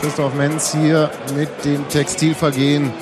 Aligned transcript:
Christoph 0.00 0.34
Menz 0.34 0.72
hier 0.72 1.10
mit 1.34 1.48
dem 1.64 1.88
Textilvergehen. 1.88 2.92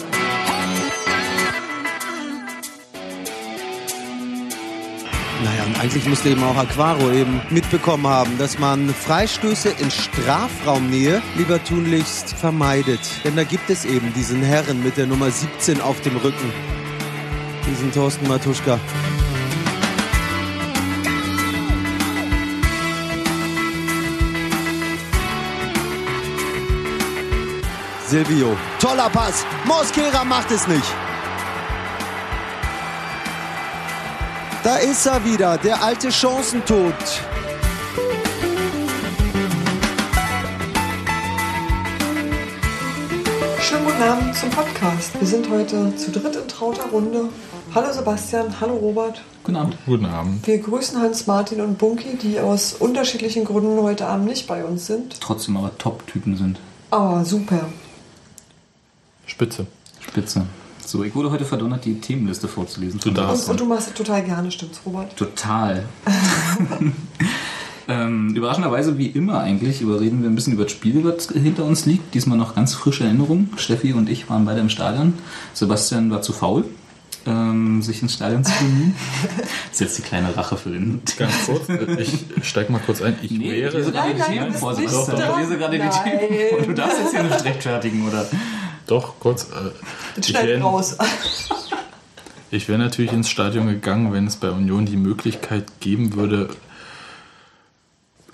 Naja, 5.42 5.64
und 5.66 5.80
eigentlich 5.80 6.06
musste 6.06 6.28
eben 6.30 6.42
auch 6.44 6.56
Aquaro 6.56 7.10
eben 7.10 7.42
mitbekommen 7.50 8.06
haben, 8.06 8.38
dass 8.38 8.58
man 8.58 8.88
Freistöße 8.88 9.70
in 9.70 9.90
Strafraumnähe 9.90 11.20
lieber 11.36 11.62
tunlichst 11.62 12.30
vermeidet. 12.30 13.00
Denn 13.24 13.36
da 13.36 13.44
gibt 13.44 13.70
es 13.70 13.84
eben 13.84 14.12
diesen 14.14 14.42
Herren 14.42 14.82
mit 14.82 14.96
der 14.96 15.06
Nummer 15.06 15.30
17 15.30 15.80
auf 15.80 16.00
dem 16.00 16.16
Rücken. 16.16 16.52
Diesen 17.66 17.92
Thorsten 17.92 18.28
Matuschka. 18.28 18.78
Silvio. 28.14 28.56
Toller 28.78 29.10
Pass. 29.10 29.44
Mosquera 29.64 30.22
macht 30.22 30.48
es 30.52 30.68
nicht. 30.68 30.86
Da 34.62 34.76
ist 34.76 35.04
er 35.04 35.24
wieder, 35.24 35.58
der 35.58 35.82
alte 35.82 36.12
Chancentod. 36.12 36.94
Schönen 43.60 43.84
guten 43.84 44.02
Abend 44.04 44.36
zum 44.36 44.50
Podcast. 44.50 45.10
Wir 45.18 45.26
sind 45.26 45.50
heute 45.50 45.96
zu 45.96 46.12
dritt 46.12 46.36
in 46.36 46.46
trauter 46.46 46.84
Runde. 46.92 47.30
Hallo 47.74 47.92
Sebastian, 47.92 48.54
hallo 48.60 48.74
Robert. 48.74 49.24
Guten 49.42 49.56
Abend. 49.56 49.76
Guten 49.86 50.06
Abend. 50.06 50.46
Wir 50.46 50.58
grüßen 50.58 51.00
Hans, 51.02 51.26
Martin 51.26 51.60
und 51.60 51.78
Bunky, 51.78 52.16
die 52.16 52.38
aus 52.38 52.74
unterschiedlichen 52.74 53.44
Gründen 53.44 53.82
heute 53.82 54.06
Abend 54.06 54.26
nicht 54.26 54.46
bei 54.46 54.64
uns 54.64 54.86
sind. 54.86 55.20
Trotzdem 55.20 55.56
aber 55.56 55.76
Top-Typen 55.78 56.36
sind. 56.36 56.60
Aber 56.92 57.24
super. 57.24 57.66
Spitze. 59.26 59.66
Spitze. 60.00 60.46
So, 60.86 61.02
ich 61.02 61.14
wurde 61.14 61.30
heute 61.30 61.44
verdonnert, 61.44 61.84
die 61.84 62.00
Themenliste 62.00 62.46
vorzulesen. 62.46 63.00
Du 63.00 63.10
darfst. 63.10 63.46
Und, 63.48 63.52
und 63.52 63.60
du 63.60 63.64
machst 63.66 63.88
es 63.88 63.94
total 63.94 64.22
gerne, 64.22 64.50
stimmt's, 64.50 64.80
Robert? 64.84 65.16
Total. 65.16 65.86
ähm, 67.88 68.34
überraschenderweise, 68.36 68.98
wie 68.98 69.06
immer 69.06 69.40
eigentlich, 69.40 69.80
überreden 69.80 70.22
wir 70.22 70.28
ein 70.28 70.34
bisschen 70.34 70.52
über 70.52 70.64
das 70.64 70.72
Spiel, 70.72 71.02
was 71.04 71.28
hinter 71.30 71.64
uns 71.64 71.86
liegt. 71.86 72.14
Diesmal 72.14 72.36
noch 72.36 72.54
ganz 72.54 72.74
frische 72.74 73.04
Erinnerungen. 73.04 73.50
Steffi 73.56 73.94
und 73.94 74.10
ich 74.10 74.28
waren 74.28 74.44
beide 74.44 74.60
im 74.60 74.68
Stadion. 74.68 75.14
Sebastian 75.54 76.10
war 76.10 76.20
zu 76.20 76.34
faul, 76.34 76.66
ähm, 77.26 77.80
sich 77.80 78.02
ins 78.02 78.12
Stadion 78.12 78.44
zu 78.44 78.52
bemühen. 78.58 78.94
das 79.38 79.72
ist 79.72 79.80
jetzt 79.80 79.98
die 79.98 80.02
kleine 80.02 80.36
Rache 80.36 80.58
für 80.58 80.68
den. 80.68 81.00
Ganz 81.16 81.32
kurz, 81.46 81.66
ich 81.98 82.26
steig 82.46 82.68
mal 82.68 82.80
kurz 82.84 83.00
ein. 83.00 83.16
Ich 83.22 83.30
Nee, 83.30 83.44
ich 83.44 83.62
wäre. 83.62 83.78
lese 83.78 83.90
gerade 83.90 84.08
Nein, 84.08 84.16
die 84.16 84.20
nein, 84.20 84.30
Themen 84.32 84.44
du 84.44 84.50
bist 84.50 84.60
vor, 84.60 84.74
Sebastian. 84.74 85.30
Ich 85.30 85.36
lese 85.38 85.56
gerade 85.58 85.78
die 85.78 85.84
Nein. 85.84 86.18
Themen 86.20 86.48
vor. 86.50 86.66
Du 86.66 86.74
darfst 86.74 86.98
jetzt 87.00 87.10
hier 87.12 87.22
nicht 87.22 87.44
rechtfertigen, 87.44 88.06
oder? 88.06 88.26
Doch, 88.86 89.18
kurz. 89.20 89.44
Äh, 89.44 90.20
ich 90.20 90.34
wäre 90.34 90.60
raus. 90.60 90.96
ich 92.50 92.68
wär 92.68 92.78
natürlich 92.78 93.12
ins 93.12 93.28
Stadion 93.28 93.66
gegangen, 93.66 94.12
wenn 94.12 94.26
es 94.26 94.36
bei 94.36 94.50
Union 94.50 94.86
die 94.86 94.96
Möglichkeit 94.96 95.80
geben 95.80 96.14
würde, 96.14 96.50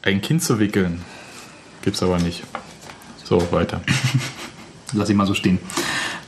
ein 0.03 0.21
Kind 0.21 0.43
zu 0.43 0.59
wickeln. 0.59 1.05
Gibt's 1.83 2.03
aber 2.03 2.19
nicht. 2.19 2.43
So, 3.25 3.53
weiter. 3.53 3.81
Lass 4.93 5.09
ich 5.09 5.15
mal 5.15 5.27
so 5.27 5.35
stehen. 5.35 5.59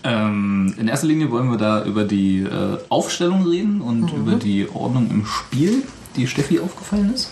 Ähm, 0.04 0.74
in 0.78 0.88
erster 0.88 1.06
Linie 1.06 1.30
wollen 1.30 1.50
wir 1.50 1.58
da 1.58 1.84
über 1.84 2.04
die 2.04 2.40
äh, 2.40 2.78
Aufstellung 2.88 3.46
reden 3.46 3.80
und 3.80 4.12
über 4.12 4.34
die 4.34 4.68
Ordnung 4.72 5.10
im 5.10 5.26
Spiel, 5.26 5.82
die 6.16 6.26
Steffi 6.26 6.60
aufgefallen 6.60 7.12
ist. 7.14 7.30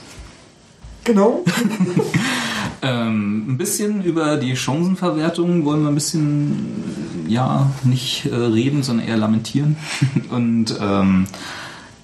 Genau. 1.04 1.44
Ähm, 2.82 3.44
ein 3.50 3.58
bisschen 3.58 4.02
über 4.02 4.36
die 4.36 4.56
Chancenverwertung 4.56 5.64
wollen 5.64 5.82
wir 5.82 5.88
ein 5.88 5.94
bisschen, 5.94 7.26
ja, 7.28 7.70
nicht 7.84 8.26
äh, 8.26 8.34
reden, 8.34 8.82
sondern 8.82 9.06
eher 9.06 9.18
lamentieren. 9.18 9.76
Und 10.30 10.74
ähm, 10.80 11.26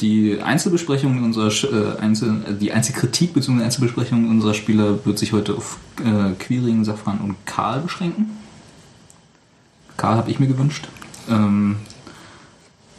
die 0.01 0.41
Einzelbesprechung 0.43 1.23
unserer, 1.23 1.49
äh, 1.49 1.99
Einzel, 1.99 2.59
die 2.61 2.73
Einzelkritik 2.73 3.33
bzw. 3.33 3.63
Einzelbesprechung 3.65 4.29
unserer 4.29 4.53
Spieler 4.53 5.05
wird 5.07 5.19
sich 5.19 5.33
heute 5.33 5.55
auf 5.55 5.79
äh, 6.05 6.33
Quiring, 6.39 6.85
Safran 6.85 7.19
und 7.19 7.37
Karl 7.47 7.81
beschränken. 7.81 8.31
Karl 9.97 10.17
habe 10.17 10.31
ich 10.31 10.39
mir 10.39 10.49
gewünscht. 10.49 10.89
Ähm, 11.31 11.77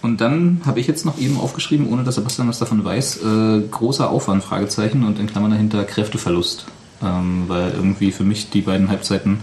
und 0.01 0.21
dann 0.21 0.61
habe 0.65 0.79
ich 0.79 0.87
jetzt 0.87 1.05
noch 1.05 1.19
eben 1.19 1.39
aufgeschrieben, 1.39 1.87
ohne 1.89 2.03
dass 2.03 2.15
Sebastian 2.15 2.47
was 2.47 2.59
davon 2.59 2.83
weiß, 2.83 3.17
äh, 3.17 3.61
großer 3.69 4.09
Aufwand, 4.09 4.43
Fragezeichen 4.43 5.03
und 5.03 5.19
in 5.19 5.27
Klammern 5.27 5.51
dahinter 5.51 5.83
Kräfteverlust. 5.83 6.65
Ähm, 7.01 7.43
weil 7.47 7.71
irgendwie 7.71 8.11
für 8.11 8.23
mich 8.23 8.49
die 8.49 8.61
beiden 8.61 8.89
Halbzeiten 8.89 9.41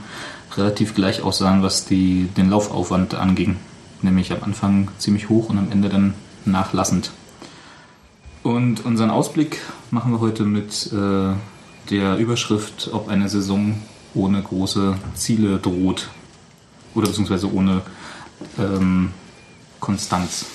relativ 0.57 0.95
gleich 0.95 1.23
aussahen, 1.23 1.63
was 1.63 1.85
die, 1.85 2.29
den 2.37 2.51
Laufaufwand 2.51 3.15
anging. 3.15 3.57
Nämlich 4.03 4.33
am 4.33 4.43
Anfang 4.43 4.89
ziemlich 4.99 5.29
hoch 5.29 5.49
und 5.49 5.59
am 5.59 5.71
Ende 5.71 5.89
dann 5.89 6.15
nachlassend. 6.45 7.11
Und 8.43 8.85
unseren 8.85 9.11
Ausblick 9.11 9.61
machen 9.91 10.13
wir 10.13 10.21
heute 10.21 10.45
mit 10.45 10.93
äh, 10.93 11.33
der 11.91 12.17
Überschrift, 12.19 12.91
ob 12.93 13.09
eine 13.09 13.29
Saison 13.29 13.81
ohne 14.15 14.43
große 14.43 14.97
Ziele 15.15 15.59
droht. 15.59 16.09
Oder 16.95 17.09
beziehungsweise 17.09 17.53
ohne 17.53 17.83
ähm, 18.59 19.13
Konstanz. 19.81 20.47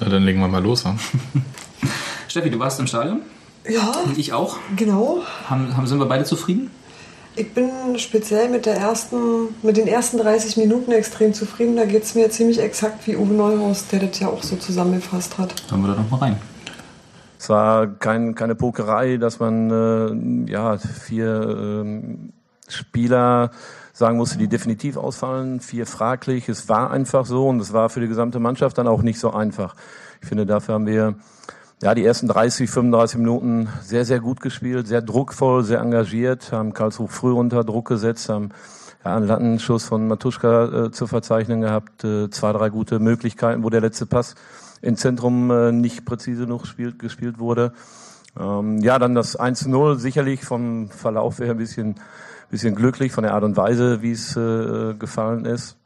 Na, 0.00 0.08
dann 0.08 0.24
legen 0.24 0.40
wir 0.40 0.48
mal 0.48 0.62
los. 0.62 0.84
Steffi, 2.28 2.50
du 2.50 2.58
warst 2.58 2.78
im 2.80 2.86
Stadion? 2.86 3.20
Ja, 3.68 3.92
Ich 4.16 4.32
auch. 4.32 4.56
genau. 4.76 5.22
Haben, 5.48 5.76
haben, 5.76 5.86
sind 5.86 5.98
wir 5.98 6.06
beide 6.06 6.24
zufrieden? 6.24 6.70
Ich 7.36 7.54
bin 7.54 7.70
speziell 7.98 8.48
mit, 8.48 8.66
der 8.66 8.76
ersten, 8.76 9.54
mit 9.62 9.76
den 9.76 9.86
ersten 9.86 10.18
30 10.18 10.56
Minuten 10.56 10.90
extrem 10.90 11.34
zufrieden. 11.34 11.76
Da 11.76 11.84
geht 11.84 12.02
es 12.02 12.14
mir 12.16 12.28
ziemlich 12.30 12.60
exakt 12.60 13.06
wie 13.06 13.16
Uwe 13.16 13.32
Neuhaus, 13.32 13.86
der 13.88 14.00
das 14.00 14.18
ja 14.18 14.28
auch 14.28 14.42
so 14.42 14.56
zusammengefasst 14.56 15.38
hat. 15.38 15.54
Hören 15.70 15.82
wir 15.82 15.94
da 15.94 16.02
noch 16.02 16.10
mal 16.10 16.16
rein. 16.16 16.36
Es 17.38 17.48
war 17.48 17.86
kein, 17.86 18.34
keine 18.34 18.56
Pokerei, 18.56 19.16
dass 19.18 19.38
man 19.38 19.70
äh, 20.46 20.50
ja 20.50 20.78
vier 20.78 21.56
ähm, 21.84 22.32
Spieler 22.66 23.52
sagen 23.92 24.16
musste, 24.16 24.38
die 24.38 24.48
definitiv 24.48 24.96
ausfallen, 24.96 25.60
vier 25.60 25.86
fraglich. 25.86 26.48
Es 26.48 26.68
war 26.68 26.90
einfach 26.90 27.24
so 27.26 27.46
und 27.48 27.60
es 27.60 27.72
war 27.72 27.88
für 27.88 28.00
die 28.00 28.08
gesamte 28.08 28.40
Mannschaft 28.40 28.78
dann 28.78 28.88
auch 28.88 29.02
nicht 29.02 29.20
so 29.20 29.32
einfach. 29.32 29.76
Ich 30.20 30.28
finde, 30.28 30.46
dafür 30.46 30.74
haben 30.74 30.86
wir 30.86 31.14
ja 31.82 31.94
die 31.94 32.04
ersten 32.04 32.28
30, 32.28 32.70
35 32.70 33.18
Minuten 33.18 33.68
sehr, 33.82 34.04
sehr 34.04 34.20
gut 34.20 34.40
gespielt, 34.40 34.86
sehr 34.88 35.02
druckvoll, 35.02 35.64
sehr 35.64 35.80
engagiert, 35.80 36.52
haben 36.52 36.74
Karlsruhe 36.74 37.08
früh 37.08 37.32
unter 37.32 37.64
Druck 37.64 37.88
gesetzt, 37.88 38.28
haben 38.28 38.50
ja, 39.04 39.16
einen 39.16 39.26
Lattenschuss 39.26 39.84
von 39.84 40.08
Matuschka 40.08 40.86
äh, 40.86 40.90
zu 40.90 41.06
verzeichnen 41.06 41.60
gehabt, 41.60 42.04
äh, 42.04 42.30
zwei, 42.30 42.52
drei 42.52 42.70
gute 42.70 42.98
Möglichkeiten, 42.98 43.62
wo 43.62 43.70
der 43.70 43.80
letzte 43.80 44.06
Pass 44.06 44.34
im 44.82 44.96
Zentrum 44.96 45.50
äh, 45.50 45.72
nicht 45.72 46.04
präzise 46.04 46.44
genug 46.44 46.62
gespielt, 46.62 46.98
gespielt 46.98 47.38
wurde. 47.38 47.72
Ähm, 48.38 48.78
ja, 48.78 48.98
dann 48.98 49.14
das 49.14 49.38
1-0, 49.38 49.96
sicherlich 49.96 50.44
vom 50.44 50.90
Verlauf 50.90 51.38
her 51.38 51.52
ein 51.52 51.56
bisschen, 51.56 51.96
bisschen 52.50 52.74
glücklich, 52.74 53.12
von 53.12 53.24
der 53.24 53.34
Art 53.34 53.44
und 53.44 53.56
Weise, 53.56 54.02
wie 54.02 54.12
es 54.12 54.36
äh, 54.36 54.94
gefallen 54.94 55.44
ist. 55.44 55.77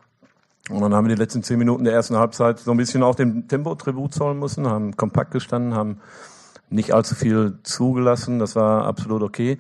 Und 0.70 0.80
dann 0.80 0.94
haben 0.94 1.08
wir 1.08 1.14
die 1.14 1.20
letzten 1.20 1.42
zehn 1.42 1.58
Minuten 1.58 1.84
der 1.84 1.92
ersten 1.92 2.16
Halbzeit 2.16 2.60
so 2.60 2.70
ein 2.70 2.76
bisschen 2.76 3.02
auch 3.02 3.16
dem 3.16 3.48
Tempo 3.48 3.74
Tribut 3.74 4.14
zollen 4.14 4.38
müssen, 4.38 4.68
haben 4.68 4.96
kompakt 4.96 5.32
gestanden, 5.32 5.74
haben 5.74 6.00
nicht 6.70 6.94
allzu 6.94 7.14
viel 7.14 7.58
zugelassen, 7.64 8.38
das 8.38 8.54
war 8.54 8.86
absolut 8.86 9.22
okay. 9.22 9.58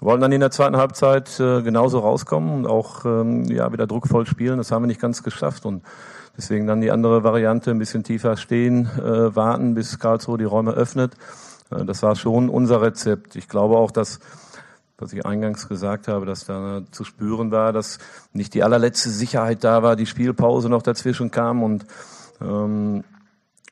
Wollen 0.00 0.20
dann 0.20 0.32
in 0.32 0.40
der 0.40 0.50
zweiten 0.50 0.76
Halbzeit 0.76 1.40
äh, 1.40 1.62
genauso 1.62 1.98
rauskommen 1.98 2.54
und 2.54 2.66
auch 2.66 3.04
ähm, 3.04 3.44
ja, 3.44 3.72
wieder 3.72 3.86
druckvoll 3.86 4.26
spielen, 4.26 4.58
das 4.58 4.70
haben 4.70 4.82
wir 4.82 4.86
nicht 4.86 5.00
ganz 5.00 5.22
geschafft 5.22 5.66
und 5.66 5.82
deswegen 6.36 6.66
dann 6.66 6.80
die 6.80 6.90
andere 6.90 7.24
Variante, 7.24 7.70
ein 7.70 7.78
bisschen 7.78 8.04
tiefer 8.04 8.36
stehen, 8.36 8.88
äh, 8.98 9.34
warten, 9.34 9.74
bis 9.74 9.98
Karlsruhe 9.98 10.38
die 10.38 10.44
Räume 10.44 10.72
öffnet. 10.72 11.14
Äh, 11.70 11.84
das 11.84 12.02
war 12.02 12.16
schon 12.16 12.48
unser 12.48 12.80
Rezept. 12.80 13.36
Ich 13.36 13.48
glaube 13.48 13.76
auch, 13.76 13.90
dass 13.90 14.20
was 14.98 15.12
ich 15.12 15.26
eingangs 15.26 15.68
gesagt 15.68 16.08
habe, 16.08 16.26
dass 16.26 16.44
da 16.44 16.82
zu 16.90 17.04
spüren 17.04 17.50
war, 17.50 17.72
dass 17.72 17.98
nicht 18.32 18.54
die 18.54 18.62
allerletzte 18.62 19.10
Sicherheit 19.10 19.64
da 19.64 19.82
war, 19.82 19.96
die 19.96 20.06
Spielpause 20.06 20.68
noch 20.68 20.82
dazwischen 20.82 21.30
kam 21.30 21.62
und 21.62 21.84
ähm, 22.40 23.04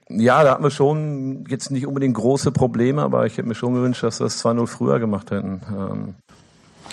ja, 0.08 0.42
da 0.44 0.52
hatten 0.52 0.62
wir 0.62 0.70
schon 0.70 1.46
jetzt 1.48 1.70
nicht 1.70 1.86
unbedingt 1.86 2.14
große 2.14 2.52
Probleme, 2.52 3.02
aber 3.02 3.26
ich 3.26 3.38
hätte 3.38 3.48
mir 3.48 3.54
schon 3.54 3.74
gewünscht, 3.74 4.02
dass 4.02 4.20
wir 4.20 4.24
das 4.24 4.44
2-0 4.44 4.66
früher 4.66 4.98
gemacht 4.98 5.30
hätten. 5.30 5.62
Ähm, 5.70 6.14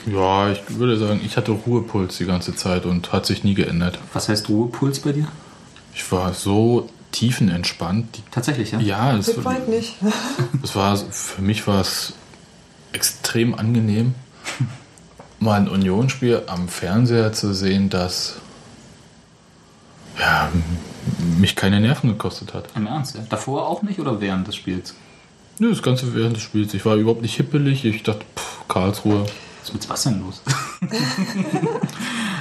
Ja, 0.06 0.50
ich 0.50 0.62
würde 0.78 0.98
sagen, 0.98 1.20
ich 1.24 1.36
hatte 1.36 1.52
Ruhepuls 1.52 2.18
die 2.18 2.26
ganze 2.26 2.56
Zeit 2.56 2.86
und 2.86 3.12
hat 3.12 3.26
sich 3.26 3.44
nie 3.44 3.56
geändert. 3.56 4.00
Was 4.14 4.30
heißt 4.30 4.48
Ruhepuls 4.48 5.00
bei 5.00 5.12
dir? 5.12 5.28
Ich 5.94 6.10
war 6.12 6.34
so 6.34 6.88
tiefenentspannt. 7.12 8.22
Tatsächlich, 8.32 8.72
ja? 8.72 8.80
ja, 8.80 9.18
es, 9.18 9.36
nicht. 9.68 9.96
es 10.64 10.76
war, 10.76 10.96
für 10.96 11.42
mich 11.42 11.68
war 11.68 11.82
es 11.82 12.14
extrem 12.94 13.54
angenehm, 13.56 14.16
mal 15.40 15.60
ein 15.60 15.68
Unionsspiel 15.68 16.44
am 16.48 16.68
Fernseher 16.68 17.34
zu 17.34 17.54
sehen, 17.54 17.90
das 17.90 18.36
ja, 20.20 20.50
mich 21.38 21.56
keine 21.56 21.80
Nerven 21.80 22.10
gekostet 22.10 22.54
hat. 22.54 22.70
Im 22.76 22.88
Ernst, 22.88 23.16
ja? 23.16 23.22
Davor 23.30 23.68
auch 23.68 23.82
nicht 23.82 24.00
oder 24.00 24.20
während 24.20 24.48
des 24.48 24.56
Spiels? 24.56 24.94
Nö, 25.60 25.70
das 25.70 25.82
Ganze 25.82 26.14
während 26.14 26.36
des 26.36 26.44
Spiels. 26.44 26.74
Ich 26.74 26.86
war 26.86 26.96
überhaupt 26.96 27.22
nicht 27.22 27.36
hippelig. 27.36 27.86
Ich 27.86 28.04
dachte, 28.04 28.26
pff, 28.36 28.68
Karlsruhe. 28.68 29.22
Was 29.22 29.70
ist 29.70 29.74
mit 29.74 29.82
Sebastian 29.84 30.22
los? 30.22 30.42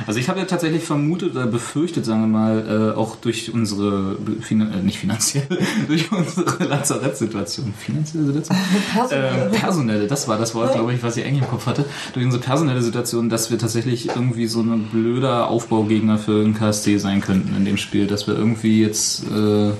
also 0.08 0.20
ich 0.20 0.30
habe 0.30 0.38
ja 0.38 0.46
tatsächlich 0.46 0.84
vermutet 0.84 1.32
oder 1.32 1.46
befürchtet, 1.46 2.06
sagen 2.06 2.22
wir 2.22 2.28
mal, 2.28 2.92
äh, 2.94 2.96
auch 2.96 3.16
durch 3.16 3.52
unsere, 3.52 4.16
finan 4.40 4.72
äh, 4.72 4.82
nicht 4.82 4.98
finanziell, 4.98 5.46
durch 5.86 6.10
unsere 6.10 6.64
Lazarettsituation, 6.64 7.74
finanzielle 7.78 8.24
Situation? 8.24 8.56
Personelle. 8.90 9.46
Äh, 9.46 9.48
personelle, 9.50 10.06
das 10.06 10.26
war 10.26 10.38
das 10.38 10.54
Wort, 10.54 10.72
glaube 10.72 10.94
ich, 10.94 11.02
was 11.02 11.18
ich 11.18 11.26
eigentlich 11.26 11.42
im 11.42 11.48
Kopf 11.48 11.66
hatte. 11.66 11.84
Durch 12.14 12.24
unsere 12.24 12.42
personelle 12.42 12.80
Situation, 12.80 13.28
dass 13.28 13.50
wir 13.50 13.58
tatsächlich 13.58 14.08
irgendwie 14.08 14.46
so 14.46 14.62
ein 14.62 14.84
blöder 14.90 15.48
Aufbaugegner 15.48 16.16
für 16.16 16.42
den 16.42 16.54
KSC 16.54 16.96
sein 16.96 17.20
könnten 17.20 17.54
in 17.54 17.66
dem 17.66 17.76
Spiel, 17.76 18.06
dass 18.06 18.26
wir 18.26 18.34
irgendwie 18.34 18.80
jetzt... 18.80 19.24
Äh, 19.24 19.72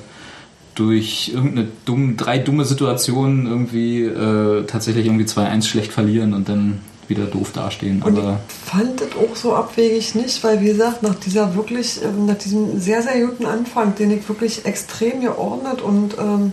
durch 0.74 1.32
irgendeine 1.34 1.66
dumme, 1.86 2.14
drei 2.14 2.38
dumme 2.38 2.64
Situationen 2.64 3.46
irgendwie 3.46 4.04
äh, 4.04 4.62
tatsächlich 4.64 5.06
irgendwie 5.06 5.24
2-1 5.24 5.64
schlecht 5.66 5.92
verlieren 5.92 6.34
und 6.34 6.48
dann 6.48 6.78
wieder 7.08 7.24
doof 7.24 7.52
dastehen. 7.52 8.02
Und 8.02 8.18
Aber 8.18 8.40
ich 8.48 8.70
fand 8.70 9.00
das 9.00 9.08
auch 9.12 9.34
so 9.34 9.54
abwegig 9.54 10.14
nicht, 10.14 10.42
weil 10.44 10.60
wie 10.60 10.66
gesagt, 10.66 11.02
nach 11.02 11.14
dieser 11.14 11.54
wirklich, 11.54 12.02
ähm, 12.02 12.26
nach 12.26 12.36
diesem 12.36 12.78
sehr, 12.80 13.02
sehr 13.02 13.26
guten 13.26 13.46
Anfang, 13.46 13.94
den 13.94 14.10
ich 14.10 14.28
wirklich 14.28 14.64
extrem 14.66 15.20
geordnet 15.20 15.80
und 15.80 16.16
ähm, 16.18 16.52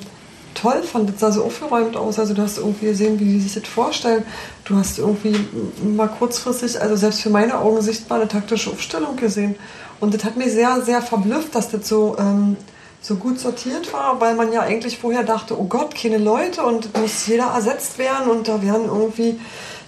toll 0.56 0.82
fand, 0.84 1.10
das 1.10 1.20
sah 1.20 1.32
so 1.32 1.44
aufgeräumt 1.44 1.96
aus. 1.96 2.18
Also 2.18 2.34
du 2.34 2.42
hast 2.42 2.58
irgendwie 2.58 2.88
gesehen, 2.88 3.20
wie 3.20 3.26
die 3.26 3.40
sich 3.40 3.54
das 3.54 3.68
vorstellen. 3.68 4.24
Du 4.64 4.76
hast 4.76 4.98
irgendwie 4.98 5.36
mal 5.84 6.08
kurzfristig, 6.08 6.82
also 6.82 6.96
selbst 6.96 7.22
für 7.22 7.30
meine 7.30 7.60
Augen 7.60 7.82
sichtbar 7.82 8.20
eine 8.20 8.28
taktische 8.28 8.72
Aufstellung 8.72 9.16
gesehen. 9.18 9.56
Und 10.00 10.14
das 10.14 10.24
hat 10.24 10.38
mich 10.38 10.52
sehr, 10.52 10.82
sehr 10.82 11.02
verblüfft, 11.02 11.54
dass 11.54 11.70
das 11.70 11.88
so, 11.88 12.16
ähm, 12.18 12.58
so 13.02 13.16
gut 13.16 13.40
sortiert 13.40 13.94
war, 13.94 14.20
weil 14.20 14.36
man 14.36 14.52
ja 14.52 14.62
eigentlich 14.62 14.98
vorher 14.98 15.24
dachte, 15.24 15.60
oh 15.60 15.66
Gott, 15.66 15.94
keine 15.94 16.18
Leute 16.18 16.64
und 16.64 16.98
muss 16.98 17.28
jeder 17.28 17.48
ersetzt 17.48 18.00
werden 18.00 18.30
und 18.32 18.48
da 18.48 18.64
werden 18.64 18.86
irgendwie 18.88 19.40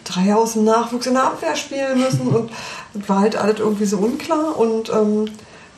drei 0.08 0.34
aus 0.34 0.54
dem 0.54 0.64
Nachwuchs 0.64 1.08
in 1.08 1.14
der 1.14 1.26
Abwehr 1.26 1.56
spielen 1.56 2.00
müssen 2.00 2.28
und 2.28 2.52
war 3.08 3.20
halt 3.20 3.36
alles 3.36 3.60
irgendwie 3.60 3.86
so 3.86 3.98
unklar. 3.98 4.58
Und 4.58 4.90
ähm, 4.90 5.26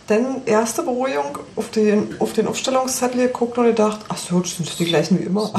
dann 0.09 0.41
erste 0.45 0.81
Beruhigung 0.83 1.37
auf 1.55 1.69
den, 1.71 2.15
auf 2.19 2.33
den 2.33 2.47
Aufstellungszettel 2.47 3.27
geguckt 3.27 3.57
und 3.57 3.65
gedacht, 3.65 3.99
ach 4.09 4.17
so, 4.17 4.39
das 4.39 4.55
sind 4.57 4.79
die 4.79 4.85
gleichen 4.85 5.19
wie 5.19 5.23
immer. 5.23 5.51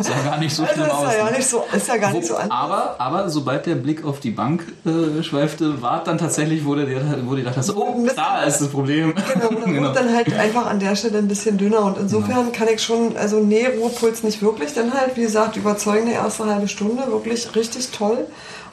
sah 0.00 0.20
gar 0.24 0.38
nicht 0.38 0.54
so 0.54 0.62
Also 0.68 0.74
schlimm 0.74 0.86
ist 0.86 0.92
aus. 0.92 1.12
ja, 1.12 1.18
gar 1.18 1.30
ne? 1.30 1.36
nicht 1.36 1.48
so, 1.48 1.64
ist 1.76 1.88
ja 1.88 1.96
gar 1.96 2.12
nicht 2.12 2.26
so 2.26 2.34
Wo- 2.34 2.38
an. 2.38 2.50
aber, 2.50 2.96
aber 2.98 3.28
sobald 3.28 3.66
der 3.66 3.76
Blick 3.76 4.04
auf 4.04 4.20
die 4.20 4.30
Bank 4.32 4.66
äh, 4.84 5.22
schweifte, 5.22 5.80
war 5.80 6.02
dann 6.02 6.18
tatsächlich, 6.18 6.64
wo 6.66 6.74
du 6.74 6.86
dir 6.86 7.00
wo 7.24 7.30
du 7.30 7.36
gedacht 7.36 7.56
hast, 7.56 7.74
oh, 7.76 8.04
da 8.16 8.42
ist 8.42 8.60
das 8.60 8.68
Problem. 8.68 9.14
Genau, 9.32 9.48
und 9.48 9.62
dann 9.62 9.76
wurde 9.80 9.92
dann 9.94 10.14
halt 10.14 10.32
einfach 10.38 10.66
an 10.66 10.80
der 10.80 10.96
Stelle 10.96 11.18
ein 11.18 11.28
bisschen 11.28 11.56
dünner 11.58 11.84
und 11.84 11.96
insofern 11.98 12.50
kann 12.52 12.68
ich 12.68 12.82
schon, 12.82 13.16
also 13.16 13.38
nee, 13.40 13.66
Ruhepuls 13.66 14.22
nicht 14.24 14.42
wirklich, 14.42 14.74
dann 14.74 14.92
halt, 14.92 15.16
wie 15.16 15.22
gesagt, 15.22 15.56
überzeugende 15.56 16.12
erste 16.12 16.46
halbe 16.46 16.68
Stunde, 16.68 17.04
wirklich 17.08 17.54
richtig 17.54 17.90
toll. 17.90 18.26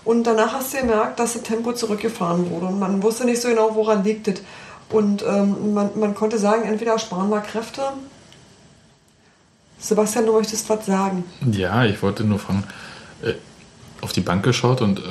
Und 0.04 0.24
danach 0.26 0.54
hast 0.54 0.74
du 0.74 0.78
gemerkt, 0.80 1.20
dass 1.20 1.34
das 1.34 1.44
Tempo 1.44 1.74
zurückgefahren 1.74 2.50
wurde 2.50 2.66
und 2.66 2.80
man 2.80 3.04
wusste 3.04 3.24
nicht 3.26 3.40
so 3.40 3.50
genau, 3.50 3.76
woran 3.76 4.04
liegt 4.04 4.28
es. 4.28 4.42
Und 4.92 5.24
ähm, 5.24 5.74
man, 5.74 5.90
man 5.96 6.14
konnte 6.16 6.38
sagen, 6.38 6.64
entweder 6.64 7.00
sparen 7.00 7.30
wir 7.30 7.40
Kräfte. 7.42 7.82
Sebastian, 9.80 10.26
du 10.26 10.34
möchtest 10.34 10.70
was 10.70 10.86
sagen. 10.86 11.24
Ja, 11.52 11.86
ich 11.86 12.02
wollte 12.04 12.24
nur 12.24 12.40
fragen, 12.40 12.64
äh, 13.24 13.34
auf 14.02 14.12
die 14.14 14.22
Bank 14.22 14.44
geschaut 14.44 14.82
und 14.82 15.00
äh, 15.00 15.02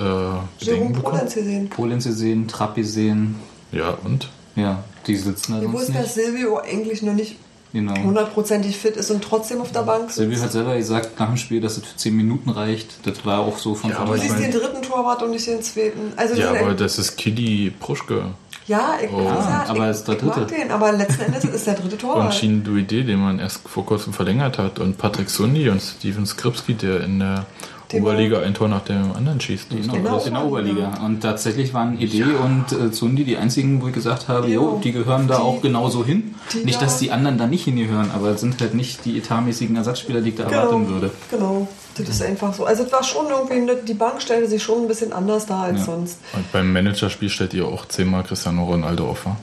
Bedenken 0.61 0.93
bekommen? 0.93 1.21
Gesehen. 1.25 1.69
Polenz 1.71 2.05
gesehen, 2.05 2.47
Trapp 2.49 2.75
gesehen, 2.77 3.37
Ja, 3.73 3.97
und? 4.05 4.29
ja, 4.57 4.85
die 5.07 5.17
sitzen 5.17 5.53
da 5.55 5.61
Wir 5.61 5.69
sonst 5.69 5.81
wussten, 5.81 5.95
dass 5.95 6.17
nicht. 6.17 6.27
Silvio 6.27 6.59
eigentlich 6.59 7.03
noch 7.03 7.15
nicht 7.15 7.37
Genau. 7.73 7.95
hundertprozentig 8.03 8.77
fit 8.77 8.97
ist 8.97 9.13
und 9.13 9.23
trotzdem 9.23 9.61
auf 9.61 9.71
der 9.71 9.83
Bank 9.83 10.11
Silvio 10.11 10.33
sitzt. 10.35 10.45
hat 10.47 10.53
selber 10.53 10.77
gesagt 10.77 11.21
nach 11.21 11.29
dem 11.29 11.37
Spiel, 11.37 11.61
dass 11.61 11.77
es 11.77 11.85
für 11.85 11.97
10 11.97 12.17
Minuten 12.17 12.51
reicht. 12.51 13.07
Das 13.07 13.25
war 13.25 13.39
auch 13.41 13.59
so 13.59 13.77
von 13.77 13.91
Ja, 13.91 13.97
Du 13.99 14.03
aber 14.03 14.17
ich 14.17 14.23
siehst 14.23 14.41
den 14.41 14.51
dritten 14.51 14.83
Torwart 14.83 15.23
und 15.23 15.31
nicht 15.31 15.47
den 15.47 15.63
zweiten. 15.63 16.13
Also 16.17 16.35
Ja, 16.35 16.51
aber 16.51 16.75
das 16.75 16.99
ist 16.99 17.17
Kili 17.17 17.71
Pruschke 17.79 18.25
Ja, 18.71 18.99
ich, 19.03 19.11
Oh. 19.11 19.27
Ah, 19.29 19.65
aber 19.67 19.91
ich, 19.91 19.97
ist 19.97 20.07
der 20.07 20.15
dritte. 20.15 20.47
den, 20.47 20.71
aber 20.71 20.93
letzten 20.93 21.23
Endes 21.23 21.45
ist 21.45 21.67
der 21.67 21.75
dritte 21.75 21.95
und 21.97 22.01
Torwart. 22.03 22.33
Shin 22.33 22.63
Duide, 22.63 23.03
den 23.03 23.19
man 23.19 23.41
erst 23.41 23.69
vor 23.69 23.85
kurzem 23.85 24.13
verlängert 24.13 24.59
hat, 24.59 24.79
und 24.79 24.97
Patrick 24.97 25.29
Sundi 25.29 25.69
und 25.69 25.83
Steven 25.83 26.25
Skripski, 26.25 26.75
der 26.75 27.01
in 27.01 27.19
der 27.19 27.47
Den 27.93 28.03
Oberliga 28.03 28.41
ein 28.41 28.55
Tor 28.55 28.69
nach 28.69 28.83
dem 28.85 29.13
anderen 29.17 29.41
schießt. 29.41 29.71
Genau, 29.71 29.93
Genau, 29.95 30.11
das 30.15 30.23
ist 30.23 30.29
in 30.29 30.35
der 30.35 30.45
Oberliga. 30.45 30.93
Und 31.05 31.21
tatsächlich 31.23 31.75
waren 31.75 31.99
Idee 31.99 32.23
und 32.25 32.71
äh, 32.73 32.93
Zundi 32.93 33.25
die 33.25 33.37
einzigen, 33.37 33.83
wo 33.83 33.89
ich 33.89 33.95
gesagt 33.95 34.29
habe, 34.29 34.47
Ja. 34.47 34.55
jo, 34.55 34.81
die 34.83 34.93
gehören 34.93 35.27
da 35.27 35.37
Die- 35.37 35.43
auch 35.43 35.61
genauso 35.61 36.05
hin. 36.05 36.35
Nicht, 36.65 36.77
da- 36.81 36.85
dass 36.85 36.99
die 36.99 37.11
anderen 37.11 37.37
da 37.39 37.47
nicht 37.49 37.65
hingehören, 37.65 38.11
aber 38.15 38.29
es 38.31 38.41
sind 38.41 38.61
halt 38.61 38.75
nicht 38.75 39.05
die 39.05 39.19
etatmäßigen 39.19 39.75
Ersatzspieler, 39.75 40.21
die 40.21 40.29
ich 40.31 40.37
da 40.37 40.45
genau, 40.45 40.57
erwarten 40.61 40.89
würde. 40.89 41.11
genau, 41.31 41.67
das 41.97 42.09
ist 42.09 42.23
einfach 42.23 42.55
so. 42.55 42.65
Also 42.65 42.85
es 42.85 42.93
war 42.93 43.03
schon 43.03 43.27
irgendwie, 43.29 43.73
die 43.87 43.95
Bank 43.95 44.23
stellte 44.23 44.49
sich 44.49 44.63
schon 44.63 44.83
ein 44.83 44.89
bisschen 44.89 45.13
anders 45.13 45.47
dar 45.47 45.65
als 45.65 45.81
Ja. 45.81 45.85
sonst. 45.87 46.19
Und 46.33 46.51
beim 46.53 46.73
Managerspiel 46.73 47.29
stellt 47.29 47.55
ihr 47.55 47.67
auch 47.67 47.87
zehnmal 47.89 48.23
Cristiano 48.23 48.65
Ronaldo 48.67 49.09
auf. 49.11 49.27
wa? 49.27 49.37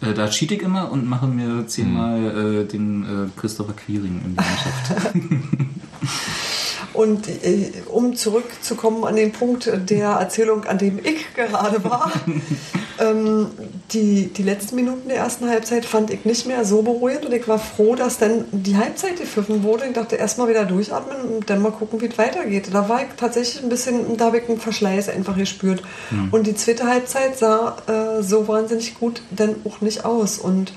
Äh, 0.00 0.14
da 0.14 0.28
cheat 0.28 0.50
ich 0.50 0.62
immer 0.62 0.90
und 0.90 1.06
mache 1.08 1.26
mir 1.26 1.66
zehnmal 1.68 2.62
äh, 2.62 2.64
den 2.64 3.04
äh, 3.04 3.40
Christopher 3.40 3.74
Quiring 3.74 4.20
in 4.24 4.30
die 4.30 4.36
Mannschaft. 4.36 5.12
Und 6.92 7.28
äh, 7.28 7.72
um 7.88 8.16
zurückzukommen 8.16 9.04
an 9.04 9.16
den 9.16 9.32
Punkt 9.32 9.70
der 9.88 10.08
Erzählung, 10.08 10.64
an 10.64 10.78
dem 10.78 10.98
ich 10.98 11.34
gerade 11.34 11.82
war, 11.84 12.12
ähm, 13.00 13.48
die, 13.92 14.26
die 14.26 14.42
letzten 14.42 14.76
Minuten 14.76 15.08
der 15.08 15.18
ersten 15.18 15.48
Halbzeit 15.48 15.84
fand 15.84 16.10
ich 16.10 16.24
nicht 16.24 16.46
mehr 16.46 16.64
so 16.64 16.82
beruhigend 16.82 17.26
und 17.26 17.32
ich 17.32 17.48
war 17.48 17.58
froh, 17.58 17.94
dass 17.94 18.18
dann 18.18 18.44
die 18.52 18.76
Halbzeit 18.76 19.18
gepfiffen 19.18 19.62
wurde. 19.62 19.86
Ich 19.86 19.92
dachte 19.94 20.16
erstmal 20.16 20.48
wieder 20.48 20.64
durchatmen 20.64 21.36
und 21.36 21.50
dann 21.50 21.62
mal 21.62 21.72
gucken, 21.72 22.00
wie 22.00 22.06
es 22.06 22.18
weitergeht. 22.18 22.68
Da 22.72 22.88
war 22.88 23.02
ich 23.02 23.08
tatsächlich 23.16 23.62
ein 23.62 23.68
bisschen, 23.68 24.16
da 24.16 24.26
habe 24.26 24.38
ich 24.38 24.48
einen 24.48 24.60
Verschleiß 24.60 25.08
einfach 25.08 25.36
gespürt. 25.36 25.82
Und 26.30 26.46
die 26.46 26.54
zweite 26.54 26.86
Halbzeit 26.86 27.38
sah 27.38 27.76
äh, 27.86 28.22
so 28.22 28.48
wahnsinnig 28.48 28.98
gut 28.98 29.22
dann 29.30 29.56
auch 29.64 29.80
nicht 29.80 30.04
aus. 30.04 30.38
Und 30.38 30.72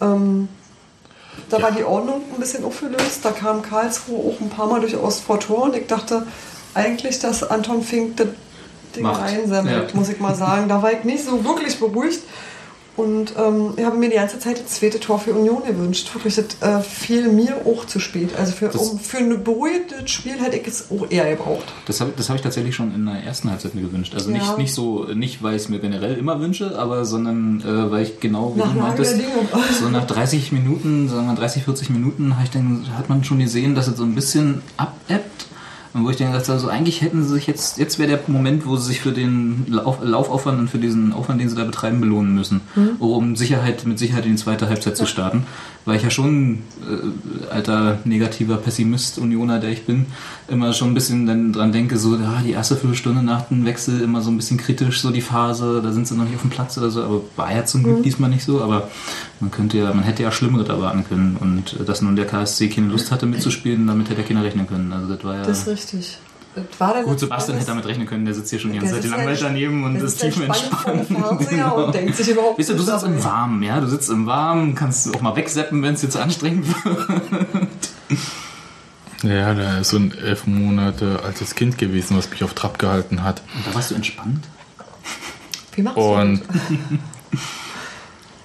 ähm, 0.00 0.48
da 1.48 1.60
war 1.62 1.72
die 1.72 1.84
Ordnung 1.84 2.22
ein 2.34 2.40
bisschen 2.40 2.64
aufgelöst. 2.64 3.20
Da 3.24 3.30
kam 3.32 3.62
Karlsruhe 3.62 4.18
auch 4.34 4.40
ein 4.40 4.50
paar 4.50 4.66
Mal 4.66 4.80
durchaus 4.80 5.20
vor 5.20 5.40
Tor 5.40 5.64
und 5.64 5.76
ich 5.76 5.86
dachte 5.86 6.26
eigentlich, 6.74 7.18
dass 7.18 7.42
Anton 7.42 7.82
Fink 7.82 8.16
das 8.16 8.28
Ding 8.94 9.02
Macht. 9.04 9.20
reinsemmelt, 9.22 9.90
Ja. 9.92 9.96
muss 9.96 10.08
ich 10.08 10.20
mal 10.20 10.34
sagen. 10.34 10.68
Da 10.68 10.82
war 10.82 10.92
ich 10.92 11.04
nicht 11.04 11.24
so 11.24 11.44
wirklich 11.44 11.78
beruhigt. 11.78 12.20
Und 13.00 13.34
ähm, 13.38 13.72
ich 13.76 13.84
habe 13.84 13.96
mir 13.96 14.08
die 14.10 14.16
ganze 14.16 14.38
Zeit 14.38 14.58
das 14.62 14.74
zweite 14.76 15.00
Tor 15.00 15.18
für 15.18 15.32
Union 15.32 15.62
gewünscht. 15.66 16.14
Wirklich, 16.14 16.34
das 16.36 16.46
äh, 16.60 16.80
fiel 16.82 17.28
mir 17.32 17.62
auch 17.66 17.84
zu 17.86 17.98
spät. 18.00 18.30
Also 18.38 18.52
für, 18.52 18.66
Das- 18.68 18.76
um, 18.90 18.98
für 18.98 19.18
ein 19.18 19.42
beruhigtes 19.42 20.10
Spiel 20.10 20.40
hätte 20.40 20.56
ich 20.56 20.66
es 20.66 20.90
auch 20.90 21.10
eher 21.10 21.30
gebraucht. 21.30 21.64
Das 21.86 22.00
habe 22.00 22.12
das 22.16 22.28
hab 22.28 22.36
ich 22.36 22.42
tatsächlich 22.42 22.74
schon 22.74 22.94
in 22.94 23.06
der 23.06 23.16
ersten 23.24 23.50
Halbzeit 23.50 23.74
mir 23.74 23.82
gewünscht. 23.82 24.14
Also 24.14 24.30
Ja. 24.30 24.36
nicht, 24.38 24.58
nicht 24.58 24.74
so, 24.74 25.04
nicht 25.14 25.42
weil 25.42 25.56
ich 25.56 25.62
es 25.62 25.68
mir 25.68 25.78
generell 25.78 26.16
immer 26.16 26.40
wünsche, 26.40 26.78
aber 26.78 27.04
sondern 27.04 27.60
äh, 27.62 27.90
weil 27.90 28.02
ich 28.04 28.20
genau 28.20 28.54
wie 28.54 28.60
Nach 28.60 28.72
du 28.72 28.78
meintest, 28.80 29.16
so 29.80 29.88
nach 29.88 30.06
30 30.06 30.52
Minuten, 30.52 31.08
sagen 31.08 31.26
wir 31.26 31.34
30, 31.34 31.64
40 31.64 31.90
Minuten, 31.90 32.34
ich 32.44 32.50
dann, 32.50 32.86
hat 32.98 33.08
man 33.08 33.24
schon 33.24 33.38
gesehen, 33.38 33.74
dass 33.74 33.88
es 33.88 33.96
so 33.96 34.04
ein 34.04 34.14
bisschen 34.14 34.62
abebbt. 34.76 35.46
Und 35.92 36.04
wo 36.04 36.10
ich 36.10 36.16
dann 36.16 36.28
gesagt 36.28 36.46
habe, 36.48 36.54
also 36.54 36.68
eigentlich 36.68 37.02
hätten 37.02 37.22
sie 37.24 37.30
sich 37.34 37.46
jetzt, 37.48 37.78
jetzt 37.78 37.98
wäre 37.98 38.08
der 38.10 38.20
Moment, 38.28 38.64
wo 38.64 38.76
sie 38.76 38.86
sich 38.88 39.00
für 39.00 39.10
den 39.10 39.64
Lauf, 39.68 39.98
Laufaufwand 40.02 40.58
und 40.60 40.68
für 40.70 40.78
diesen 40.78 41.12
Aufwand, 41.12 41.40
den 41.40 41.48
sie 41.48 41.56
da 41.56 41.64
betreiben, 41.64 42.00
belohnen 42.00 42.32
müssen, 42.34 42.60
Mhm. 42.76 42.90
um 43.00 43.34
Sicherheit, 43.36 43.84
mit 43.86 43.98
Sicherheit 43.98 44.24
in 44.24 44.32
die 44.32 44.36
zweite 44.38 44.68
Halbzeit 44.68 44.96
zu 44.96 45.04
starten. 45.06 45.46
Weil 45.86 45.96
ich 45.96 46.02
ja 46.02 46.10
schon, 46.10 46.58
äh, 46.82 47.52
alter 47.52 47.98
negativer 48.04 48.56
Pessimist, 48.58 49.18
Unioner, 49.18 49.58
der 49.60 49.70
ich 49.70 49.86
bin, 49.86 50.06
immer 50.46 50.72
schon 50.74 50.88
ein 50.90 50.94
bisschen 50.94 51.26
dann 51.26 51.52
dran 51.54 51.72
denke, 51.72 51.96
so, 51.96 52.16
ja, 52.16 52.42
die 52.44 52.50
erste 52.52 52.76
Viertelstunde 52.76 53.22
nach 53.22 53.42
dem 53.48 53.64
Wechsel 53.64 54.02
immer 54.02 54.20
so 54.20 54.30
ein 54.30 54.36
bisschen 54.36 54.58
kritisch, 54.58 55.00
so 55.00 55.10
die 55.10 55.22
Phase, 55.22 55.80
da 55.82 55.90
sind 55.90 56.06
sie 56.06 56.14
noch 56.16 56.24
nicht 56.24 56.34
auf 56.34 56.42
dem 56.42 56.50
Platz 56.50 56.76
oder 56.76 56.90
so, 56.90 57.02
aber 57.02 57.22
war 57.36 57.50
ja 57.54 57.64
zum 57.64 57.82
Glück 57.82 57.98
Mhm. 58.00 58.02
diesmal 58.02 58.28
nicht 58.30 58.44
so, 58.44 58.60
aber 58.62 58.90
man 59.40 59.50
könnte 59.50 59.78
ja, 59.78 59.92
man 59.94 60.04
hätte 60.04 60.22
ja 60.22 60.30
Schlimmeres 60.30 60.68
erwarten 60.68 61.04
können 61.08 61.36
und 61.40 61.80
äh, 61.80 61.84
dass 61.84 62.02
nun 62.02 62.14
der 62.14 62.26
KSC 62.26 62.68
keine 62.68 62.88
Lust 62.88 63.10
hatte 63.10 63.24
mitzuspielen, 63.26 63.86
damit 63.86 64.10
hätte 64.10 64.20
er 64.20 64.26
keiner 64.28 64.44
rechnen 64.44 64.66
können. 64.66 64.92
Also 64.92 65.14
das 65.14 65.24
war 65.24 65.36
ja. 65.36 65.42
Das 65.44 65.60
ist 65.60 65.68
richtig. 65.68 66.18
War 66.78 66.94
dann 66.94 67.04
Gut, 67.04 67.20
Sebastian 67.20 67.58
hätte 67.58 67.68
damit 67.68 67.86
rechnen 67.86 68.06
können, 68.06 68.24
der 68.24 68.34
sitzt 68.34 68.50
hier 68.50 68.58
schon 68.58 68.72
die 68.72 68.78
ganze 68.78 68.94
Zeit 68.94 69.02
sitzt 69.02 69.14
langweilig 69.14 69.40
daneben 69.40 69.84
und 69.84 69.96
ist 69.96 70.18
sitzt 70.18 70.34
tief 70.34 70.44
entspannt. 70.44 71.06
Fernseher 71.06 71.74
und 71.76 71.94
denkt 71.94 72.16
sich 72.16 72.28
überhaupt 72.28 72.58
Weißt 72.58 72.70
du, 72.70 72.74
du 72.74 72.82
sitzt 72.82 73.04
im. 73.04 73.22
Warmen, 73.22 73.62
ja? 73.62 73.80
Du 73.80 73.86
sitzt 73.86 74.10
im 74.10 74.26
Warmen, 74.26 74.74
kannst 74.74 75.14
auch 75.14 75.20
mal 75.20 75.36
wegseppen, 75.36 75.82
wenn 75.82 75.94
es 75.94 76.00
dir 76.00 76.10
zu 76.10 76.20
anstrengend 76.20 76.66
wird. 76.84 77.90
Ja, 79.22 79.54
da 79.54 79.78
ist 79.78 79.90
so 79.90 79.98
ein 79.98 80.12
elf 80.12 80.46
Monate 80.46 81.20
altes 81.24 81.54
Kind 81.54 81.78
gewesen, 81.78 82.16
was 82.16 82.30
mich 82.30 82.42
auf 82.42 82.54
Trab 82.54 82.78
gehalten 82.78 83.22
hat. 83.22 83.42
Und 83.54 83.66
da 83.66 83.74
warst 83.74 83.90
du 83.90 83.94
entspannt? 83.94 84.46
Wie 85.74 85.82
machst 85.82 85.98
du 85.98 86.00
Und 86.00 86.42
das? 86.48 86.56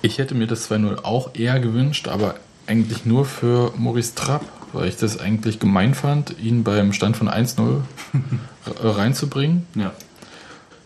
ich 0.01 0.17
hätte 0.17 0.35
mir 0.35 0.47
das 0.47 0.69
2-0 0.69 1.03
auch 1.03 1.33
eher 1.33 1.59
gewünscht, 1.59 2.07
aber 2.07 2.35
eigentlich 2.67 3.05
nur 3.05 3.25
für 3.25 3.73
Maurice 3.77 4.15
Trapp, 4.15 4.43
weil 4.73 4.87
ich 4.89 4.97
das 4.97 5.19
eigentlich 5.19 5.59
gemein 5.59 5.93
fand, 5.93 6.35
ihn 6.39 6.63
beim 6.63 6.93
Stand 6.93 7.17
von 7.17 7.29
1-0 7.29 7.59
r- 8.83 8.97
reinzubringen. 8.97 9.65
Ja. 9.75 9.91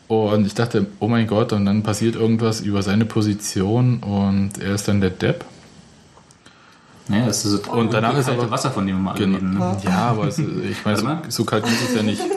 Und 0.08 0.46
ich 0.48 0.56
dachte, 0.56 0.88
oh 1.00 1.08
mein 1.08 1.28
Gott, 1.28 1.54
und 1.54 1.66
dann 1.66 1.84
passiert 1.84 2.16
irgendwas 2.16 2.62
über 2.62 2.82
seine 2.82 3.06
Position 3.06 4.00
und 4.00 4.58
er 4.60 4.74
ist 4.76 4.88
dann 4.88 5.02
der 5.02 5.12
Depp. 5.12 5.46
Naja, 7.08 7.26
das 7.28 7.46
ist 7.46 7.66
das 7.66 7.74
Und 7.74 7.94
danach 7.94 8.18
ist 8.18 8.30
aber- 8.30 8.50
Wasser, 8.52 8.72
von 8.72 8.86
dem 8.88 9.02
mal 9.04 9.14
Genau. 9.16 9.38
reden. 9.38 9.58
Ne? 9.58 9.78
Ja, 9.84 10.10
aber 10.10 10.28
es, 10.28 10.38
ich 10.40 10.84
meine, 10.86 10.98
so, 10.98 11.08
so 11.30 11.46
kalt 11.46 11.64
muss 11.64 11.82
es 11.90 11.96
ja 11.96 12.04
nicht. 12.04 12.22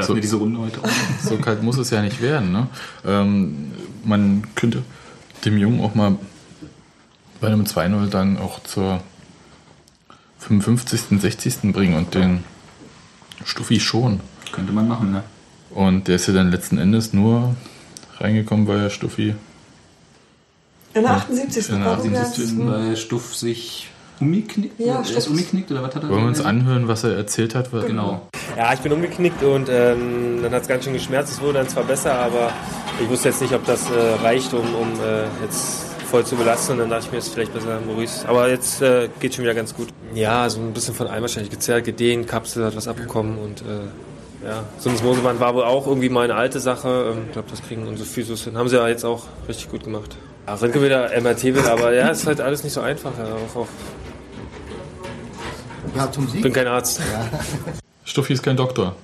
So. 0.00 0.14
diese 0.14 0.36
Runde 0.36 0.60
heute. 0.60 0.78
So 1.24 1.38
kalt 1.38 1.60
muss 1.64 1.76
es 1.76 1.90
ja 1.90 2.00
nicht 2.02 2.22
werden. 2.22 2.52
Ne? 2.52 2.68
Ähm, 3.04 3.72
man 4.04 4.44
könnte 4.54 4.84
dem 5.44 5.58
Jungen 5.58 5.80
auch 5.80 5.96
mal 5.96 6.14
bei 7.40 7.48
einem 7.48 7.64
2-0 7.64 8.06
dann 8.08 8.38
auch 8.38 8.62
zur 8.62 9.00
55., 10.38 11.20
60. 11.20 11.72
bringen 11.72 11.94
und 11.94 12.14
den 12.14 12.44
Stuffi 13.44 13.80
schon. 13.80 14.20
Könnte 14.52 14.72
man 14.72 14.88
machen, 14.88 15.12
ne? 15.12 15.22
Und 15.70 16.08
der 16.08 16.16
ist 16.16 16.26
ja 16.26 16.34
dann 16.34 16.50
letzten 16.50 16.78
Endes 16.78 17.12
nur 17.12 17.54
reingekommen, 18.18 18.66
weil 18.66 18.78
er 18.80 18.90
Stuffi. 18.90 19.34
In 20.94 21.02
der 21.02 21.10
78. 21.12 21.68
In 21.68 21.74
der 21.80 21.84
Warum 21.86 21.98
78. 22.14 22.58
wär's- 22.58 22.66
Weil 22.66 22.96
Stuff 22.96 23.34
sich 23.36 23.88
umgeknickt? 24.20 24.80
Ja, 24.80 25.02
er 25.02 25.16
ist 25.16 25.28
umgeknickt 25.28 25.70
oder 25.70 25.82
was 25.82 25.94
hat 25.94 26.02
er? 26.02 26.08
Wollen 26.08 26.22
wir 26.22 26.28
uns 26.28 26.40
anhören, 26.40 26.88
was 26.88 27.04
er 27.04 27.16
erzählt 27.16 27.54
hat? 27.54 27.72
Was- 27.72 27.84
Genau. 27.86 28.26
Ja, 28.56 28.72
ich 28.72 28.80
bin 28.80 28.90
umgeknickt 28.92 29.42
und 29.42 29.68
ähm, 29.70 30.40
dann 30.42 30.52
hat 30.52 30.62
es 30.62 30.68
ganz 30.68 30.84
schön 30.84 30.94
geschmerzt. 30.94 31.32
Es 31.32 31.40
wurde 31.40 31.54
dann 31.58 31.68
zwar 31.68 31.84
besser, 31.84 32.14
aber 32.14 32.50
ich 33.00 33.08
wusste 33.08 33.28
jetzt 33.28 33.40
nicht, 33.42 33.52
ob 33.52 33.64
das 33.66 33.88
äh, 33.90 34.14
reicht, 34.22 34.52
um, 34.54 34.60
um 34.74 34.88
äh, 35.00 35.24
jetzt 35.44 35.87
voll 36.10 36.24
zu 36.24 36.36
belasten. 36.36 36.72
Und 36.72 36.78
dann 36.78 36.90
dachte 36.90 37.06
ich 37.06 37.12
mir, 37.12 37.18
ist 37.18 37.32
vielleicht 37.32 37.52
besser 37.52 37.80
Maurice. 37.86 38.28
Aber 38.28 38.48
jetzt 38.48 38.82
äh, 38.82 39.08
geht 39.20 39.34
schon 39.34 39.44
wieder 39.44 39.54
ganz 39.54 39.74
gut. 39.74 39.88
Ja, 40.14 40.48
so 40.48 40.60
ein 40.60 40.72
bisschen 40.72 40.94
von 40.94 41.06
allem 41.06 41.22
wahrscheinlich 41.22 41.50
gezerrt, 41.50 41.84
gedehnt, 41.84 42.26
Kapsel 42.26 42.64
hat 42.64 42.76
was 42.76 42.88
abbekommen 42.88 43.38
und 43.38 43.60
äh, 43.60 44.46
ja, 44.46 44.62
so 44.78 44.88
ein 44.88 44.96
Moseband 45.02 45.40
war 45.40 45.54
wohl 45.54 45.64
auch 45.64 45.86
irgendwie 45.86 46.08
mal 46.08 46.24
eine 46.24 46.34
alte 46.36 46.60
Sache. 46.60 47.12
Ähm, 47.12 47.24
Ich 47.26 47.32
glaube, 47.32 47.48
das 47.50 47.62
kriegen 47.62 47.86
unsere 47.86 48.08
Physios 48.08 48.44
hin. 48.44 48.56
Haben 48.56 48.68
sie 48.68 48.76
ja 48.76 48.88
jetzt 48.88 49.04
auch 49.04 49.24
richtig 49.48 49.68
gut 49.68 49.84
gemacht. 49.84 50.16
Ja, 50.46 50.54
Rinke 50.54 50.82
wieder 50.82 51.10
MRT 51.20 51.44
will, 51.44 51.66
aber 51.66 51.92
ja, 51.92 52.08
ist 52.08 52.26
halt 52.26 52.40
alles 52.40 52.64
nicht 52.64 52.72
so 52.72 52.80
einfach. 52.80 53.10
Ja, 53.18 53.24
auch, 53.24 53.56
auch. 53.62 53.68
Ja, 55.96 56.10
zum 56.10 56.28
Ich 56.32 56.40
bin 56.40 56.52
kein 56.52 56.66
Arzt. 56.66 57.00
Stuffi 58.04 58.32
ist 58.32 58.42
kein 58.42 58.56
Doktor. 58.56 58.94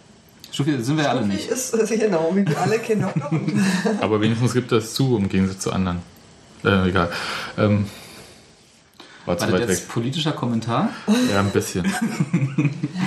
Stuffi 0.53 0.81
sind 0.83 0.97
wir 0.99 1.11
alle 1.11 1.27
nicht. 1.27 1.49
Ist, 1.51 1.75
ist 1.75 1.91
genau, 2.01 2.31
wie 2.33 2.47
wir 2.47 2.59
alle 2.61 2.79
Kinder. 2.79 3.13
Aber 4.01 4.21
wenigstens 4.21 4.55
gibt 4.55 4.71
er 4.73 4.79
es 4.79 4.95
zu, 4.95 5.17
im 5.17 5.29
Gegensatz 5.29 5.59
zu 5.61 5.73
anderen. 5.73 6.01
Äh, 6.65 6.89
egal. 6.89 7.11
Ähm, 7.59 7.87
war 9.27 9.39
zu 9.39 9.45
War 9.45 9.53
das 9.53 9.61
weit 9.63 9.69
weg. 9.69 9.77
jetzt 9.79 9.89
politischer 9.89 10.33
Kommentar? 10.33 10.91
Ja, 11.33 11.41
ein 11.41 11.51
bisschen. 11.51 11.87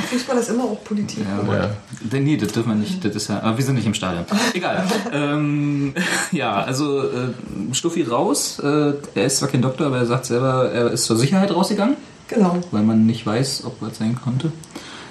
Fußball 0.09 0.37
ist 0.37 0.49
immer 0.49 0.63
auch 0.63 0.83
Politik. 0.83 1.19
Ja, 1.23 1.47
oder? 1.47 1.69
Ja. 2.11 2.19
Nee, 2.19 2.37
das 2.37 2.51
dürfen 2.53 2.69
wir 2.69 2.75
nicht. 2.75 3.05
Das 3.05 3.15
ist 3.15 3.27
ja, 3.29 3.39
aber 3.41 3.55
wir 3.57 3.63
sind 3.63 3.75
nicht 3.75 3.85
im 3.85 3.93
Stadion. 3.93 4.25
Egal. 4.53 4.83
ähm, 5.13 5.93
ja, 6.31 6.55
also 6.55 7.03
äh, 7.03 7.33
Stuffi 7.73 8.01
raus. 8.01 8.57
Äh, 8.59 8.93
er 9.13 9.25
ist 9.25 9.37
zwar 9.37 9.49
kein 9.49 9.61
Doktor, 9.61 9.87
aber 9.87 9.97
er 9.97 10.05
sagt 10.07 10.25
selber, 10.25 10.71
er 10.71 10.89
ist 10.91 11.05
zur 11.05 11.17
Sicherheit 11.17 11.51
rausgegangen, 11.53 11.97
Genau. 12.29 12.57
weil 12.71 12.81
man 12.83 13.05
nicht 13.05 13.23
weiß, 13.25 13.63
ob 13.65 13.79
was 13.81 13.99
sein 13.99 14.17
konnte. 14.19 14.51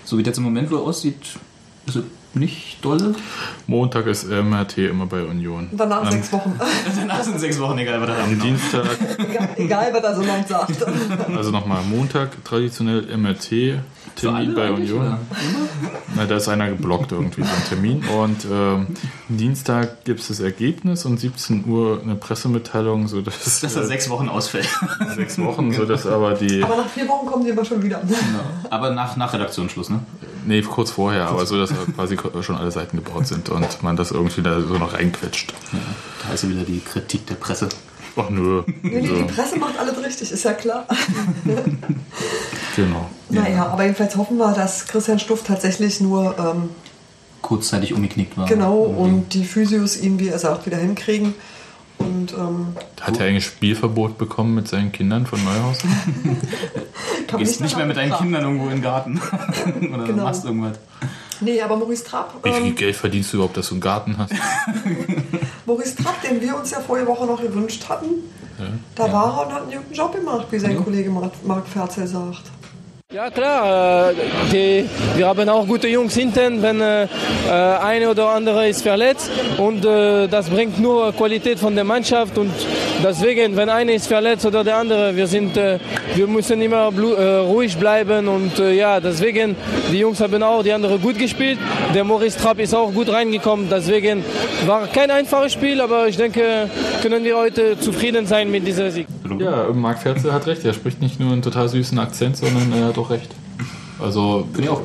So 0.04 0.18
wie 0.18 0.24
das 0.24 0.36
im 0.38 0.44
Moment 0.44 0.70
wohl 0.72 0.78
aussieht, 0.80 1.36
ist 1.86 1.96
es 1.96 2.02
nicht 2.36 2.84
dolle. 2.84 3.14
Montag 3.66 4.06
ist 4.06 4.28
MRT 4.28 4.78
immer 4.78 5.06
bei 5.06 5.22
Union. 5.24 5.68
Und 5.70 5.78
danach 5.80 6.02
Am- 6.04 6.10
sechs 6.12 6.32
Wochen. 6.32 6.52
Danach 6.96 7.22
sind 7.22 7.40
sechs 7.40 7.58
Wochen, 7.58 7.78
egal 7.78 8.00
was 8.00 8.08
er 8.10 8.24
Am. 8.24 8.40
Dienstag, 8.40 8.84
egal, 9.18 9.48
egal, 9.56 9.92
was 9.94 10.02
er 10.04 10.14
so 10.16 10.22
laut 10.22 10.48
sagt. 10.48 10.86
also 11.36 11.50
nochmal 11.50 11.82
Montag, 11.82 12.44
traditionell 12.44 13.16
MRT, 13.16 13.80
Termin 14.16 14.54
bei 14.54 14.70
Union. 14.70 15.18
Na, 16.14 16.24
da 16.24 16.36
ist 16.36 16.48
einer 16.48 16.68
geblockt 16.68 17.12
irgendwie, 17.12 17.42
so 17.42 17.48
ein 17.48 17.64
Termin. 17.68 18.02
Und 18.04 18.46
ähm, 18.50 18.86
Dienstag 19.28 20.04
gibt 20.04 20.20
es 20.20 20.28
das 20.28 20.40
Ergebnis 20.40 21.04
und 21.04 21.18
17 21.20 21.64
Uhr 21.66 22.00
eine 22.02 22.14
Pressemitteilung, 22.14 23.08
sodass 23.08 23.60
Dass 23.60 23.76
er 23.76 23.84
sechs 23.84 24.08
Wochen 24.08 24.28
ausfällt. 24.28 24.68
sechs 25.16 25.38
Wochen, 25.38 25.72
sodass 25.72 26.06
aber 26.06 26.32
die, 26.34 26.62
Aber 26.62 26.76
nach 26.76 26.88
vier 26.88 27.06
Wochen 27.08 27.26
kommen 27.26 27.44
die 27.44 27.50
immer 27.50 27.64
schon 27.64 27.82
wieder. 27.82 28.00
Aber 28.70 28.90
nach, 28.90 29.16
nach 29.16 29.32
Redaktionsschluss, 29.34 29.90
ne? 29.90 30.00
Nee, 30.46 30.62
kurz 30.62 30.92
vorher, 30.92 31.28
aber 31.28 31.46
so, 31.46 31.58
dass 31.58 31.72
quasi 31.94 32.16
schon 32.42 32.56
alle 32.56 32.70
Seiten 32.70 32.96
gebaut 32.96 33.26
sind 33.26 33.48
und 33.48 33.82
man 33.82 33.96
das 33.96 34.10
irgendwie 34.10 34.42
da 34.42 34.60
so 34.60 34.74
noch 34.78 34.94
reinquetscht. 34.94 35.52
Da 36.26 36.34
ist 36.34 36.44
ja 36.44 36.48
wieder 36.50 36.62
die 36.62 36.80
Kritik 36.80 37.26
der 37.26 37.34
Presse. 37.34 37.68
Ach 38.16 38.30
nö, 38.30 38.62
Nee, 38.82 39.00
die, 39.02 39.08
die 39.08 39.18
so, 39.18 39.26
Presse 39.26 39.58
macht 39.58 39.78
alles 39.78 40.02
richtig, 40.02 40.32
ist 40.32 40.44
ja 40.44 40.54
klar. 40.54 40.86
genau. 42.76 43.10
Naja, 43.28 43.66
aber 43.66 43.82
jedenfalls 43.82 44.16
hoffen 44.16 44.38
wir, 44.38 44.52
dass 44.52 44.86
Christian 44.86 45.18
Stuff 45.18 45.42
tatsächlich 45.42 46.00
nur 46.00 46.34
ähm, 46.38 46.70
Kurzzeitig 47.42 47.92
umgeknickt 47.92 48.36
war. 48.38 48.46
genau 48.46 48.78
und 48.78 49.34
die 49.34 49.44
Physios 49.44 50.00
ihn, 50.00 50.18
wie 50.18 50.28
er 50.28 50.38
sagt, 50.38 50.66
wieder 50.66 50.78
hinkriegen. 50.78 51.34
Und 51.98 52.32
ähm, 52.32 52.76
Hat 53.00 53.18
er 53.18 53.26
eigentlich 53.26 53.46
Spielverbot 53.46 54.18
bekommen 54.18 54.54
mit 54.54 54.68
seinen 54.68 54.92
Kindern 54.92 55.26
von 55.26 55.42
Neuhaus? 55.44 55.78
Du 57.28 57.38
gehst 57.38 57.60
nicht 57.60 57.76
mehr 57.76 57.86
mit 57.86 57.96
deinen 57.96 58.10
danach 58.10 58.22
Kindern 58.22 58.42
irgendwo 58.44 58.64
in 58.66 58.70
den 58.74 58.82
Garten. 58.82 59.20
Oder 59.92 60.04
Genau. 60.04 60.24
machst 60.24 60.44
irgendwas. 60.44 60.78
Nee, 61.40 61.60
aber 61.60 61.76
Maurice 61.76 62.04
Trapp, 62.04 62.34
Wie 62.42 62.52
viel 62.52 62.66
ähm, 62.68 62.74
Geld 62.76 62.94
verdienst 62.94 63.32
du 63.32 63.38
überhaupt, 63.38 63.56
dass 63.56 63.68
du 63.68 63.74
einen 63.74 63.80
Garten 63.80 64.16
hast? 64.16 64.32
Maurice 65.66 65.96
Trapp, 65.96 66.22
den 66.22 66.40
wir 66.40 66.56
uns 66.56 66.70
ja 66.70 66.80
vorige 66.80 67.06
Woche 67.08 67.26
noch 67.26 67.42
gewünscht 67.42 67.88
hatten, 67.88 68.06
da 68.94 69.12
war 69.12 69.38
er 69.38 69.46
und 69.46 69.52
hat 69.52 69.62
einen 69.62 69.72
guten 69.72 69.94
Job 69.94 70.14
gemacht, 70.14 70.46
wie 70.50 70.58
sein 70.58 70.82
Kollege 70.82 71.10
Mark, 71.10 71.32
Mark 71.44 71.66
Ferzel 71.66 72.06
sagt. 72.06 72.42
Ja 73.12 73.30
klar, 73.30 74.10
äh, 74.10 74.14
die, 74.52 74.84
wir 75.16 75.28
haben 75.28 75.48
auch 75.48 75.64
gute 75.64 75.86
Jungs 75.86 76.16
hinten, 76.16 76.60
wenn 76.60 76.80
äh, 76.80 77.04
äh, 77.04 77.08
eine 77.48 78.10
oder 78.10 78.30
andere 78.30 78.68
ist 78.68 78.82
verletzt 78.82 79.30
und 79.58 79.84
äh, 79.84 80.26
das 80.26 80.50
bringt 80.50 80.80
nur 80.80 81.12
Qualität 81.12 81.60
von 81.60 81.76
der 81.76 81.84
Mannschaft 81.84 82.36
und 82.36 82.50
deswegen, 83.04 83.54
wenn 83.56 83.68
einer 83.68 83.92
ist 83.92 84.08
verletzt 84.08 84.44
oder 84.44 84.64
der 84.64 84.78
andere, 84.78 85.14
wir 85.14 85.28
sind, 85.28 85.56
äh, 85.56 85.78
wir 86.16 86.26
müssen 86.26 86.60
immer 86.60 86.92
äh, 86.92 87.36
ruhig 87.46 87.76
bleiben 87.76 88.26
und 88.26 88.58
ja, 88.58 88.98
deswegen, 88.98 89.54
die 89.92 90.00
Jungs 90.00 90.20
haben 90.20 90.42
auch 90.42 90.64
die 90.64 90.72
andere 90.72 90.98
gut 90.98 91.16
gespielt, 91.16 91.60
der 91.94 92.02
Maurice 92.02 92.36
Trapp 92.36 92.58
ist 92.58 92.74
auch 92.74 92.92
gut 92.92 93.08
reingekommen, 93.08 93.68
deswegen 93.70 94.24
war 94.66 94.88
kein 94.88 95.12
einfaches 95.12 95.52
Spiel, 95.52 95.80
aber 95.80 96.08
ich 96.08 96.16
denke, 96.16 96.68
können 97.02 97.22
wir 97.22 97.36
heute 97.36 97.78
zufrieden 97.78 98.26
sein 98.26 98.50
mit 98.50 98.66
dieser 98.66 98.90
Sieg. 98.90 99.06
Ja, 99.38 99.70
Marc 99.72 100.00
Ferzel 100.02 100.32
hat 100.32 100.46
recht. 100.46 100.64
Er 100.64 100.72
spricht 100.74 101.00
nicht 101.00 101.18
nur 101.20 101.32
einen 101.32 101.42
total 101.42 101.68
süßen 101.68 101.98
Akzent, 101.98 102.36
sondern 102.36 102.72
er 102.72 102.86
hat 102.86 102.98
auch 102.98 103.10
recht. 103.10 103.30
Also, 103.98 104.46
Bin 104.52 104.64
ich 104.64 104.68
auch. 104.68 104.82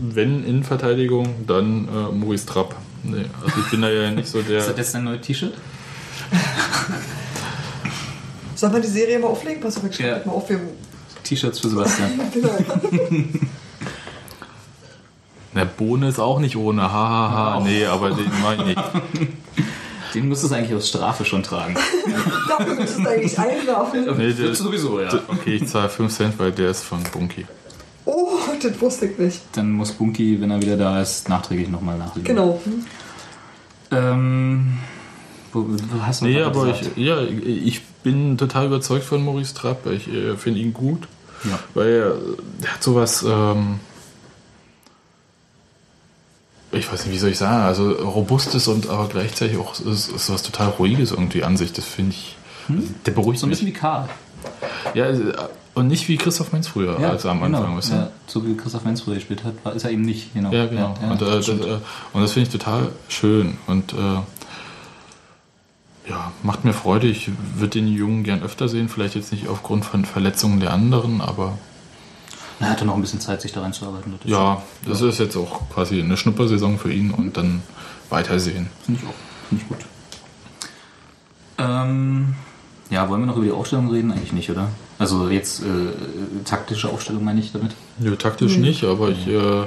wenn 0.00 0.44
Innenverteidigung, 0.44 1.46
dann 1.46 1.88
äh, 1.88 2.12
Maurice 2.14 2.46
Trapp. 2.46 2.74
Nee, 3.04 3.24
also 3.44 3.60
ich 3.60 3.70
bin 3.70 3.82
da 3.82 3.90
ja 3.90 4.10
nicht 4.10 4.28
so 4.28 4.42
der. 4.42 4.58
Ist 4.58 4.68
das 4.70 4.76
jetzt 4.76 4.94
dein 4.94 5.04
neues 5.04 5.20
T-Shirt? 5.20 5.52
Sollen 8.54 8.72
wir 8.72 8.80
die 8.80 8.88
Serie 8.88 9.18
mal 9.18 9.28
auflegen? 9.28 9.60
Pass 9.62 9.76
auf, 9.76 9.84
ich 9.88 9.94
schreibe 9.96 10.20
Ja. 10.20 10.26
mal 10.26 10.32
auf. 10.32 10.48
Wir, 10.50 10.58
T-Shirts 11.22 11.60
für 11.60 11.68
Sebastian. 11.68 12.10
genau. 12.34 12.50
Der 15.54 15.64
Bohne 15.64 16.08
ist 16.08 16.18
auch 16.18 16.38
nicht 16.40 16.56
ohne. 16.56 16.82
Hahaha. 16.82 17.30
Ha, 17.30 17.54
ha. 17.54 17.60
Nee, 17.60 17.84
aber 17.86 18.10
den 18.10 18.26
mach 18.42 18.52
ich 18.58 18.64
nicht. 18.66 18.78
Den 20.14 20.28
müsstest 20.28 20.52
du 20.52 20.56
eigentlich 20.56 20.74
aus 20.74 20.88
Strafe 20.88 21.24
schon 21.24 21.42
tragen. 21.42 21.74
Dafür 22.48 22.74
müsstest 22.74 23.04
du 23.04 23.08
eigentlich 23.08 23.38
einwerfen. 23.38 24.16
Nee, 24.16 24.32
der, 24.32 24.54
sowieso, 24.54 25.00
ja. 25.00 25.12
okay, 25.28 25.56
ich 25.56 25.66
zahle 25.66 25.88
5 25.88 26.14
Cent, 26.14 26.38
weil 26.38 26.52
der 26.52 26.70
ist 26.70 26.82
von 26.84 27.02
Bunky. 27.12 27.46
Oh, 28.04 28.38
das 28.62 28.80
wusste 28.80 29.06
ich 29.06 29.18
nicht. 29.18 29.40
Dann 29.52 29.72
muss 29.72 29.92
Bunky, 29.92 30.40
wenn 30.40 30.50
er 30.50 30.62
wieder 30.62 30.76
da 30.76 31.00
ist, 31.02 31.28
nachträglich 31.28 31.68
nochmal 31.68 31.98
nachlegen. 31.98 32.24
Genau. 32.24 32.60
Ähm, 33.90 34.78
hast 36.02 36.20
du 36.20 36.26
noch 36.26 36.32
Nee, 36.32 36.42
aber 36.42 36.66
gesagt? 36.66 36.90
ich, 36.96 37.04
ja, 37.04 37.20
ich 37.22 37.82
bin 38.02 38.38
total 38.38 38.66
überzeugt 38.66 39.04
von 39.04 39.24
Maurice 39.24 39.54
Trapp. 39.54 39.86
Ich 39.86 40.08
äh, 40.08 40.36
finde 40.36 40.60
ihn 40.60 40.72
gut. 40.72 41.06
Ja. 41.44 41.58
Weil 41.74 41.88
er, 41.88 42.14
der 42.62 42.74
hat 42.74 42.82
sowas, 42.82 43.24
ähm, 43.26 43.80
ich 46.72 46.92
weiß 46.92 47.06
nicht, 47.06 47.14
wie 47.14 47.18
soll 47.18 47.30
ich 47.30 47.38
sagen, 47.38 47.62
also 47.62 47.90
robustes 47.92 48.68
und 48.68 48.88
aber 48.88 49.08
gleichzeitig 49.08 49.56
auch 49.58 49.78
ist, 49.80 50.10
ist 50.10 50.30
was 50.30 50.42
total 50.42 50.68
ruhiges 50.70 51.12
irgendwie 51.12 51.42
an 51.42 51.56
sich. 51.56 51.72
Das 51.72 51.84
finde 51.84 52.12
ich, 52.12 52.36
der 53.06 53.12
beruhigt 53.12 53.40
So 53.40 53.46
ein 53.46 53.50
mich. 53.50 53.58
bisschen 53.60 53.74
wie 53.74 53.78
Karl. 53.78 54.08
Ja, 54.94 55.06
äh, 55.06 55.34
und 55.74 55.86
nicht 55.86 56.08
wie 56.08 56.16
Christoph 56.16 56.52
Mainz 56.52 56.66
früher, 56.66 56.98
als 56.98 57.24
er 57.24 57.30
am 57.30 57.42
Anfang 57.42 57.62
genau. 57.66 57.76
weißt 57.76 57.90
du? 57.90 57.94
ja, 57.94 58.10
So 58.26 58.44
wie 58.46 58.56
Christoph 58.56 58.84
Menz 58.84 59.00
früher 59.00 59.14
gespielt 59.14 59.44
hat, 59.44 59.54
war, 59.64 59.74
ist 59.74 59.84
er 59.84 59.90
eben 59.92 60.02
nicht. 60.02 60.34
Genau. 60.34 60.52
Ja, 60.52 60.66
genau. 60.66 60.94
Ja, 61.00 61.06
ja, 61.06 61.12
und, 61.12 61.22
äh, 61.22 61.24
das, 61.26 61.48
äh, 61.48 61.52
und 62.12 62.20
das 62.22 62.32
finde 62.32 62.48
ich 62.48 62.52
total 62.52 62.88
schön. 63.08 63.58
Und 63.68 63.92
äh, 63.92 63.96
ja, 66.10 66.32
macht 66.42 66.64
mir 66.64 66.72
Freude. 66.72 67.06
Ich 67.06 67.30
würde 67.56 67.78
den 67.80 67.88
Jungen 67.88 68.24
gern 68.24 68.42
öfter 68.42 68.68
sehen. 68.68 68.88
Vielleicht 68.88 69.14
jetzt 69.14 69.30
nicht 69.30 69.48
aufgrund 69.48 69.84
von 69.84 70.04
Verletzungen 70.04 70.58
der 70.60 70.72
anderen, 70.72 71.20
aber 71.20 71.58
er 72.60 72.70
hatte 72.70 72.84
noch 72.84 72.94
ein 72.94 73.00
bisschen 73.00 73.20
Zeit, 73.20 73.40
sich 73.40 73.52
da 73.52 73.60
reinzuarbeiten. 73.62 74.18
Das 74.20 74.30
ja, 74.30 74.62
das 74.84 75.00
ist 75.00 75.18
jetzt 75.18 75.36
auch 75.36 75.68
quasi 75.70 76.00
eine 76.00 76.16
Schnuppersaison 76.16 76.78
für 76.78 76.92
ihn 76.92 77.10
und 77.12 77.36
dann 77.36 77.62
weitersehen. 78.10 78.68
Finde 78.84 79.00
ich 79.00 79.08
auch. 79.08 79.48
Finde 79.48 79.64
ich 79.64 79.68
gut. 79.68 79.78
Ähm, 81.58 82.34
ja, 82.90 83.08
wollen 83.08 83.22
wir 83.22 83.26
noch 83.26 83.36
über 83.36 83.44
die 83.44 83.52
Aufstellung 83.52 83.90
reden? 83.90 84.12
Eigentlich 84.12 84.32
nicht, 84.32 84.50
oder? 84.50 84.68
Also 84.98 85.28
jetzt 85.28 85.62
äh, 85.62 86.44
taktische 86.44 86.88
Aufstellung 86.88 87.24
meine 87.24 87.40
ich 87.40 87.52
damit. 87.52 87.72
Nö, 87.98 88.16
taktisch 88.16 88.56
nicht, 88.56 88.84
aber 88.84 89.10
ich 89.10 89.26
äh, 89.28 89.66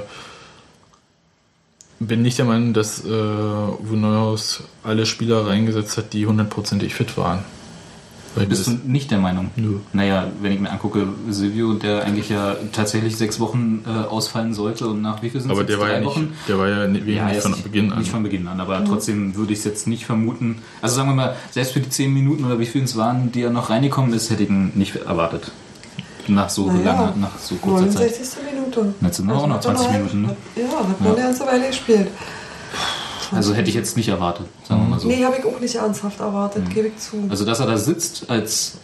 bin 2.00 2.22
nicht 2.22 2.38
der 2.38 2.44
Meinung, 2.44 2.74
dass 2.74 3.04
äh, 3.04 3.08
Uwe 3.08 3.96
Neuhaus 3.96 4.64
alle 4.82 5.06
Spieler 5.06 5.46
reingesetzt 5.46 5.96
hat, 5.96 6.12
die 6.12 6.26
hundertprozentig 6.26 6.94
fit 6.94 7.16
waren. 7.16 7.44
Weil 8.34 8.46
Bist 8.46 8.66
du 8.66 8.70
nicht 8.86 9.10
der 9.10 9.18
Meinung? 9.18 9.50
Nö. 9.56 9.76
Naja, 9.92 10.26
wenn 10.40 10.52
ich 10.52 10.60
mir 10.60 10.70
angucke, 10.70 11.06
Silvio, 11.28 11.74
der 11.74 12.04
eigentlich 12.04 12.30
ja 12.30 12.56
tatsächlich 12.72 13.16
sechs 13.16 13.38
Wochen 13.40 13.84
äh, 13.86 14.06
ausfallen 14.08 14.54
sollte 14.54 14.86
und 14.88 15.02
nach 15.02 15.22
wie 15.22 15.28
viel 15.28 15.40
sind 15.40 15.50
Aber 15.50 15.60
es 15.60 15.66
der 15.66 15.76
jetzt? 15.76 15.84
war 15.84 15.92
ja 15.92 15.98
nicht, 16.00 16.06
Wochen? 16.08 16.32
der 16.48 16.58
war 16.58 16.68
ja 16.68 16.86
nicht, 16.86 17.06
Ja, 17.06 17.26
nicht 17.26 17.40
von 17.42 17.50
nicht, 17.52 17.64
Beginn 17.64 17.92
an. 17.92 17.98
Nicht 17.98 18.10
von 18.10 18.22
Beginn 18.22 18.48
an, 18.48 18.58
aber 18.60 18.82
trotzdem 18.86 19.34
würde 19.36 19.52
ich 19.52 19.58
es 19.58 19.64
jetzt 19.66 19.86
nicht 19.86 20.06
vermuten. 20.06 20.58
Also 20.80 20.96
sagen 20.96 21.10
wir 21.10 21.14
mal, 21.14 21.36
selbst 21.50 21.72
für 21.74 21.80
die 21.80 21.90
zehn 21.90 22.12
Minuten 22.14 22.44
oder 22.44 22.58
wie 22.58 22.66
viel 22.66 22.82
es 22.84 22.96
waren, 22.96 23.32
die 23.32 23.42
er 23.42 23.50
noch 23.50 23.68
reingekommen 23.68 24.12
ist, 24.14 24.30
hätte 24.30 24.44
ich 24.44 24.48
ihn 24.48 24.72
nicht 24.76 24.96
erwartet. 24.96 25.50
Nach 26.28 26.48
so 26.48 26.70
Naja, 26.70 26.84
lange, 26.84 27.12
nach 27.20 27.36
so 27.38 27.56
kurzer 27.56 27.90
Zeit. 27.90 28.12
69. 28.12 28.38
Minute. 28.54 28.94
Jetzt 29.00 29.16
sind 29.16 29.26
wir 29.26 29.34
auch 29.34 29.46
noch 29.46 29.56
hat 29.56 29.66
man 29.66 29.76
20 29.76 29.92
halt- 29.92 30.14
Minuten, 30.14 30.22
ne? 30.22 30.36
Ja, 30.56 30.78
hat 30.88 31.00
man 31.00 31.14
eine 31.14 31.22
ganze 31.24 31.44
Weile 31.46 31.66
gespielt. 31.66 32.08
Also 33.32 33.54
hätte 33.54 33.68
ich 33.68 33.74
jetzt 33.74 33.96
nicht 33.96 34.08
erwartet, 34.08 34.46
sagen 34.68 34.82
wir 34.82 34.88
mal 34.90 34.98
so. 35.00 35.08
Nee, 35.08 35.24
habe 35.24 35.36
ich 35.38 35.44
auch 35.44 35.58
nicht 35.60 35.74
ernsthaft 35.74 36.20
erwartet, 36.20 36.68
gebe 36.72 36.88
ich 36.88 36.98
zu. 36.98 37.16
Also 37.28 37.44
dass 37.44 37.60
er 37.60 37.66
da 37.66 37.76
sitzt 37.76 38.30
als. 38.30 38.78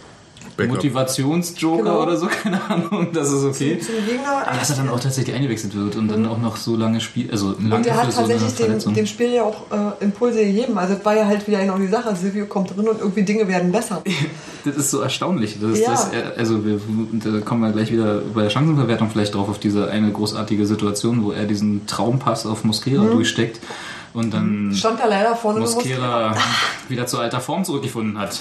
Motivationsjoker 0.67 1.83
Genau. 1.85 2.03
oder 2.03 2.17
so, 2.17 2.27
keine 2.43 2.61
Ahnung, 2.69 3.09
das 3.13 3.31
ist 3.31 3.45
okay. 3.45 3.79
Zum 3.79 3.95
Gegner. 4.07 4.43
Aber 4.47 4.59
dass 4.59 4.71
er 4.71 4.77
dann 4.77 4.89
auch 4.89 4.99
tatsächlich 5.01 5.35
eingewechselt 5.37 5.75
wird 5.77 5.95
und 5.97 6.09
dann 6.09 6.27
auch 6.27 6.39
noch 6.39 6.57
so 6.57 6.75
lange 6.77 7.01
spielt, 7.01 7.31
also 7.31 7.55
lange 7.61 7.77
Und 7.77 7.87
der 7.87 7.95
für 7.95 8.01
hat 8.03 8.13
so 8.13 8.19
tatsächlich 8.23 8.55
dem, 8.55 8.67
Verletzung. 8.67 8.95
dem 8.95 9.07
Spiel 9.07 9.33
ja 9.35 9.45
auch 9.45 9.71
äh, 9.71 10.05
Impulse 10.05 10.45
gegeben. 10.45 10.77
Also 10.77 10.95
das 10.95 11.05
war 11.05 11.17
ja 11.17 11.27
halt 11.27 11.47
wieder 11.47 11.61
genau 11.61 11.79
die 11.79 11.87
Sache. 11.87 12.15
Silvio 12.17 12.47
kommt 12.47 12.77
drin 12.77 12.89
und 12.89 12.99
irgendwie 12.99 13.23
Dinge 13.23 13.47
werden 13.49 13.73
besser. 13.73 14.03
Das 14.65 14.77
ist 14.77 14.91
so 14.91 15.01
erstaunlich. 15.01 15.59
Das 15.63 15.71
ist 15.71 15.81
Ja. 15.85 15.93
das, 15.93 16.09
er- 16.11 16.37
also 16.37 16.65
wir, 16.67 16.81
da 17.25 17.41
kommen 17.41 17.63
wir 17.63 17.71
gleich 17.71 17.93
wieder 17.93 18.21
bei 18.35 18.43
der 18.43 18.51
Chancenverwertung 18.51 19.09
vielleicht 19.09 19.35
drauf 19.37 19.49
auf 19.49 19.61
diese 19.61 19.89
eine 19.89 20.11
großartige 20.11 20.67
Situation, 20.67 21.23
wo 21.25 21.31
er 21.31 21.45
diesen 21.47 21.87
Traumpass 21.87 22.45
auf 22.45 22.65
Mosquera 22.65 23.05
Mhm. 23.05 23.13
durchsteckt 23.13 23.61
und 24.19 24.31
dann 24.35 24.75
Stand 24.75 24.99
da 25.01 25.07
leider 25.07 25.35
vorne 25.37 25.61
Mosquera 25.61 26.35
wieder 26.89 27.07
zu 27.07 27.19
alter 27.19 27.41
Form 27.41 27.65
zurückgefunden 27.65 28.19
hat. 28.19 28.41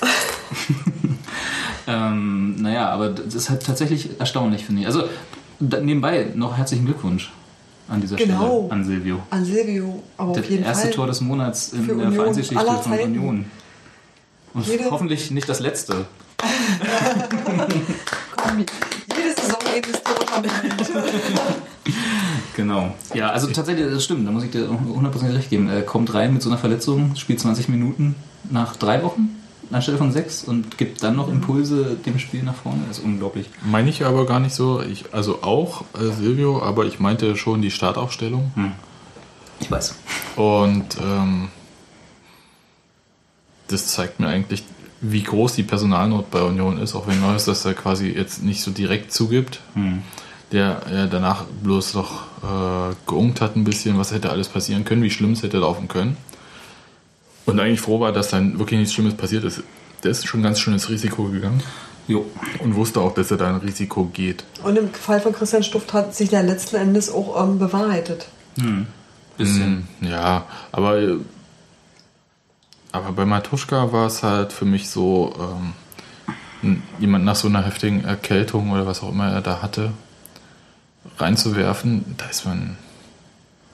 ähm, 1.86 2.56
naja, 2.60 2.88
aber 2.88 3.10
das 3.10 3.34
ist 3.34 3.50
halt 3.50 3.64
tatsächlich 3.64 4.18
erstaunlich, 4.18 4.64
finde 4.64 4.80
ich. 4.82 4.86
Also 4.86 5.04
nebenbei 5.60 6.28
noch 6.34 6.56
herzlichen 6.56 6.86
Glückwunsch 6.86 7.30
an 7.88 8.00
dieser 8.00 8.16
Genau. 8.16 8.60
Stelle 8.66 8.72
an 8.72 8.84
Silvio. 8.84 9.20
An 9.30 9.44
Silvio. 9.44 10.02
Aber 10.16 10.30
auf 10.30 10.36
Das 10.38 10.48
jeden 10.48 10.64
erste 10.64 10.86
Fall. 10.86 10.94
Tor 10.94 11.06
des 11.06 11.20
Monats 11.20 11.72
in 11.74 11.86
der 11.86 11.96
Union 11.96 12.12
Vereinsgeschichte 12.14 12.64
von 12.64 12.82
Zeiten. 12.82 13.04
Union. 13.18 13.44
Und 14.54 14.66
Jede- 14.66 14.90
hoffentlich 14.90 15.30
nicht 15.30 15.48
das 15.48 15.60
letzte. 15.60 16.06
Komm, 18.36 18.58
jede 18.58 19.34
Saison 19.40 19.58
jedes 19.74 20.02
Tor 20.02 20.26
haben 20.30 20.44
wir. 20.44 20.50
Genau. 22.56 22.94
Ja, 23.14 23.30
also 23.30 23.48
tatsächlich, 23.48 23.90
das 23.90 24.04
stimmt, 24.04 24.26
da 24.26 24.30
muss 24.30 24.44
ich 24.44 24.50
dir 24.50 24.68
100% 24.68 25.34
recht 25.34 25.50
geben. 25.50 25.68
Er 25.68 25.82
kommt 25.82 26.14
rein 26.14 26.32
mit 26.32 26.42
so 26.42 26.48
einer 26.48 26.58
Verletzung, 26.58 27.16
spielt 27.16 27.40
20 27.40 27.68
Minuten 27.68 28.14
nach 28.50 28.76
drei 28.76 29.02
Wochen 29.02 29.30
anstelle 29.72 29.98
von 29.98 30.12
sechs 30.12 30.44
und 30.44 30.78
gibt 30.78 31.02
dann 31.02 31.16
noch 31.16 31.28
Impulse 31.28 31.96
dem 32.06 32.18
Spiel 32.18 32.42
nach 32.42 32.54
vorne. 32.54 32.82
Das 32.88 32.98
ist 32.98 33.04
unglaublich. 33.04 33.48
Meine 33.64 33.90
ich 33.90 34.04
aber 34.04 34.26
gar 34.26 34.40
nicht 34.40 34.54
so. 34.54 34.82
Ich, 34.82 35.12
also 35.12 35.42
auch 35.42 35.84
äh, 35.94 36.12
Silvio, 36.12 36.62
aber 36.62 36.84
ich 36.86 37.00
meinte 37.00 37.36
schon 37.36 37.62
die 37.62 37.70
Startaufstellung. 37.70 38.52
Ich 39.60 39.70
weiß. 39.70 39.94
Und 40.36 40.96
ähm, 41.00 41.48
das 43.68 43.88
zeigt 43.88 44.20
mir 44.20 44.28
eigentlich, 44.28 44.64
wie 45.00 45.22
groß 45.22 45.54
die 45.54 45.62
Personalnot 45.62 46.30
bei 46.30 46.42
Union 46.42 46.78
ist, 46.78 46.94
auch 46.94 47.06
wenn 47.06 47.20
Neues 47.20 47.44
das 47.44 47.62
da 47.62 47.72
quasi 47.74 48.08
jetzt 48.08 48.42
nicht 48.42 48.62
so 48.62 48.70
direkt 48.70 49.12
zugibt. 49.12 49.60
Der 50.52 50.82
ja 50.92 51.06
danach 51.06 51.44
bloß 51.62 51.92
doch 51.92 52.22
äh, 52.42 52.94
geunkt 53.06 53.40
hat 53.40 53.56
ein 53.56 53.64
bisschen, 53.64 53.98
was 53.98 54.12
hätte 54.12 54.30
alles 54.30 54.48
passieren 54.48 54.84
können, 54.84 55.02
wie 55.02 55.10
schlimm 55.10 55.32
es 55.32 55.42
hätte 55.42 55.58
laufen 55.58 55.88
können. 55.88 56.16
Und 57.46 57.60
eigentlich 57.60 57.80
froh 57.80 58.00
war, 58.00 58.12
dass 58.12 58.28
dann 58.28 58.58
wirklich 58.58 58.78
nichts 58.78 58.94
Schlimmes 58.94 59.14
passiert 59.14 59.44
ist. 59.44 59.62
Der 60.02 60.10
ist 60.10 60.26
schon 60.26 60.40
ein 60.40 60.44
ganz 60.44 60.60
schönes 60.60 60.88
Risiko 60.90 61.24
gegangen 61.24 61.62
Jo. 62.06 62.26
und 62.60 62.74
wusste 62.74 63.00
auch, 63.00 63.14
dass 63.14 63.30
er 63.30 63.36
da 63.38 63.48
ein 63.48 63.56
Risiko 63.56 64.04
geht. 64.04 64.44
Und 64.62 64.76
im 64.76 64.92
Fall 64.92 65.20
von 65.20 65.32
Christian 65.32 65.62
Stuft 65.62 65.92
hat 65.92 66.14
sich 66.14 66.30
ja 66.30 66.40
letzten 66.42 66.76
Endes 66.76 67.10
auch 67.10 67.42
ähm, 67.42 67.58
bewahrheitet. 67.58 68.26
Bisschen. 69.36 69.88
Mm, 70.00 70.06
Ja, 70.06 70.44
aber, 70.72 70.98
äh, 70.98 71.16
aber 72.92 73.12
bei 73.12 73.24
Matuschka 73.24 73.92
war 73.92 74.06
es 74.06 74.22
halt 74.22 74.52
für 74.52 74.64
mich 74.66 74.88
so, 74.88 75.34
ähm, 76.62 76.82
jemand 76.98 77.24
nach 77.24 77.36
so 77.36 77.48
einer 77.48 77.64
heftigen 77.64 78.04
Erkältung 78.04 78.70
oder 78.70 78.86
was 78.86 79.02
auch 79.02 79.10
immer 79.10 79.28
er 79.30 79.40
da 79.42 79.60
hatte, 79.60 79.90
reinzuwerfen, 81.18 82.14
da 82.16 82.26
ist 82.26 82.44
man 82.44 82.76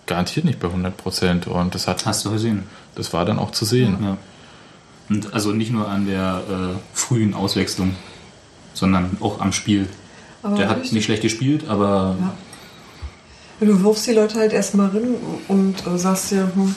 garantiert 0.07 0.45
nicht 0.45 0.59
bei 0.61 0.69
100 0.69 0.97
Prozent. 0.97 1.47
Und 1.47 1.75
das, 1.75 1.87
hat, 1.87 2.05
Hast 2.05 2.25
du 2.25 2.33
gesehen. 2.33 2.65
das 2.97 3.13
war 3.13 3.25
dann 3.25 3.39
auch 3.39 3.53
zu 3.53 3.65
sehen. 3.65 3.99
Ja. 4.03 4.17
Und 5.09 5.33
also 5.35 5.53
nicht 5.53 5.71
nur 5.73 5.89
an 5.89 6.07
der 6.07 6.43
äh, 6.49 6.79
frühen 6.93 7.35
Auswechslung, 7.35 7.95
sondern 8.75 9.17
auch 9.21 9.41
am 9.41 9.53
Spiel. 9.53 9.89
Aber 10.43 10.57
Der 10.57 10.69
hat 10.69 10.77
richtig. 10.79 10.93
nicht 10.93 11.05
schlecht 11.05 11.23
gespielt, 11.23 11.69
aber 11.69 12.17
Du 13.61 13.83
wirfst 13.83 14.07
die 14.07 14.13
Leute 14.13 14.39
halt 14.39 14.53
erstmal 14.55 14.89
rein 14.89 15.15
und 15.49 15.87
äh, 15.87 15.99
sagst 15.99 16.31
dir, 16.31 16.51
hm, 16.55 16.75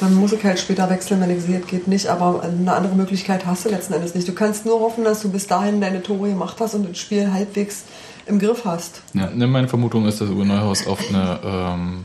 dann 0.00 0.14
muss 0.14 0.32
ich 0.32 0.44
halt 0.44 0.58
später 0.58 0.90
wechseln, 0.90 1.20
wenn 1.22 1.30
ich 1.30 1.42
sehe, 1.42 1.60
es 1.60 1.66
geht 1.66 1.88
nicht. 1.88 2.08
Aber 2.08 2.42
eine 2.42 2.72
andere 2.74 2.94
Möglichkeit 2.94 3.46
hast 3.46 3.64
du 3.64 3.70
letzten 3.70 3.94
Endes 3.94 4.14
nicht. 4.14 4.28
Du 4.28 4.34
kannst 4.34 4.66
nur 4.66 4.80
hoffen, 4.80 5.04
dass 5.04 5.22
du 5.22 5.30
bis 5.30 5.46
dahin 5.46 5.80
deine 5.80 6.02
Tore 6.02 6.28
gemacht 6.28 6.58
hast 6.60 6.74
und 6.74 6.88
das 6.90 6.98
Spiel 6.98 7.32
halbwegs 7.32 7.84
im 8.26 8.38
Griff 8.38 8.64
hast. 8.64 9.02
ja. 9.14 9.28
Ne, 9.30 9.46
Meine 9.46 9.68
Vermutung 9.68 10.06
ist, 10.06 10.20
dass 10.20 10.28
Uwe 10.28 10.44
Neuhaus 10.44 10.86
auf 10.86 11.00
eine 11.08 11.38
ähm, 11.44 12.04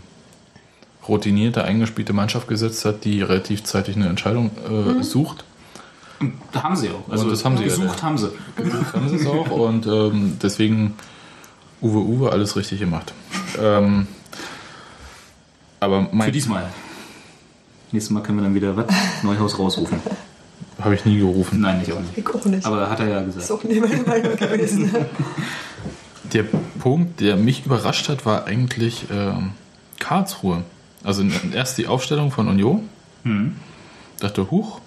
routinierte, 1.08 1.64
eingespielte 1.64 2.14
Mannschaft 2.14 2.48
gesetzt 2.48 2.86
hat, 2.86 3.04
die 3.06 3.22
relativ 3.22 3.64
zeitig 3.64 3.96
eine 3.96 4.08
Entscheidung 4.08 4.52
äh, 5.00 5.04
sucht. 5.04 5.44
Da 6.52 6.64
haben 6.64 6.76
sie 6.76 6.90
auch. 6.90 7.12
Also 7.12 7.24
Und 7.26 7.32
das 7.32 7.44
haben 7.44 7.58
sie 7.58 7.64
ja, 7.64 7.70
gesucht 7.70 7.98
ja. 7.98 8.04
haben 8.04 8.18
sie. 8.18 8.30
haben 8.94 9.10
sie 9.10 9.16
es 9.16 9.26
auch 9.26 9.50
und 9.50 9.88
ähm, 9.88 10.38
deswegen 10.42 10.94
Uwe 11.82 11.98
Uwe 11.98 12.32
alles 12.32 12.56
richtig 12.56 12.80
gemacht. 12.80 13.14
Ähm, 13.60 14.06
aber 15.80 16.06
Für 16.06 16.16
mein 16.16 16.32
diesmal. 16.32 16.68
Nächstes 17.92 18.12
Mal 18.12 18.22
können 18.22 18.38
wir 18.38 18.44
dann 18.44 18.54
wieder 18.54 18.78
was? 18.78 18.86
Neuhaus 19.24 19.58
rausrufen. 19.58 20.00
habe 20.80 20.94
ich 20.96 21.04
nie 21.06 21.18
gerufen. 21.18 21.60
Nein, 21.60 21.80
nicht 21.80 21.92
auch 21.92 22.00
nicht. 22.00 22.16
Ich 22.16 22.28
auch 22.30 22.46
nicht. 22.46 22.66
Aber 22.66 22.88
hat 22.90 23.00
er 23.00 23.10
ja 23.10 23.22
gesagt. 23.24 23.44
ist 23.44 23.52
auch 23.52 23.64
nicht 23.64 23.82
meine 23.82 24.04
Meinung 24.04 24.36
gewesen. 24.38 24.92
Der 26.34 26.44
Punkt, 26.80 27.20
der 27.20 27.36
mich 27.36 27.66
überrascht 27.66 28.08
hat, 28.10 28.26
war 28.26 28.46
eigentlich 28.46 29.06
ähm, 29.12 29.52
Karlsruhe. 30.00 30.64
Also 31.04 31.24
erst 31.54 31.78
die 31.78 31.88
Aufstellung 31.88 32.32
von 32.32 32.48
Union. 32.48 32.88
Hm. 33.24 33.56
Dachte, 34.20 34.50
huch, 34.50 34.80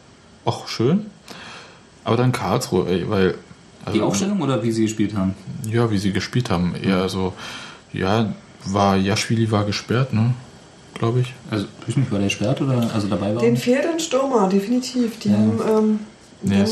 ach 0.47 0.69
schön. 0.69 1.07
Aber 2.05 2.17
dann 2.17 2.33
Karlsruhe, 2.33 2.89
ey, 2.89 3.09
weil 3.09 3.35
also, 3.85 3.99
Die 3.99 4.05
Aufstellung 4.05 4.41
oder 4.41 4.63
wie 4.63 4.71
sie 4.73 4.83
gespielt 4.83 5.15
haben? 5.15 5.35
Ja, 5.71 5.91
wie 5.91 5.99
sie 5.99 6.13
gespielt 6.13 6.49
haben. 6.51 6.75
Eher 6.83 7.09
so, 7.09 7.35
ja, 7.93 8.33
war 8.65 8.97
Jaschwili 8.97 9.51
war 9.51 9.65
gesperrt, 9.65 10.15
ne? 10.15 10.33
Glaube 10.95 11.21
ich. 11.21 11.35
Also, 11.51 11.67
ich 11.87 11.97
nicht, 11.97 12.11
war 12.11 12.19
der 12.19 12.29
gesperrt 12.29 12.63
oder 12.63 12.91
also 12.95 13.09
dabei 13.09 13.35
war? 13.35 13.43
Den 13.43 13.57
fehlt 13.57 13.85
ein 13.85 14.01
Stürmer, 14.01 14.49
definitiv. 14.49 15.19
Die 15.19 15.33
haben. 15.33 15.61
Ähm, 15.69 15.99
dann- 16.43 16.69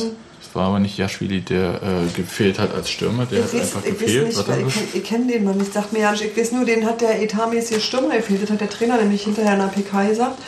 es, 0.48 0.54
war 0.54 0.68
aber 0.68 0.78
nicht 0.80 0.98
Jaschwili, 0.98 1.40
der 1.40 1.74
äh, 1.82 2.16
gefehlt 2.16 2.58
hat 2.58 2.74
als 2.74 2.90
Stürmer. 2.90 3.26
Der 3.26 3.38
ich 3.40 3.44
hat 3.46 3.54
weiß, 3.54 3.60
einfach 3.76 3.84
ich 3.84 3.92
weiß 3.92 3.98
gefehlt. 4.00 4.26
nicht, 4.26 4.38
ich, 4.38 4.44
kenn- 4.46 4.96
ich 4.98 5.04
kenne 5.04 5.26
den 5.32 5.44
noch 5.44 5.54
nicht. 5.54 5.72
Sag 5.72 5.92
mir 5.92 6.00
ja 6.00 6.12
nicht, 6.12 6.24
ich 6.24 6.36
weiß 6.36 6.52
nur, 6.52 6.64
den 6.64 6.84
hat 6.86 7.00
der 7.00 7.22
etatmäßige 7.22 7.82
Stürmer 7.82 8.16
gefehlt. 8.16 8.42
Das 8.42 8.50
hat 8.50 8.60
der 8.60 8.70
Trainer 8.70 8.96
nämlich 8.98 9.22
hinterher 9.24 9.54
in 9.54 9.58
der 9.60 9.66
PK 9.68 10.04
gesagt. 10.08 10.38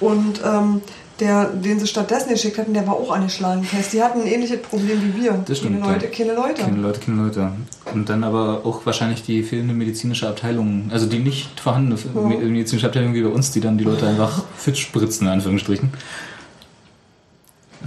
Und 0.00 0.40
ähm, 0.44 0.80
der, 1.20 1.44
den 1.50 1.78
sie 1.78 1.86
stattdessen 1.86 2.30
geschickt 2.30 2.58
hatten, 2.58 2.74
der 2.74 2.84
war 2.86 2.94
auch 2.94 3.12
angeschlagen. 3.12 3.62
Das 3.62 3.72
heißt, 3.78 3.92
die 3.92 4.02
hatten 4.02 4.22
ein 4.22 4.26
ähnliches 4.26 4.60
Problem 4.60 5.00
wie 5.14 5.22
wir. 5.22 5.32
Das 5.46 5.58
stimmt, 5.58 5.80
Keine 5.80 5.92
Leute, 5.92 6.06
ja. 6.06 6.10
keine 6.10 6.34
Leute. 6.34 6.62
Keine 6.62 6.78
Leute, 6.78 7.00
keine 7.00 7.22
Leute. 7.22 7.52
Und 7.94 8.08
dann 8.08 8.24
aber 8.24 8.62
auch 8.64 8.84
wahrscheinlich 8.86 9.22
die 9.22 9.42
fehlende 9.44 9.74
medizinische 9.74 10.26
Abteilung, 10.28 10.90
also 10.92 11.06
die 11.06 11.18
nicht 11.20 11.60
vorhandene 11.60 11.96
me- 12.14 12.38
medizinische 12.38 12.86
Abteilung 12.86 13.14
wie 13.14 13.22
bei 13.22 13.28
uns, 13.28 13.52
die 13.52 13.60
dann 13.60 13.78
die 13.78 13.84
Leute 13.84 14.06
einfach 14.08 14.42
fit 14.56 14.76
spritzen, 14.78 15.26
in 15.28 15.34
Anführungsstrichen. 15.34 15.90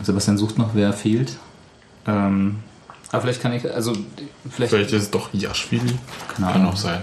Sebastian 0.04 0.38
sucht 0.38 0.58
noch, 0.58 0.72
wer 0.74 0.94
fehlt. 0.94 1.38
Ähm, 2.08 2.58
aber 3.12 3.22
vielleicht 3.22 3.42
kann 3.42 3.54
ich, 3.54 3.72
also 3.72 3.94
vielleicht, 4.50 4.72
Vielleicht 4.72 4.92
ist 4.92 5.04
es 5.04 5.12
doch 5.12 5.30
Jaschwili. 5.34 5.98
Kann 6.36 6.66
auch 6.66 6.76
sein. 6.76 7.02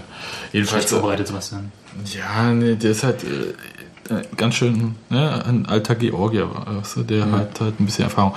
Jedenfalls. 0.51 0.85
äh, 0.85 0.89
vorbereitet 0.89 1.27
Sebastian. 1.27 1.71
Ja, 2.05 2.51
nee, 2.51 2.75
der 2.75 2.91
ist 2.91 3.03
halt 3.03 3.23
äh, 3.23 4.13
äh, 4.13 4.21
ganz 4.35 4.55
schön 4.55 4.95
ne, 5.09 5.43
ein 5.45 5.65
alter 5.65 5.95
Georgier, 5.95 6.49
weißt 6.51 6.97
du, 6.97 7.03
der 7.03 7.31
hat 7.31 7.61
halt 7.61 7.79
ein 7.79 7.85
bisschen 7.85 8.03
Erfahrung. 8.03 8.35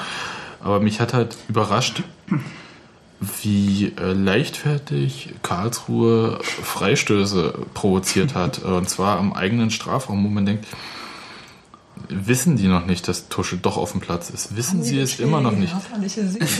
Aber 0.63 0.81
mich 0.81 1.01
hat 1.01 1.13
halt 1.13 1.37
überrascht, 1.49 2.03
wie 3.43 3.93
äh, 3.99 4.13
leichtfertig 4.13 5.35
Karlsruhe 5.43 6.39
Freistöße 6.43 7.55
provoziert 7.75 8.35
hat. 8.35 8.59
Und 8.63 8.89
zwar 8.89 9.19
am 9.19 9.33
eigenen 9.33 9.71
Strafraum, 9.71 10.25
wo 10.25 10.29
man 10.29 10.47
denkt, 10.47 10.67
wissen 12.09 12.57
die 12.57 12.69
noch 12.69 12.87
nicht, 12.87 13.09
dass 13.09 13.29
Tusche 13.29 13.57
doch 13.57 13.77
auf 13.77 13.93
dem 13.93 14.01
Platz 14.01 14.31
ist? 14.31 14.57
Wissen 14.57 14.83
sie 14.83 14.99
es 14.99 15.19
immer 15.19 15.41
noch 15.41 15.53
nicht? 15.53 15.75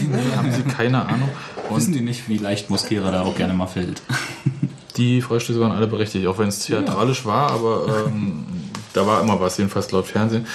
Ne? 0.07 0.37
Haben 0.37 0.53
sie 0.53 0.63
keine 0.63 1.07
Ahnung? 1.07 1.29
Wissen 1.71 1.93
Und 1.93 1.99
die 1.99 2.01
nicht, 2.01 2.29
wie 2.29 2.39
leicht 2.39 2.71
Mosquera 2.71 3.11
da 3.11 3.23
auch 3.23 3.37
gerne 3.37 3.55
mal 3.55 3.67
fällt? 3.67 4.03
die 4.97 5.23
Freistöße 5.23 5.61
waren 5.61 5.73
alle 5.73 5.87
berechtigt, 5.87 6.27
auch 6.27 6.39
wenn 6.39 6.49
es 6.49 6.61
theatralisch 6.61 7.25
war, 7.25 7.51
aber 7.51 8.07
ähm, 8.07 8.45
da 8.93 9.07
war 9.07 9.21
immer 9.21 9.41
was, 9.41 9.59
jedenfalls 9.59 9.91
laut 9.93 10.07
Fernsehen. 10.07 10.47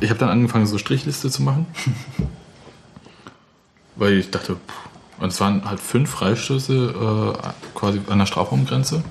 Ich 0.00 0.10
habe 0.10 0.18
dann 0.18 0.28
angefangen, 0.28 0.66
so 0.66 0.78
Strichliste 0.78 1.30
zu 1.30 1.42
machen. 1.42 1.66
Weil 3.96 4.14
ich 4.14 4.30
dachte, 4.30 4.54
pff, 4.54 5.20
und 5.20 5.28
es 5.28 5.40
waren 5.40 5.64
halt 5.64 5.80
fünf 5.80 6.10
Freistöße 6.10 7.34
äh, 7.34 7.48
quasi 7.74 8.00
an 8.08 8.18
der 8.18 8.26
Strafraumgrenze. 8.26 9.04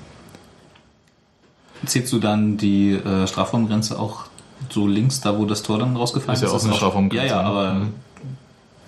Zählst 1.86 2.12
du 2.12 2.18
dann 2.18 2.56
die 2.56 2.92
äh, 2.92 3.26
Strafraumgrenze 3.26 3.98
auch 3.98 4.26
so 4.70 4.86
links, 4.86 5.20
da 5.20 5.36
wo 5.38 5.44
das 5.44 5.62
Tor 5.62 5.78
dann 5.78 5.96
rausgefallen 5.96 6.34
Ist 6.34 6.42
ist? 6.42 6.50
ja 6.52 6.56
auch 6.58 6.64
eine 6.64 6.74
Strafraumgrenze, 6.74 7.26
Ja, 7.26 7.36
ja, 7.36 7.42
ne? 7.42 7.48
aber 7.48 7.74
Mhm. 7.74 7.92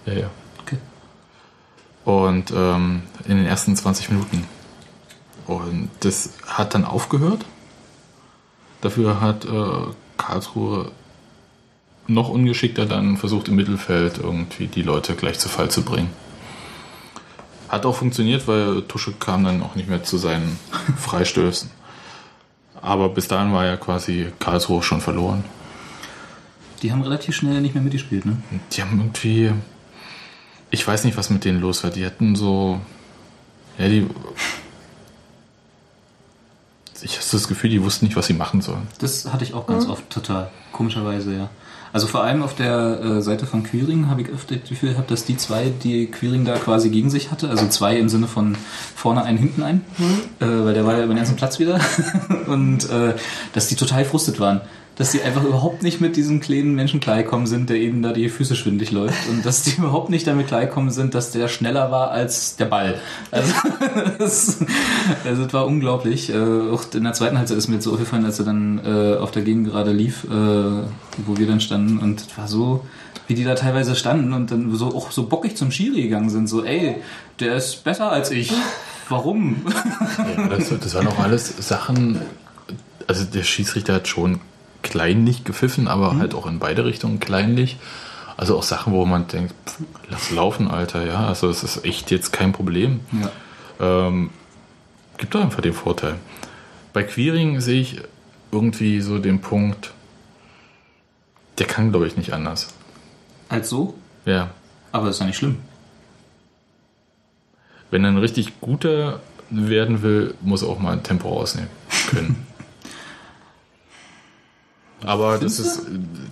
Ja, 0.06 0.12
ja. 0.12 0.30
Okay. 0.62 0.78
Und 2.04 2.52
ähm, 2.54 3.02
in 3.26 3.36
den 3.36 3.46
ersten 3.46 3.74
20 3.76 4.10
Minuten. 4.10 4.44
Und 5.46 5.90
das 6.00 6.30
hat 6.46 6.74
dann 6.74 6.84
aufgehört. 6.84 7.44
Dafür 8.80 9.20
hat 9.20 9.44
äh, 9.44 9.48
Karlsruhe 10.16 10.90
noch 12.08 12.28
ungeschickter 12.28 12.86
dann 12.86 13.16
versucht 13.16 13.48
im 13.48 13.56
Mittelfeld 13.56 14.18
irgendwie 14.18 14.66
die 14.68 14.82
Leute 14.82 15.14
gleich 15.16 15.38
zu 15.40 15.48
Fall 15.48 15.70
zu 15.70 15.82
bringen. 15.82 16.10
Hat 17.68 17.84
auch 17.84 17.96
funktioniert, 17.96 18.46
weil 18.46 18.82
Tusche 18.82 19.12
kam 19.12 19.42
dann 19.44 19.60
auch 19.62 19.74
nicht 19.74 19.88
mehr 19.88 20.04
zu 20.04 20.18
seinen 20.18 20.56
Freistößen. 20.96 21.68
Aber 22.80 23.08
bis 23.08 23.26
dahin 23.26 23.52
war 23.52 23.64
ja 23.64 23.76
quasi 23.76 24.32
Karlsruhe 24.38 24.82
schon 24.84 25.00
verloren. 25.00 25.42
Die 26.86 26.92
haben 26.92 27.02
relativ 27.02 27.34
schnell 27.34 27.60
nicht 27.60 27.74
mehr 27.74 27.82
mitgespielt, 27.82 28.24
ne? 28.26 28.36
Die 28.72 28.80
haben 28.80 28.96
irgendwie. 28.96 29.50
Ich 30.70 30.86
weiß 30.86 31.02
nicht, 31.02 31.16
was 31.16 31.30
mit 31.30 31.44
denen 31.44 31.60
los 31.60 31.82
war. 31.82 31.90
Die 31.90 32.06
hatten 32.06 32.36
so. 32.36 32.80
Ja, 33.76 33.88
die. 33.88 34.06
Ich 37.02 37.16
habe 37.16 37.26
das 37.32 37.48
Gefühl, 37.48 37.70
die 37.70 37.82
wussten 37.82 38.04
nicht, 38.04 38.16
was 38.16 38.28
sie 38.28 38.34
machen 38.34 38.62
sollen. 38.62 38.86
Das 39.00 39.32
hatte 39.32 39.42
ich 39.42 39.52
auch 39.52 39.66
ganz 39.66 39.88
oft 39.88 40.08
total. 40.10 40.48
Komischerweise, 40.70 41.34
ja. 41.34 41.50
Also 41.92 42.06
vor 42.06 42.22
allem 42.22 42.42
auf 42.44 42.54
der 42.54 43.00
äh, 43.00 43.22
Seite 43.22 43.46
von 43.46 43.64
Quiring 43.64 44.08
habe 44.08 44.22
ich 44.22 44.28
öfter 44.28 44.54
das 44.54 44.68
Gefühl 44.68 44.90
gehabt, 44.92 45.10
dass 45.10 45.24
die 45.24 45.36
zwei, 45.36 45.72
die 45.82 46.06
Quiring 46.06 46.44
da 46.44 46.56
quasi 46.56 46.90
gegen 46.90 47.10
sich 47.10 47.32
hatte, 47.32 47.48
also 47.48 47.66
zwei 47.68 47.96
im 47.96 48.08
Sinne 48.08 48.28
von 48.28 48.56
vorne 48.94 49.24
einen, 49.24 49.38
hinten 49.38 49.62
einen, 49.62 49.84
äh, 50.40 50.46
weil 50.46 50.74
der 50.74 50.86
war 50.86 50.92
ja 50.92 51.04
über 51.04 51.14
den 51.14 51.18
ganzen 51.18 51.36
Platz 51.36 51.58
wieder, 51.58 51.80
und 52.46 52.88
äh, 52.90 53.14
dass 53.54 53.68
die 53.68 53.76
total 53.76 54.04
frustet 54.04 54.38
waren. 54.38 54.60
Dass 54.96 55.12
die 55.12 55.22
einfach 55.22 55.44
überhaupt 55.44 55.82
nicht 55.82 56.00
mit 56.00 56.16
diesem 56.16 56.40
kleinen 56.40 56.74
Menschen 56.74 57.00
klargekommen 57.00 57.46
sind, 57.46 57.68
der 57.68 57.76
eben 57.76 58.02
da 58.02 58.12
die 58.12 58.28
Füße 58.30 58.56
schwindlig 58.56 58.90
läuft. 58.90 59.28
Und 59.28 59.44
dass 59.44 59.62
die 59.62 59.70
überhaupt 59.78 60.08
nicht 60.08 60.26
damit 60.26 60.48
klargekommen 60.48 60.90
sind, 60.90 61.14
dass 61.14 61.30
der 61.30 61.48
schneller 61.48 61.90
war 61.90 62.10
als 62.10 62.56
der 62.56 62.64
Ball. 62.64 62.98
Also, 63.30 63.52
das, 64.18 64.58
also 65.24 65.44
das 65.44 65.52
war 65.52 65.66
unglaublich. 65.66 66.30
Äh, 66.30 66.36
auch 66.36 66.82
in 66.94 67.04
der 67.04 67.12
zweiten 67.12 67.36
Halbzeit 67.36 67.58
ist 67.58 67.68
mir 67.68 67.74
jetzt 67.74 67.84
so 67.84 67.92
aufgefallen, 67.92 68.24
als 68.24 68.38
er 68.38 68.46
dann 68.46 68.80
äh, 68.84 69.16
auf 69.16 69.30
der 69.30 69.42
Gegend 69.42 69.68
gerade 69.68 69.92
lief, 69.92 70.24
äh, 70.24 70.28
wo 70.30 71.36
wir 71.36 71.46
dann 71.46 71.60
standen. 71.60 71.98
Und 71.98 72.22
es 72.22 72.38
war 72.38 72.48
so, 72.48 72.84
wie 73.26 73.34
die 73.34 73.44
da 73.44 73.54
teilweise 73.54 73.96
standen 73.96 74.32
und 74.32 74.50
dann 74.50 74.74
so 74.74 74.94
auch 74.94 75.10
so 75.10 75.26
bockig 75.26 75.56
zum 75.56 75.70
Schiri 75.70 76.02
gegangen 76.02 76.30
sind. 76.30 76.46
So, 76.46 76.64
ey, 76.64 76.96
der 77.40 77.56
ist 77.56 77.84
besser 77.84 78.10
als 78.10 78.30
ich. 78.30 78.52
Warum? 79.08 79.56
Ja, 80.18 80.48
das, 80.48 80.70
das 80.80 80.94
waren 80.94 81.06
auch 81.06 81.18
alles 81.18 81.54
Sachen. 81.58 82.20
Also 83.06 83.24
der 83.24 83.44
Schiedsrichter 83.44 83.94
hat 83.94 84.08
schon 84.08 84.40
kleinlich 84.86 85.42
gepfiffen, 85.42 85.88
aber 85.88 86.16
halt 86.16 86.34
auch 86.34 86.46
in 86.46 86.60
beide 86.60 86.84
Richtungen 86.84 87.18
kleinlich. 87.18 87.76
Also 88.36 88.56
auch 88.56 88.62
Sachen, 88.62 88.92
wo 88.92 89.04
man 89.04 89.26
denkt, 89.26 89.52
pff, 89.66 89.80
lass 90.08 90.30
laufen, 90.30 90.70
Alter, 90.70 91.04
ja. 91.04 91.26
Also 91.26 91.48
es 91.50 91.64
ist 91.64 91.84
echt 91.84 92.10
jetzt 92.10 92.32
kein 92.32 92.52
Problem. 92.52 93.00
Ja. 93.80 94.06
Ähm, 94.08 94.30
gibt 95.18 95.34
doch 95.34 95.40
einfach 95.40 95.60
den 95.60 95.72
Vorteil. 95.72 96.14
Bei 96.92 97.02
Queering 97.02 97.60
sehe 97.60 97.80
ich 97.80 98.00
irgendwie 98.52 99.00
so 99.00 99.18
den 99.18 99.40
Punkt, 99.40 99.92
der 101.58 101.66
kann, 101.66 101.90
glaube 101.90 102.06
ich, 102.06 102.16
nicht 102.16 102.32
anders. 102.32 102.68
Als 103.48 103.68
so? 103.68 103.94
Ja. 104.24 104.50
Aber 104.92 105.08
ist 105.08 105.18
ja 105.18 105.26
nicht 105.26 105.36
schlimm. 105.36 105.56
Wenn 107.90 108.04
er 108.04 108.10
ein 108.10 108.18
richtig 108.18 108.60
guter 108.60 109.20
werden 109.50 110.02
will, 110.02 110.34
muss 110.42 110.62
er 110.62 110.68
auch 110.68 110.78
mal 110.78 110.92
ein 110.92 111.02
Tempo 111.02 111.28
rausnehmen 111.28 111.70
können. 112.10 112.45
Aber 115.04 115.38
das 115.38 115.58
ist, 115.58 115.82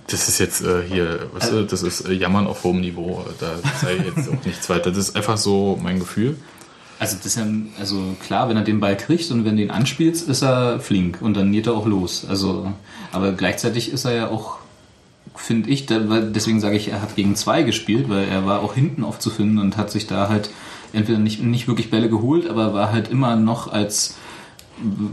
das 0.07 0.27
ist 0.27 0.39
jetzt 0.39 0.61
äh, 0.61 0.81
hier, 0.87 1.29
weißt 1.33 1.51
du, 1.51 1.65
das 1.65 1.83
ist 1.83 2.07
äh, 2.07 2.13
Jammern 2.13 2.47
auf 2.47 2.63
hohem 2.63 2.81
Niveau. 2.81 3.23
Da 3.39 3.55
sei 3.79 3.97
jetzt 3.97 4.27
auch 4.29 4.45
nichts 4.45 4.69
weiter. 4.69 4.89
Das 4.89 5.09
ist 5.09 5.15
einfach 5.15 5.37
so 5.37 5.79
mein 5.81 5.99
Gefühl. 5.99 6.35
Also 6.97 7.17
das 7.17 7.25
ist 7.25 7.37
ja, 7.37 7.45
also 7.79 8.15
klar, 8.25 8.49
wenn 8.49 8.57
er 8.57 8.63
den 8.63 8.79
Ball 8.79 8.95
kriegt 8.95 9.29
und 9.31 9.45
wenn 9.45 9.57
du 9.57 9.63
ihn 9.63 9.71
anspielst, 9.71 10.29
ist 10.29 10.41
er 10.41 10.79
flink 10.79 11.21
und 11.21 11.35
dann 11.35 11.51
geht 11.51 11.67
er 11.67 11.73
auch 11.73 11.85
los. 11.85 12.25
Also, 12.27 12.71
aber 13.11 13.33
gleichzeitig 13.33 13.91
ist 13.91 14.05
er 14.05 14.13
ja 14.13 14.29
auch, 14.29 14.57
finde 15.35 15.69
ich, 15.69 15.85
da, 15.85 15.99
deswegen 15.99 16.61
sage 16.61 16.77
ich, 16.77 16.87
er 16.87 17.01
hat 17.01 17.15
gegen 17.15 17.35
zwei 17.35 17.63
gespielt, 17.63 18.09
weil 18.09 18.27
er 18.29 18.45
war 18.45 18.61
auch 18.61 18.73
hinten 18.73 19.03
oft 19.03 19.21
zu 19.21 19.29
finden 19.29 19.59
und 19.59 19.75
hat 19.75 19.91
sich 19.91 20.07
da 20.07 20.29
halt 20.29 20.49
entweder 20.93 21.19
nicht, 21.19 21.43
nicht 21.43 21.67
wirklich 21.67 21.91
Bälle 21.91 22.09
geholt, 22.09 22.49
aber 22.49 22.73
war 22.73 22.93
halt 22.93 23.09
immer 23.09 23.35
noch 23.35 23.71
als 23.71 24.15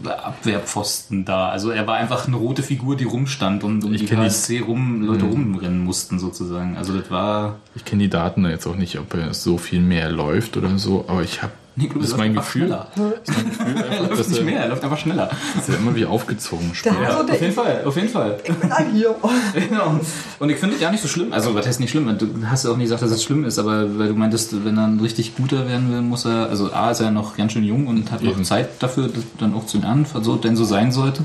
Abwehrpfosten 0.05 1.25
da. 1.25 1.49
Also 1.49 1.71
er 1.71 1.87
war 1.87 1.97
einfach 1.97 2.27
eine 2.27 2.37
rote 2.37 2.63
Figur, 2.63 2.97
die 2.97 3.05
rumstand 3.05 3.65
und 3.65 3.85
um 3.85 3.93
die 3.93 3.99
kenn 4.05 4.21
die- 4.21 4.27
KSC 4.27 4.61
rum, 4.61 5.03
Leute 5.03 5.25
rumrennen 5.25 5.85
mussten 5.85 6.19
sozusagen. 6.19 6.77
Also 6.77 6.97
das 6.99 7.11
war 7.11 7.57
Ich 7.75 7.85
kenne 7.85 8.03
die 8.05 8.11
Daten 8.11 8.45
jetzt 8.45 8.67
auch 8.67 8.77
nicht, 8.77 8.99
ob 8.99 9.15
er 9.15 9.35
so 9.35 9.59
viel 9.59 9.81
mehr 9.81 10.11
läuft 10.11 10.57
oder 10.57 10.77
so, 10.79 11.05
aber 11.09 11.23
ich 11.23 11.43
habe, 11.43 11.53
Nee, 11.75 11.91
das 11.95 12.09
ist 12.11 12.17
mein 12.19 12.35
Gefühl, 12.35 12.67
schneller. 12.67 12.87
das 12.95 13.37
ist 13.37 13.43
mein 13.43 13.51
Gefühl 13.51 13.85
er 13.91 14.01
läuft 14.01 14.21
dass 14.21 14.29
nicht 14.29 14.45
mehr, 14.45 14.61
er 14.61 14.69
läuft 14.69 14.85
einfach 14.85 14.99
schneller. 14.99 15.31
dass 15.57 15.69
er 15.69 15.77
immer 15.77 15.95
wie 15.95 16.05
aufgezogen 16.05 16.75
spielt. 16.75 16.95
Der 16.97 17.03
Ja, 17.03 17.21
auf 17.23 17.41
jeden 17.41 17.53
Fall, 17.53 17.83
auf 17.85 17.97
jeden 17.97 18.09
Fall. 18.09 18.39
ich 18.45 18.55
bin 18.55 18.73
ein 18.73 18.93
hier. 18.93 19.15
Genau. 19.69 20.01
Und 20.39 20.51
ich 20.51 20.59
finde 20.59 20.77
es 20.77 20.83
ja 20.83 20.91
nicht 20.91 21.03
so 21.03 21.09
schlimm. 21.09 21.33
Also, 21.33 21.55
was 21.55 21.67
heißt 21.67 21.81
nicht 21.81 21.91
schlimm? 21.91 22.17
Du 22.19 22.29
hast 22.47 22.65
ja 22.65 22.71
auch 22.71 22.77
nicht 22.77 22.87
gesagt, 22.87 23.03
dass 23.03 23.11
es 23.11 23.23
schlimm 23.23 23.45
ist, 23.45 23.59
aber 23.59 23.99
weil 23.99 24.09
du 24.09 24.15
meintest, 24.15 24.65
wenn 24.65 24.77
er 24.77 24.87
ein 24.87 25.01
richtig 25.01 25.35
guter 25.35 25.69
werden 25.69 25.91
will, 25.91 26.03
muss 26.03 26.27
er, 26.27 26.49
also 26.49 26.73
A, 26.73 26.91
ist 26.91 27.01
er 27.01 27.11
noch 27.11 27.37
ganz 27.37 27.53
schön 27.53 27.65
jung 27.65 27.87
und 27.87 28.11
hat 28.11 28.23
noch 28.23 28.33
Eben. 28.33 28.45
Zeit 28.45 28.69
dafür, 28.83 29.09
das 29.09 29.25
dann 29.39 29.55
auch 29.55 29.67
zu 29.67 29.79
lernen, 29.79 30.07
so 30.23 30.37
denn 30.37 30.57
so 30.57 30.65
sein 30.65 30.93
sollte. 30.93 31.25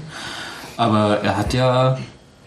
Aber 0.77 1.19
er 1.23 1.37
hat 1.37 1.53
ja, 1.53 1.97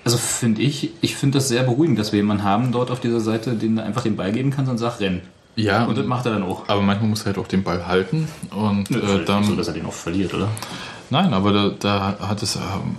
also 0.04 0.16
finde 0.16 0.62
ich, 0.62 0.92
ich 1.00 1.16
finde 1.16 1.38
das 1.38 1.48
sehr 1.48 1.64
beruhigend, 1.64 1.98
dass 1.98 2.12
wir 2.12 2.18
jemanden 2.18 2.44
haben 2.44 2.72
dort 2.72 2.90
auf 2.90 3.00
dieser 3.00 3.20
Seite, 3.20 3.52
den 3.54 3.76
du 3.76 3.82
einfach 3.82 4.02
den 4.02 4.16
Ball 4.16 4.32
geben 4.32 4.50
kannst 4.50 4.70
und 4.70 4.78
sagst, 4.78 5.00
renn. 5.00 5.20
Ja, 5.56 5.84
Und 5.84 5.98
das 5.98 6.06
macht 6.06 6.24
er 6.26 6.32
dann 6.32 6.42
auch. 6.42 6.68
aber 6.68 6.80
manchmal 6.80 7.08
muss 7.10 7.20
er 7.22 7.26
halt 7.26 7.38
auch 7.38 7.46
den 7.48 7.62
Ball 7.62 7.86
halten 7.86 8.28
und 8.50 8.90
äh, 8.90 9.24
dann 9.24 9.44
so, 9.44 9.54
dass 9.56 9.68
er 9.68 9.74
den 9.74 9.84
auch 9.86 9.92
verliert, 9.92 10.32
oder? 10.32 10.48
Nein, 11.10 11.34
aber 11.34 11.52
da, 11.52 11.68
da 11.78 12.16
hat 12.28 12.42
es 12.42 12.56
ähm, 12.56 12.96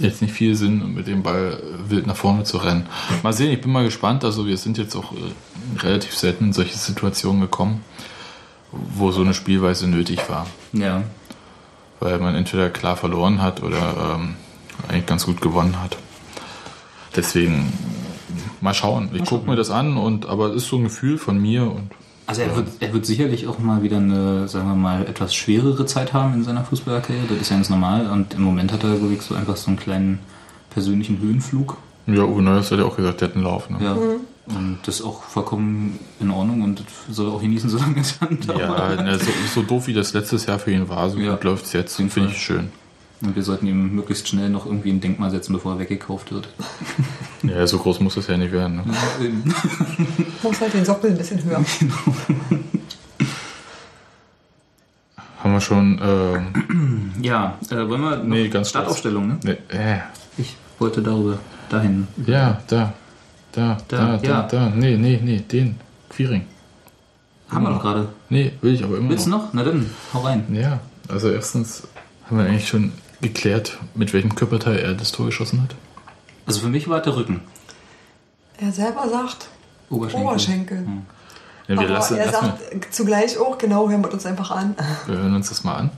jetzt 0.00 0.22
nicht 0.22 0.32
viel 0.32 0.54
Sinn, 0.56 0.94
mit 0.94 1.06
dem 1.06 1.22
Ball 1.22 1.62
wild 1.88 2.06
nach 2.06 2.16
vorne 2.16 2.44
zu 2.44 2.56
rennen. 2.58 2.86
Mal 3.22 3.32
sehen, 3.32 3.52
ich 3.52 3.60
bin 3.60 3.72
mal 3.72 3.84
gespannt. 3.84 4.24
Also 4.24 4.46
wir 4.46 4.56
sind 4.56 4.78
jetzt 4.78 4.96
auch 4.96 5.12
äh, 5.12 5.78
relativ 5.80 6.16
selten 6.16 6.46
in 6.46 6.52
solche 6.52 6.76
Situationen 6.76 7.40
gekommen, 7.42 7.84
wo 8.72 9.12
so 9.12 9.20
eine 9.20 9.34
Spielweise 9.34 9.86
nötig 9.86 10.28
war. 10.28 10.46
Ja. 10.72 11.02
Weil 12.00 12.18
man 12.18 12.34
entweder 12.34 12.68
klar 12.70 12.96
verloren 12.96 13.40
hat 13.42 13.62
oder 13.62 14.16
ähm, 14.16 14.34
eigentlich 14.88 15.06
ganz 15.06 15.24
gut 15.26 15.40
gewonnen 15.40 15.80
hat. 15.80 15.96
Deswegen 17.14 17.72
mal 18.66 18.74
schauen. 18.74 19.08
Ich 19.14 19.24
gucke 19.24 19.48
mir 19.48 19.56
das 19.56 19.70
an, 19.70 19.96
und 19.96 20.26
aber 20.26 20.50
es 20.50 20.62
ist 20.64 20.68
so 20.68 20.76
ein 20.76 20.84
Gefühl 20.84 21.16
von 21.18 21.40
mir 21.40 21.62
und 21.62 21.90
Also 22.26 22.42
er 22.42 22.54
wird, 22.56 22.68
er 22.80 22.92
wird 22.92 23.06
sicherlich 23.06 23.46
auch 23.46 23.58
mal 23.58 23.82
wieder 23.82 23.96
eine, 23.98 24.48
sagen 24.48 24.68
wir 24.68 24.74
mal, 24.74 25.02
etwas 25.06 25.34
schwerere 25.34 25.86
Zeit 25.86 26.12
haben 26.12 26.34
in 26.34 26.44
seiner 26.44 26.64
Fußballerkarriere. 26.64 27.26
Das 27.30 27.38
ist 27.42 27.50
ja 27.50 27.56
ganz 27.56 27.70
normal. 27.70 28.10
Und 28.10 28.34
im 28.34 28.42
Moment 28.42 28.72
hat 28.72 28.82
er, 28.84 28.96
glaube 28.96 29.14
ich, 29.14 29.22
so 29.22 29.34
einfach 29.34 29.56
so 29.56 29.68
einen 29.68 29.78
kleinen 29.78 30.18
persönlichen 30.70 31.18
Höhenflug. 31.20 31.76
ja, 32.06 32.24
Uwe 32.24 32.42
Neuers 32.42 32.70
hat 32.70 32.78
ja 32.80 32.84
auch 32.84 32.96
gesagt, 32.96 33.20
der 33.20 33.28
hat 33.28 33.34
einen 33.36 33.44
Lauf. 33.44 33.70
Ne? 33.70 33.78
Ja. 33.80 33.96
Und 34.48 34.78
das 34.84 34.96
ist 35.00 35.04
auch 35.04 35.22
vollkommen 35.24 35.98
in 36.20 36.30
Ordnung 36.30 36.62
und 36.62 36.78
das 36.80 37.16
soll 37.16 37.26
er 37.28 37.32
auch 37.32 37.40
genießen, 37.40 37.68
solange 37.74 38.00
es 38.00 38.18
andauert. 38.20 38.60
Ja, 38.60 39.02
ne, 39.02 39.18
so, 39.18 39.30
so 39.54 39.62
doof 39.62 39.86
wie 39.88 39.92
das 39.94 40.12
letztes 40.12 40.46
Jahr 40.46 40.58
für 40.58 40.70
ihn 40.72 40.88
war, 40.88 41.08
so 41.10 41.18
Ja. 41.18 41.32
gut 41.32 41.44
läuft 41.44 41.64
es 41.66 41.72
jetzt. 41.72 41.96
Finde 41.96 42.30
ich 42.30 42.38
schön. 42.38 42.68
Und 43.22 43.34
wir 43.34 43.42
sollten 43.42 43.66
ihm 43.66 43.94
möglichst 43.94 44.28
schnell 44.28 44.50
noch 44.50 44.66
irgendwie 44.66 44.90
ein 44.90 45.00
Denkmal 45.00 45.30
setzen, 45.30 45.54
bevor 45.54 45.72
er 45.74 45.78
weggekauft 45.78 46.32
wird. 46.32 46.48
Ja, 47.42 47.64
so 47.66 47.78
groß 47.78 48.00
muss 48.00 48.14
das 48.16 48.26
ja 48.26 48.36
nicht 48.36 48.50
werden. 48.50 48.76
Ne? 48.76 48.84
Muss 50.42 50.60
halt 50.60 50.74
den 50.74 50.84
Sockel 50.84 51.10
ein 51.12 51.16
bisschen 51.18 51.42
höher. 51.44 51.58
Haben 55.42 55.52
wir 55.52 55.60
schon. 55.60 56.00
ähm, 56.02 57.12
Ja, 57.22 57.56
äh, 57.70 57.76
wollen 57.88 58.00
wir 58.00 58.16
noch 58.16 58.24
Nee, 58.24 58.48
ganz 58.48 58.70
Startaufstellung, 58.70 59.28
ne? 59.28 59.38
ne, 59.44 59.58
äh, 59.68 59.98
Ich 60.38 60.56
wollte 60.78 61.02
darüber, 61.02 61.38
dahin. 61.68 62.08
ja, 62.26 62.60
da. 62.66 62.94
Da, 63.52 63.78
Da, 63.88 63.96
da, 63.96 64.16
da, 64.18 64.22
ja. 64.28 64.42
da. 64.42 64.70
Nee, 64.74 64.96
nee, 64.96 65.20
nee, 65.22 65.38
den. 65.40 65.76
Quiring. 66.10 66.42
Haben 67.48 67.62
wir 67.64 67.70
noch 67.70 67.80
gerade. 67.82 68.08
Nee, 68.28 68.52
will 68.60 68.74
ich 68.74 68.82
aber 68.84 68.98
immer 68.98 69.10
Willst 69.10 69.26
du 69.26 69.30
noch. 69.30 69.44
noch? 69.44 69.54
Na 69.54 69.62
dann, 69.64 69.88
hau 70.12 70.20
rein. 70.20 70.44
Ja, 70.52 70.80
also 71.08 71.30
erstens 71.30 71.86
haben 72.28 72.38
wir 72.38 72.44
eigentlich 72.46 72.66
schon 72.68 72.92
geklärt, 73.20 73.78
mit 73.94 74.12
welchem 74.12 74.34
Körperteil 74.34 74.78
er 74.78 74.94
das 74.94 75.12
Tor 75.12 75.26
geschossen 75.26 75.62
hat. 75.62 75.74
Also 76.46 76.60
für 76.60 76.68
mich 76.68 76.88
war 76.88 76.98
es 76.98 77.04
der 77.04 77.16
Rücken. 77.16 77.40
Er 78.58 78.72
selber 78.72 79.08
sagt 79.08 79.48
Oberschenkel. 79.90 80.26
Oberschenkel. 80.26 80.86
Ja, 81.68 81.74
wir, 81.74 81.78
Aber 81.80 81.88
lassen, 81.88 82.16
er 82.16 82.26
lassen 82.26 82.46
sagt 82.46 82.94
zugleich 82.94 83.38
auch, 83.38 83.58
genau, 83.58 83.88
hören 83.88 84.02
wir 84.02 84.12
uns 84.12 84.24
einfach 84.24 84.50
an. 84.50 84.74
wir, 85.06 85.16
hören 85.16 85.34
uns 85.34 85.48
das 85.48 85.64
mal 85.64 85.76
an. 85.76 85.90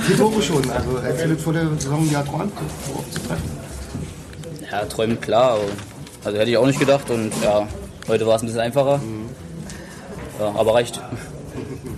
Vier 0.00 0.16
Tore 0.16 0.42
schon. 0.42 0.70
Also 0.70 0.98
du 0.98 1.28
das 1.28 1.42
vor 1.42 1.52
der 1.52 1.68
Saison 1.78 2.10
ja 2.10 2.22
träumt, 2.22 2.52
so 2.86 3.04
zu 3.10 3.26
treffen. 3.26 3.50
Ja, 4.70 4.84
träumen 4.86 5.20
klar. 5.20 5.58
Also 6.24 6.38
hätte 6.38 6.50
ich 6.50 6.56
auch 6.56 6.66
nicht 6.66 6.80
gedacht 6.80 7.10
und 7.10 7.32
ja, 7.42 7.68
heute 8.08 8.26
war 8.26 8.36
es 8.36 8.42
ein 8.42 8.46
bisschen 8.46 8.62
einfacher. 8.62 9.00
Ja, 10.40 10.54
aber 10.56 10.74
reicht. 10.74 11.00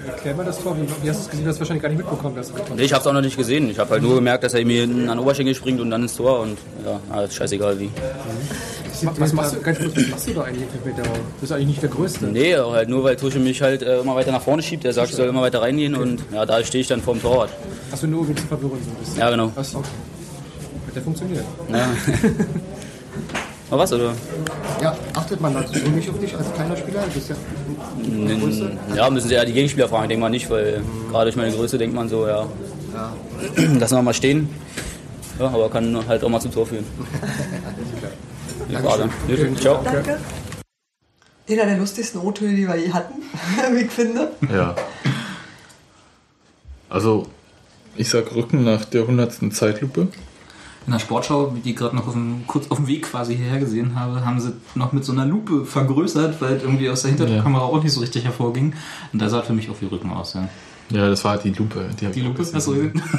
Erklär 0.06 0.34
mal 0.34 0.44
das 0.44 0.58
Tor. 0.60 0.76
Wie, 0.76 1.10
hast 1.10 1.18
du 1.18 1.22
es 1.24 1.30
gesehen? 1.30 1.44
Du 1.44 1.50
hast 1.50 1.58
wahrscheinlich 1.58 1.82
gar 1.82 1.88
nicht 1.88 1.98
mitbekommen, 1.98 2.36
dass 2.36 2.48
du 2.48 2.54
getroffen 2.54 2.76
Nee, 2.76 2.84
ich 2.84 2.92
habe 2.92 3.00
es 3.00 3.06
auch 3.06 3.12
noch 3.12 3.20
nicht 3.20 3.36
gesehen. 3.36 3.68
Ich 3.70 3.78
habe 3.78 3.90
halt 3.90 4.02
nur 4.02 4.14
gemerkt, 4.14 4.44
dass 4.44 4.54
er 4.54 4.64
mir 4.64 4.84
an 4.84 5.06
den 5.06 5.18
Oberschenkel 5.18 5.54
springt 5.54 5.80
und 5.80 5.90
dann 5.90 6.02
ins 6.02 6.16
Tor 6.16 6.40
und 6.40 6.58
ja, 6.84 7.00
alles 7.10 7.34
scheißegal 7.34 7.78
wie. 7.80 7.90
Was 9.18 9.32
machst 9.32 9.54
du, 9.54 9.60
ganz 9.60 9.78
kurz, 9.78 9.96
was 9.96 10.08
machst 10.08 10.28
du 10.28 10.32
da 10.34 10.42
eigentlich 10.42 10.68
mit 10.84 10.96
der 10.96 11.04
Du 11.04 11.10
bist 11.40 11.52
eigentlich 11.52 11.66
nicht 11.66 11.82
der 11.82 11.90
Größte. 11.90 12.26
Nee, 12.26 12.56
halt 12.56 12.88
nur 12.88 13.04
weil 13.04 13.16
Tusche 13.16 13.38
mich 13.38 13.60
halt 13.60 13.82
äh, 13.82 14.00
immer 14.00 14.14
weiter 14.14 14.32
nach 14.32 14.40
vorne 14.40 14.62
schiebt. 14.62 14.84
Er 14.84 14.92
sagt, 14.92 15.10
ich 15.10 15.16
soll 15.16 15.28
immer 15.28 15.42
weiter 15.42 15.60
reingehen 15.60 15.94
und 15.94 16.22
ja, 16.32 16.46
da 16.46 16.62
stehe 16.64 16.80
ich 16.80 16.88
dann 16.88 17.02
vorm 17.02 17.20
Torwart. 17.20 17.50
Hast 17.90 18.02
du 18.04 18.06
nur 18.06 18.24
du 18.26 18.34
verwirren 18.34 18.78
so 18.82 18.90
ein 18.90 18.96
bisschen? 18.96 19.18
Ja, 19.18 19.30
genau. 19.30 19.52
Was? 19.54 19.74
Okay. 19.74 19.88
Hat 20.86 20.96
der 20.96 21.02
funktioniert? 21.02 21.44
Ja. 21.70 21.88
Aber 23.70 23.82
was, 23.82 23.92
oder? 23.92 24.12
Ja, 24.80 24.96
achtet 25.26 25.40
man 25.40 25.54
dazu 25.54 25.76
so 25.78 25.88
nicht 25.88 26.08
auf 26.08 26.20
dich 26.20 26.36
als 26.36 26.52
kleiner 26.54 26.76
Spieler? 26.76 27.02
Du 27.02 27.10
bist 27.10 27.30
ja 27.30 27.36
N- 28.04 28.78
Ja, 28.94 29.10
müssen 29.10 29.28
sie 29.28 29.34
ja 29.34 29.44
die 29.44 29.52
Gegenspieler 29.52 29.88
fragen, 29.88 30.08
denkt 30.08 30.20
man 30.20 30.30
nicht, 30.30 30.48
weil 30.48 30.82
gerade 31.10 31.24
durch 31.24 31.36
meine 31.36 31.52
Größe 31.52 31.76
denkt 31.78 31.94
man 31.96 32.08
so, 32.08 32.26
ja, 32.28 32.46
Ja. 32.94 33.12
lassen 33.78 33.96
wir 33.96 34.02
mal 34.02 34.14
stehen. 34.14 34.48
Ja, 35.40 35.46
aber 35.48 35.68
kann 35.68 35.98
halt 36.06 36.22
auch 36.22 36.28
mal 36.28 36.40
zum 36.40 36.52
Tor 36.52 36.64
führen. 36.66 36.84
Die 38.70 38.74
Frage. 38.76 39.08
Dankeschön. 39.28 39.56
Ciao. 39.58 39.80
Danke. 39.84 40.18
Einer 41.48 41.66
der 41.66 41.76
lustigsten 41.78 42.20
O-Töne, 42.20 42.54
die 42.56 42.66
wir 42.66 42.76
je 42.76 42.92
hatten, 42.92 43.14
wie 43.74 43.80
ich 43.82 43.90
finde. 43.90 44.30
Ja. 44.52 44.74
Also, 46.88 47.26
ich 47.96 48.08
sag 48.08 48.34
Rücken 48.34 48.64
nach 48.64 48.84
der 48.86 49.02
100. 49.02 49.52
Zeitlupe. 49.52 50.08
In 50.86 50.92
der 50.92 51.00
Sportschau, 51.00 51.52
die 51.64 51.70
ich 51.70 51.76
gerade 51.76 51.96
noch 51.96 52.06
auf 52.06 52.12
dem, 52.12 52.46
kurz 52.46 52.70
auf 52.70 52.76
dem 52.76 52.86
Weg 52.86 53.10
quasi 53.10 53.36
hierher 53.36 53.58
gesehen 53.58 53.98
habe, 53.98 54.24
haben 54.24 54.38
sie 54.38 54.52
noch 54.76 54.92
mit 54.92 55.04
so 55.04 55.10
einer 55.12 55.26
Lupe 55.26 55.64
vergrößert, 55.64 56.40
weil 56.40 56.54
es 56.54 56.62
irgendwie 56.62 56.88
aus 56.88 57.02
der 57.02 57.10
Hinterkamera 57.10 57.64
auch 57.64 57.82
nicht 57.82 57.92
so 57.92 58.00
richtig 58.00 58.24
hervorging. 58.24 58.72
Und 59.12 59.20
da 59.20 59.28
sah 59.28 59.42
für 59.42 59.52
mich 59.52 59.68
auch 59.68 59.80
wie 59.80 59.86
Rücken 59.86 60.12
aus, 60.12 60.34
ja. 60.34 60.48
Ja, 60.90 61.08
das 61.08 61.24
war 61.24 61.32
halt 61.32 61.42
die 61.42 61.50
Lupe. 61.50 61.88
Die, 62.00 62.06
Die 62.06 62.20
Lupe, 62.20 62.44
du 62.44 62.52
gesehen? 62.52 63.02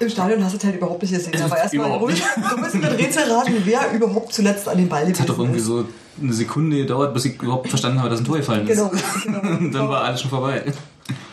Im 0.00 0.08
Stadion 0.08 0.42
hast 0.44 0.52
du 0.54 0.58
es 0.58 0.64
halt 0.64 0.76
überhaupt 0.76 1.02
nicht 1.02 1.12
gesehen. 1.12 1.42
Aber 1.42 1.58
erstmal 1.58 1.90
ruhig. 1.90 2.22
Du 2.50 2.56
musst 2.56 2.74
mit 2.74 2.84
Rätsel 2.98 3.30
raten, 3.30 3.52
wer 3.64 3.92
überhaupt 3.92 4.32
zuletzt 4.32 4.68
an 4.68 4.78
den 4.78 4.88
Ball 4.88 5.10
Es 5.10 5.20
hat 5.20 5.28
doch 5.28 5.38
irgendwie 5.38 5.58
ist. 5.58 5.66
so 5.66 5.84
eine 6.22 6.32
Sekunde 6.32 6.76
gedauert, 6.78 7.12
bis 7.14 7.24
ich 7.26 7.42
überhaupt 7.42 7.68
verstanden 7.68 7.98
habe, 7.98 8.08
dass 8.08 8.20
ein 8.20 8.24
Tor 8.24 8.36
gefallen 8.38 8.66
ist. 8.66 8.76
Genau, 8.76 8.90
genau. 9.24 9.40
Und 9.40 9.72
dann 9.74 9.88
war 9.88 10.04
alles 10.04 10.20
schon 10.20 10.30
vorbei. 10.30 10.62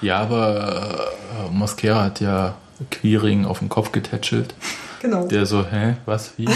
Ja, 0.01 0.19
aber 0.19 1.11
äh, 1.47 1.53
Mosquera 1.53 2.03
hat 2.05 2.19
ja 2.21 2.55
Quiring 2.91 3.45
auf 3.45 3.59
den 3.59 3.69
Kopf 3.69 3.91
getätschelt. 3.91 4.53
Genau. 5.01 5.27
Der 5.27 5.45
so, 5.45 5.65
hä, 5.65 5.97
was, 6.05 6.33
wie, 6.37 6.47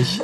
ich? 0.00 0.20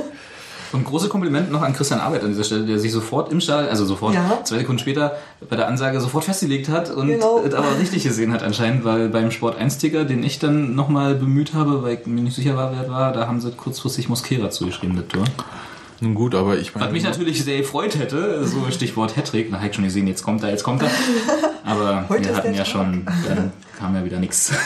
Und 0.72 0.84
große 0.84 1.08
Kompliment 1.08 1.52
noch 1.52 1.62
an 1.62 1.72
Christian 1.72 2.00
Arbeit 2.00 2.22
an 2.24 2.30
dieser 2.30 2.42
Stelle, 2.42 2.66
der 2.66 2.80
sich 2.80 2.90
sofort 2.90 3.30
im 3.30 3.40
Stall, 3.40 3.68
also 3.68 3.84
sofort 3.84 4.12
Ja. 4.14 4.40
zwei 4.42 4.58
Sekunden 4.58 4.80
später 4.80 5.16
bei 5.48 5.54
der 5.54 5.68
Ansage 5.68 6.00
sofort 6.00 6.24
festgelegt 6.24 6.68
hat 6.68 6.90
und 6.90 7.06
Genau. 7.06 7.40
es 7.46 7.54
aber 7.54 7.78
richtig 7.78 8.02
gesehen 8.02 8.32
hat 8.32 8.42
anscheinend, 8.42 8.84
weil 8.84 9.08
beim 9.08 9.30
Sport 9.30 9.60
1-Ticker, 9.60 10.04
den 10.04 10.24
ich 10.24 10.40
dann 10.40 10.74
nochmal 10.74 11.14
bemüht 11.14 11.54
habe, 11.54 11.84
weil 11.84 11.94
ich 12.00 12.06
mir 12.06 12.22
nicht 12.22 12.34
sicher 12.34 12.56
war, 12.56 12.72
wer 12.72 12.82
es 12.82 12.88
war, 12.90 13.12
da 13.12 13.28
haben 13.28 13.40
sie 13.40 13.52
kurzfristig 13.52 14.08
Mosquera 14.08 14.50
zugeschrieben, 14.50 14.96
das 14.96 15.06
Tor. 15.06 15.24
Nun 16.00 16.16
gut, 16.16 16.34
aber 16.34 16.58
ich 16.58 16.74
meine. 16.74 16.86
Was 16.86 16.92
mich 16.92 17.04
natürlich 17.04 17.44
sehr 17.44 17.58
gefreut 17.58 17.96
hätte, 17.96 18.44
so 18.44 18.68
Stichwort 18.72 19.16
Hattrick, 19.16 19.52
da 19.52 19.58
habe 19.58 19.68
ich 19.68 19.74
schon 19.76 19.84
gesehen, 19.84 20.08
jetzt 20.08 20.24
kommt 20.24 20.42
er, 20.42 20.50
jetzt 20.50 20.64
kommt 20.64 20.82
er. 20.82 20.90
Aber 21.64 22.06
Heute 22.08 22.30
wir 22.30 22.36
hatten 22.36 22.52
ja 22.52 22.64
Tag. 22.64 22.66
schon, 22.66 23.06
dann 23.28 23.52
kam 23.78 23.94
ja 23.94 24.04
wieder 24.04 24.18
nichts. 24.18 24.50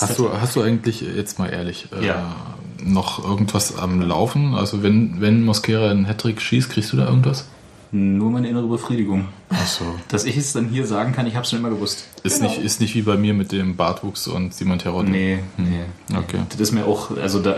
Hast 0.00 0.18
du, 0.18 0.30
hast 0.32 0.56
du 0.56 0.62
eigentlich, 0.62 1.00
jetzt 1.02 1.38
mal 1.38 1.48
ehrlich, 1.48 1.88
äh, 1.98 2.04
Ja. 2.06 2.34
noch 2.82 3.24
irgendwas 3.24 3.76
am 3.78 4.00
Laufen? 4.00 4.54
Also 4.54 4.82
wenn, 4.82 5.20
wenn 5.20 5.44
Mosquera 5.44 5.90
einen 5.90 6.06
Hattrick 6.06 6.40
schießt, 6.40 6.70
kriegst 6.70 6.92
du 6.92 6.96
da 6.96 7.06
irgendwas? 7.06 7.46
Nur 7.90 8.30
meine 8.30 8.48
innere 8.48 8.66
Befriedigung. 8.66 9.28
Ach 9.48 9.66
so. 9.66 9.84
Dass 10.08 10.24
ich 10.24 10.36
es 10.36 10.52
dann 10.52 10.68
hier 10.68 10.86
sagen 10.86 11.12
kann, 11.12 11.26
ich 11.26 11.34
habe 11.34 11.44
es 11.44 11.50
schon 11.50 11.58
immer 11.58 11.70
gewusst. 11.70 12.06
Ist, 12.22 12.42
nicht, 12.42 12.58
ist 12.58 12.82
nicht 12.82 12.94
wie 12.94 13.00
bei 13.00 13.16
mir 13.16 13.32
mit 13.32 13.50
dem 13.50 13.76
Bartwuchs 13.76 14.28
und 14.28 14.52
Simon 14.52 14.78
Terodde? 14.78 15.10
Nee, 15.10 15.38
nee. 15.56 15.84
Okay. 16.14 16.40
Das 16.50 16.60
ist 16.60 16.72
mir 16.72 16.84
auch, 16.84 17.16
also 17.16 17.38
da, 17.38 17.56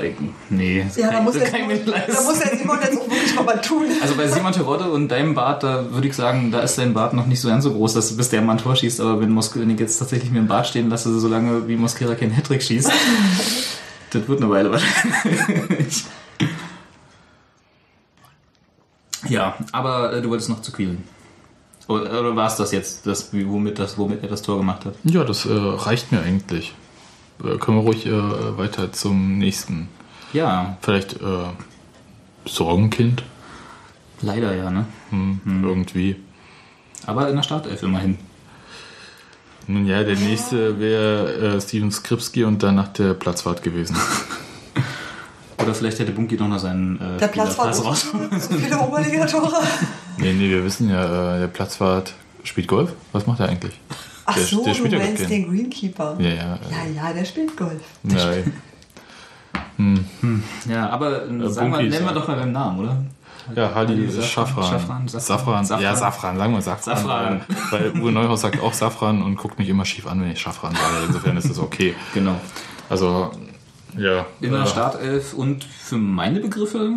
nee. 0.49 0.85
das 0.87 0.97
Ja, 0.97 1.09
kann 1.09 1.17
da 1.17 1.23
muss, 1.23 1.35
das 1.35 1.51
der 1.51 1.51
kann 1.51 1.67
nicht 1.67 1.89
da 1.89 2.23
muss 2.23 2.39
der 2.39 2.57
Simon 2.57 2.79
jetzt 2.81 3.01
auch 3.01 3.11
wirklich 3.11 3.35
mal 3.35 3.47
was 3.47 3.67
tun. 3.67 3.87
Also 4.01 4.15
bei 4.15 4.29
Simon 4.29 4.53
Terodde 4.53 4.91
und 4.91 5.09
deinem 5.09 5.35
Bart, 5.35 5.65
da 5.65 5.91
würde 5.91 6.07
ich 6.07 6.15
sagen, 6.15 6.53
da 6.53 6.61
ist 6.61 6.79
dein 6.79 6.95
Bart 6.95 7.13
noch 7.13 7.27
nicht 7.27 7.41
so 7.41 7.49
ganz 7.49 7.65
so 7.65 7.73
groß, 7.73 7.95
dass 7.95 8.17
bis 8.17 8.29
der 8.29 8.41
mal 8.43 8.53
ein 8.53 8.59
Tor 8.59 8.77
schießt. 8.77 9.01
Aber 9.01 9.21
wenn, 9.21 9.31
Mos 9.31 9.51
wenn 9.57 9.71
ich 9.71 9.81
jetzt 9.81 9.99
tatsächlich 9.99 10.31
mir 10.31 10.39
einen 10.39 10.49
Bart 10.49 10.69
stehen 10.69 10.91
lasse, 10.91 11.19
solange 11.19 11.67
wie 11.67 11.77
Mosquera 11.77 12.15
keinen 12.15 12.37
Hattrick 12.37 12.63
schießt, 12.63 12.91
das 14.11 14.29
wird 14.29 14.41
eine 14.41 14.51
Weile 14.51 14.71
wahrscheinlich. 14.71 16.05
Ja, 19.29 19.57
aber 19.73 20.13
äh, 20.15 20.23
du 20.23 20.31
wolltest 20.31 20.49
noch 20.49 20.63
zu 20.63 20.73
Quielen. 20.73 21.05
Oder, 21.89 22.21
oder 22.21 22.37
war 22.37 22.47
es 22.47 22.57
das 22.57 22.73
jetzt, 22.73 23.07
das, 23.07 23.33
womit, 23.33 23.79
das, 23.79 23.99
womit 23.99 24.23
er 24.23 24.29
das 24.29 24.43
Tor 24.43 24.59
gemacht 24.59 24.85
hat? 24.85 24.95
Ja, 25.05 25.25
das 25.25 25.45
äh, 25.47 25.53
reicht 25.53 26.13
mir 26.13 26.21
eigentlich. 26.23 26.73
Äh, 27.43 27.59
können 27.59 27.79
wir 27.79 27.85
ruhig 27.85 28.07
äh, 28.07 28.59
weiter 28.59 28.93
zum 28.93 29.39
nächsten. 29.39 29.89
Ja, 30.33 30.79
Vielleicht 30.83 31.15
äh, 31.15 31.49
Sorgenkind? 32.47 33.25
leider 34.23 34.55
ja, 34.55 34.71
ne? 34.71 34.85
Hm, 35.11 35.41
Irgendwie. 35.65 36.17
Aber 37.07 37.29
in 37.29 37.37
der 37.37 37.43
Startelf 37.43 37.83
immerhin. 37.83 38.19
Nun 39.67 39.87
ja, 39.87 40.03
der 40.05 40.17
nächste 40.17 40.79
wäre 40.79 41.57
äh, 41.57 41.61
Steven 41.61 41.91
Skripski 41.91 42.45
und 42.45 42.63
danach 42.63 42.89
der 42.89 43.15
Platzwart 43.15 43.63
gewesen. 43.63 43.97
Oder 45.63 45.75
vielleicht 45.75 45.99
hätte 45.99 46.13
Bunky 46.13 46.37
noch 46.37 46.49
noch 46.49 46.59
seinen 46.59 47.01
äh, 47.01 47.19
Der 47.19 47.29
Platz 47.29 47.59
war 47.59 47.73
Spielerpass 47.73 48.07
so 48.07 48.13
raus. 48.19 48.49
viele 48.49 48.79
Oberliga-Tore. 48.79 49.63
nee, 50.19 50.33
nee, 50.33 50.49
wir 50.49 50.65
wissen 50.65 50.89
ja, 50.89 51.37
äh, 51.37 51.41
der 51.41 51.49
Platzwart 51.49 52.15
spielt 52.45 52.69
Golf. 52.69 52.93
Was 53.13 53.27
macht 53.27 53.41
er 53.41 53.49
eigentlich? 53.49 53.79
Ach 54.27 54.35
der, 54.35 54.45
so, 54.45 54.65
der 54.65 54.75
spielt 54.75 54.93
du 54.93 54.99
ja 54.99 55.05
meinst 55.05 55.29
den 55.29 55.49
Greenkeeper. 55.49 56.17
Ja, 56.19 56.29
ja. 56.29 56.35
Ja, 56.35 56.59
ja, 56.95 57.13
der 57.13 57.25
spielt 57.25 57.57
Golf. 57.57 57.83
Nein. 58.03 58.53
Ja, 60.69 60.91
aber 60.91 61.29
äh, 61.29 61.49
sagen 61.49 61.73
wir, 61.73 61.83
nennen 61.83 62.05
wir 62.05 62.13
doch 62.13 62.29
mal 62.29 62.37
beim 62.37 62.53
Namen, 62.53 62.81
oder? 62.81 62.97
Ja, 63.55 63.75
Halil 63.75 63.97
Halil 63.97 64.11
Safran. 64.11 64.65
Safran, 64.65 65.09
Safran. 65.09 65.65
Safran. 65.65 65.83
Ja, 65.83 65.97
Safran, 65.97 66.37
sagen 66.37 66.53
wir 66.55 66.63
Safran. 66.63 66.97
Safran. 66.97 67.41
Weil 67.71 67.91
Uwe 68.01 68.13
Neuhaus 68.13 68.43
sagt 68.43 68.61
auch 68.61 68.75
Safran 68.75 69.23
und 69.23 69.37
guckt 69.37 69.59
mich 69.59 69.69
immer 69.69 69.85
schief 69.85 70.07
an, 70.07 70.21
wenn 70.21 70.31
ich 70.31 70.43
Safran 70.43 70.75
sage. 70.75 71.07
Insofern 71.07 71.37
ist 71.37 71.49
das 71.49 71.59
okay. 71.59 71.95
Genau. 72.15 72.37
Also, 72.89 73.31
ja. 73.99 74.27
In 74.41 74.53
der 74.53 74.63
äh, 74.63 74.67
Startelf 74.67 75.35
und 75.35 75.65
für 75.65 75.97
meine 75.97 76.41
Begriffe 76.41 76.93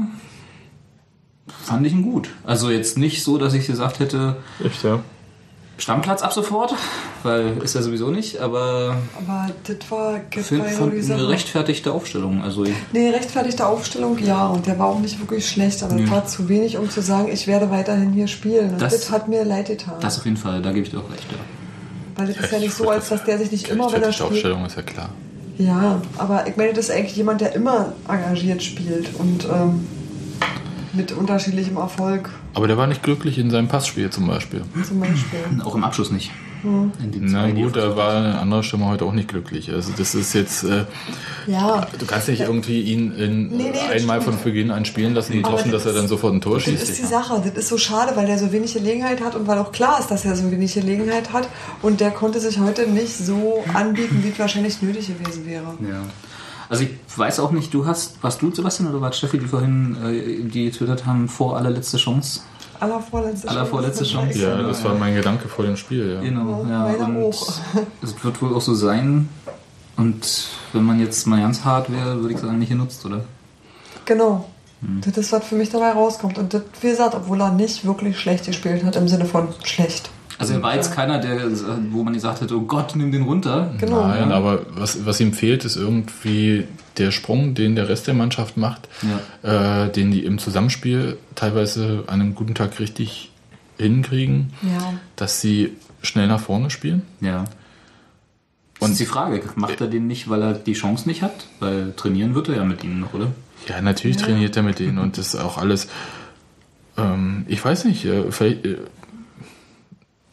fand 1.64 1.86
ich 1.86 1.94
ihn 1.94 2.04
gut. 2.04 2.30
Also 2.46 2.70
jetzt 2.70 2.98
nicht 2.98 3.24
so, 3.24 3.38
dass 3.38 3.54
ich 3.54 3.68
gesagt 3.68 4.00
hätte, 4.00 4.38
Echt, 4.64 4.84
ja. 4.84 5.00
Stammplatz 5.78 6.22
ab 6.22 6.32
sofort, 6.34 6.76
weil 7.24 7.58
ist 7.64 7.74
er 7.76 7.82
sowieso 7.82 8.12
nicht, 8.12 8.40
aber 8.40 8.96
Aber 9.18 9.50
das 9.64 9.78
war, 9.92 10.22
das 10.34 10.48
finde 10.48 10.66
war 10.66 10.72
ja 10.72 11.16
eine 11.16 11.28
rechtfertigte 11.30 11.92
Aufstellung. 11.92 12.44
Also 12.44 12.64
ich, 12.64 12.74
Nee, 12.92 13.10
rechtfertigte 13.10 13.66
Aufstellung, 13.66 14.18
ja. 14.20 14.48
Und 14.48 14.68
der 14.68 14.78
war 14.78 14.88
auch 14.88 15.00
nicht 15.00 15.20
wirklich 15.20 15.50
schlecht, 15.50 15.82
aber 15.82 15.96
es 16.00 16.10
war 16.12 16.26
zu 16.28 16.48
wenig, 16.48 16.78
um 16.78 16.90
zu 16.90 17.02
sagen, 17.02 17.30
ich 17.32 17.48
werde 17.48 17.72
weiterhin 17.72 18.12
hier 18.14 18.28
spielen. 18.28 18.74
Und 18.74 18.82
Das- 18.82 18.94
das, 18.94 19.12
hat 19.12 19.28
mir 19.28 19.44
leid 19.44 19.68
getan. 19.68 19.96
das 20.00 20.20
auf 20.20 20.26
jeden 20.26 20.38
Fall, 20.38 20.62
da 20.62 20.72
gebe 20.72 20.86
ich 20.86 20.92
dir 20.92 21.00
auch 21.00 21.12
recht. 21.12 21.26
Ja. 21.32 21.38
Weil 22.16 22.28
das 22.28 22.38
ist 22.38 22.52
ja 22.52 22.60
nicht 22.60 22.74
so, 22.76 22.90
als 22.90 23.10
dass 23.10 23.24
der 23.24 23.40
sich 23.40 23.52
nicht 23.52 23.68
immer, 23.70 23.92
wenn 23.92 24.02
er 24.04 24.10
Rechtfertigte 24.10 24.14
spielt. 24.14 24.32
Aufstellung 24.54 24.66
ist 24.68 24.76
ja 24.76 24.82
klar. 24.84 25.10
Ja, 25.58 26.02
aber 26.18 26.48
ich 26.48 26.58
meine, 26.58 26.74
das 26.74 26.90
ist 26.90 26.92
eigentlich 26.92 27.16
jemand, 27.16 27.42
der 27.42 27.54
immer 27.56 27.94
engagiert 28.08 28.64
spielt 28.64 29.14
und 29.20 29.46
ähm, 29.46 29.88
mit 30.94 31.12
unterschiedlichem 31.12 31.78
Erfolg 31.78 32.30
Aber 32.54 32.68
der 32.68 32.78
war 32.78 32.88
nicht 32.88 33.04
glücklich 33.04 33.38
in 33.38 33.50
seinem 33.50 33.68
Passspiel 33.68 34.10
zum 34.10 34.28
Beispiel. 34.28 34.64
zum 34.88 35.00
Beispiel. 35.00 35.40
Auch 35.64 35.76
im 35.76 35.84
Abschluss 35.84 36.12
nicht. 36.12 36.32
Hm. 36.64 36.92
Na 37.20 37.50
gut, 37.52 37.76
da 37.76 37.96
war 37.96 38.16
eine 38.16 38.40
andere 38.40 38.64
Stimme 38.64 38.88
heute 38.88 39.06
auch 39.06 39.12
nicht 39.12 39.28
glücklich. 39.28 39.72
Also 39.72 39.92
das 39.98 40.16
ist 40.16 40.34
jetzt, 40.34 40.64
äh, 40.64 40.86
Ja, 41.46 41.88
du 42.00 42.06
kannst 42.06 42.30
nicht 42.30 42.42
irgendwie 42.42 42.82
ihn 42.82 43.12
in, 43.12 43.50
Nee, 43.50 43.64
nee, 43.64 43.72
das 43.74 43.90
einmal 43.90 44.22
von 44.22 44.36
Beginn 44.44 44.72
an 44.72 44.86
spielen 44.86 45.14
lassen 45.14 45.38
und 45.38 45.52
hoffen, 45.52 45.72
das 45.72 45.84
dass 45.84 45.94
er 45.94 46.00
dann 46.00 46.08
sofort 46.08 46.34
ein 46.34 46.42
Tor 46.42 46.56
das 46.56 46.64
schießt. 46.64 46.90
ist 46.90 46.98
die 47.00 47.06
Sache. 47.06 47.42
Das 47.44 47.54
ist 47.54 47.70
so 47.70 47.78
schade, 47.78 48.16
weil 48.16 48.26
der 48.26 48.40
so 48.40 48.52
wenig 48.52 48.74
Gelegenheit 48.74 49.22
hat 49.22 49.36
und 49.36 49.46
weil 49.46 49.58
auch 49.60 49.72
klar 49.72 50.00
ist, 50.00 50.10
dass 50.10 50.26
er 50.26 50.36
so 50.36 50.50
wenig 50.52 50.74
Gelegenheit 50.74 51.34
hat. 51.34 51.50
Und 51.82 52.00
der 52.00 52.12
konnte 52.12 52.40
sich 52.40 52.60
heute 52.60 52.90
nicht 52.90 53.16
so 53.18 53.64
anbieten, 53.74 54.24
wie 54.24 54.30
es 54.30 54.40
wahrscheinlich 54.40 54.82
nötig 54.82 55.08
gewesen 55.08 55.46
wäre. 55.46 55.78
Ja. 55.82 56.04
Also 56.70 56.86
ich 56.86 56.92
weiß 57.16 57.40
auch 57.42 57.52
nicht, 57.52 57.74
du 57.74 57.86
hast, 57.86 58.24
warst 58.24 58.42
du 58.42 58.50
Sebastian 58.52 58.90
oder 58.90 59.02
war 59.02 59.10
es 59.10 59.18
Steffi, 59.18 59.38
die 59.38 59.46
vorhin, 59.46 59.98
äh, 60.04 60.50
die 60.50 60.66
getwittert 60.66 61.06
haben, 61.06 61.28
vor 61.28 61.58
allerletzte 61.58 61.98
Chance? 61.98 62.40
Allervorletzte 62.84 63.48
Allervorletzte 63.48 64.04
Chance. 64.04 64.40
Ja, 64.40 64.62
das 64.62 64.84
war 64.84 64.96
mein 64.96 65.16
Gedanke 65.16 65.48
vor 65.48 65.66
dem 65.66 65.78
Spiel. 65.78 66.16
Ja. 66.16 66.22
Genau, 66.22 66.66
ja. 66.70 66.80
Meiner 66.80 67.26
Und 67.26 67.36
es 68.02 68.24
wird 68.24 68.42
wohl 68.42 68.54
auch 68.54 68.62
so 68.62 68.74
sein. 68.74 69.30
Und 69.96 70.48
wenn 70.74 70.84
man 70.84 71.00
jetzt 71.00 71.26
mal 71.28 71.40
ganz 71.40 71.64
hart 71.64 71.92
wäre, 71.92 72.20
würde 72.20 72.34
ich 72.34 72.40
sagen, 72.40 72.60
nicht 72.60 72.70
genutzt, 72.70 73.06
oder? 73.06 73.22
Genau. 74.06 74.50
Hm. 74.82 75.02
Das 75.06 75.18
ist, 75.18 75.32
was 75.32 75.46
für 75.46 75.56
mich 75.56 75.70
dabei 75.70 75.92
rauskommt. 75.92 76.38
Und 76.38 76.54
das, 76.54 76.64
wie 76.82 76.90
gesagt, 76.90 77.16
obwohl 77.16 77.42
er 77.42 77.52
nicht 77.52 77.86
wirklich 77.86 78.20
schlecht 78.20 78.46
gespielt 78.46 78.84
hat, 78.84 78.96
im 78.96 79.08
Sinne 79.08 79.26
von 79.26 79.48
schlecht. 79.64 80.10
Also 80.44 80.56
er 80.56 80.62
war 80.64 80.76
jetzt 80.76 80.94
keiner, 80.94 81.20
der, 81.20 81.50
wo 81.92 82.04
man 82.04 82.14
gesagt 82.14 82.42
hätte, 82.42 82.56
oh 82.58 82.62
Gott, 82.62 82.96
nimm 82.96 83.12
den 83.12 83.24
runter. 83.24 83.74
Genau. 83.80 84.06
Nein, 84.08 84.30
Ja. 84.30 84.36
aber 84.36 84.66
was, 84.76 85.06
was 85.06 85.20
ihm 85.22 85.32
fehlt, 85.34 85.64
ist 85.66 85.76
irgendwie 85.78 86.66
der 86.98 87.12
Sprung, 87.12 87.54
den 87.56 87.76
der 87.76 87.88
Rest 87.90 88.08
der 88.08 88.14
Mannschaft 88.14 88.58
macht, 88.58 88.88
äh, 89.42 89.90
den 89.90 90.12
die 90.12 90.26
im 90.26 90.38
Zusammenspiel 90.40 91.18
teilweise 91.36 92.04
an 92.08 92.22
einem 92.22 92.36
guten 92.36 92.56
Tag 92.56 92.80
richtig 92.80 93.32
hinkriegen, 93.78 94.52
Ja. 94.62 94.94
dass 95.16 95.40
sie 95.42 95.72
schnell 96.02 96.28
nach 96.28 96.40
vorne 96.42 96.70
spielen. 96.70 97.02
Ja. 97.22 97.46
Und 98.80 98.92
ist 98.92 99.00
die 99.00 99.06
Frage, 99.06 99.42
macht 99.56 99.80
er 99.80 99.88
den 99.88 100.08
nicht, 100.08 100.30
weil 100.30 100.42
er 100.42 100.54
die 100.54 100.74
Chance 100.74 101.08
nicht 101.08 101.22
hat? 101.22 101.48
Weil 101.62 101.94
trainieren 101.96 102.36
wird 102.36 102.50
er 102.50 102.58
ja 102.58 102.66
mit 102.66 102.84
ihnen 102.84 103.00
noch, 103.00 103.14
oder? 103.14 103.28
Ja, 103.70 103.82
natürlich 103.82 104.18
Ja. 104.20 104.26
trainiert 104.26 104.58
er 104.58 104.64
mit 104.64 104.80
denen 104.80 104.98
und 104.98 105.18
das 105.18 105.34
ist 105.34 105.40
auch 105.40 105.58
alles. 105.58 105.88
Ähm, 106.98 107.46
ich 107.48 107.64
weiß 107.64 107.86
nicht, 107.86 108.06
äh, 108.06 108.30
vielleicht, 108.30 108.66
äh, 108.66 108.78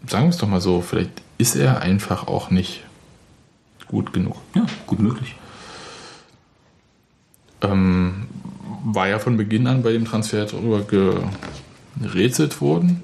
sagen 0.06 0.26
wir 0.26 0.30
es 0.30 0.38
doch 0.38 0.48
mal 0.48 0.60
so, 0.60 0.80
vielleicht 0.80 1.10
ist 1.38 1.56
er 1.56 1.80
einfach 1.80 2.26
auch 2.26 2.50
nicht 2.50 2.82
gut 3.88 4.12
genug. 4.12 4.36
Ja, 4.54 4.66
gut 4.86 5.00
möglich. 5.00 5.34
Ähm, 7.62 8.26
war 8.84 9.08
ja 9.08 9.18
von 9.18 9.36
Beginn 9.36 9.66
an 9.66 9.82
bei 9.82 9.92
dem 9.92 10.04
Transfer 10.04 10.46
darüber 10.46 10.84
gerätselt 12.00 12.60
worden. 12.60 13.02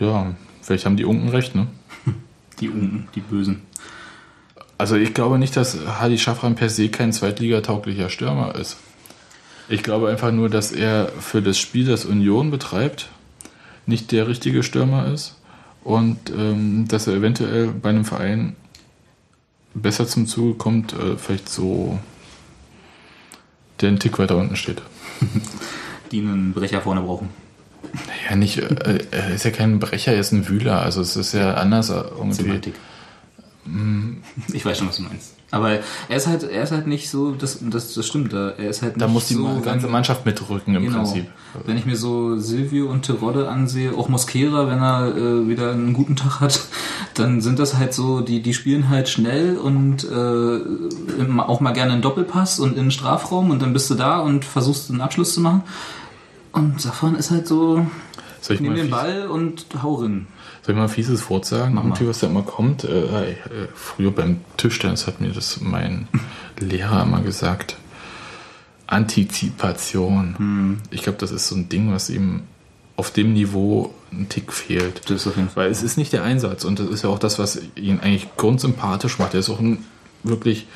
Ja, 0.00 0.34
vielleicht 0.62 0.86
haben 0.86 0.96
die 0.96 1.04
Unken 1.04 1.28
recht, 1.28 1.54
ne? 1.54 1.68
Die 2.60 2.68
Unken, 2.68 3.08
die 3.14 3.20
Bösen. 3.20 3.62
Also 4.78 4.96
ich 4.96 5.14
glaube 5.14 5.38
nicht, 5.38 5.56
dass 5.56 5.78
Hadi 5.86 6.18
Schafran 6.18 6.54
per 6.54 6.68
se 6.68 6.88
kein 6.88 7.12
zweitligatauglicher 7.12 8.08
Stürmer 8.08 8.54
ist. 8.56 8.78
Ich 9.68 9.82
glaube 9.82 10.08
einfach 10.10 10.32
nur, 10.32 10.48
dass 10.48 10.72
er 10.72 11.08
für 11.20 11.40
das 11.40 11.58
Spiel, 11.58 11.86
das 11.86 12.04
Union 12.04 12.50
betreibt, 12.50 13.08
nicht 13.86 14.12
der 14.12 14.28
richtige 14.28 14.62
Stürmer 14.62 15.06
ist 15.12 15.36
und 15.84 16.30
ähm, 16.30 16.86
dass 16.88 17.06
er 17.06 17.14
eventuell 17.14 17.68
bei 17.68 17.90
einem 17.90 18.04
Verein 18.04 18.56
besser 19.74 20.06
zum 20.06 20.26
Zuge 20.26 20.54
kommt, 20.54 20.92
äh, 20.92 21.16
vielleicht 21.16 21.48
so 21.48 21.98
der 23.80 23.88
einen 23.88 23.98
Tick 23.98 24.18
weiter 24.18 24.36
unten 24.36 24.56
steht. 24.56 24.82
Die 26.12 26.20
einen 26.20 26.52
Brecher 26.52 26.80
vorne 26.82 27.00
brauchen. 27.00 27.30
Ja, 28.28 28.36
nicht, 28.36 28.58
äh, 28.58 29.06
er 29.10 29.34
ist 29.34 29.44
ja 29.44 29.50
kein 29.50 29.78
Brecher, 29.78 30.12
er 30.12 30.20
ist 30.20 30.32
ein 30.32 30.48
Wühler, 30.48 30.80
also 30.82 31.00
es 31.00 31.16
ist 31.16 31.32
ja 31.32 31.54
anders 31.54 31.90
irgendwie. 31.90 32.34
Semantik. 32.34 32.74
Mm, 33.64 34.18
Ich 34.52 34.64
weiß 34.64 34.78
schon, 34.78 34.88
was 34.88 34.96
du 34.96 35.02
meinst. 35.02 35.34
Aber 35.52 35.70
er 36.08 36.16
ist 36.16 36.26
halt, 36.26 36.42
er 36.44 36.62
ist 36.62 36.72
halt 36.72 36.86
nicht 36.86 37.10
so, 37.10 37.32
das, 37.32 37.58
das, 37.60 37.92
das 37.92 38.06
stimmt, 38.06 38.32
er 38.32 38.56
ist 38.58 38.80
halt 38.82 38.98
Da 38.98 39.04
nicht 39.04 39.12
muss 39.14 39.28
die 39.28 39.34
so, 39.34 39.44
ganze 39.62 39.84
wenn- 39.84 39.92
Mannschaft 39.92 40.24
mitrücken 40.26 40.74
im 40.74 40.82
Genau. 40.82 40.96
Prinzip. 41.04 41.26
Wenn 41.66 41.76
ich 41.76 41.84
mir 41.84 41.94
so 41.96 42.38
Silvio 42.38 42.86
und 42.90 43.02
Terodde 43.02 43.48
ansehe, 43.50 43.92
auch 43.94 44.08
Mosquera, 44.08 44.66
wenn 44.68 44.78
er 44.80 45.14
äh, 45.14 45.46
wieder 45.48 45.72
einen 45.72 45.92
guten 45.92 46.16
Tag 46.16 46.40
hat, 46.40 46.58
dann 47.14 47.42
sind 47.42 47.58
das 47.58 47.76
halt 47.76 47.92
so, 47.92 48.22
die, 48.22 48.40
die 48.42 48.54
spielen 48.54 48.88
halt 48.88 49.10
schnell 49.10 49.58
und 49.58 50.04
äh, 50.04 51.40
auch 51.40 51.60
mal 51.60 51.72
gerne 51.72 51.92
einen 51.92 52.02
Doppelpass 52.02 52.58
und 52.58 52.70
in 52.78 52.84
den 52.86 52.90
Strafraum 52.90 53.50
und 53.50 53.60
dann 53.60 53.74
bist 53.74 53.90
du 53.90 53.94
da 53.94 54.20
und 54.20 54.44
versuchst 54.46 54.90
einen 54.90 55.02
Abschluss 55.02 55.34
zu 55.34 55.40
machen. 55.42 55.62
Und 56.52 56.80
Safran 56.80 57.14
ist 57.14 57.30
halt 57.30 57.46
so, 57.46 57.86
nimm 58.58 58.74
den 58.74 58.90
Ball 58.90 59.26
und 59.28 59.66
hau 59.82 59.96
rein. 59.96 60.26
Soll 60.62 60.74
ich 60.74 60.76
mal 60.76 60.84
ein 60.84 60.88
fieses 60.88 61.28
Wort 61.28 61.44
sagen? 61.44 61.74
Mach. 61.74 61.84
Irgendwie, 61.84 62.06
was 62.08 62.20
da 62.20 62.28
immer 62.28 62.42
kommt. 62.42 62.84
Äh, 62.84 63.32
äh, 63.32 63.34
früher 63.74 64.12
beim 64.12 64.40
Tischtennis 64.56 65.06
hat 65.06 65.20
mir 65.20 65.30
das 65.30 65.60
mein 65.60 66.08
Lehrer 66.58 67.02
immer 67.02 67.20
gesagt. 67.20 67.76
Antizipation. 68.86 70.34
Hm. 70.38 70.78
Ich 70.90 71.02
glaube, 71.02 71.18
das 71.18 71.32
ist 71.32 71.48
so 71.48 71.56
ein 71.56 71.68
Ding, 71.68 71.92
was 71.92 72.10
ihm 72.10 72.42
auf 72.96 73.10
dem 73.10 73.32
Niveau 73.32 73.92
ein 74.12 74.28
Tick 74.28 74.52
fehlt. 74.52 75.02
Das 75.06 75.22
ist 75.22 75.26
auf 75.26 75.36
jeden 75.36 75.48
Fall. 75.48 75.64
Weil 75.64 75.72
es 75.72 75.82
ist 75.82 75.96
nicht 75.96 76.12
der 76.12 76.22
Einsatz 76.22 76.64
und 76.64 76.78
das 76.78 76.88
ist 76.88 77.02
ja 77.02 77.10
auch 77.10 77.18
das, 77.18 77.38
was 77.38 77.60
ihn 77.74 78.00
eigentlich 78.00 78.28
grundsympathisch 78.36 79.18
macht. 79.18 79.32
Der 79.32 79.40
ist 79.40 79.50
auch 79.50 79.58
ein 79.58 79.84
wirklich, 80.22 80.66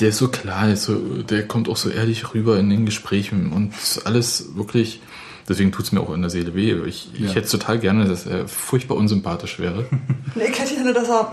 der 0.00 0.10
ist 0.10 0.18
so 0.18 0.28
klar, 0.28 0.64
der, 0.64 0.74
ist 0.74 0.84
so, 0.84 0.96
der 1.22 1.46
kommt 1.46 1.68
auch 1.68 1.76
so 1.76 1.90
ehrlich 1.90 2.32
rüber 2.34 2.58
in 2.58 2.70
den 2.70 2.86
Gesprächen 2.86 3.52
und 3.52 3.74
ist 3.74 4.06
alles 4.06 4.54
wirklich, 4.54 5.00
deswegen 5.48 5.72
tut 5.72 5.86
es 5.86 5.92
mir 5.92 6.00
auch 6.00 6.12
in 6.14 6.20
der 6.20 6.30
Seele 6.30 6.54
weh. 6.54 6.72
Ich, 6.86 7.08
ich 7.14 7.20
Ja. 7.20 7.28
hätte 7.28 7.40
es 7.46 7.50
total 7.50 7.78
gerne, 7.78 8.04
dass 8.06 8.26
er 8.26 8.46
furchtbar 8.48 8.96
unsympathisch 8.96 9.58
wäre. 9.58 9.86
Nee, 10.34 10.44
ich 10.52 10.58
hätte 10.60 10.74
gerne, 10.74 10.92
dass 10.92 11.08
er. 11.08 11.32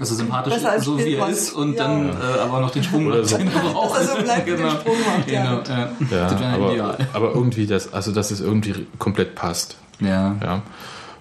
Also 0.00 0.14
sympathisch, 0.14 0.54
Besser 0.54 0.70
als 0.70 0.84
so 0.84 0.96
wie 0.98 1.14
er 1.14 1.28
ist 1.28 1.52
und 1.52 1.74
Ja. 1.74 1.84
dann 1.88 2.08
äh, 2.10 2.12
aber 2.42 2.60
noch 2.60 2.70
den 2.70 2.84
Sprung 2.84 3.06
Oder 3.08 3.24
so. 3.24 3.36
den 3.36 3.48
er 3.48 3.60
braucht. 3.60 3.98
Dass 3.98 4.08
er 4.08 4.16
so 4.18 4.22
bleibt 4.22 4.48
und 4.48 4.58
den 4.60 4.70
Sprung 4.70 4.96
macht, 5.04 5.30
ja. 5.30 5.42
Genau, 5.60 5.62
ja. 5.68 5.78
Ja, 6.10 6.28
das 6.30 6.40
wäre 6.40 6.52
aber, 6.52 6.72
ideal. 6.72 7.08
aber 7.12 7.34
irgendwie, 7.34 7.66
das, 7.66 7.92
also 7.92 8.12
dass 8.12 8.30
es 8.30 8.40
irgendwie 8.40 8.86
komplett 9.00 9.34
passt. 9.34 9.76
Ja. 10.00 10.36
ja. 10.42 10.62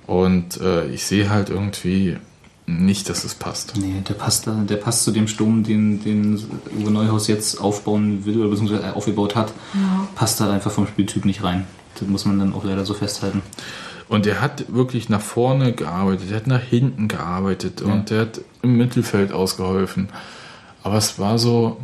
Und 0.06 0.62
äh, 0.62 0.86
ich 0.89 1.06
sehe 1.06 1.30
halt 1.30 1.50
irgendwie 1.50 2.17
nicht, 2.67 3.10
dass 3.10 3.24
es 3.24 3.34
passt. 3.34 3.74
Nee, 3.78 4.04
der 4.08 4.13
passt, 4.13 4.46
da, 4.46 4.52
der 4.52 4.76
passt 4.76 5.04
zu 5.06 5.12
dem 5.12 5.28
Sturm, 5.28 5.63
den, 5.63 6.04
den 6.04 6.36
Uwe 6.80 6.91
Neuhaus 6.91 7.28
jetzt 7.28 7.60
aufbauen 7.60 8.26
will 8.26 8.39
oder 8.39 8.50
beziehungsweise 8.50 8.93
aufgebaut 8.96 9.36
hat. 9.36 9.54
Ja. 9.74 10.08
Passt 10.15 10.39
da 10.39 10.52
einfach 10.52 10.70
vom 10.72 10.86
Spieltyp 10.86 11.26
nicht 11.26 11.43
rein. 11.43 11.65
Das 11.99 12.07
muss 12.07 12.25
man 12.25 12.39
dann 12.39 12.53
auch 12.53 12.63
leider 12.63 12.86
so 12.86 12.93
festhalten. 12.93 13.41
Und 14.10 14.25
er 14.25 14.39
hat 14.41 14.73
wirklich 14.73 15.10
nach 15.10 15.21
vorne 15.21 15.73
gearbeitet, 15.73 16.31
er 16.31 16.38
hat 16.38 16.47
nach 16.47 16.62
hinten 16.62 17.07
gearbeitet 17.07 17.81
Ja. 17.81 17.88
und 17.88 18.10
er 18.12 18.21
hat 18.21 18.41
im 18.62 18.77
Mittelfeld 18.77 19.31
ausgeholfen. 19.33 20.10
Aber 20.83 20.95
es 20.95 21.19
war 21.19 21.38
so, 21.38 21.81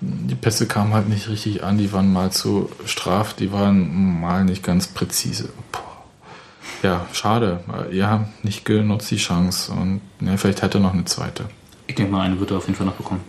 die 0.00 0.34
Pässe 0.34 0.66
kamen 0.66 0.94
halt 0.94 1.08
nicht 1.08 1.28
richtig 1.28 1.64
an, 1.64 1.76
die 1.76 1.92
waren 1.92 2.12
mal 2.12 2.30
zu 2.30 2.70
straff, 2.86 3.34
die 3.34 3.52
waren 3.52 4.20
mal 4.20 4.44
nicht 4.44 4.62
ganz 4.62 4.86
präzise. 4.86 5.50
Boah. 5.72 5.82
Ja, 6.82 7.06
schade. 7.12 7.60
Ja, 7.90 8.28
nicht 8.42 8.64
genutzt 8.64 9.10
die 9.10 9.16
Chance 9.16 9.72
und 9.72 10.00
ja, 10.20 10.36
vielleicht 10.36 10.62
hat 10.62 10.74
er 10.74 10.80
noch 10.80 10.94
eine 10.94 11.04
zweite. 11.04 11.44
Ich 11.88 11.96
denke 11.96 12.12
mal, 12.12 12.22
eine 12.22 12.38
wird 12.38 12.52
er 12.52 12.58
auf 12.58 12.66
jeden 12.66 12.76
Fall 12.76 12.86
noch 12.86 12.94
bekommen. 12.94 13.20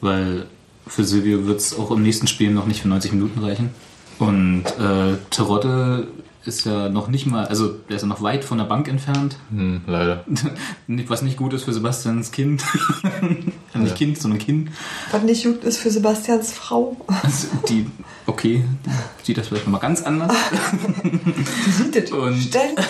Weil 0.00 0.46
für 0.86 1.02
Silvio 1.04 1.46
wird 1.46 1.60
es 1.60 1.76
auch 1.78 1.90
im 1.90 2.02
nächsten 2.02 2.26
Spiel 2.26 2.50
noch 2.50 2.66
nicht 2.66 2.82
für 2.82 2.88
90 2.88 3.12
Minuten 3.12 3.40
reichen. 3.42 3.70
Und 4.18 4.64
äh, 4.78 5.16
Terodde 5.30 6.08
ist 6.46 6.66
ja 6.66 6.88
noch 6.88 7.08
nicht 7.08 7.26
mal, 7.26 7.46
also 7.46 7.68
der 7.68 7.96
ist 7.96 8.02
ja 8.02 8.08
noch 8.08 8.22
weit 8.22 8.44
von 8.44 8.58
der 8.58 8.64
Bank 8.64 8.88
entfernt. 8.88 9.36
Hm, 9.50 9.82
leider. 9.86 10.24
Was 11.08 11.22
nicht 11.22 11.36
gut 11.36 11.52
ist 11.54 11.64
für 11.64 11.72
Sebastians 11.72 12.32
Kind. 12.32 12.62
ja. 13.74 13.80
Nicht. 13.80 13.96
Kind, 13.96 14.18
sondern 14.18 14.38
Kind. 14.38 14.70
Was 15.10 15.22
nicht 15.22 15.44
gut 15.44 15.64
ist 15.64 15.78
für 15.78 15.90
Sebastians 15.90 16.52
Frau. 16.52 16.96
Also 17.06 17.48
die, 17.68 17.86
okay, 18.26 18.64
die 19.20 19.26
sieht 19.26 19.38
das 19.38 19.48
vielleicht 19.48 19.66
nochmal 19.66 19.80
ganz 19.80 20.02
anders. 20.02 20.32
Die 21.02 21.70
sieht 21.70 21.96
das 21.96 22.10
Und, 22.12 22.40
ständig. 22.40 22.84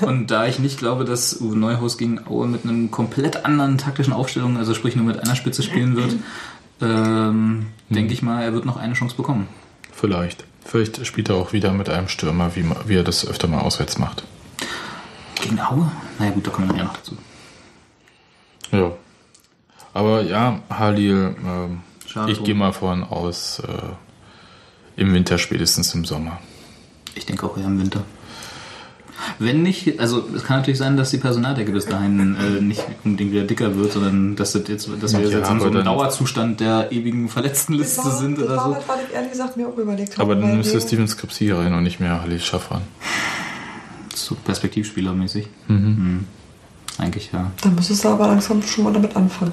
und 0.00 0.30
da 0.30 0.46
ich 0.46 0.58
nicht 0.58 0.78
glaube, 0.78 1.04
dass 1.04 1.40
Uwe 1.40 1.56
Neuhaus 1.56 1.98
gegen 1.98 2.26
Aue 2.26 2.46
mit 2.46 2.64
einem 2.64 2.90
komplett 2.90 3.44
anderen 3.44 3.78
taktischen 3.78 4.12
Aufstellung, 4.12 4.56
also 4.56 4.74
sprich 4.74 4.96
nur 4.96 5.04
mit 5.04 5.20
einer 5.20 5.36
Spitze 5.36 5.62
spielen 5.62 5.96
wird, 5.96 6.16
ähm, 6.80 7.66
denke 7.90 8.14
ich 8.14 8.22
mal, 8.22 8.42
er 8.42 8.54
wird 8.54 8.64
noch 8.64 8.78
eine 8.78 8.94
Chance 8.94 9.16
bekommen. 9.16 9.48
Vielleicht. 10.00 10.44
Vielleicht 10.64 11.04
spielt 11.06 11.28
er 11.28 11.34
auch 11.34 11.52
wieder 11.52 11.72
mit 11.72 11.90
einem 11.90 12.08
Stürmer, 12.08 12.56
wie, 12.56 12.64
wie 12.86 12.96
er 12.96 13.04
das 13.04 13.26
öfter 13.26 13.48
mal 13.48 13.60
auswärts 13.60 13.98
macht. 13.98 14.24
Gegen 15.34 15.60
Aue? 15.60 15.92
Naja 16.18 16.30
gut, 16.30 16.46
da 16.46 16.50
kommen 16.50 16.68
wir 16.68 16.72
nachher 16.72 16.84
noch 16.84 16.96
dazu. 16.96 17.16
Ja. 18.72 18.92
Aber 19.92 20.22
ja, 20.22 20.60
Halil, 20.70 21.36
Schade 22.06 22.32
ich 22.32 22.42
gehe 22.42 22.54
mal 22.54 22.72
von 22.72 23.04
aus, 23.04 23.58
äh, 23.58 25.00
im 25.00 25.12
Winter 25.12 25.36
spätestens 25.36 25.94
im 25.94 26.06
Sommer. 26.06 26.38
Ich 27.14 27.26
denke 27.26 27.44
auch 27.44 27.58
eher 27.58 27.66
im 27.66 27.78
Winter. 27.78 28.02
Wenn 29.38 29.62
nicht, 29.62 29.98
also 30.00 30.26
es 30.34 30.44
kann 30.44 30.58
natürlich 30.58 30.78
sein, 30.78 30.96
dass 30.96 31.10
die 31.10 31.18
Personaldecke 31.18 31.72
bis 31.72 31.86
dahin 31.86 32.36
äh, 32.36 32.60
nicht 32.60 32.82
unbedingt 33.04 33.32
wieder 33.32 33.44
dicker 33.44 33.76
wird, 33.76 33.92
sondern 33.92 34.36
dass, 34.36 34.52
das 34.52 34.68
jetzt, 34.68 34.88
dass 35.00 35.12
wir 35.12 35.20
Ja, 35.28 35.38
jetzt 35.38 35.50
in 35.50 35.60
so 35.60 35.66
einem 35.66 35.84
Dauerzustand 35.84 36.60
der 36.60 36.92
ewigen 36.92 37.28
Verletztenliste 37.28 37.96
Das 38.02 38.06
war, 38.06 38.18
sind 38.18 38.38
das 38.38 38.46
oder 38.46 38.56
war 38.56 38.64
so. 38.64 38.70
was, 38.76 38.88
was 38.88 38.96
ich 39.08 39.14
ehrlich 39.14 39.30
gesagt 39.30 39.56
mir 39.56 39.68
auch 39.68 39.76
überlegt 39.76 40.18
habe. 40.18 40.22
Aber 40.22 40.40
dann 40.40 40.56
müsste 40.56 40.80
Steven 40.80 41.06
Skripsi 41.08 41.50
rein 41.50 41.72
und 41.74 41.82
nicht 41.82 42.00
mehr 42.00 42.20
Halil 42.22 42.40
Schafran. 42.40 42.82
So 44.14 44.34
perspektivspielermäßig. 44.34 45.46
Mhm. 45.68 45.76
Hm. 45.76 46.24
Eigentlich 46.98 47.30
ja. 47.32 47.50
Dann 47.62 47.74
müsstest 47.74 48.04
du 48.04 48.08
aber 48.08 48.26
langsam 48.26 48.62
schon 48.62 48.84
mal 48.84 48.92
damit 48.92 49.16
anfangen. 49.16 49.52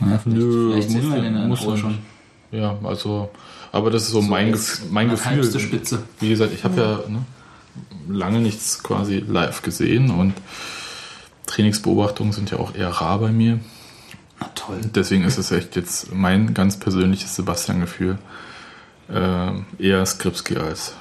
Naja, 0.00 0.18
vielleicht, 0.22 0.38
Nö, 0.40 0.72
vielleicht 0.72 0.90
muss, 0.90 1.02
wir 1.14 1.20
den 1.22 1.36
in 1.36 1.48
muss 1.48 1.60
Aue 1.66 1.72
er 1.72 1.76
schon. 1.76 1.98
Ja, 2.52 2.78
also, 2.82 3.30
aber 3.70 3.90
das 3.90 4.04
ist 4.04 4.10
so, 4.10 4.22
mein, 4.22 4.48
jetzt 4.48 4.82
Gef 4.82 4.90
mein 4.90 5.10
Gefühl. 5.10 5.60
Spitze. 5.60 6.02
Wie 6.20 6.30
gesagt, 6.30 6.52
ich 6.54 6.64
habe 6.64 6.80
ja 6.80 7.00
ne, 7.08 7.22
lange 8.08 8.40
nichts 8.40 8.82
quasi 8.82 9.18
live 9.18 9.62
gesehen 9.62 10.10
und 10.10 10.34
Trainingsbeobachtungen 11.46 12.32
sind 12.32 12.50
ja 12.50 12.58
auch 12.58 12.74
eher 12.74 12.88
rar 12.90 13.18
bei 13.18 13.32
mir. 13.32 13.60
Na 14.40 14.50
toll. 14.54 14.80
Deswegen 14.94 15.24
ist 15.24 15.38
es 15.38 15.50
echt 15.50 15.76
jetzt 15.76 16.12
mein 16.14 16.54
ganz 16.54 16.78
persönliches 16.78 17.34
Sebastian-Gefühl. 17.36 18.18
Ähm, 19.12 19.66
eher 19.78 20.06
Skripski 20.06 20.56
als 20.56 20.94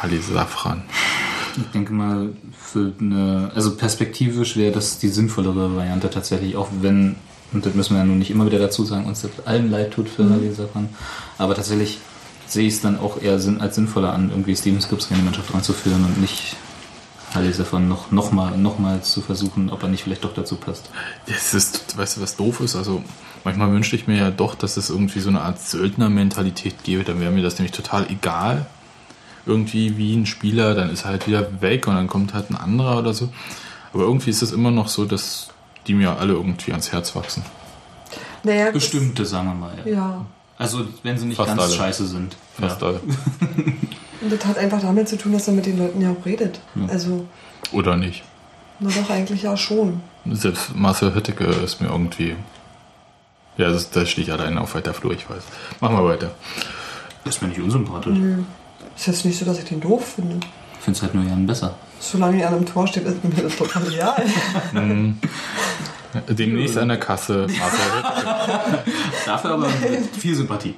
Halil 0.00 0.22
Safran. 0.22 0.82
Ich 1.56 1.70
denke 1.72 1.92
mal, 1.92 2.30
für 2.56 2.92
eine, 2.98 3.50
also 3.54 3.76
perspektivisch 3.76 4.56
wäre 4.56 4.72
das 4.72 4.98
die 4.98 5.08
sinnvollere 5.08 5.76
Variante 5.76 6.08
tatsächlich, 6.08 6.56
auch 6.56 6.68
wenn, 6.80 7.16
und 7.52 7.66
das 7.66 7.74
müssen 7.74 7.94
wir 7.94 7.98
ja 7.98 8.04
nun 8.04 8.18
nicht 8.18 8.30
immer 8.30 8.46
wieder 8.46 8.58
dazu 8.58 8.84
sagen, 8.84 9.04
uns 9.04 9.22
das 9.22 9.46
allen 9.46 9.70
leid 9.70 9.92
tut 9.92 10.08
für 10.08 10.22
Mhm. 10.22 10.46
mhm. 10.46 10.54
Sachen. 10.54 10.88
Aber 11.36 11.54
tatsächlich 11.54 11.98
sehe 12.52 12.66
ich 12.68 12.74
es 12.74 12.80
dann 12.80 12.98
auch 12.98 13.20
eher 13.20 13.38
sinn, 13.38 13.60
als 13.60 13.76
sinnvoller 13.76 14.12
an, 14.12 14.30
irgendwie 14.30 14.56
Steven 14.56 14.80
Skripski 14.80 15.14
in 15.14 15.20
die 15.20 15.24
Mannschaft 15.24 15.52
ranzuführen 15.54 16.04
und 16.04 16.20
nicht 16.20 16.56
Halle 17.34 17.50
davon 17.52 17.88
noch, 17.88 18.10
noch, 18.10 18.32
mal, 18.32 18.58
noch 18.58 18.78
mal 18.80 19.02
zu 19.02 19.20
versuchen, 19.20 19.70
ob 19.70 19.82
er 19.84 19.88
nicht 19.88 20.02
vielleicht 20.02 20.24
doch 20.24 20.34
dazu 20.34 20.56
passt. 20.56 20.90
Das 21.26 21.54
ist, 21.54 21.96
weißt 21.96 22.16
du, 22.16 22.20
was 22.22 22.34
doof 22.36 22.58
ist? 22.60 22.74
Also, 22.74 23.04
manchmal 23.44 23.70
wünschte 23.70 23.94
ich 23.94 24.08
mir 24.08 24.16
ja 24.18 24.30
doch, 24.32 24.56
dass 24.56 24.76
es 24.76 24.90
irgendwie 24.90 25.20
so 25.20 25.28
eine 25.28 25.40
Art 25.42 25.60
Söldner-Mentalität 25.60 26.82
gäbe. 26.82 27.04
Dann 27.04 27.20
wäre 27.20 27.30
mir 27.30 27.42
das 27.42 27.58
nämlich 27.58 27.70
total 27.70 28.10
egal, 28.10 28.66
irgendwie 29.46 29.96
wie 29.96 30.16
ein 30.16 30.26
Spieler, 30.26 30.74
dann 30.74 30.90
ist 30.90 31.04
er 31.04 31.10
halt 31.10 31.28
wieder 31.28 31.62
weg 31.62 31.86
und 31.86 31.94
dann 31.94 32.08
kommt 32.08 32.34
halt 32.34 32.50
ein 32.50 32.56
anderer 32.56 32.98
oder 32.98 33.14
so. 33.14 33.28
Aber 33.92 34.02
irgendwie 34.02 34.30
ist 34.30 34.42
es 34.42 34.50
immer 34.50 34.72
noch 34.72 34.88
so, 34.88 35.04
dass 35.04 35.50
die 35.86 35.94
mir 35.94 36.18
alle 36.18 36.32
irgendwie 36.32 36.72
ans 36.72 36.90
Herz 36.90 37.14
wachsen. 37.14 37.44
Naja, 38.42 38.64
das- 38.66 38.74
Bestimmte, 38.74 39.24
sagen 39.24 39.46
wir 39.48 39.54
mal. 39.54 39.72
Ja. 39.84 39.92
Ja. 39.92 40.26
Also, 40.60 40.84
wenn 41.02 41.16
sie 41.16 41.24
nicht 41.24 41.38
Fast 41.38 41.48
ganz 41.48 41.62
alle. 41.62 41.72
scheiße 41.72 42.06
sind. 42.06 42.36
Fast 42.60 42.82
ja. 42.82 42.88
alle. 42.88 43.00
Und 44.20 44.30
das 44.30 44.44
hat 44.44 44.58
einfach 44.58 44.82
damit 44.82 45.08
zu 45.08 45.16
tun, 45.16 45.32
dass 45.32 45.48
er 45.48 45.54
mit 45.54 45.64
den 45.64 45.78
Leuten 45.78 46.02
ja 46.02 46.10
auch 46.10 46.26
redet. 46.26 46.60
Also, 46.86 47.26
Oder 47.72 47.96
nicht. 47.96 48.22
na 48.78 48.90
doch, 48.90 49.08
eigentlich 49.08 49.42
ja 49.42 49.56
schon. 49.56 50.02
Selbst 50.30 50.76
Marcel 50.76 51.14
Hütteke 51.14 51.44
ist 51.44 51.80
mir 51.80 51.88
irgendwie. 51.88 52.36
Ja, 53.56 53.70
das, 53.70 53.88
da 53.88 54.04
stehe 54.04 54.26
ich 54.26 54.32
alleine 54.34 54.60
auf 54.60 54.74
weiter 54.74 54.92
Flur, 54.92 55.14
ich 55.14 55.30
weiß. 55.30 55.42
Machen 55.80 55.96
wir 55.96 56.04
weiter. 56.04 56.32
Das 57.24 57.36
ist 57.36 57.42
mir 57.42 57.48
nicht 57.48 57.60
unsympathisch. 57.60 58.18
Nö. 58.18 58.42
Ist 58.94 59.06
jetzt 59.06 59.24
nicht 59.24 59.38
so, 59.38 59.46
dass 59.46 59.58
ich 59.58 59.64
den 59.64 59.80
doof 59.80 60.12
finde. 60.16 60.46
Ich 60.74 60.84
finde 60.84 60.98
es 60.98 61.02
halt 61.02 61.14
nur 61.14 61.24
Jan 61.24 61.46
besser. 61.46 61.74
Solange 62.00 62.42
er 62.42 62.48
an 62.48 62.56
einem 62.56 62.66
Tor 62.66 62.86
steht, 62.86 63.06
ist 63.06 63.24
mir 63.24 63.30
das 63.30 63.56
total 63.56 63.90
egal. 63.90 64.26
Demnächst 66.28 66.76
an 66.78 66.88
der 66.88 66.96
Kasse 66.98 67.46
Marcel 67.46 67.58
Hütteke. 67.58 68.78
Dafür 69.26 69.50
aber 69.52 69.66
mit 69.68 70.16
viel 70.18 70.34
Sympathie. 70.34 70.74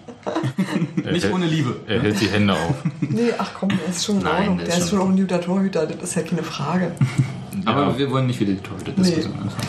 Er 1.04 1.12
Nicht 1.12 1.24
hält- 1.24 1.34
ohne 1.34 1.46
Liebe. 1.46 1.76
Er 1.86 2.02
hält 2.02 2.20
die 2.20 2.28
Hände 2.28 2.52
auf. 2.54 2.74
nee, 3.00 3.30
ach 3.38 3.50
komm, 3.58 3.70
der 3.70 3.88
ist 3.88 4.04
schon 4.04 4.18
in 4.18 4.22
Nein, 4.24 4.34
Ordnung. 4.40 4.56
der 4.58 4.66
Der, 4.66 4.78
ist 4.78 4.90
schon- 4.90 4.98
auch 5.00 5.08
ein 5.08 5.16
guter 5.16 5.40
Torhüter, 5.40 5.86
das 5.86 6.02
ist 6.10 6.14
ja 6.16 6.22
keine 6.22 6.42
Frage. 6.42 6.92
Aber 7.64 7.96
wir 7.98 8.10
wollen 8.10 8.26
nicht 8.26 8.40
wieder 8.40 8.52
die 8.52 8.60
Torhüter-Diskussion 8.60 9.32
anfangen. 9.34 9.68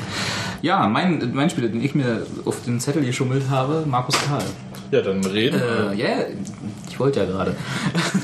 Ja, 0.61 0.88
mein, 0.88 1.32
mein 1.34 1.49
Spieler, 1.49 1.68
den 1.68 1.84
ich 1.84 1.93
mir 1.95 2.26
auf 2.45 2.64
den 2.64 2.80
Zettel 2.80 3.05
geschummelt 3.05 3.49
habe, 3.49 3.84
Markus 3.86 4.16
Karl. 4.28 4.43
Ja, 4.91 5.01
dann 5.01 5.24
reden 5.26 5.59
Äh, 5.59 5.93
ja, 5.95 6.07
ja, 6.07 6.16
ich 6.89 6.99
wollte 6.99 7.20
ja 7.20 7.26
gerade. 7.26 7.55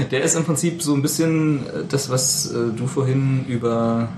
der, 0.00 0.04
der 0.10 0.22
ist 0.22 0.34
im 0.36 0.44
Prinzip 0.44 0.82
so 0.82 0.94
ein 0.94 1.02
bisschen 1.02 1.66
äh, 1.66 1.70
das, 1.88 2.10
was 2.10 2.52
äh, 2.52 2.54
du 2.76 2.86
vorhin 2.86 3.44
über 3.48 4.08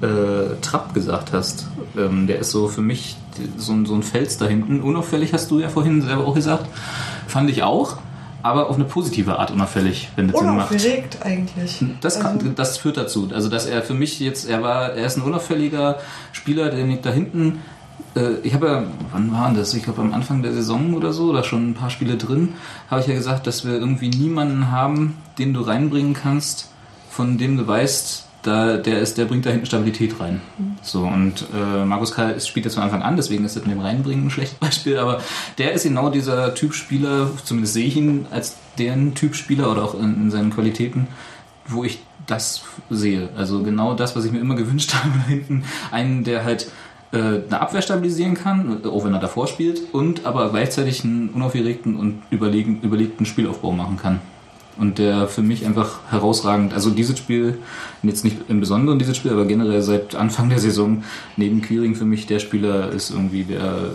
äh, 0.00 0.54
Trapp 0.62 0.94
gesagt 0.94 1.32
hast. 1.32 1.66
Ähm, 1.96 2.26
der 2.26 2.38
ist 2.38 2.50
so 2.50 2.68
für 2.68 2.82
mich 2.82 3.16
so, 3.56 3.72
ein- 3.72 3.86
so 3.86 3.94
ein 3.94 4.02
Fels 4.02 4.36
da 4.38 4.46
hinten. 4.46 4.80
Unauffällig 4.80 5.32
hast 5.32 5.50
du 5.50 5.58
ja 5.60 5.68
vorhin 5.68 6.02
selber 6.02 6.26
auch 6.26 6.34
gesagt. 6.34 6.66
Fand 7.26 7.50
ich 7.50 7.62
auch, 7.62 7.96
aber 8.42 8.68
auf 8.70 8.76
eine 8.76 8.84
positive 8.84 9.38
Art 9.38 9.50
unauffällig, 9.50 10.10
wenn 10.16 10.28
das 10.28 10.38
Sinn 10.38 10.54
macht. 10.56 10.70
Unaufgeregt 10.70 11.18
eigentlich. 11.24 11.84
Das, 12.00 12.20
kann, 12.20 12.54
das 12.54 12.78
führt 12.78 12.96
dazu. 12.96 13.28
Also, 13.34 13.48
dass 13.48 13.66
er 13.66 13.82
für 13.82 13.94
mich 13.94 14.20
jetzt, 14.20 14.48
er 14.48 14.62
war, 14.62 14.92
er 14.92 15.06
ist 15.06 15.16
ein 15.16 15.22
unauffälliger 15.22 15.98
Spieler, 16.32 16.70
den 16.70 16.90
ich 16.90 17.00
da 17.00 17.10
hinten, 17.10 17.58
äh, 18.16 18.34
ich 18.44 18.54
habe 18.54 18.66
ja, 18.68 18.82
wann 19.12 19.32
war 19.32 19.48
denn 19.48 19.56
das? 19.56 19.74
Ich 19.74 19.82
glaube 19.82 20.00
am 20.00 20.14
Anfang 20.14 20.42
der 20.42 20.52
Saison 20.52 20.94
oder 20.94 21.12
so, 21.12 21.30
oder 21.30 21.42
schon 21.42 21.70
ein 21.70 21.74
paar 21.74 21.90
Spiele 21.90 22.16
drin, 22.16 22.54
habe 22.90 23.00
ich 23.00 23.06
ja 23.08 23.14
gesagt, 23.14 23.46
dass 23.48 23.64
wir 23.66 23.72
irgendwie 23.74 24.08
niemanden 24.08 24.70
haben, 24.70 25.16
den 25.38 25.52
du 25.52 25.60
reinbringen 25.60 26.14
kannst, 26.14 26.68
von 27.10 27.36
dem 27.38 27.56
du 27.56 27.66
weißt, 27.66 28.24
da, 28.42 28.76
der, 28.76 29.00
ist, 29.00 29.18
der 29.18 29.24
bringt 29.24 29.44
da 29.46 29.50
hinten 29.50 29.66
Stabilität 29.66 30.20
rein. 30.20 30.40
So, 30.82 31.00
und 31.02 31.44
äh, 31.54 31.84
Markus 31.84 32.12
Karl 32.12 32.32
ist- 32.32 32.46
spielt 32.48 32.64
jetzt 32.66 32.74
von 32.74 32.84
Anfang 32.84 33.02
an, 33.02 33.16
deswegen 33.16 33.44
ist 33.44 33.56
das 33.56 33.64
mit 33.64 33.74
dem 33.74 33.80
Reinbringen 33.80 34.26
ein 34.26 34.30
schlechtes 34.30 34.58
Beispiel, 34.60 34.96
aber 34.98 35.20
der 35.58 35.72
ist 35.72 35.82
genau 35.82 36.08
dieser 36.10 36.54
Typ 36.54 36.74
Spieler, 36.74 37.30
zumindest 37.44 37.74
sehe 37.74 37.86
ich 37.86 37.96
ihn 37.96 38.26
als 38.30 38.56
deren 38.78 39.14
Typ 39.14 39.34
Spieler 39.34 39.70
oder 39.72 39.82
auch 39.84 39.94
in, 39.94 40.14
in 40.22 40.30
seinen 40.30 40.50
Qualitäten, 40.50 41.08
wo 41.66 41.82
ich 41.84 41.98
das 42.26 42.62
sehe. 42.90 43.28
Also 43.36 43.62
genau 43.62 43.94
das, 43.94 44.14
was 44.14 44.24
ich 44.24 44.32
mir 44.32 44.38
immer 44.40 44.54
gewünscht 44.54 44.94
habe, 45.02 45.10
hinten 45.26 45.64
einen, 45.90 46.22
der 46.24 46.44
halt 46.44 46.70
äh, 47.10 47.16
eine 47.18 47.60
Abwehr 47.60 47.82
stabilisieren 47.82 48.34
kann, 48.34 48.84
auch 48.84 49.04
wenn 49.04 49.14
er 49.14 49.20
davor 49.20 49.48
spielt, 49.48 49.80
und 49.92 50.26
aber 50.26 50.50
gleichzeitig 50.50 51.02
einen 51.04 51.30
unaufgeregten 51.30 51.96
und 51.96 52.22
überlegten 52.30 53.26
Spielaufbau 53.26 53.72
machen 53.72 53.96
kann. 53.96 54.20
Und 54.78 54.98
der 54.98 55.26
für 55.26 55.42
mich 55.42 55.66
einfach 55.66 55.98
herausragend, 56.10 56.72
also 56.72 56.90
dieses 56.90 57.18
Spiel, 57.18 57.58
jetzt 58.02 58.24
nicht 58.24 58.36
im 58.48 58.60
Besonderen 58.60 58.98
dieses 59.00 59.16
Spiel, 59.16 59.32
aber 59.32 59.44
generell 59.44 59.82
seit 59.82 60.14
Anfang 60.14 60.48
der 60.50 60.60
Saison 60.60 61.02
neben 61.36 61.62
Quiring 61.62 61.96
für 61.96 62.04
mich 62.04 62.26
der 62.26 62.38
Spieler 62.38 62.90
ist 62.90 63.10
irgendwie, 63.10 63.42
der 63.42 63.90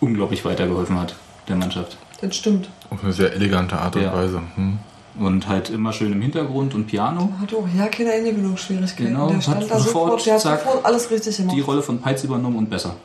unglaublich 0.00 0.44
weitergeholfen 0.44 0.98
hat, 0.98 1.16
der 1.48 1.56
Mannschaft. 1.56 1.98
Das 2.22 2.34
stimmt. 2.34 2.70
Auf 2.88 3.04
eine 3.04 3.12
sehr 3.12 3.34
elegante 3.34 3.78
Art 3.78 3.94
und 3.96 4.02
Ja. 4.02 4.14
Weise. 4.14 4.40
Hm. 4.54 4.78
Und 5.18 5.48
halt 5.48 5.70
immer 5.70 5.92
schön 5.92 6.12
im 6.12 6.20
Hintergrund 6.20 6.74
und 6.74 6.86
Piano. 6.86 7.30
Hat 7.40 7.52
auch 7.54 7.66
ja 7.76 7.86
keine 7.88 8.12
Eingewöhnungsschwierigkeiten. 8.12 9.14
Genau, 9.14 9.30
der 9.30 9.40
stand 9.40 9.62
hat 9.62 9.70
da 9.70 9.78
sofort, 9.78 10.20
sofort, 10.20 10.26
der 10.26 10.34
hat 10.34 10.40
zack, 10.40 10.62
sofort 10.62 10.84
alles 10.84 11.10
richtig 11.10 11.36
gemacht. 11.36 11.56
Die 11.56 11.60
Rolle 11.60 11.82
von 11.82 11.98
Peitz 12.00 12.24
übernommen 12.24 12.56
und 12.56 12.70
besser. 12.70 12.96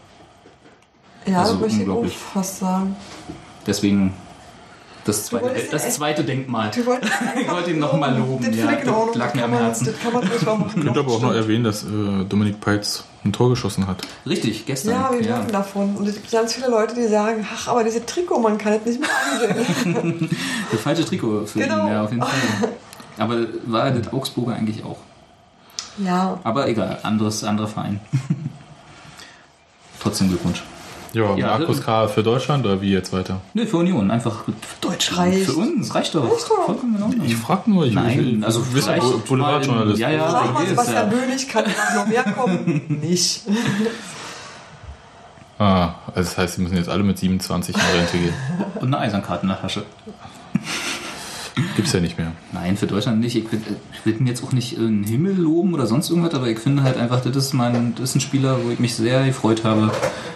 ja, 1.25 1.39
also 1.41 1.53
das 1.53 1.61
möchte 1.61 1.83
ich 1.83 1.89
auch 1.89 2.05
fast 2.05 2.59
sagen. 2.59 2.95
Deswegen 3.67 4.13
das 5.19 5.25
zweite, 5.25 5.61
das 5.71 5.95
zweite 5.95 6.23
Denkmal. 6.23 6.71
Du 6.73 6.85
wolltest 6.85 7.11
Ich 7.41 7.49
wollte 7.51 7.71
ihn 7.71 7.79
nochmal 7.79 8.17
loben. 8.17 8.45
Das 8.45 8.55
Ja, 8.55 8.67
Ordnung. 8.69 9.07
das 9.07 9.15
lag 9.17 9.33
mir 9.33 9.43
am 9.45 9.53
Herzen. 9.53 9.85
Das 9.85 9.99
kann 9.99 10.13
man 10.13 10.23
ruhig 10.23 10.41
mal 10.45 10.53
Ich 10.53 10.59
machen. 10.65 10.83
könnte 10.83 10.99
aber 10.99 11.11
auch 11.11 11.21
noch 11.21 11.33
erwähnen, 11.33 11.63
dass 11.63 11.83
äh, 11.83 12.25
Dominik 12.27 12.59
Peitz 12.61 13.03
ein 13.23 13.31
Tor 13.33 13.49
geschossen 13.49 13.85
hat. 13.87 14.01
Richtig, 14.25 14.65
gestern. 14.65 14.93
Ja, 14.93 15.11
wir 15.13 15.21
dürfen 15.21 15.51
davon. 15.51 15.95
Und 15.95 16.07
es 16.07 16.15
gibt 16.15 16.31
ganz 16.31 16.53
viele 16.53 16.69
Leute, 16.69 16.95
die 16.95 17.07
sagen, 17.07 17.45
ach, 17.53 17.67
aber 17.67 17.83
diese 17.83 18.03
Trikot, 18.05 18.39
man 18.39 18.57
kann 18.57 18.73
es 18.73 18.85
nicht 18.85 18.99
mehr 18.99 19.09
ansehen. 19.53 20.29
Das 20.71 20.81
falsche 20.81 21.05
Trikot 21.05 21.45
für 21.45 21.59
Genau. 21.59 21.85
ihn, 21.85 21.91
ja, 21.91 22.03
auf 22.03 22.11
jeden 22.11 22.23
Fall. 22.23 22.69
Aber 23.17 23.37
war 23.65 23.91
das 23.91 24.11
Augsburger 24.11 24.55
eigentlich 24.55 24.83
auch. 24.83 24.97
ja, 25.97 26.39
Aber 26.43 26.67
egal, 26.67 26.97
anderes, 27.03 27.43
anderer 27.43 27.67
Verein. 27.67 27.99
Trotzdem 29.99 30.29
Glückwunsch. 30.29 30.63
Ja, 31.13 31.35
Ja, 31.35 31.47
Markus 31.57 31.77
das- 31.77 31.85
K. 31.85 32.07
für 32.07 32.23
Deutschland 32.23 32.65
oder 32.65 32.81
wie 32.81 32.91
jetzt 32.93 33.11
weiter? 33.11 33.41
Nö, 33.53 33.65
für 33.65 33.77
Union, 33.77 34.09
einfach 34.11 34.45
für 34.45 34.53
Deutschland. 34.79 35.33
Reicht. 35.33 35.45
Für 35.45 35.53
uns, 35.57 35.93
reicht 35.93 36.15
doch. 36.15 36.23
Reicht 36.23 36.49
doch. 36.49 36.65
Vollkommen. 36.65 37.21
Ich 37.25 37.35
frag 37.35 37.67
nur, 37.67 37.85
ich 37.85 37.93
Nein, 37.93 38.37
ich, 38.39 38.45
also 38.45 38.61
du 38.61 38.71
bist 38.71 38.87
ja 38.87 38.95
Boulevardjournalist. 39.27 39.99
ja, 39.99 40.09
ja. 40.09 40.31
sag 40.31 40.53
mal, 40.53 40.65
Sebastian 40.65 41.11
ja. 41.11 41.17
Böhnig 41.17 41.47
kann 41.49 41.65
noch 41.95 42.07
mehr 42.07 42.23
kommen. 42.23 42.81
Nicht. 43.01 43.41
Ah, 45.59 45.95
also 46.07 46.29
das 46.29 46.37
heißt, 46.37 46.55
sie 46.55 46.61
müssen 46.61 46.77
jetzt 46.77 46.89
alle 46.89 47.03
mit 47.03 47.17
27 47.19 47.75
in 47.75 47.81
Rente 47.81 48.17
gehen. 48.17 48.33
Und 48.79 48.87
eine 48.87 48.97
Eisernkarte 48.99 49.43
in 49.43 49.49
der 49.49 49.61
Tasche. 49.61 49.83
Gibt's 51.75 51.91
ja 51.91 51.99
nicht 51.99 52.17
mehr. 52.17 52.31
Nein, 52.53 52.77
für 52.77 52.87
Deutschland 52.87 53.19
nicht. 53.19 53.35
Ich 53.35 53.51
will, 53.51 53.61
ich 53.93 54.05
will 54.05 54.27
jetzt 54.27 54.43
auch 54.43 54.53
nicht 54.53 54.77
in 54.77 55.01
den 55.01 55.03
Himmel 55.03 55.35
loben 55.35 55.73
oder 55.73 55.85
sonst 55.85 56.09
irgendwas, 56.09 56.33
aber 56.33 56.47
ich 56.47 56.59
finde 56.59 56.83
halt 56.83 56.97
einfach, 56.97 57.21
das 57.21 57.35
ist, 57.35 57.53
mein, 57.53 57.93
das 57.95 58.11
ist 58.11 58.15
ein 58.15 58.21
Spieler, 58.21 58.63
wo 58.63 58.69
ich 58.69 58.79
mich 58.79 58.95
sehr 58.95 59.25
gefreut 59.25 59.63
habe, 59.63 59.91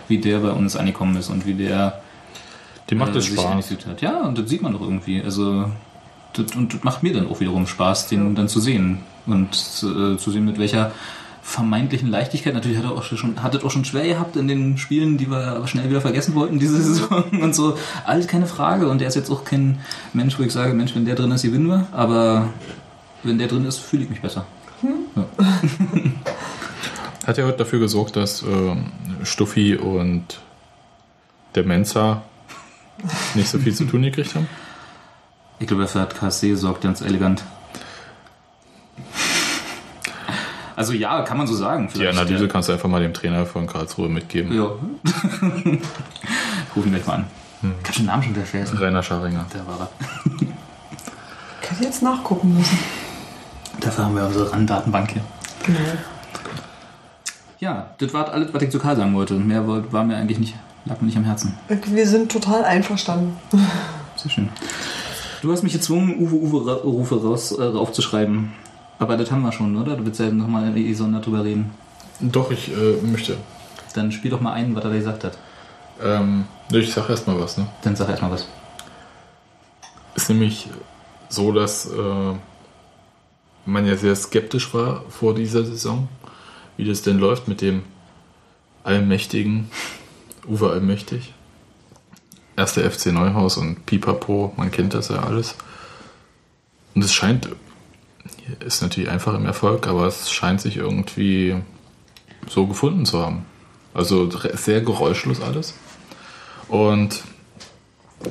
wie 0.08 0.18
der 0.18 0.40
bei 0.40 0.52
uns 0.52 0.76
angekommen 0.76 1.16
ist 1.16 1.30
und 1.30 1.46
wie 1.46 1.54
der 1.54 2.02
Dem 2.90 2.98
macht 2.98 3.16
äh, 3.16 3.20
es 3.20 3.26
sich 3.26 3.34
Spaß. 3.34 3.76
Ja, 4.02 4.24
und 4.24 4.38
das 4.38 4.50
sieht 4.50 4.62
man 4.62 4.74
doch 4.74 4.82
irgendwie. 4.82 5.22
Also, 5.22 5.72
das, 6.34 6.54
und 6.56 6.74
das 6.74 6.84
macht 6.84 7.02
mir 7.02 7.14
dann 7.14 7.28
auch 7.28 7.40
wiederum 7.40 7.66
Spaß, 7.66 8.08
den 8.08 8.36
dann 8.36 8.50
zu 8.50 8.60
sehen 8.60 9.00
und 9.26 9.52
äh, 9.54 10.18
zu 10.18 10.32
sehen, 10.32 10.46
mit 10.46 10.60
welcher 10.60 10.92
vermeintlichen 11.46 12.10
Leichtigkeit. 12.10 12.56
Natürlich 12.56 12.80
hat 12.80 12.86
er 12.86 12.92
auch 12.92 13.04
schon, 13.04 13.42
hat 13.44 13.54
es 13.54 13.64
auch 13.64 13.70
schon 13.70 13.86
schwer 13.86 14.08
gehabt 14.08 14.36
in 14.36 14.48
den 14.48 14.80
Spielen, 14.80 15.20
die 15.20 15.30
wir 15.30 15.56
aber 15.56 15.68
schnell 15.68 15.88
wieder 15.90 16.02
vergessen 16.02 16.34
wollten 16.34 16.58
diese 16.58 16.82
Saison 16.82 17.24
und 17.40 17.54
so. 17.54 17.78
Alles 18.04 18.28
keine 18.28 18.48
Frage. 18.48 18.90
Und 18.90 19.00
der 19.00 19.08
ist 19.08 19.16
jetzt 19.16 19.30
auch 19.30 19.46
kein 19.46 19.78
Mensch, 20.12 20.40
wo 20.40 20.44
ich 20.44 20.52
sage, 20.52 20.74
Mensch, 20.74 20.96
wenn 20.96 21.06
der 21.06 21.14
drin 21.14 21.32
ist, 21.32 21.44
gewinnen 21.44 21.68
wir. 21.68 21.88
Aber 21.92 22.50
wenn 23.22 23.38
der 23.38 23.48
drin 23.48 23.64
ist, 23.64 23.78
fühle 23.78 24.04
ich 24.04 24.10
mich 24.10 24.22
besser. 24.22 24.48
Hat 27.28 27.38
er 27.38 27.46
heute 27.46 27.60
dafür 27.60 27.80
gesorgt, 27.80 28.16
dass 28.16 28.42
ähm, 28.42 28.88
Stuffi 29.24 29.76
und 29.76 30.40
der 31.54 31.64
Mensa 31.64 32.24
nicht 33.36 33.50
so 33.50 33.60
viel 33.60 33.74
zu 33.74 33.86
tun 33.86 34.02
gekriegt 34.02 34.34
haben? 34.34 34.48
Ich 35.60 35.68
glaube, 35.68 35.84
dafür 35.84 36.02
hat 36.02 36.16
KSC 36.16 36.50
gesorgt, 36.50 36.82
ganz 36.82 37.02
elegant. 37.02 37.44
Also 40.76 40.94
ja, 40.94 41.22
kann 41.22 41.38
man 41.38 41.48
so 41.48 41.56
sagen. 41.56 41.90
Die 41.96 42.06
Analyse 42.08 42.48
kannst 42.48 42.68
du 42.70 42.74
einfach 42.74 42.90
mal 42.90 43.02
dem 43.02 43.14
Trainer 43.14 43.46
von 43.46 43.66
Karlsruhe 43.68 44.10
mitgeben. 44.10 44.54
Ja. 44.56 44.64
Ruf 46.76 46.86
ihn 46.86 46.92
gleich 46.92 47.06
mal 47.06 47.14
an. 47.16 47.26
Ich 47.82 47.88
hab 47.90 47.96
den 47.96 48.06
Namen 48.06 48.24
schon 48.24 48.36
wieder 48.36 48.46
vergessen. 48.46 48.78
Rainer 48.78 49.02
Scharinger. 49.04 49.46
Der 49.54 49.66
war 49.68 49.80
er. 49.80 49.90
Ich 51.62 51.72
hätte 51.72 51.84
jetzt 51.86 52.04
nachgucken 52.04 52.56
müssen. 52.56 52.78
Dafür 53.82 54.06
haben 54.06 54.16
wir 54.16 54.24
unsere 54.26 54.52
RAN-Datenbank 54.52 55.12
hier. 55.14 55.24
Genau. 55.66 55.80
Ja, 57.60 57.90
das 57.98 58.14
war 58.14 58.30
alles, 58.32 58.54
was 58.54 58.62
ich 58.62 58.70
zu 58.70 58.78
Karl 58.78 58.96
sagen 58.96 59.16
wollte. 59.16 59.34
Mehr 59.34 59.68
war 59.68 59.92
war 59.92 60.04
mir 60.04 60.16
eigentlich 60.16 60.38
nicht, 60.38 60.54
lag 60.86 61.02
mir 61.02 61.08
nicht 61.08 61.18
am 61.18 61.24
Herzen. 61.24 61.56
Wir 61.88 62.08
sind 62.08 62.32
total 62.32 62.64
einverstanden. 62.66 63.36
Sehr 64.16 64.30
schön. 64.30 64.50
Du 65.42 65.52
hast 65.52 65.64
mich 65.64 65.74
gezwungen, 65.74 66.20
Uwe 66.20 66.36
Uwe 66.36 66.68
Ra- 66.72 66.82
Rufe 66.84 67.20
raus, 67.20 67.52
äh, 67.52 67.64
raufzuschreiben. 67.64 68.54
Aber 69.00 69.18
das 69.18 69.32
haben 69.32 69.42
wir 69.42 69.52
schon, 69.52 69.76
oder? 69.76 69.96
Du 69.96 70.06
willst 70.06 70.20
ja 70.20 70.32
nochmal 70.32 70.72
gesondert 70.74 71.26
drüber 71.26 71.44
reden. 71.44 71.72
Doch, 72.20 72.52
ich 72.52 72.72
äh, 72.72 73.02
möchte. 73.02 73.38
Dann 73.94 74.12
spiel 74.12 74.32
doch 74.32 74.42
mal 74.42 74.54
ein, 74.54 74.76
was 74.76 74.84
er 74.84 74.90
da 74.90 74.96
gesagt 74.96 75.24
hat. 75.24 75.38
Ähm, 76.02 76.46
ich 76.72 76.94
sag 76.94 77.10
erst 77.10 77.28
mal 77.28 77.40
was, 77.40 77.58
ne? 77.58 77.68
Dann 77.82 77.96
sag 77.96 78.10
erstmal 78.10 78.32
was. 78.32 78.48
Ist 80.16 80.30
nämlich 80.30 80.70
so, 81.30 81.52
dass 81.52 81.88
äh, 81.88 82.34
man 83.66 83.86
ja 83.86 83.98
sehr 83.98 84.16
skeptisch 84.16 84.74
war 84.74 85.04
vor 85.10 85.36
dieser 85.36 85.66
Saison, 85.66 86.08
wie 86.78 86.86
das 86.86 87.02
denn 87.02 87.20
läuft 87.20 87.48
mit 87.48 87.62
dem 87.62 87.84
allmächtigen 88.84 89.70
Uwe 90.48 90.70
Allmächtig. 90.70 91.34
Erster 92.56 92.90
FC 92.90 93.08
Neuhaus 93.08 93.58
und 93.58 93.86
Pipapo, 93.86 94.54
man 94.56 94.72
kennt 94.72 94.94
das 94.94 95.10
ja 95.10 95.24
alles. 95.24 95.56
Und 96.94 97.04
es 97.04 97.14
scheint, 97.14 97.50
ist 98.66 98.82
natürlich 98.82 99.10
einfach 99.10 99.34
im 99.34 99.46
Erfolg, 99.46 99.88
aber 99.88 100.08
es 100.08 100.32
scheint 100.32 100.62
sich 100.62 100.78
irgendwie 100.78 101.56
so 102.48 102.68
gefunden 102.68 103.06
zu 103.06 103.20
haben. 103.20 103.46
Also 103.94 104.30
sehr 104.54 104.82
geräuschlos 104.82 105.42
alles. 105.42 105.74
Und 106.68 107.24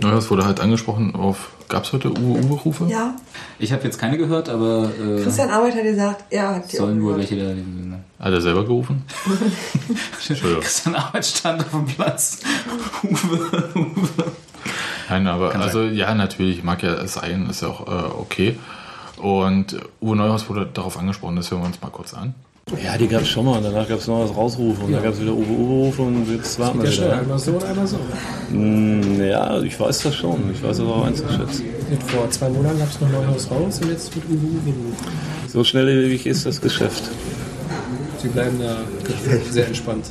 Neuhaus 0.01 0.31
wurde 0.31 0.45
halt 0.45 0.61
angesprochen 0.61 1.15
auf, 1.15 1.51
gab 1.69 1.85
es 1.85 1.93
heute 1.93 2.11
Uwe-Uwe-Rufe? 2.11 2.87
Ja, 2.89 3.15
Ich 3.59 3.73
habe 3.73 3.85
jetzt 3.85 3.99
keine 3.99 4.19
gehört, 4.19 4.49
aber 4.49 4.91
äh, 5.01 5.23
Christian 5.23 5.51
Arbeit 5.51 5.75
hat 5.77 5.83
gesagt, 5.83 6.25
er 6.31 6.57
hat 6.57 6.73
die 6.73 6.77
sollen 6.77 7.01
auch 7.01 7.05
wohl 7.05 7.17
welche 7.19 7.37
da. 7.37 8.25
Hat 8.25 8.33
er 8.33 8.41
selber 8.41 8.65
gerufen? 8.65 9.05
Entschuldigung. 10.29 10.62
Christian 10.62 10.95
Arbeit 10.97 11.27
stand 11.27 11.62
auf 11.62 11.71
dem 11.71 11.87
Platz. 11.87 12.41
Uwe, 13.03 13.71
Uwe. 13.75 14.09
Nein, 15.09 15.27
aber 15.27 15.55
also 15.55 15.83
ja, 15.83 16.15
natürlich 16.15 16.62
mag 16.65 16.83
ja 16.83 17.07
sein, 17.07 17.49
ist 17.49 17.62
ja 17.62 17.69
auch 17.69 17.87
äh, 17.87 18.11
okay. 18.19 18.59
Und 19.25 19.77
Uwe 20.03 20.16
Neuhaus 20.16 20.51
wurde 20.51 20.66
darauf 20.75 20.99
angesprochen, 20.99 21.37
das 21.37 21.51
hören 21.51 21.62
wir 21.62 21.66
uns 21.68 21.81
mal 21.81 21.89
kurz 21.89 22.12
an. 22.12 22.35
Ja, 22.85 22.99
die 22.99 23.09
gab 23.09 23.22
es 23.22 23.29
schon 23.29 23.47
mal. 23.47 23.57
Und 23.57 23.62
danach 23.64 23.89
gab 23.89 23.99
es 23.99 24.07
noch 24.07 24.22
was 24.22 24.37
Rausrufe. 24.37 24.85
Und 24.85 24.93
dann 24.93 25.03
gab 25.03 25.14
es 25.14 25.20
wieder 25.22 25.33
Uwe-Uwe-Rufe 25.33 26.03
und 26.03 26.31
jetzt 26.31 26.59
warten 26.59 26.79
wir 26.81 26.85
Ja, 26.87 26.93
schnell, 26.93 27.09
wieder. 27.09 27.18
einmal 27.20 27.39
so 27.39 27.53
und 27.53 27.64
einmal 27.64 27.87
so. 27.87 27.97
Mm, 28.51 29.20
Ja, 29.22 29.62
ich 29.62 29.81
weiß 29.81 30.03
das 30.03 30.14
schon. 30.14 30.51
Ich 30.53 30.62
weiß 30.62 30.77
das 30.77 30.87
auch 30.87 31.07
einzuschätzen. 31.07 31.64
Und 31.91 32.03
vor 32.03 32.29
zwei 32.31 32.51
Monaten 32.51 32.79
gab 32.79 32.91
es 32.91 33.01
noch 33.01 33.09
Neuhaus 33.09 33.51
raus 33.51 33.81
und 33.83 33.91
jetzt 33.91 34.14
wird 34.14 34.27
Uwe 34.27 34.35
Uwe 34.35 34.70
Uwe. 34.70 34.93
So 35.49 35.64
schnelllebig 35.64 36.27
ist 36.27 36.45
das 36.45 36.61
Geschäft. 36.61 37.05
Sie 38.20 38.29
bleiben 38.29 38.59
da 38.61 38.77
sehr 39.51 39.66
entspannt. 39.68 40.11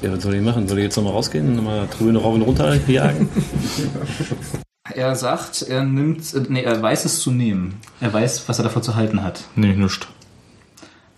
Ja, 0.00 0.10
was 0.10 0.22
soll 0.22 0.34
ich 0.36 0.42
machen? 0.42 0.66
Soll 0.68 0.78
ich 0.78 0.84
jetzt 0.84 0.96
nochmal 0.96 1.12
rausgehen? 1.12 1.54
Nochmal 1.56 1.86
Tribüne 1.88 2.18
rauf 2.18 2.34
und 2.34 2.42
runter 2.42 2.74
jagen? 2.86 3.28
Er 4.94 5.14
sagt, 5.16 5.62
er 5.62 5.84
nimmt, 5.84 6.34
äh, 6.34 6.42
nee, 6.48 6.62
er 6.62 6.80
weiß 6.82 7.04
es 7.04 7.20
zu 7.20 7.30
nehmen. 7.30 7.80
Er 8.00 8.12
weiß, 8.12 8.48
was 8.48 8.58
er 8.58 8.64
davon 8.64 8.82
zu 8.82 8.94
halten 8.94 9.22
hat. 9.22 9.44
Nee, 9.56 9.74
nichts. 9.74 10.06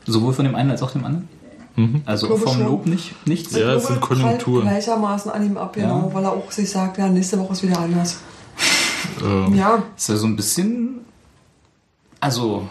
Sowohl 0.07 0.33
von 0.35 0.45
dem 0.45 0.55
einen 0.55 0.71
als 0.71 0.83
auch 0.83 0.91
dem 0.91 1.05
anderen. 1.05 1.29
Also 2.07 2.29
glaube 2.29 2.43
vom 2.43 2.53
schon. 2.59 2.67
Lob 2.67 2.87
nicht, 2.87 3.27
nichts. 3.27 3.53
Ja, 3.57 3.75
es 3.75 3.87
sind 3.89 4.01
Prallt 4.01 4.21
Konjunkturen. 4.21 4.63
gleichermaßen 4.69 5.29
an 5.33 5.45
ihm 5.45 5.57
ab, 5.57 5.73
genau, 5.73 6.09
weil 6.15 6.23
er 6.25 6.31
auch 6.33 6.49
sich 6.53 6.71
sagt, 6.71 6.99
ja, 6.99 7.09
nächste 7.09 7.37
Woche 7.41 7.53
ist 7.53 7.63
wieder 7.63 7.79
anders. 7.81 8.19
Ähm, 9.23 9.55
Ja, 9.55 9.83
Ist 9.97 10.09
ja 10.09 10.17
so 10.17 10.27
ein 10.27 10.35
bisschen, 10.35 11.01
also 12.21 12.67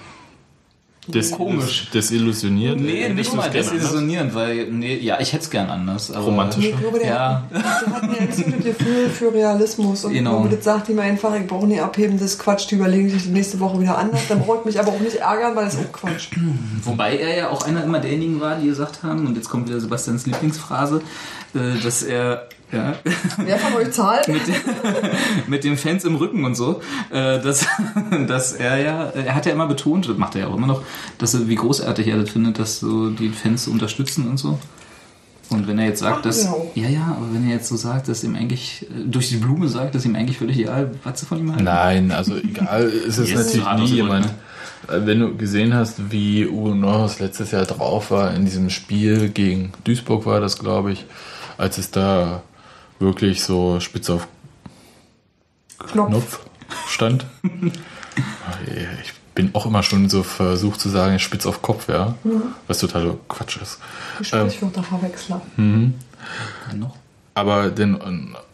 des, 1.08 1.32
Komisch. 1.32 1.90
Desillusioniert. 1.94 2.80
Nee, 2.80 3.02
Hättest 3.04 3.18
nicht 3.18 3.36
mal 3.36 3.50
desillusionierend, 3.50 4.34
weil, 4.34 4.68
nee, 4.72 4.96
ja, 4.98 5.20
ich 5.20 5.34
hätte 5.34 5.44
es 5.44 5.50
gern 5.50 5.70
anders. 5.70 6.12
Aber 6.12 6.26
Romantisch. 6.26 6.66
ich 6.66 6.78
glaube, 6.80 7.00
der, 7.00 7.08
Ja. 7.08 7.44
der 7.52 7.64
hat 7.64 8.04
ein 8.04 8.08
gutes 8.10 8.38
Gefühl 8.64 9.10
für 9.10 9.34
Realismus. 9.34 10.06
Und 10.06 10.14
Genau. 10.14 10.32
ich 10.32 10.38
glaube, 10.42 10.56
das 10.56 10.66
sagt 10.66 10.90
ihm 10.90 11.00
einfach, 11.00 11.36
ich 11.36 11.46
brauche 11.48 11.68
nicht 11.68 11.82
abheben, 11.82 12.18
das 12.18 12.32
ist 12.34 12.40
Quatsch, 12.40 12.70
die 12.72 12.76
überlegen 12.76 13.10
sich 13.10 13.24
die 13.24 13.30
nächste 13.32 13.60
Woche 13.60 13.80
wieder 13.82 13.98
anders. 13.98 14.22
Dann 14.30 14.40
brauche 14.42 14.60
ich 14.60 14.66
mich 14.66 14.80
aber 14.80 14.90
auch 14.94 15.00
nicht 15.00 15.18
ärgern, 15.18 15.56
weil 15.56 15.66
das 15.66 15.74
ist 15.76 15.82
auch 15.82 15.92
Quatsch. 15.92 16.30
Wobei 16.84 17.18
er 17.18 17.38
ja 17.38 17.50
auch 17.50 17.66
einer 17.68 17.84
immer 17.84 18.00
derjenigen 18.00 18.40
war, 18.40 18.56
die 18.56 18.68
gesagt 18.68 19.04
haben, 19.04 19.28
und 19.28 19.36
jetzt 19.36 19.50
kommt 19.50 19.68
wieder 19.68 19.80
Sebastians 19.80 20.26
Lieblingsphrase, 20.26 21.02
äh, 21.54 21.82
dass 21.84 22.04
er 22.04 22.48
ja, 22.74 22.96
Wer 23.38 23.58
von 23.58 23.74
euch 23.76 23.92
zahlt? 23.92 24.28
mit, 24.28 24.48
den, 24.48 24.56
mit 25.48 25.64
den 25.64 25.78
Fans 25.78 26.04
im 26.06 26.16
Rücken 26.16 26.44
und 26.44 26.56
so, 26.56 26.82
äh, 27.12 27.40
dass, 27.40 27.66
dass 28.28 28.54
er 28.54 28.78
ja, 28.78 29.04
er 29.10 29.36
hat 29.36 29.46
ja 29.46 29.52
immer 29.52 29.68
betont, 29.68 30.10
das 30.10 30.18
macht 30.18 30.36
er 30.36 30.42
ja 30.42 30.48
auch 30.48 30.58
immer 30.58 30.68
noch, 30.68 30.82
dass 31.18 31.34
er, 31.34 31.48
wie 31.48 31.56
großartig 31.56 32.08
er 32.08 32.18
das 32.18 32.32
findet, 32.32 32.60
dass 32.60 32.80
so 32.80 33.10
die 33.10 33.30
Fans 33.30 33.68
unterstützen 33.68 34.28
und 34.28 34.38
so. 34.38 34.60
Und 35.50 35.68
wenn 35.68 35.78
er 35.78 35.86
jetzt 35.86 36.00
sagt, 36.00 36.18
Ach, 36.20 36.22
dass. 36.24 36.46
ja. 36.46 36.56
Ja, 36.74 36.90
ja, 36.90 37.18
aber 37.18 37.34
wenn 37.34 37.48
er 37.48 37.56
jetzt 37.56 37.68
so 37.68 37.76
sagt, 37.76 38.08
dass 38.08 38.24
ihm 38.24 38.36
eigentlich, 38.36 38.88
äh, 38.90 39.04
durch 39.06 39.30
die 39.30 39.38
Blume 39.38 39.68
sagt, 39.68 39.94
dass 39.94 40.06
ihm 40.06 40.16
eigentlich 40.16 40.38
völlig 40.38 40.58
egal, 40.58 40.92
was 41.04 41.20
sie 41.20 41.26
von 41.26 41.40
ihm 41.40 41.52
halten. 41.52 41.64
Nein, 41.64 42.12
also 42.12 42.36
egal 42.36 42.90
ist 42.90 43.18
es 43.18 43.30
Jetzt 43.30 43.56
natürlich 43.58 43.92
nie 43.92 43.96
jemand. 43.98 44.26
Äh, 44.88 45.06
Wenn 45.06 45.20
du 45.20 45.36
gesehen 45.36 45.74
hast, 45.74 46.12
wie 46.12 46.48
Uwe 46.48 46.76
Neuhaus 46.76 47.20
letztes 47.20 47.52
Jahr 47.52 47.66
drauf 47.66 48.12
war 48.12 48.34
in 48.34 48.46
diesem 48.46 48.70
Spiel 48.70 49.30
gegen 49.30 49.72
Duisburg 49.84 50.26
war 50.26 50.40
das, 50.40 50.58
glaube 50.58 50.92
ich, 50.94 51.06
als 51.58 51.78
es 51.78 51.92
da 51.92 52.42
wirklich 53.04 53.44
so 53.44 53.80
spitz 53.80 54.10
auf 54.10 54.28
Knopf. 55.78 56.10
Knopf 56.10 56.40
stand. 56.88 57.26
ich 59.04 59.14
bin 59.36 59.52
auch 59.54 59.66
immer 59.66 59.84
schon 59.84 60.10
so 60.10 60.24
versucht 60.24 60.80
zu 60.80 60.90
sagen, 60.90 61.20
spitz 61.20 61.46
auf 61.46 61.62
Kopf, 61.62 61.90
ja. 61.90 62.16
Was 62.68 62.80
total 62.80 63.18
Quatsch 63.28 63.58
ist. 63.62 63.80
Die 64.20 64.26
Sprichwörter 64.26 64.84
Verwechsler. 64.84 65.42
Mhm. 65.58 65.96
Dann 66.70 66.80
noch. 66.80 66.96
Aber 67.36 67.70
den 67.70 68.00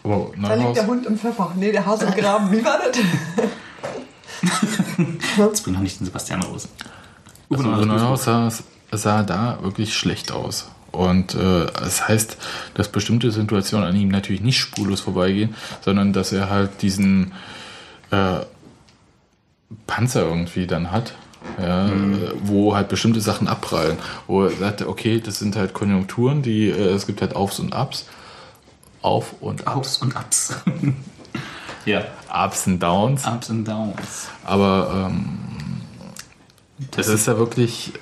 aber 0.03 0.31
Da 0.41 0.55
liegt 0.55 0.77
der 0.77 0.87
Hund 0.87 1.05
im 1.05 1.17
Pfeffer. 1.17 1.51
Nee, 1.55 1.71
der 1.71 1.85
Hase 1.85 2.05
im 2.05 2.13
Graben. 2.13 2.51
Wie 2.51 2.63
war 2.63 2.79
das? 2.79 2.97
Jetzt 5.37 5.63
bring 5.63 5.73
doch 5.73 5.81
nicht 5.81 5.99
den 5.99 6.05
Sebastian 6.05 6.41
raus. 6.41 6.69
also 7.49 7.63
Neuhaus 7.63 7.85
Neuhaus 7.85 8.23
sah, 8.23 8.49
sah 8.91 9.23
da 9.23 9.59
wirklich 9.61 9.93
schlecht 9.93 10.31
aus. 10.31 10.69
Und 10.91 11.35
äh, 11.35 11.67
das 11.67 12.07
heißt, 12.07 12.37
dass 12.73 12.89
bestimmte 12.89 13.31
Situationen 13.31 13.87
an 13.87 13.95
ihm 13.95 14.09
natürlich 14.09 14.41
nicht 14.41 14.59
spurlos 14.59 15.01
vorbeigehen, 15.01 15.55
sondern 15.81 16.13
dass 16.13 16.31
er 16.31 16.49
halt 16.49 16.81
diesen 16.81 17.33
äh, 18.11 18.39
Panzer 19.85 20.23
irgendwie 20.23 20.65
dann 20.65 20.91
hat, 20.91 21.13
ja, 21.59 21.87
äh, 21.87 21.91
wo 22.43 22.75
halt 22.75 22.89
bestimmte 22.89 23.21
Sachen 23.21 23.47
abprallen. 23.47 23.97
Wo 24.27 24.45
er 24.45 24.51
sagt, 24.51 24.81
okay, 24.81 25.19
das 25.19 25.39
sind 25.39 25.55
halt 25.55 25.73
Konjunkturen, 25.73 26.41
die 26.41 26.69
äh, 26.69 26.93
es 26.93 27.05
gibt 27.05 27.21
halt 27.21 27.35
Aufs 27.35 27.59
und 27.59 27.75
Ups. 27.75 28.07
Auf 29.01 29.35
und 29.41 29.67
Ups. 29.67 29.75
Ups 29.75 29.97
und 29.99 30.15
Ups. 30.15 30.55
ja, 31.85 32.05
Ups 32.33 32.67
und 32.67 32.79
Downs. 32.81 33.25
Ups 33.25 33.49
and 33.49 33.67
Downs. 33.67 34.27
Aber 34.43 35.09
ähm, 35.11 35.39
das 36.91 37.07
ist 37.07 37.27
ja 37.27 37.37
wirklich. 37.37 37.93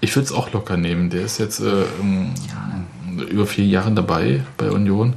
Ich 0.00 0.14
würde 0.14 0.26
es 0.26 0.32
auch 0.32 0.52
locker 0.52 0.76
nehmen. 0.76 1.10
Der 1.10 1.22
ist 1.22 1.38
jetzt 1.38 1.60
äh, 1.60 1.82
ähm, 2.00 2.32
über 3.30 3.46
vier 3.46 3.66
Jahre 3.66 3.90
dabei 3.92 4.44
bei 4.56 4.70
Union. 4.70 5.14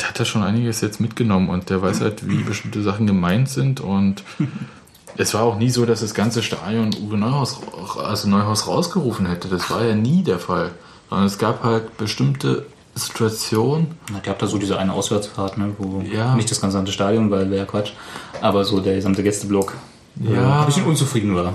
Der 0.00 0.08
hat 0.08 0.20
da 0.20 0.24
schon 0.26 0.42
einiges 0.42 0.82
jetzt 0.82 1.00
mitgenommen 1.00 1.48
und 1.48 1.70
der 1.70 1.80
weiß 1.80 2.00
halt, 2.02 2.28
wie 2.28 2.42
bestimmte 2.42 2.82
Sachen 2.82 3.06
gemeint 3.06 3.48
sind. 3.48 3.80
Und 3.80 4.22
es 5.16 5.32
war 5.32 5.42
auch 5.42 5.56
nie 5.58 5.70
so, 5.70 5.86
dass 5.86 6.00
das 6.00 6.12
ganze 6.12 6.42
Stadion 6.42 6.90
Uwe 7.02 7.16
Neuhaus, 7.16 7.58
also 8.04 8.28
Neuhaus 8.28 8.66
rausgerufen 8.66 9.26
hätte. 9.26 9.48
Das 9.48 9.70
war 9.70 9.84
ja 9.84 9.94
nie 9.94 10.22
der 10.22 10.38
Fall. 10.38 10.72
Sondern 11.08 11.26
es 11.26 11.38
gab 11.38 11.62
halt 11.64 11.96
bestimmte 11.96 12.66
Situationen, 12.94 13.88
Na, 14.10 14.20
ihr 14.24 14.30
habt 14.30 14.42
da 14.42 14.46
so 14.46 14.58
diese 14.58 14.78
eine 14.78 14.92
Auswärtsfahrt, 14.92 15.56
ne, 15.58 15.72
wo 15.78 16.02
Ja. 16.02 16.34
nicht 16.34 16.50
das 16.50 16.60
gesamte 16.60 16.92
Stadion, 16.92 17.30
weil 17.30 17.50
wäre 17.50 17.60
ja 17.60 17.64
Quatsch, 17.66 17.92
aber 18.40 18.64
so 18.64 18.80
der 18.80 18.96
gesamte 18.96 19.22
Gästeblock 19.22 19.74
Ja. 20.20 20.60
ein 20.60 20.66
bisschen 20.66 20.84
unzufrieden 20.86 21.34
war. 21.36 21.54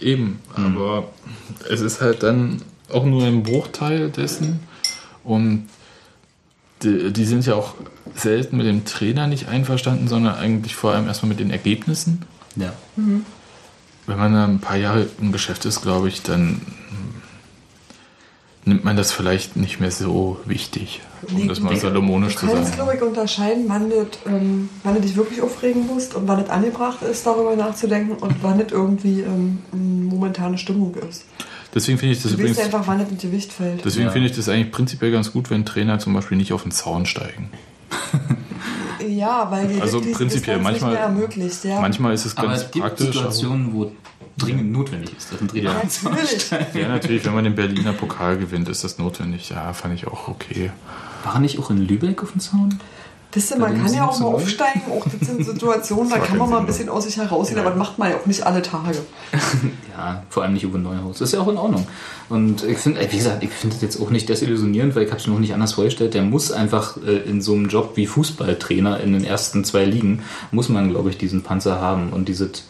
Eben, 0.00 0.40
aber 0.54 1.08
es 1.70 1.80
ist 1.80 2.00
halt 2.00 2.22
dann 2.22 2.62
auch 2.90 3.04
nur 3.04 3.24
ein 3.24 3.42
Bruchteil 3.42 4.10
dessen 4.10 4.60
und 5.22 5.68
die, 6.82 7.12
die 7.12 7.24
sind 7.24 7.46
ja 7.46 7.54
auch 7.54 7.74
selten 8.14 8.56
mit 8.56 8.66
dem 8.66 8.84
Trainer 8.84 9.26
nicht 9.26 9.48
einverstanden, 9.48 10.08
sondern 10.08 10.34
eigentlich 10.34 10.74
vor 10.74 10.92
allem 10.92 11.06
erstmal 11.06 11.30
mit 11.30 11.40
den 11.40 11.50
Ergebnissen. 11.50 12.22
Ja. 12.56 12.72
Wenn 14.06 14.18
man 14.18 14.32
da 14.32 14.44
ein 14.44 14.60
paar 14.60 14.76
Jahre 14.76 15.06
im 15.20 15.32
Geschäft 15.32 15.64
ist, 15.64 15.80
glaube 15.80 16.08
ich, 16.08 16.22
dann 16.22 16.60
nimmt 18.66 18.84
man 18.84 18.96
das 18.96 19.12
vielleicht 19.12 19.56
nicht 19.56 19.78
mehr 19.80 19.90
so 19.90 20.38
wichtig, 20.46 21.00
um 21.30 21.46
das 21.48 21.60
mal 21.60 21.76
salomonisch 21.76 22.36
zu 22.36 22.46
Du 22.46 22.52
kannst, 22.52 22.70
sagen. 22.72 22.76
glaube 22.82 22.96
ich, 22.96 23.02
unterscheiden, 23.02 23.64
wann, 23.68 23.90
das, 23.90 24.06
ähm, 24.26 24.68
wann 24.82 24.94
du 24.94 25.00
dich 25.02 25.16
wirklich 25.16 25.42
aufregen 25.42 25.86
musst 25.86 26.14
und 26.14 26.26
wann 26.28 26.40
es 26.40 26.48
angebracht 26.50 27.02
ist, 27.02 27.26
darüber 27.26 27.54
nachzudenken 27.56 28.12
und 28.14 28.42
wann 28.42 28.58
es 28.60 28.72
irgendwie 28.72 29.20
ähm, 29.20 29.58
eine 29.72 29.82
momentane 29.82 30.56
Stimmung 30.58 30.94
ist. 31.08 31.24
Deswegen 31.74 31.98
finde 31.98 32.14
ich 32.14 32.22
das 32.22 32.32
Du 32.32 32.38
übrigens, 32.38 32.58
einfach, 32.60 32.86
wann 32.86 33.00
es 33.00 33.10
ins 33.10 33.20
Gewicht 33.22 33.52
fällt. 33.52 33.84
deswegen 33.84 34.06
Ja. 34.06 34.12
finde 34.12 34.28
ich 34.30 34.36
das 34.36 34.48
eigentlich 34.48 34.70
prinzipiell 34.72 35.10
ganz 35.12 35.32
gut, 35.32 35.50
wenn 35.50 35.64
Trainer 35.66 35.98
zum 35.98 36.14
Beispiel 36.14 36.36
nicht 36.38 36.52
auf 36.52 36.62
den 36.62 36.70
Zaun 36.72 37.04
steigen. 37.04 37.50
Ja, 39.06 39.50
weil 39.50 39.68
die 39.68 39.80
Also 39.80 40.00
die- 40.00 40.06
die 40.08 40.12
prinzipiell, 40.12 40.58
manchmal- 40.60 40.90
nicht 40.92 40.98
mehr 41.00 41.06
ermöglicht. 41.06 41.64
Ja. 41.64 41.80
Manchmal 41.80 42.14
ist 42.14 42.24
es 42.24 42.36
Aber 42.36 42.48
ganz 42.48 42.62
es 42.62 42.70
gibt 42.70 42.84
praktisch. 42.84 43.06
aber- 43.08 43.12
Situationen, 43.32 43.74
wo 43.74 43.92
dringend 44.38 44.72
notwendig 44.72 45.16
ist, 45.16 45.32
dass 45.32 45.40
ein 45.40 45.48
Trainer 45.48 45.70
Ja. 45.70 45.82
Natürlich. 46.10 46.50
Ja, 46.74 46.88
natürlich, 46.88 47.24
wenn 47.24 47.34
man 47.34 47.44
den 47.44 47.54
Berliner 47.54 47.92
Pokal 47.92 48.36
gewinnt, 48.38 48.68
ist 48.68 48.84
das 48.84 48.98
notwendig. 48.98 49.50
Ja, 49.50 49.72
fand 49.72 49.94
ich 49.94 50.06
auch 50.06 50.28
okay. 50.28 50.70
War 51.24 51.38
nicht 51.38 51.58
auch 51.58 51.70
in 51.70 51.78
Lübeck 51.78 52.22
auf 52.22 52.32
dem 52.32 52.40
Zaun? 52.40 52.78
Das 53.30 53.50
ist, 53.50 53.58
man 53.58 53.76
kann 53.82 53.92
ja 53.92 54.06
auch 54.06 54.12
7 54.12 54.16
zu 54.18 54.22
mal 54.22 54.30
0. 54.30 54.34
aufsteigen, 54.42 54.82
auch 54.92 55.04
das 55.08 55.28
sind 55.28 55.44
Situationen, 55.54 56.08
da 56.08 56.18
Das 56.18 56.28
kann 56.28 56.38
man 56.38 56.50
mal 56.50 56.58
ein 56.58 56.64
7-0. 56.64 56.66
bisschen 56.66 56.88
aus 56.88 57.04
sich 57.04 57.16
herausgehen, 57.16 57.58
aber 57.58 57.70
das 57.70 57.78
macht 57.80 57.98
man 57.98 58.10
ja 58.10 58.16
auch 58.16 58.26
nicht 58.26 58.46
alle 58.46 58.62
Tage. 58.62 58.98
Ja, 59.96 60.22
vor 60.28 60.44
allem 60.44 60.52
nicht 60.52 60.64
Uwe 60.64 60.78
Neuhaus. 60.78 61.18
Das 61.18 61.30
ist 61.30 61.34
ja 61.34 61.40
auch 61.40 61.48
in 61.48 61.56
Ordnung. 61.56 61.84
Und 62.28 62.62
ich 62.62 62.78
finde, 62.78 63.00
wie 63.10 63.16
gesagt, 63.16 63.42
ich 63.42 63.50
finde 63.50 63.74
das 63.74 63.82
jetzt 63.82 64.00
auch 64.00 64.10
nicht 64.10 64.28
desillusionierend, 64.28 64.94
weil 64.94 65.02
ich 65.02 65.10
habe 65.10 65.20
es 65.20 65.26
mir 65.26 65.32
noch 65.32 65.40
nicht 65.40 65.52
anders 65.52 65.72
vorgestellt. 65.72 66.14
Der 66.14 66.22
muss 66.22 66.52
einfach 66.52 66.96
äh, 66.98 67.28
in 67.28 67.42
so 67.42 67.54
einem 67.54 67.68
Job 67.68 67.92
wie 67.96 68.06
Fußballtrainer 68.06 69.00
in 69.00 69.12
den 69.12 69.24
ersten 69.24 69.64
zwei 69.64 69.84
Ligen, 69.84 70.22
muss 70.52 70.68
man, 70.68 70.90
glaube 70.90 71.10
ich, 71.10 71.18
diesen 71.18 71.42
Panzer 71.42 71.80
haben 71.80 72.10
und 72.12 72.28
dieses, 72.28 72.68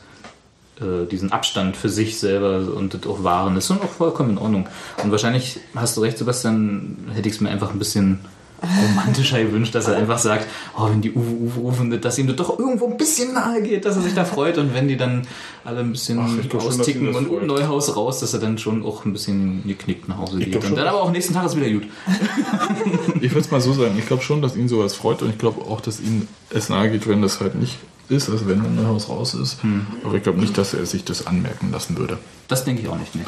äh, 0.81 1.07
diesen 1.07 1.33
Abstand 1.33 1.77
für 1.77 1.89
sich 1.89 2.19
selber 2.19 2.75
und 2.75 2.95
das 2.95 3.07
auch 3.07 3.23
wahren. 3.23 3.55
Das 3.55 3.65
ist 3.65 3.69
schon 3.69 3.81
auch 3.81 3.93
vollkommen 3.93 4.31
in 4.31 4.39
Ordnung. 4.39 4.69
Und 5.03 5.11
wahrscheinlich 5.11 5.61
hast 5.75 5.97
du 5.97 6.01
recht, 6.01 6.19
Sebastian, 6.19 6.97
hätte 7.15 7.29
ich 7.29 7.37
es 7.37 7.41
mir 7.41 7.51
einfach 7.51 7.73
ein 7.73 7.79
bisschen 7.79 8.21
romantischer 8.63 9.43
gewünscht, 9.43 9.75
dass 9.75 9.89
er 9.89 9.97
einfach 9.97 10.19
sagt, 10.19 10.47
oh, 10.77 10.89
wenn 10.89 11.01
die 11.01 11.13
Uwe 11.13 11.31
Uwe 11.31 11.61
rufen, 11.61 12.01
dass 12.01 12.19
ihm 12.19 12.27
das 12.27 12.37
doch 12.37 12.59
irgendwo 12.59 12.87
ein 12.87 12.97
bisschen 12.97 13.35
nahe 13.35 13.63
geht, 13.63 13.85
dass 13.85 13.97
er 13.97 14.03
sich 14.03 14.15
da 14.15 14.25
freut 14.25 14.59
und 14.59 14.75
wenn 14.75 14.89
die 14.89 14.97
dann 14.97 15.27
alle 15.65 15.81
ein 15.81 15.93
bisschen 15.93 16.19
Ach, 16.19 16.55
austicken 16.61 17.07
das 17.07 17.17
und. 17.17 17.47
Neuhaus 17.47 17.95
raus, 17.95 18.21
dass 18.21 18.33
er 18.33 18.41
dann 18.41 18.59
schon 18.59 18.85
auch 18.85 19.05
ein 19.05 19.13
bisschen 19.13 19.63
geknickt 19.67 20.09
nach 20.09 20.19
Hause 20.19 20.39
Ich 20.39 20.47
geht. 20.47 20.57
Und 20.57 20.65
schon, 20.65 20.77
dann 20.77 20.87
aber 20.87 21.03
auch 21.03 21.11
nächsten 21.11 21.35
Tag 21.35 21.47
ist 21.47 21.57
wieder 21.57 21.71
gut. 21.71 21.85
Ich 23.21 23.31
würde 23.31 23.41
es 23.41 23.51
mal 23.51 23.61
so 23.61 23.73
sagen, 23.73 23.95
ich 23.99 24.07
glaube 24.07 24.23
schon, 24.23 24.43
dass 24.43 24.55
ihn 24.55 24.69
sowas 24.69 24.95
freut 24.95 25.23
und 25.23 25.31
ich 25.31 25.39
glaube 25.39 25.63
auch, 25.63 25.81
dass 25.81 26.01
ihm 26.01 26.29
es 26.51 26.69
nahe 26.69 26.91
geht, 26.91 27.09
wenn 27.09 27.23
das 27.23 27.41
halt 27.41 27.55
nicht 27.55 27.79
ist, 28.09 28.29
also 28.29 28.47
wenn 28.49 28.61
ein 28.61 28.87
Haus 28.87 29.09
raus 29.09 29.35
ist. 29.35 29.59
Aber 30.05 30.15
ich 30.15 30.23
glaube 30.23 30.41
nicht, 30.41 30.57
dass 30.59 30.75
er 30.75 30.85
sich 30.87 31.05
das 31.05 31.27
anmerken 31.27 31.71
lassen 31.73 31.97
würde. 31.97 32.19
Das 32.49 32.65
denke 32.65 32.83
ich 32.83 32.89
auch 32.89 32.99
nicht. 32.99 33.15
Nee. 33.15 33.25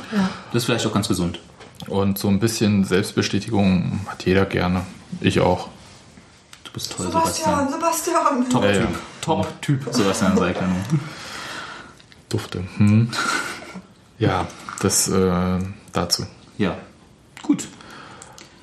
Das 0.52 0.62
ist 0.62 0.64
vielleicht 0.66 0.86
auch 0.86 0.92
ganz 0.92 1.08
gesund. 1.08 1.40
Und 1.88 2.18
so 2.18 2.28
ein 2.28 2.38
bisschen 2.40 2.84
Selbstbestätigung 2.84 4.00
hat 4.06 4.24
jeder 4.26 4.44
gerne. 4.46 4.82
Ich 5.20 5.40
auch. 5.40 5.68
Du 6.64 6.72
bist 6.72 6.92
toll, 6.92 7.06
Sebastian, 7.06 7.70
Sebastian. 7.70 8.50
Top 8.50 8.64
Ja, 8.64 8.72
Typ. 8.72 8.80
ja. 8.82 8.88
Top 9.20 9.62
Typ, 9.62 9.80
Sebastian 9.90 10.36
Seikler. 10.36 10.68
Dufte. 12.28 12.64
Hm. 12.76 13.08
Ja, 14.18 14.46
das 14.80 15.08
äh, 15.08 15.58
dazu. 15.92 16.26
Ja, 16.58 16.76
gut. 17.42 17.68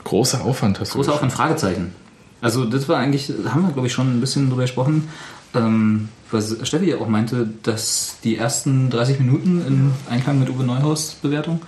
Großer 0.04 0.42
Aufwand 0.44 0.80
hast 0.80 0.94
du. 0.94 0.98
Großer 0.98 1.14
Aufwand, 1.14 1.32
Fragezeichen. 1.32 1.96
Also 2.42 2.66
das 2.66 2.90
war 2.90 2.98
eigentlich, 2.98 3.32
haben 3.46 3.68
wir 3.68 3.72
glaube 3.72 3.88
ich 3.88 3.94
schon 3.94 4.18
ein 4.18 4.20
bisschen 4.20 4.50
drüber 4.50 4.64
gesprochen, 4.64 5.08
ähm, 5.56 6.10
was 6.32 6.56
Steffi 6.68 6.90
ja 6.90 6.98
auch 6.98 7.08
meinte, 7.08 7.48
dass 7.64 8.18
die 8.24 8.38
ersten 8.38 8.90
30 8.90 9.20
Minuten 9.20 9.62
in 9.68 9.92
Einklang 10.10 10.40
mit 10.40 10.50
Uwe 10.50 10.64
Neuhaus 10.64 11.16
Bewertung 11.22 11.62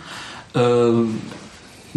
äh, 0.56 0.60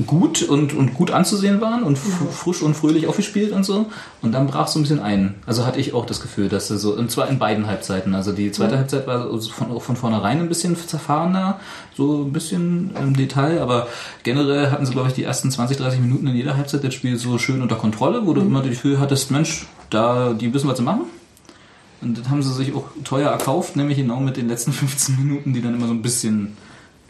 gut 0.06 0.42
und, 0.44 0.74
und 0.74 0.94
gut 0.94 1.10
anzusehen 1.10 1.60
waren 1.60 1.82
und 1.82 1.94
f- 1.94 2.30
frisch 2.32 2.62
und 2.62 2.76
fröhlich 2.76 3.08
aufgespielt 3.08 3.50
und 3.50 3.64
so. 3.64 3.86
Und 4.22 4.30
dann 4.30 4.46
brach 4.46 4.68
so 4.68 4.78
ein 4.78 4.82
bisschen 4.82 5.00
ein. 5.00 5.34
Also 5.44 5.66
hatte 5.66 5.80
ich 5.80 5.92
auch 5.92 6.06
das 6.06 6.20
Gefühl, 6.20 6.48
dass 6.48 6.70
er 6.70 6.76
so, 6.78 6.94
und 6.94 7.10
zwar 7.10 7.28
in 7.28 7.40
beiden 7.40 7.66
Halbzeiten. 7.66 8.14
Also 8.14 8.30
die 8.30 8.52
zweite 8.52 8.74
Mhm. 8.74 8.78
Halbzeit 8.78 9.06
war 9.08 9.28
von, 9.40 9.80
von 9.80 9.96
vornherein 9.96 10.38
ein 10.38 10.48
bisschen 10.48 10.76
zerfahrener, 10.76 11.58
so 11.96 12.22
ein 12.22 12.32
bisschen 12.32 12.92
im 13.00 13.16
Detail, 13.16 13.60
aber 13.60 13.88
generell 14.22 14.70
hatten 14.70 14.86
sie, 14.86 14.92
glaube 14.92 15.08
ich, 15.08 15.14
die 15.14 15.24
ersten 15.24 15.50
20, 15.50 15.78
30 15.78 16.00
Minuten 16.00 16.28
in 16.28 16.36
jeder 16.36 16.56
Halbzeit 16.56 16.84
das 16.84 16.94
Spiel 16.94 17.16
so 17.16 17.36
schön 17.38 17.60
unter 17.60 17.74
Kontrolle, 17.74 18.24
wo 18.24 18.34
du 18.34 18.40
immer 18.42 18.60
das 18.60 18.70
Gefühl 18.70 19.00
hattest, 19.00 19.32
Mensch, 19.32 19.66
da, 19.90 20.32
die 20.32 20.54
wissen, 20.54 20.68
was 20.68 20.76
sie 20.78 20.84
machen. 20.84 21.02
Und 22.00 22.18
das 22.18 22.28
haben 22.28 22.42
sie 22.42 22.52
sich 22.52 22.74
auch 22.74 22.84
teuer 23.04 23.30
erkauft, 23.30 23.76
nämlich 23.76 23.98
genau 23.98 24.20
mit 24.20 24.36
den 24.36 24.48
letzten 24.48 24.72
15 24.74 25.16
Minuten, 25.16 25.52
die 25.52 25.60
dann 25.62 25.74
immer 25.74 25.86
so 25.86 25.92
ein 25.92 26.02
bisschen 26.02 26.56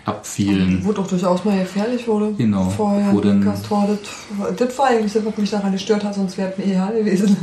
abfielen. 0.05 0.81
Wo 0.85 0.93
doch 0.93 1.07
durchaus 1.07 1.45
mal 1.45 1.59
gefährlich 1.59 2.09
wurde. 2.09 2.33
Genau. 2.39 2.71
Vorher 2.71 3.13
Wo 3.13 3.21
Tor, 3.21 3.89
das, 3.89 4.57
das 4.57 4.79
war 4.79 4.87
eigentlich 4.87 5.13
das, 5.13 5.25
was 5.25 5.37
mich 5.37 5.51
daran 5.51 5.73
gestört 5.73 6.03
hat, 6.05 6.15
sonst 6.15 6.39
wäre 6.39 6.51
es 6.51 6.59
mir 6.59 6.73
egal 6.73 6.95
gewesen. 6.95 7.37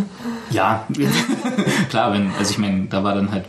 Ja, 0.49 0.87
klar, 1.89 2.11
wenn, 2.13 2.31
also 2.39 2.49
ich 2.49 2.57
meine, 2.57 2.85
da 2.85 3.03
war 3.03 3.13
dann 3.13 3.29
halt, 3.31 3.45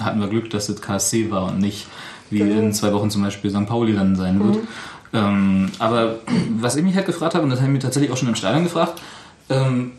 hatten 0.00 0.20
wir 0.20 0.28
Glück, 0.28 0.50
dass 0.50 0.68
das 0.68 0.80
KSC 0.80 1.30
war 1.30 1.46
und 1.46 1.58
nicht 1.58 1.86
wie 2.30 2.38
Genau. 2.38 2.60
in 2.60 2.72
zwei 2.72 2.92
Wochen 2.92 3.10
zum 3.10 3.22
Beispiel 3.22 3.50
St. 3.50 3.66
Pauli 3.66 3.94
dann 3.94 4.16
sein 4.16 4.38
wird. 4.38 4.56
Mhm. 4.56 4.68
Ähm, 5.14 5.68
aber 5.78 6.20
was 6.58 6.76
ich 6.76 6.82
mich 6.84 6.94
halt 6.96 7.06
gefragt 7.06 7.34
habe, 7.34 7.44
und 7.44 7.50
das 7.50 7.58
habe 7.60 7.68
ich 7.68 7.74
mir 7.74 7.80
tatsächlich 7.80 8.10
auch 8.12 8.16
schon 8.16 8.28
im 8.28 8.34
Stadion 8.34 8.64
gefragt, 8.64 9.02
ähm, 9.50 9.92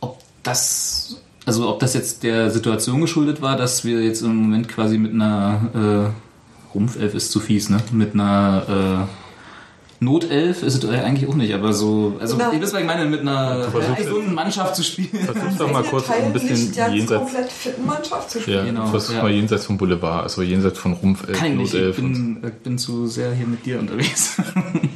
ob 0.00 0.18
das, 0.42 1.22
also 1.46 1.68
ob 1.68 1.80
das 1.80 1.94
jetzt 1.94 2.22
der 2.22 2.50
Situation 2.50 3.00
geschuldet 3.00 3.42
war, 3.42 3.56
dass 3.56 3.84
wir 3.84 4.02
jetzt 4.02 4.22
im 4.22 4.34
Moment 4.36 4.68
quasi 4.68 4.98
mit 4.98 5.12
einer 5.12 6.12
äh, 6.14 6.74
Rumpfelf 6.74 7.14
ist 7.14 7.30
zu 7.30 7.40
fies, 7.40 7.68
ne? 7.70 7.78
Mit 7.92 8.14
einer 8.14 9.06
äh, 9.08 10.04
Notelf 10.04 10.62
ist 10.62 10.82
es 10.82 10.90
eigentlich 10.90 11.28
auch 11.28 11.34
nicht, 11.34 11.54
aber 11.54 11.72
so, 11.72 12.16
also 12.20 12.36
Na. 12.38 12.52
ihr 12.52 12.60
wisst, 12.60 12.74
was 12.74 12.80
ich 12.80 12.86
meine, 12.86 13.06
mit 13.06 13.20
einer 13.20 13.66
gesunden 13.96 14.34
Mannschaft 14.34 14.76
zu 14.76 14.82
spielen. 14.82 15.08
Versuch's 15.24 15.56
doch 15.56 15.72
mal 15.72 15.82
Wir 15.82 15.90
kurz 15.90 16.10
ein 16.10 16.32
bisschen 16.32 16.72
jenseits. 16.92 17.20
komplett 17.22 17.50
fitten 17.52 17.86
Mannschaft 17.86 18.30
zu 18.30 18.38
Ja, 18.38 18.42
spielen. 18.42 18.66
Genau, 18.66 18.86
versuch's 18.86 19.14
ja. 19.16 19.22
mal 19.22 19.30
jenseits 19.30 19.64
vom 19.66 19.78
Boulevard, 19.78 20.24
also 20.24 20.42
jenseits 20.42 20.78
von 20.78 20.92
Rumpf, 20.94 21.26
Kann 21.32 21.52
ich 21.52 21.56
nicht, 21.56 21.74
ich 21.74 21.80
Notelf 21.80 21.96
bin, 21.96 22.38
ich 22.44 22.52
bin 22.54 22.76
zu 22.78 23.06
sehr 23.06 23.32
hier 23.32 23.46
mit 23.46 23.64
dir 23.64 23.78
unterwegs. 23.78 24.36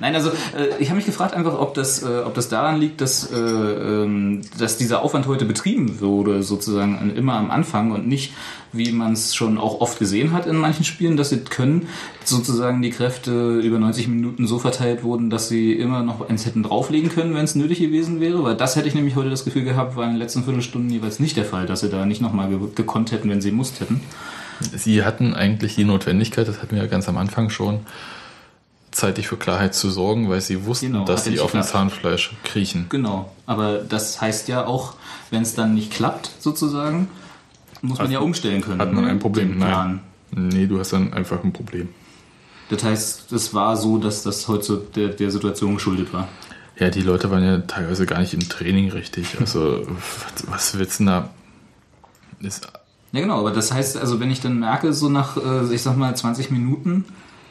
Nein, 0.00 0.14
also 0.14 0.30
äh, 0.30 0.76
ich 0.78 0.88
habe 0.88 0.96
mich 0.96 1.06
gefragt 1.06 1.34
einfach, 1.34 1.58
ob 1.58 1.74
das, 1.74 2.02
äh, 2.02 2.22
ob 2.24 2.34
das 2.34 2.48
daran 2.48 2.80
liegt, 2.80 3.00
dass, 3.00 3.30
äh, 3.30 3.36
ähm, 3.36 4.42
dass 4.58 4.76
dieser 4.76 5.02
Aufwand 5.02 5.26
heute 5.26 5.44
betrieben 5.44 6.00
wurde, 6.00 6.42
sozusagen 6.42 7.14
immer 7.16 7.34
am 7.34 7.50
Anfang 7.50 7.92
und 7.92 8.06
nicht, 8.06 8.32
wie 8.72 8.92
man 8.92 9.12
es 9.12 9.34
schon 9.34 9.58
auch 9.58 9.80
oft 9.80 9.98
gesehen 9.98 10.32
hat 10.32 10.46
in 10.46 10.56
manchen 10.56 10.84
Spielen, 10.84 11.16
dass 11.16 11.30
sie 11.30 11.38
können, 11.38 11.88
sozusagen 12.24 12.82
die 12.82 12.90
Kräfte 12.90 13.58
über 13.58 13.78
90 13.78 14.08
Minuten 14.08 14.46
so 14.46 14.58
verteilt 14.58 15.02
wurden, 15.02 15.30
dass 15.30 15.48
sie 15.48 15.72
immer 15.72 16.02
noch 16.02 16.28
eins 16.28 16.44
hätten 16.46 16.62
drauflegen 16.62 17.10
können, 17.10 17.34
wenn 17.34 17.44
es 17.44 17.54
nötig 17.54 17.78
gewesen 17.80 18.20
wäre, 18.20 18.42
weil 18.44 18.56
das 18.56 18.76
hätte 18.76 18.88
ich 18.88 18.94
nämlich 18.94 19.16
heute 19.16 19.30
das 19.30 19.44
Gefühl 19.44 19.64
gehabt, 19.64 19.96
war 19.96 20.04
in 20.04 20.10
den 20.10 20.18
letzten 20.18 20.44
Viertelstunden 20.44 20.90
jeweils 20.90 21.18
nicht 21.18 21.36
der 21.36 21.44
Fall, 21.44 21.66
dass 21.66 21.80
sie 21.80 21.88
da 21.88 22.04
nicht 22.04 22.20
nochmal 22.20 22.48
ge 22.48 22.58
gekonnt 22.74 23.12
hätten, 23.12 23.30
wenn 23.30 23.40
sie 23.40 23.52
musst 23.52 23.80
hätten. 23.80 24.00
Sie 24.60 25.04
hatten 25.04 25.34
eigentlich 25.34 25.76
die 25.76 25.84
Notwendigkeit, 25.84 26.48
das 26.48 26.60
hatten 26.60 26.74
wir 26.74 26.82
ja 26.82 26.88
ganz 26.88 27.08
am 27.08 27.16
Anfang 27.16 27.48
schon, 27.48 27.80
zeitig 28.98 29.28
für 29.28 29.36
Klarheit 29.36 29.74
zu 29.74 29.90
sorgen, 29.90 30.28
weil 30.28 30.40
sie 30.40 30.64
wussten, 30.66 30.86
Genau, 30.92 31.04
dass 31.04 31.24
sie 31.24 31.40
auf 31.40 31.52
dem. 31.52 31.62
Zahnfleisch 31.62 32.32
kriechen. 32.44 32.86
Genau, 32.90 33.32
aber 33.46 33.78
das 33.78 34.20
heißt 34.20 34.48
ja 34.48 34.66
auch, 34.66 34.94
wenn 35.30 35.42
es 35.42 35.54
dann 35.54 35.74
nicht 35.74 35.92
klappt, 35.92 36.30
sozusagen, 36.40 37.08
muss 37.80 37.98
man 37.98 38.06
Hat- 38.08 38.12
ja 38.12 38.18
umstellen 38.20 38.60
können. 38.60 38.80
Hat 38.80 38.92
man 38.92 39.04
ein 39.06 39.18
Problem? 39.18 39.58
Nein. 39.58 40.00
Nee, 40.30 40.66
du 40.66 40.78
hast 40.78 40.92
dann 40.92 41.12
einfach 41.14 41.42
ein 41.42 41.52
Problem. 41.52 41.88
Das 42.68 42.84
heißt, 42.84 43.32
es 43.32 43.54
war 43.54 43.76
so, 43.76 43.96
dass 43.98 44.22
das 44.24 44.46
heute 44.48 44.62
so 44.64 44.76
der, 44.76 45.08
der 45.08 45.30
Situation 45.30 45.74
geschuldet 45.74 46.12
war. 46.12 46.28
Ja, 46.78 46.90
die 46.90 47.00
Leute 47.00 47.30
waren 47.30 47.42
ja 47.42 47.58
teilweise 47.58 48.04
gar 48.04 48.20
nicht 48.20 48.34
im 48.34 48.46
Training 48.48 48.90
richtig. 48.92 49.36
Also, 49.40 49.86
was, 49.88 50.46
was 50.50 50.78
willst 50.78 51.00
du 51.00 51.04
denn 51.04 51.12
da? 51.12 51.30
Ist, 52.40 52.68
Ja, 53.12 53.20
genau, 53.22 53.40
aber 53.40 53.52
das 53.52 53.72
heißt, 53.72 53.96
also 53.96 54.20
wenn 54.20 54.30
ich 54.30 54.40
dann 54.40 54.58
merke, 54.58 54.92
so 54.92 55.08
nach, 55.08 55.36
äh, 55.38 55.74
ich 55.74 55.82
sag 55.82 55.96
mal, 55.96 56.14
20 56.14 56.50
Minuten, 56.50 57.04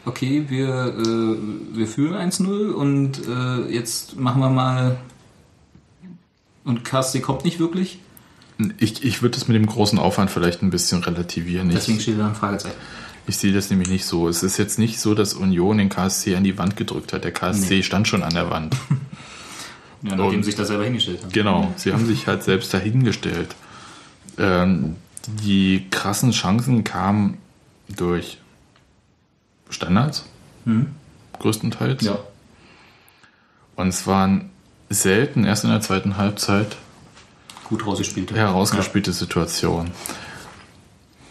okay, 0.07 0.45
wir, 0.47 0.95
äh, 0.97 1.37
wir 1.77 1.87
führen 1.87 2.15
1-0 2.31 2.71
und 2.71 3.27
äh, 3.27 3.71
jetzt 3.73 4.17
machen 4.17 4.41
wir 4.41 4.49
mal. 4.49 4.97
Und 6.63 6.83
KSC 6.83 7.21
kommt 7.21 7.45
nicht 7.45 7.59
wirklich. 7.59 7.99
ich 8.79 9.03
ich 9.03 9.21
würde 9.21 9.35
das 9.37 9.47
mit 9.47 9.55
dem 9.55 9.65
großen 9.65 9.99
Aufwand 9.99 10.29
vielleicht 10.31 10.61
ein 10.63 10.69
bisschen 10.69 11.03
relativieren. 11.03 11.69
Deswegen 11.69 11.97
Ich, 11.97 12.03
steht 12.03 12.19
da 12.19 12.27
ein 12.27 12.35
Fragezeichen. 12.35 12.75
ich 13.27 13.37
sehe 13.37 13.53
das 13.53 13.69
nämlich 13.69 13.89
nicht 13.89 14.05
so. 14.05 14.27
Es 14.27 14.43
ist 14.43 14.57
jetzt 14.57 14.77
nicht 14.79 14.99
so, 14.99 15.13
dass 15.13 15.33
Union 15.33 15.77
den 15.77 15.89
KSC 15.89 16.35
an 16.35 16.43
die 16.43 16.57
Wand 16.57 16.75
gedrückt 16.75 17.13
hat. 17.13 17.23
Der 17.23 17.31
KSC 17.31 17.75
Nee. 17.75 17.83
stand 17.83 18.07
schon 18.07 18.23
an 18.23 18.33
der 18.33 18.49
Wand. 18.49 18.75
Ja, 20.03 20.15
nachdem 20.15 20.37
Und- 20.37 20.43
sich 20.43 20.53
das 20.53 20.67
selber 20.67 20.83
hingestellt 20.83 21.23
haben. 21.23 21.31
Genau, 21.31 21.73
sie 21.75 21.91
haben 21.91 22.05
sich 22.05 22.27
halt 22.27 22.43
selbst 22.43 22.71
dahingestellt. 22.71 23.55
Ähm, 24.37 24.95
die 25.43 25.87
krassen 25.89 26.29
Chancen 26.29 26.83
kamen 26.83 27.39
durch 27.95 28.37
Standards, 29.69 30.25
Hm? 30.65 30.87
größtenteils. 31.39 32.03
Ja. 32.03 32.17
Und 33.75 33.89
es 33.89 34.07
waren 34.07 34.49
selten, 34.89 35.43
erst 35.43 35.63
in 35.63 35.69
der 35.69 35.81
zweiten 35.81 36.17
Halbzeit, 36.17 36.75
Gut 37.65 37.85
rausgespielt. 37.85 38.31
herausgespielte 38.33 39.11
Situationen. 39.13 39.91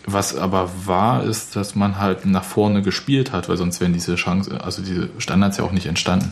Was 0.08 0.36
aber 0.36 0.70
wahr 0.84 1.24
ist, 1.24 1.56
dass 1.56 1.74
man 1.74 1.98
halt 1.98 2.26
nach 2.26 2.44
vorne 2.44 2.82
gespielt 2.82 3.32
hat, 3.32 3.48
weil 3.48 3.56
sonst 3.56 3.80
wären 3.80 3.92
diese 3.92 4.14
Chancen, 4.14 4.56
also 4.60 4.80
diese 4.82 5.08
Standards 5.18 5.56
ja 5.56 5.64
auch 5.64 5.72
nicht 5.72 5.86
entstanden. 5.86 6.30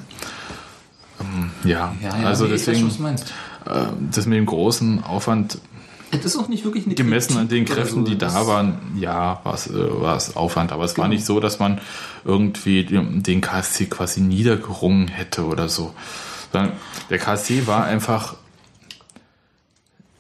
Ähm, 1.21 1.51
ja, 1.65 1.95
Ja, 2.01 2.17
ja, 2.21 2.27
also 2.29 2.45
weiß 2.45 2.65
deswegen, 2.67 2.91
meinst. 3.03 3.33
äh, 3.67 3.87
das 4.13 4.27
mit 4.27 4.39
dem 4.39 4.47
großen 4.47 5.03
Aufwand 5.03 5.59
Es 6.21 6.25
ist 6.25 6.37
auch 6.37 6.49
nicht 6.49 6.65
wirklich 6.65 6.87
eine 6.87 6.95
gemessen 6.95 7.37
an 7.39 7.49
den 7.49 7.65
Kritik 7.65 7.83
Kräften, 7.85 8.05
so. 8.05 8.11
die 8.11 8.19
da 8.19 8.27
Das- 8.27 8.47
waren, 8.47 8.79
ja, 8.99 9.41
war 9.45 9.55
es, 9.55 9.67
äh, 9.69 9.73
war 10.01 10.17
es 10.17 10.37
Aufwand. 10.37 10.73
Aber 10.73 10.85
es 10.85 10.97
war 10.97 11.05
Genau. 11.07 11.15
nicht 11.15 11.25
so, 11.27 11.41
dass 11.41 11.59
man 11.59 11.81
irgendwie 12.25 12.85
den 12.85 13.41
KSC 13.41 13.87
quasi 13.87 14.21
niedergerungen 14.21 15.09
hätte 15.09 15.45
oder 15.45 15.69
so. 15.69 15.95
Sondern 16.53 16.73
der 17.11 17.19
KSC 17.19 17.67
war 17.67 17.85
einfach 17.85 18.37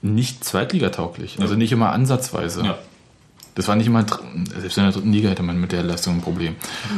nicht 0.02 0.44
zweitligatauglich. 0.44 1.38
Also 1.40 1.54
nicht 1.54 1.72
immer 1.72 1.92
ansatzweise. 1.92 2.62
Ja. 2.64 2.78
Das 3.54 3.68
war 3.68 3.76
nicht 3.76 3.86
immer, 3.86 4.04
selbst 4.58 4.76
in 4.78 4.82
der 4.82 4.92
dritten 4.92 5.12
Liga 5.12 5.28
hätte 5.28 5.44
man 5.44 5.60
mit 5.60 5.70
der 5.70 5.84
Leistung 5.84 6.16
ein 6.16 6.20
Problem. 6.22 6.56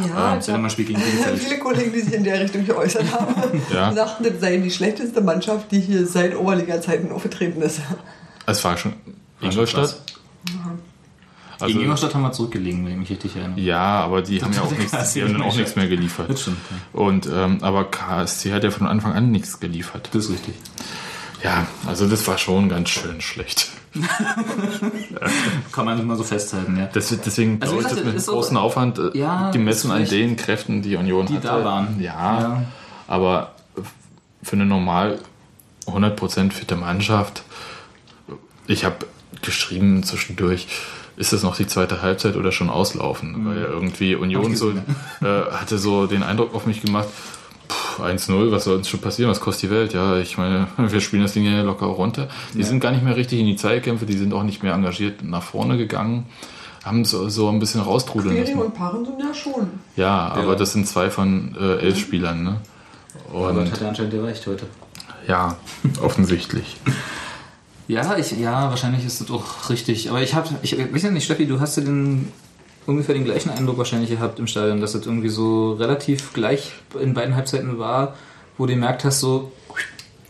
Ja, 0.08 0.32
Ähm, 0.32 0.38
ich 0.40 0.48
hab 0.48 0.58
man 0.58 0.70
spielt 0.70 0.88
gegen 0.88 1.00
Bielefeld. 1.00 1.38
viele 1.38 1.58
Kollegen, 1.58 1.92
die 1.92 2.00
sich 2.00 2.14
in 2.14 2.24
der 2.24 2.40
Richtung 2.40 2.64
geäußert 2.64 3.12
haben, 3.12 3.34
Ja. 3.72 3.92
sagten, 3.92 4.24
das 4.24 4.40
sei 4.40 4.56
die 4.56 4.70
schlechteste 4.70 5.20
Mannschaft, 5.20 5.70
die 5.70 5.80
hier 5.80 6.06
seit 6.06 6.34
Oberliga-Zeiten 6.34 7.12
aufgetreten 7.12 7.60
ist. 7.60 7.80
Es 8.46 8.64
war 8.64 8.76
schon 8.76 8.94
Ingolstadt. 9.40 9.82
krass. 9.90 10.02
Also, 11.58 11.66
Gegen 11.72 11.80
Ingolstadt 11.84 12.14
haben 12.14 12.22
wir 12.22 12.32
zurückgelegen, 12.32 12.84
wenn 12.84 12.92
ich 12.92 12.98
mich 12.98 13.10
richtig 13.10 13.34
erinnere. 13.36 13.58
Ja, 13.60 14.00
aber 14.00 14.20
die 14.22 14.42
haben 14.42 14.52
ja 14.52 14.60
auch 14.62 14.70
nichts, 14.70 15.12
die 15.14 15.22
haben 15.22 15.32
dann 15.32 15.40
auch 15.42 15.46
nicht. 15.46 15.56
nichts 15.58 15.74
mehr 15.76 15.88
geliefert. 15.88 16.28
Das 16.30 16.42
stimmt. 16.42 16.58
Und 16.92 17.26
ähm, 17.32 17.58
aber 17.62 17.84
KSC 17.90 18.52
hat 18.52 18.62
ja 18.62 18.70
von 18.70 18.86
Anfang 18.86 19.14
an 19.14 19.30
nichts 19.30 19.58
geliefert. 19.58 20.10
Das 20.12 20.24
ist 20.26 20.32
richtig. 20.32 20.54
Ja, 21.42 21.66
also 21.86 22.08
das 22.08 22.26
war 22.28 22.36
schon 22.38 22.68
ganz 22.68 22.90
schön 22.90 23.20
schlecht. 23.22 23.70
Kann 25.72 25.84
man 25.84 26.06
mal 26.06 26.16
so 26.16 26.24
festhalten, 26.24 26.76
ja. 26.78 26.86
Das, 26.92 27.08
deswegen 27.08 27.60
Also 27.62 27.74
glaube 27.76 27.82
ich, 27.82 27.88
das 27.88 27.98
gesagt, 27.98 28.16
mit 28.16 28.28
auch- 28.28 28.32
großen 28.34 28.56
Aufwand 28.56 28.98
äh, 28.98 29.18
Ja, 29.18 29.50
gemessen 29.50 29.90
an 29.90 30.04
den 30.04 30.36
Kräften, 30.36 30.82
die 30.82 30.96
Union 30.96 31.26
Die 31.26 31.36
hatte. 31.36 31.46
da 31.48 31.64
waren. 31.64 32.00
Ja, 32.00 32.40
Ja. 32.40 32.62
aber 33.06 33.52
für 34.42 34.56
eine 34.56 34.66
normal 34.66 35.18
100% 35.86 36.52
fitte 36.52 36.76
Mannschaft. 36.76 37.42
Ich 38.66 38.84
habe 38.84 38.96
geschrieben 39.42 40.02
zwischendurch, 40.02 40.66
ist 41.16 41.32
das 41.32 41.42
noch 41.42 41.56
die 41.56 41.66
zweite 41.66 42.02
Halbzeit 42.02 42.36
oder 42.36 42.52
schon 42.52 42.68
auslaufen? 42.68 43.46
Weil 43.46 43.62
irgendwie 43.62 44.14
Union 44.14 44.54
so, 44.54 44.70
äh, 44.70 44.74
hatte 45.52 45.78
so 45.78 46.06
den 46.06 46.22
Eindruck 46.22 46.54
auf 46.54 46.66
mich 46.66 46.82
gemacht, 46.82 47.08
pff, 47.68 48.00
1-0, 48.00 48.50
was 48.50 48.64
soll 48.64 48.76
uns 48.76 48.88
schon 48.88 49.00
passieren? 49.00 49.30
Was 49.30 49.40
kostet 49.40 49.70
die 49.70 49.74
Welt? 49.74 49.92
Ja, 49.94 50.18
ich 50.18 50.36
meine, 50.36 50.66
wir 50.76 51.00
spielen 51.00 51.22
das 51.22 51.32
Ding 51.32 51.44
ja 51.44 51.62
locker 51.62 51.86
runter. 51.86 52.28
Die 52.54 52.62
sind 52.62 52.80
gar 52.80 52.92
nicht 52.92 53.02
mehr 53.02 53.16
richtig 53.16 53.40
in 53.40 53.46
die 53.46 53.56
Zeitkämpfe, 53.56 54.04
die 54.06 54.16
sind 54.16 54.34
auch 54.34 54.42
nicht 54.42 54.62
mehr 54.62 54.74
engagiert 54.74 55.22
nach 55.24 55.42
vorne 55.42 55.76
gegangen, 55.78 56.26
haben 56.84 57.04
so, 57.04 57.28
so 57.28 57.48
ein 57.48 57.58
bisschen 57.58 57.80
raustrudeln 57.80 58.34
Quering 58.36 58.56
lassen. 58.56 58.66
und 58.66 58.74
Parensen 58.74 59.14
ja 59.18 59.34
schon. 59.34 59.68
Ja, 59.96 60.28
aber 60.32 60.54
das 60.56 60.72
sind 60.72 60.86
zwei 60.86 61.10
von 61.10 61.56
äh, 61.58 61.78
elf 61.78 61.98
Spielern, 61.98 62.42
ne? 62.44 62.60
Aber 63.30 63.48
Und 63.50 63.72
hat 63.72 63.80
er 63.80 63.88
anscheinend 63.88 64.12
gereicht 64.12 64.46
heute. 64.46 64.66
ja, 65.26 65.56
offensichtlich. 66.02 66.76
Ja, 67.88 68.16
ich, 68.16 68.32
ja, 68.32 68.68
wahrscheinlich 68.70 69.04
ist 69.06 69.20
das 69.20 69.30
auch 69.30 69.70
richtig. 69.70 70.10
Aber 70.10 70.20
ich 70.20 70.34
habe, 70.34 70.48
ich 70.62 70.76
weiß 70.92 71.02
ja 71.04 71.10
nicht, 71.10 71.24
Steffi, 71.24 71.46
du 71.46 71.60
hast 71.60 71.76
ja 71.76 71.82
den 71.84 72.32
ungefähr 72.86 73.14
den 73.14 73.24
gleichen 73.24 73.50
Eindruck 73.50 73.78
wahrscheinlich 73.78 74.10
gehabt 74.10 74.38
im 74.38 74.46
Stadion, 74.46 74.80
dass 74.80 74.92
das 74.92 75.06
irgendwie 75.06 75.28
so 75.28 75.72
relativ 75.72 76.32
gleich 76.32 76.72
in 77.00 77.14
beiden 77.14 77.34
Halbzeiten 77.34 77.78
war, 77.78 78.14
wo 78.58 78.66
du 78.66 78.72
gemerkt 78.74 79.04
hast, 79.04 79.20
so, 79.20 79.50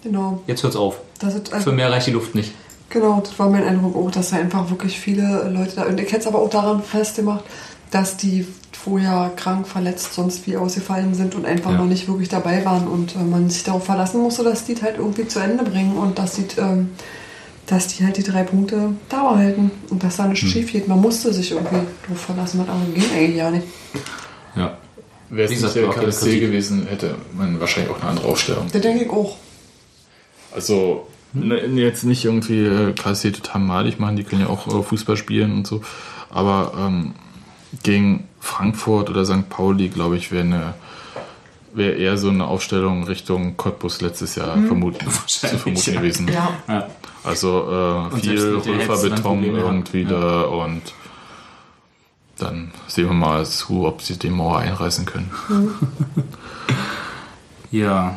Genau. 0.03 0.43
jetzt 0.47 0.63
hört's 0.63 0.77
auf. 0.77 1.01
Das 1.19 1.35
ist 1.35 1.53
also, 1.53 1.71
Für 1.71 1.77
mehr 1.77 1.91
reicht 1.91 2.07
die 2.07 2.13
Luft 2.13 2.35
nicht. 2.35 2.53
Genau, 2.91 3.21
das 3.21 3.39
war 3.39 3.51
mein 3.51 3.65
Eindruck 3.65 3.97
auch, 3.97 4.11
dass 4.11 4.31
da 4.31 4.37
einfach 4.37 4.71
wirklich 4.71 4.99
viele 4.99 5.51
Leute 5.51 5.77
da. 5.77 5.83
Und 5.87 5.99
ich 6.01 6.07
hätte 6.13 6.21
es 6.21 6.27
aber 6.27 6.39
auch 6.41 6.49
daran 6.51 6.83
festgemacht, 6.83 7.45
dass 7.91 8.17
die 8.17 8.47
vorher 8.73 9.33
krank, 9.37 9.67
verletzt, 9.67 10.15
sonst 10.15 10.47
wie 10.47 10.57
ausgefallen 10.57 11.15
sind 11.15 11.35
und 11.35 11.45
einfach 11.45 11.73
Ja. 11.73 11.79
noch 11.79 11.87
nicht 11.87 12.07
wirklich 12.09 12.29
dabei 12.29 12.65
waren 12.65 12.87
und 12.87 13.17
äh, 13.17 13.19
man 13.19 13.51
sich 13.51 13.65
darauf 13.65 13.85
verlassen 13.85 14.21
musste, 14.23 14.45
dass 14.45 14.65
die 14.65 14.77
halt 14.81 14.99
irgendwie 14.99 15.27
zu 15.27 15.41
Ende 15.41 15.65
bringen 15.65 15.97
und 15.97 16.19
dass 16.19 16.35
die, 16.35 16.47
ähm, 16.59 16.91
dass 17.67 17.89
die 17.89 18.05
halt 18.05 18.17
die 18.17 18.23
drei 18.23 18.43
Punkte 18.45 18.93
Dauer 19.09 19.37
halten 19.37 19.71
und 19.91 20.03
dass 20.03 20.17
da 20.17 20.27
nichts 20.27 20.45
Hm. 20.45 20.51
schief 20.51 20.73
geht. 20.73 20.89
Man 20.89 21.01
musste 21.01 21.33
sich 21.33 21.51
irgendwie 21.51 21.81
darauf 22.03 22.21
verlassen, 22.21 22.61
aber 22.61 22.73
ging 22.95 23.05
eigentlich 23.15 23.37
ja 23.37 23.51
nicht. 23.51 23.67
Ja. 24.55 24.77
Wäre 25.29 25.45
es 25.45 25.51
nicht 25.51 25.75
gesagt, 25.75 25.77
der 25.77 25.89
KSC 26.05 26.39
gewesen, 26.39 26.87
hätte 26.87 27.17
man 27.37 27.59
wahrscheinlich 27.59 27.93
auch 27.93 28.01
eine 28.01 28.11
andere 28.11 28.29
Aufstellung. 28.29 28.67
Das 28.73 28.81
denke 28.81 29.05
ich 29.05 29.11
auch. 29.11 29.37
Also 30.55 31.09
ne, 31.33 31.67
jetzt 31.67 32.05
nicht 32.05 32.25
irgendwie 32.25 32.65
äh, 32.65 32.93
KSC 32.93 33.33
total 33.33 33.61
malig 33.61 33.99
machen, 33.99 34.17
die 34.17 34.23
können 34.23 34.43
ja 34.43 34.49
auch 34.49 34.69
äh, 34.69 34.83
Fußball 34.83 35.17
spielen 35.17 35.53
und 35.53 35.67
so. 35.67 35.83
Aber 36.31 36.73
ähm, 36.79 37.15
gegen 37.83 38.29
Frankfurt 38.41 39.11
oder 39.11 39.25
St. 39.27 39.49
Pauli, 39.49 39.89
glaube 39.89 40.17
ich, 40.17 40.31
wäre 40.31 40.45
eine 40.45 40.75
wäre 41.77 41.93
eher 41.93 42.17
so 42.19 42.29
eine 42.31 42.47
Aufstellung 42.47 43.05
Richtung 43.05 43.57
Cottbus 43.57 44.01
letztes 44.01 44.35
Jahr 44.37 44.57
Mhm. 44.57 44.67
vermuten, 44.67 45.07
zu 45.27 45.47
vermuten 45.47 45.93
ja. 45.93 46.01
gewesen. 46.01 46.29
Ja. 46.29 46.49
Ja. 46.69 46.87
Also 47.25 48.11
äh, 48.15 48.17
viel 48.21 48.55
Röferbeton 48.57 49.45
irgendwie 49.45 50.05
da 50.05 50.43
und 50.43 50.83
dann 52.39 52.71
sehen 52.87 53.07
wir 53.07 53.15
mal 53.15 53.45
zu, 53.47 53.87
ob 53.87 54.03
sie 54.03 54.19
den 54.19 54.33
Mauer 54.35 54.59
einreißen 54.59 55.07
können. 55.07 55.31
Ja. 57.71 58.17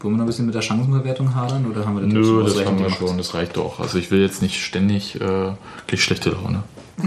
Wollen 0.00 0.14
wir 0.14 0.18
noch 0.18 0.24
ein 0.24 0.26
bisschen 0.26 0.46
mit 0.46 0.54
der 0.54 0.62
Chancenbewertung 0.62 1.34
hadern 1.34 1.64
oder 1.70 1.86
haben 1.86 1.96
wir 1.96 2.02
das 2.02 2.12
Nö, 2.12 2.42
das 2.44 2.56
haben 2.66 2.78
wir 2.78 2.84
gemacht? 2.86 2.98
schon, 2.98 3.16
das 3.18 3.34
reicht 3.34 3.56
doch. 3.56 3.80
Also 3.80 3.98
ich 3.98 4.10
will 4.10 4.20
jetzt 4.20 4.42
nicht 4.42 4.62
ständig 4.62 5.18
äh, 5.20 5.52
schlechte 5.96 6.30
Laune. 6.30 6.62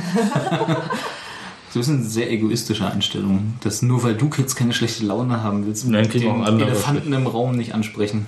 So 1.73 1.79
ist 1.81 1.89
eine 1.89 2.03
sehr 2.03 2.31
egoistische 2.31 2.89
Einstellung, 2.89 3.55
dass 3.61 3.81
nur 3.81 4.03
weil 4.03 4.15
du 4.15 4.29
jetzt 4.37 4.55
keine 4.55 4.73
schlechte 4.73 5.05
Laune 5.05 5.43
haben 5.43 5.65
willst, 5.65 5.85
Nein, 5.87 6.09
den 6.09 6.61
Elefanten 6.61 7.11
im 7.11 7.27
Raum 7.27 7.55
nicht 7.55 7.73
ansprechen. 7.73 8.25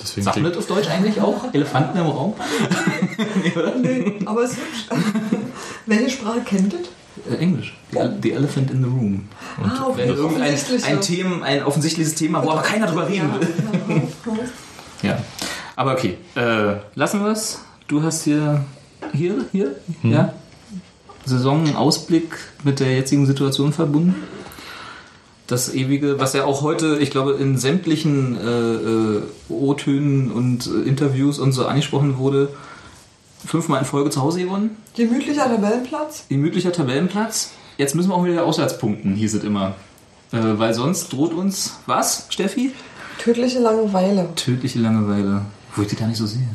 Deswegen 0.00 0.24
Sagt 0.24 0.36
man 0.40 0.52
das 0.52 0.58
auf 0.58 0.66
Deutsch 0.66 0.88
eigentlich 0.88 1.20
auch? 1.20 1.52
Elefanten 1.52 1.98
im 1.98 2.06
Raum? 2.06 2.34
Nee, 3.82 4.20
aber 4.24 4.42
es. 4.42 4.56
Welche 5.86 6.10
Sprache 6.10 6.40
kennt 6.40 6.72
ihr? 6.72 7.32
Äh, 7.32 7.38
Englisch. 7.38 7.76
The, 7.90 7.98
the 8.22 8.32
Elephant 8.32 8.70
in 8.70 8.78
the 8.78 8.88
Room. 8.88 9.28
Ah, 9.60 9.86
okay. 9.86 10.02
Wenn 10.02 10.08
irgendein 10.10 10.54
Offensichtlich 10.54 10.84
ein, 10.84 11.02
so. 11.02 11.14
Themen, 11.14 11.42
ein 11.42 11.62
offensichtliches 11.64 12.14
Thema, 12.14 12.44
wo 12.44 12.50
aber 12.50 12.62
keiner 12.62 12.86
drüber 12.86 13.08
reden 13.08 13.30
will. 13.40 14.02
Ja. 15.02 15.18
Aber 15.76 15.92
okay. 15.92 16.16
Äh, 16.36 16.76
lassen 16.94 17.22
wir 17.24 17.32
es. 17.32 17.60
Du 17.88 18.02
hast 18.02 18.24
hier. 18.24 18.64
Hier? 19.12 19.46
Hier? 19.52 19.76
Ja? 20.02 20.32
Saisonausblick 21.28 22.36
mit 22.64 22.80
der 22.80 22.94
jetzigen 22.94 23.26
Situation 23.26 23.72
verbunden. 23.72 24.14
Das 25.46 25.72
ewige, 25.72 26.20
was 26.20 26.34
ja 26.34 26.44
auch 26.44 26.60
heute, 26.60 26.98
ich 26.98 27.10
glaube, 27.10 27.32
in 27.32 27.56
sämtlichen 27.56 28.36
äh, 28.36 28.74
äh, 28.74 29.22
O-Tönen 29.48 30.30
und 30.30 30.66
äh, 30.66 30.86
Interviews 30.86 31.38
und 31.38 31.52
so 31.52 31.66
angesprochen 31.66 32.18
wurde, 32.18 32.50
fünfmal 33.46 33.80
in 33.80 33.86
Folge 33.86 34.10
zu 34.10 34.20
Hause 34.20 34.42
gewonnen. 34.42 34.76
Gemütlicher 34.94 35.44
Tabellenplatz? 35.44 36.26
Gemütlicher 36.28 36.72
Tabellenplatz. 36.72 37.52
Jetzt 37.78 37.94
müssen 37.94 38.10
wir 38.10 38.14
auch 38.14 38.24
wieder 38.24 38.44
Auswärtspunkten, 38.44 39.14
hieß 39.14 39.34
es 39.34 39.44
immer. 39.44 39.74
Äh, 40.32 40.58
weil 40.58 40.74
sonst 40.74 41.12
droht 41.12 41.32
uns 41.32 41.78
was, 41.86 42.26
Steffi? 42.28 42.72
Tödliche 43.18 43.60
Langeweile. 43.60 44.28
Tödliche 44.34 44.80
Langeweile. 44.80 45.42
Wo 45.74 45.82
ich 45.82 45.88
die 45.88 45.96
gar 45.96 46.08
nicht 46.08 46.18
so 46.18 46.26
sehe. 46.26 46.48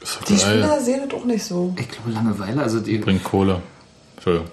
Doch 0.00 0.24
Die 0.24 0.36
geil. 0.36 0.40
Spieler 0.40 0.80
sehen 0.80 1.00
das 1.08 1.20
auch 1.20 1.24
nicht 1.24 1.44
so. 1.44 1.74
Ich 1.78 1.88
glaube, 1.88 2.10
Langeweile, 2.12 2.62
also 2.62 2.80
die. 2.80 2.98
Bringt 2.98 3.24
Kohle. 3.24 3.60
Entschuldigung. 4.16 4.48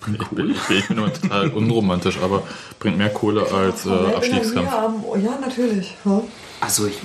Ich 0.00 0.06
bin, 0.06 0.14
ich 0.14 0.28
bin, 0.28 0.50
ich 0.78 0.88
bin 0.88 0.96
immer 0.96 1.12
total 1.12 1.48
unromantisch, 1.54 2.18
aber 2.22 2.42
bringt 2.78 2.96
mehr 2.96 3.10
Kohle 3.10 3.42
als 3.52 3.84
äh, 3.84 3.90
Abstiegskampf. 3.90 4.70
oh, 5.06 5.16
Ja, 5.16 5.38
natürlich. 5.40 5.94
Ja. 6.04 6.22
Also 6.60 6.86
ich. 6.86 6.98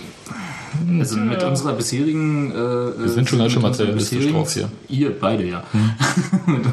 Also 0.99 1.17
mit 1.17 1.41
unserer 1.43 1.73
bisherigen. 1.73 2.51
Äh, 2.51 2.55
Wir 2.55 3.09
sind 3.09 3.29
schon 3.29 3.39
ganz 3.39 3.53
schön 3.53 3.61
materialistisch 3.61 4.27
drauf 4.31 4.53
hier. 4.53 4.69
Ihr 4.89 5.17
beide, 5.17 5.45
ja. 5.45 5.63
mit, 6.45 6.63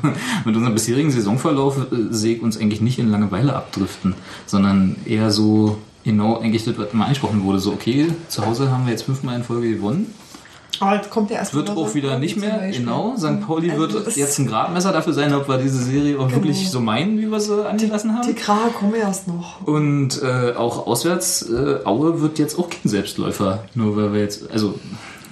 mit 0.44 0.56
unserem 0.56 0.74
bisherigen 0.74 1.10
Saisonverlauf 1.10 1.76
äh, 1.78 1.96
sehe 2.10 2.36
ich 2.36 2.42
uns 2.42 2.56
eigentlich 2.58 2.80
nicht 2.80 2.98
in 2.98 3.08
Langeweile 3.10 3.54
abdriften, 3.54 4.14
sondern 4.46 4.96
eher 5.04 5.30
so. 5.30 5.78
Genau, 6.04 6.40
eigentlich 6.40 6.64
das, 6.64 6.76
was 6.78 6.92
mal 6.94 7.04
angesprochen 7.04 7.44
wurde. 7.44 7.60
So, 7.60 7.72
okay, 7.72 8.08
zu 8.28 8.44
Hause 8.44 8.72
haben 8.72 8.86
wir 8.86 8.90
jetzt 8.90 9.04
fünfmal 9.04 9.36
in 9.36 9.44
Folge 9.44 9.70
gewonnen. 9.70 10.12
Aber 10.80 10.96
jetzt 10.96 11.10
kommt 11.10 11.30
ja 11.30 11.36
erst 11.36 11.54
Wird 11.54 11.70
auch 11.70 11.94
wieder 11.94 12.18
nicht 12.18 12.36
mehr, 12.36 12.70
genau. 12.70 13.14
St. 13.16 13.40
Pauli 13.46 13.70
Also 13.70 13.92
wird 13.92 14.16
jetzt 14.16 14.38
ein 14.38 14.46
Gradmesser 14.48 14.92
dafür 14.92 15.12
sein, 15.12 15.32
ob 15.34 15.48
wir 15.48 15.58
diese 15.58 15.82
Serie 15.82 16.18
auch 16.18 16.26
Genau. 16.28 16.36
wirklich 16.42 16.70
so 16.70 16.80
meinen, 16.80 17.18
wie 17.18 17.30
wir 17.30 17.38
sie 17.40 17.64
angelassen 17.68 18.16
haben. 18.16 18.26
Die 18.26 18.34
Krahe 18.34 18.70
kommen 18.70 18.94
erst 18.94 19.28
noch. 19.28 19.66
Und 19.66 20.20
äh, 20.22 20.54
auch 20.56 20.86
auswärts, 20.86 21.42
äh, 21.50 21.76
Aue 21.84 22.20
wird 22.20 22.38
jetzt 22.38 22.58
auch 22.58 22.68
kein 22.68 22.88
Selbstläufer, 22.90 23.64
nur 23.74 23.96
weil 23.96 24.12
wir 24.12 24.20
jetzt, 24.20 24.50
also 24.50 24.74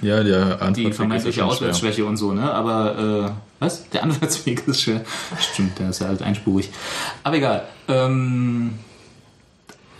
Ja, 0.01 0.23
der 0.23 0.45
die 0.45 0.51
Antwortweg 0.53 0.89
ist 0.89 0.95
vermeintliche 0.95 1.33
schwer. 1.33 1.45
Auswärtsschwäche 1.47 2.05
und 2.05 2.17
so, 2.17 2.31
ne? 2.33 2.51
Aber 2.53 3.27
äh, 3.27 3.31
was? 3.59 3.87
Der 3.89 4.03
Anwärtsweg 4.03 4.67
ist 4.67 4.81
schwer. 4.81 5.01
Stimmt, 5.39 5.77
der 5.79 5.89
ist 5.89 5.99
ja 6.01 6.07
halt 6.07 6.21
einspurig. 6.21 6.69
Aber 7.23 7.35
egal. 7.35 7.63
Ähm, 7.87 8.71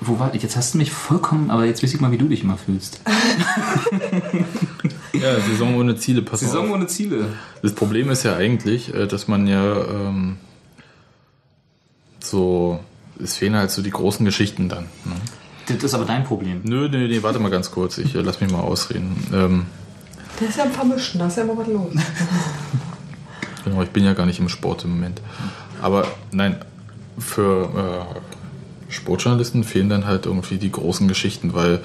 wo 0.01 0.19
war 0.19 0.33
ich? 0.33 0.41
Jetzt 0.43 0.55
hast 0.57 0.73
du 0.73 0.79
mich 0.79 0.91
vollkommen, 0.91 1.49
aber 1.51 1.65
jetzt 1.65 1.83
weiß 1.83 1.93
ich 1.93 2.01
mal, 2.01 2.11
wie 2.11 2.17
du 2.17 2.27
dich 2.27 2.43
immer 2.43 2.57
fühlst. 2.57 2.99
Ja, 5.13 5.39
Saison 5.41 5.75
ohne 5.75 5.95
Ziele, 5.95 6.21
pass 6.23 6.39
Saison 6.39 6.67
auf. 6.69 6.73
ohne 6.73 6.87
Ziele. 6.87 7.25
Das 7.61 7.73
Problem 7.73 8.09
ist 8.09 8.23
ja 8.23 8.35
eigentlich, 8.35 8.93
äh, 8.93 9.07
dass 9.07 9.27
man 9.27 9.45
ja 9.47 9.77
ähm, 9.85 10.37
so, 12.19 12.79
es 13.21 13.35
fehlen 13.37 13.55
halt 13.55 13.71
so 13.71 13.81
die 13.81 13.91
großen 13.91 14.25
Geschichten 14.25 14.69
dann. 14.69 14.85
Ne? 15.05 15.13
Das 15.67 15.83
ist 15.83 15.93
aber 15.93 16.05
dein 16.05 16.23
Problem. 16.23 16.61
Nö, 16.63 16.89
nee, 16.89 17.07
nee, 17.07 17.21
warte 17.23 17.39
mal 17.39 17.51
ganz 17.51 17.71
kurz, 17.71 17.97
ich 17.97 18.15
äh, 18.15 18.21
lass 18.21 18.41
mich 18.41 18.51
mal 18.51 18.59
ausreden. 18.61 19.15
Ähm, 19.33 19.65
Der 20.39 20.49
ist 20.49 20.57
ja 20.57 20.63
am 20.63 20.71
Vermischen, 20.71 21.19
da 21.19 21.27
ist 21.27 21.37
ja 21.37 21.43
immer 21.43 21.57
was 21.57 21.67
los. 21.67 21.93
Genau, 23.63 23.83
ich 23.83 23.89
bin 23.91 24.03
ja 24.03 24.13
gar 24.13 24.25
nicht 24.25 24.39
im 24.39 24.49
Sport 24.49 24.85
im 24.85 24.89
Moment. 24.95 25.21
Aber 25.83 26.07
nein, 26.31 26.55
für 27.19 28.07
äh, 28.09 28.40
Sportjournalisten 28.91 29.63
fehlen 29.63 29.89
dann 29.89 30.05
halt 30.05 30.25
irgendwie 30.25 30.57
die 30.57 30.71
großen 30.71 31.07
Geschichten, 31.07 31.53
weil 31.53 31.81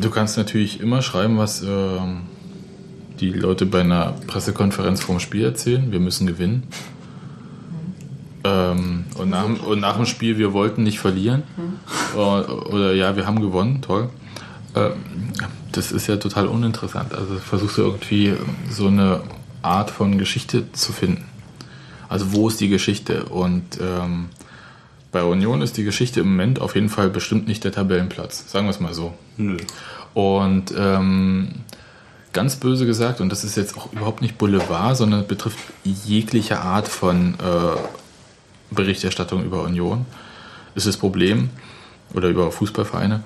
du 0.00 0.10
kannst 0.10 0.36
natürlich 0.36 0.80
immer 0.80 1.00
schreiben, 1.00 1.38
was 1.38 1.62
ähm, 1.62 2.22
die 3.20 3.30
Leute 3.30 3.66
bei 3.66 3.80
einer 3.80 4.14
Pressekonferenz 4.26 5.00
vorm 5.00 5.20
Spiel 5.20 5.44
erzählen. 5.44 5.90
Wir 5.90 6.00
müssen 6.00 6.26
gewinnen. 6.26 6.64
Ähm, 8.44 9.04
und, 9.16 9.30
nach, 9.30 9.44
dem- 9.44 9.60
und 9.60 9.80
nach 9.80 9.96
dem 9.96 10.06
Spiel, 10.06 10.38
wir 10.38 10.52
wollten 10.52 10.82
nicht 10.82 10.98
verlieren. 10.98 11.42
Oder, 12.14 12.68
oder 12.68 12.94
ja, 12.94 13.16
wir 13.16 13.26
haben 13.26 13.40
gewonnen, 13.40 13.80
toll. 13.82 14.10
Ähm, 14.74 14.92
das 15.72 15.92
ist 15.92 16.06
ja 16.06 16.16
total 16.16 16.46
uninteressant. 16.46 17.14
Also 17.14 17.36
versuchst 17.36 17.78
du 17.78 17.82
irgendwie 17.82 18.34
so 18.70 18.86
eine 18.86 19.22
Art 19.62 19.90
von 19.90 20.18
Geschichte 20.18 20.72
zu 20.72 20.92
finden. 20.92 21.24
Also 22.08 22.32
wo 22.32 22.48
ist 22.48 22.60
die 22.60 22.68
Geschichte? 22.68 23.24
Und 23.24 23.78
ähm, 23.80 24.26
bei 25.10 25.22
Union 25.22 25.62
ist 25.62 25.76
die 25.76 25.84
Geschichte 25.84 26.20
im 26.20 26.30
Moment 26.30 26.60
auf 26.60 26.74
jeden 26.74 26.88
Fall 26.88 27.08
bestimmt 27.08 27.48
nicht 27.48 27.64
der 27.64 27.72
Tabellenplatz. 27.72 28.50
Sagen 28.50 28.66
wir 28.66 28.70
es 28.70 28.80
mal 28.80 28.94
so. 28.94 29.14
Nö. 29.36 29.56
Und 30.14 30.72
ähm, 30.76 31.54
ganz 32.32 32.56
böse 32.56 32.86
gesagt, 32.86 33.20
und 33.20 33.30
das 33.30 33.44
ist 33.44 33.56
jetzt 33.56 33.76
auch 33.76 33.92
überhaupt 33.92 34.20
nicht 34.20 34.38
Boulevard, 34.38 34.96
sondern 34.96 35.26
betrifft 35.26 35.58
jegliche 35.84 36.60
Art 36.60 36.88
von 36.88 37.34
äh, 37.34 38.74
Berichterstattung 38.74 39.44
über 39.44 39.62
Union, 39.62 40.06
ist 40.74 40.86
das 40.86 40.96
Problem, 40.96 41.50
oder 42.14 42.28
über 42.28 42.50
Fußballvereine, 42.52 43.22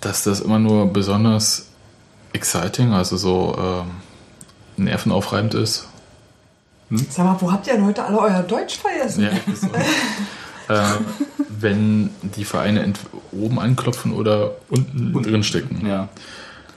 dass 0.00 0.24
das 0.24 0.40
immer 0.40 0.58
nur 0.58 0.92
besonders 0.92 1.68
exciting, 2.32 2.92
also 2.92 3.16
so 3.16 3.56
ähm, 3.58 4.84
nervenaufreibend 4.84 5.54
ist. 5.54 5.88
Sag 7.08 7.24
mal, 7.24 7.36
wo 7.40 7.52
habt 7.52 7.66
ihr 7.66 7.74
denn 7.74 7.86
heute 7.86 8.04
alle 8.04 8.18
euer 8.18 8.42
Deutsch 8.42 8.78
vergessen? 8.78 9.24
Ja. 9.24 9.30
äh, 10.70 10.82
wenn 11.48 12.10
die 12.22 12.44
Vereine 12.44 12.82
ent- 12.82 13.00
oben 13.32 13.58
anklopfen 13.58 14.12
oder 14.12 14.52
unten 14.70 15.12
drin 15.22 15.42
stecken. 15.42 15.86
Ja. 15.86 16.08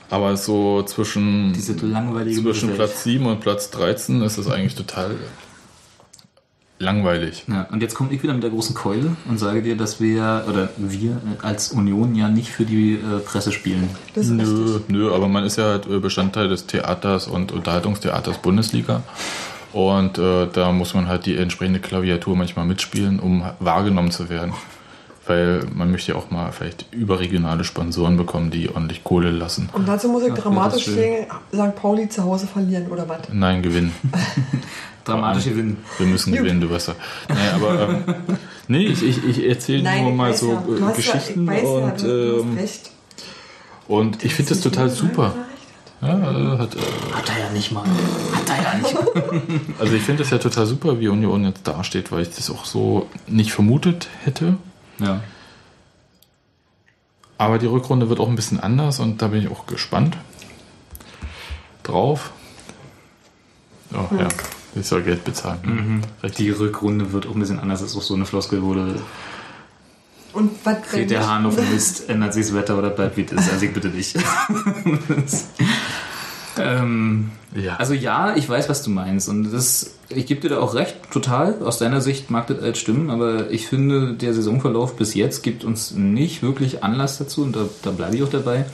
Aber 0.10 0.36
so 0.38 0.84
zwischen, 0.84 1.54
zwischen. 1.56 2.74
Platz 2.76 3.04
7 3.04 3.26
und 3.26 3.40
Platz 3.40 3.70
13 3.72 4.22
ist 4.22 4.38
es 4.38 4.48
eigentlich 4.48 4.76
total 4.76 5.16
langweilig. 6.80 7.46
Ja, 7.48 7.68
und 7.72 7.82
jetzt 7.82 7.96
komme 7.96 8.12
ich 8.12 8.22
wieder 8.24 8.34
mit 8.34 8.44
der 8.44 8.50
großen 8.50 8.76
Keule 8.76 9.16
und 9.30 9.40
sage 9.40 9.62
dir, 9.62 9.78
dass 9.78 10.02
wir, 10.02 10.44
oder 10.50 10.70
wir 10.78 11.22
als 11.42 11.72
Union 11.72 12.14
ja 12.14 12.28
nicht 12.30 12.50
für 12.50 12.66
die 12.66 12.94
äh, 12.96 13.20
Presse 13.26 13.52
spielen. 13.52 13.90
Das 14.16 14.26
ist 14.28 14.32
Nö, 14.32 14.80
nö, 14.90 15.14
aber 15.14 15.28
man 15.30 15.46
ist 15.46 15.58
ja 15.58 15.66
halt 15.66 15.88
Bestandteil 16.02 16.50
des 16.50 16.68
Theaters 16.68 17.28
und 17.28 17.52
Unterhaltungstheaters 17.52 18.40
Bundesliga. 18.40 19.04
Und 19.74 20.20
äh, 20.20 20.48
da 20.54 20.72
muss 20.72 20.94
man 20.94 21.08
halt 21.08 21.26
die 21.26 21.36
entsprechende 21.36 21.80
Klaviatur 21.80 22.36
manchmal 22.36 22.66
mitspielen, 22.66 23.20
um 23.20 23.44
wahrgenommen 23.60 24.12
zu 24.12 24.30
werden. 24.30 24.54
Weil 25.26 25.66
man 25.74 25.90
möchte 25.90 26.12
ja 26.12 26.18
auch 26.18 26.30
mal 26.30 26.52
vielleicht 26.52 26.86
überregionale 26.92 27.64
Sponsoren 27.64 28.18
bekommen, 28.18 28.52
die 28.52 28.70
ordentlich 28.70 29.04
Kohle 29.04 29.32
lassen. 29.32 29.70
Und 29.74 29.88
dazu 29.88 30.10
muss 30.10 30.24
ich 30.24 30.34
Ach, 30.34 30.38
dramatisch 30.38 30.86
gegen 30.86 31.26
St. 31.52 31.76
Pauli 31.76 32.10
zu 32.10 32.24
Hause 32.24 32.46
verlieren, 32.46 32.88
oder 32.88 33.08
was? 33.08 33.20
Nein, 33.32 33.64
gewinnen. 33.64 33.94
Dramatisch 35.06 35.46
gewinnen. 35.46 35.78
Wir 35.98 36.08
müssen 36.08 36.34
gewinnen, 36.34 36.62
du 36.62 36.70
weißt 36.70 36.90
ja. 36.90 36.96
Nee, 37.30 37.36
aber 37.56 37.90
ähm, 37.90 38.16
nee, 38.68 38.86
ich, 38.86 39.02
ich, 39.02 39.26
ich 39.26 39.48
erzähle 39.48 39.84
nur 39.84 40.10
ich 40.10 40.16
mal 40.16 40.34
so 40.34 40.52
ja. 40.52 40.90
Äh, 40.90 40.94
Geschichten 40.94 41.46
ja, 41.48 41.54
ja, 41.54 41.64
und, 41.64 42.04
ähm, 42.04 42.58
und 43.88 44.24
ich 44.24 44.36
finde 44.36 44.50
das 44.50 44.62
total 44.62 44.90
super. 44.90 45.34
Ja, 46.04 46.32
äh, 46.32 46.58
hat, 46.58 46.76
äh, 46.76 46.80
Hat 47.14 47.30
er 47.30 47.46
ja 47.46 47.50
nicht 47.52 47.72
mal. 47.72 47.84
Hat 47.84 48.50
er 48.50 48.64
ja 48.64 48.78
nicht 48.78 48.94
mal. 48.94 49.42
Also 49.80 49.94
ich 49.94 50.04
finde 50.04 50.24
es 50.24 50.30
ja 50.30 50.38
total 50.38 50.66
super, 50.66 51.00
wie 51.00 51.08
Union 51.08 51.46
jetzt 51.46 51.68
dasteht, 51.68 52.12
weil 52.12 52.22
ich 52.24 52.30
das 52.30 52.50
auch 52.50 52.66
so 52.66 53.10
nicht 53.28 53.54
vermutet 53.54 54.10
hätte. 54.24 54.58
Ja. 55.00 55.22
Aber 57.38 57.58
die 57.60 57.66
Rückrunde 57.66 58.10
wird 58.10 58.20
auch 58.20 58.28
ein 58.30 58.36
bisschen 58.36 58.60
anders 58.60 59.00
und 59.00 59.22
da 59.22 59.28
bin 59.28 59.42
ich 59.42 59.50
auch 59.52 59.66
gespannt 59.66 60.18
drauf. 61.84 62.32
Oh 63.94 64.16
ja, 64.18 64.28
ich 64.76 64.88
soll 64.88 65.04
Geld 65.04 65.24
bezahlen. 65.24 66.04
Richtig. 66.24 66.38
Die 66.38 66.50
Rückrunde 66.52 67.12
wird 67.12 67.28
auch 67.28 67.34
ein 67.34 67.40
bisschen 67.40 67.60
anders. 67.60 67.82
Das 67.82 67.92
ist 67.92 67.98
auch 67.98 68.02
so 68.02 68.16
eine 68.16 68.26
Floskel, 68.26 68.64
wo 68.64 68.74
du 68.74 68.96
Und 70.34 70.52
was 70.64 70.82
dreht 70.90 71.12
der 71.12 71.28
Hahn 71.28 71.46
auf 71.46 71.56
den 71.56 71.70
Mist, 71.74 72.10
ändert 72.10 72.34
sich 72.34 72.46
das 72.46 72.56
Wetter 72.56 72.78
oder 72.78 72.90
bleibt 72.90 73.18
wie 73.18 73.26
es 73.26 73.32
ist. 73.34 73.52
Also 73.52 73.66
ich 73.66 73.74
bitte 73.74 73.90
nicht. 73.90 74.18
Das- 76.56 76.66
ähm, 76.82 77.32
Ja. 77.56 77.76
Also 77.76 77.94
ja, 77.94 78.36
ich 78.36 78.50
weiß, 78.50 78.68
was 78.68 78.82
du 78.82 78.90
meinst. 78.90 79.30
Und 79.30 79.52
das, 79.54 79.96
ich 80.10 80.26
gebe 80.26 80.42
dir 80.42 80.50
da 80.50 80.60
auch 80.60 80.74
recht, 80.74 80.96
total. 81.12 81.62
Aus 81.64 81.78
deiner 81.78 82.02
Sicht 82.02 82.32
mag 82.32 82.48
das 82.48 82.60
alles 82.60 82.80
stimmen, 82.80 83.12
aber 83.12 83.52
ich 83.52 83.68
finde, 83.68 84.14
der 84.14 84.34
Saisonverlauf 84.34 84.96
bis 84.96 85.14
jetzt 85.14 85.44
gibt 85.44 85.64
uns 85.64 85.92
nicht 85.92 86.42
wirklich 86.42 86.84
Anlass 86.84 87.20
dazu, 87.20 87.44
und 87.44 87.56
da, 87.56 87.66
da 87.84 87.92
bleibe 87.92 88.16
ich 88.16 88.24
auch 88.24 88.30
dabei, 88.30 88.66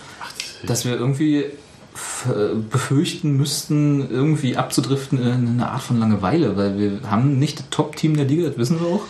dass 0.66 0.86
wir 0.86 0.94
irgendwie 0.96 1.40
äh, 1.40 2.56
befürchten 2.70 3.36
müssten, 3.36 4.10
irgendwie 4.10 4.56
abzudriften 4.56 5.20
in 5.22 5.48
eine 5.48 5.70
Art 5.70 5.82
von 5.82 6.00
Langeweile, 6.00 6.56
weil 6.56 6.78
wir 6.80 7.00
haben 7.10 7.38
nicht 7.38 7.60
das 7.60 7.66
Top-Team 7.72 8.16
der 8.16 8.26
Liga, 8.26 8.48
das 8.48 8.58
wissen 8.58 8.80
wir 8.80 8.88
auch. 8.88 9.02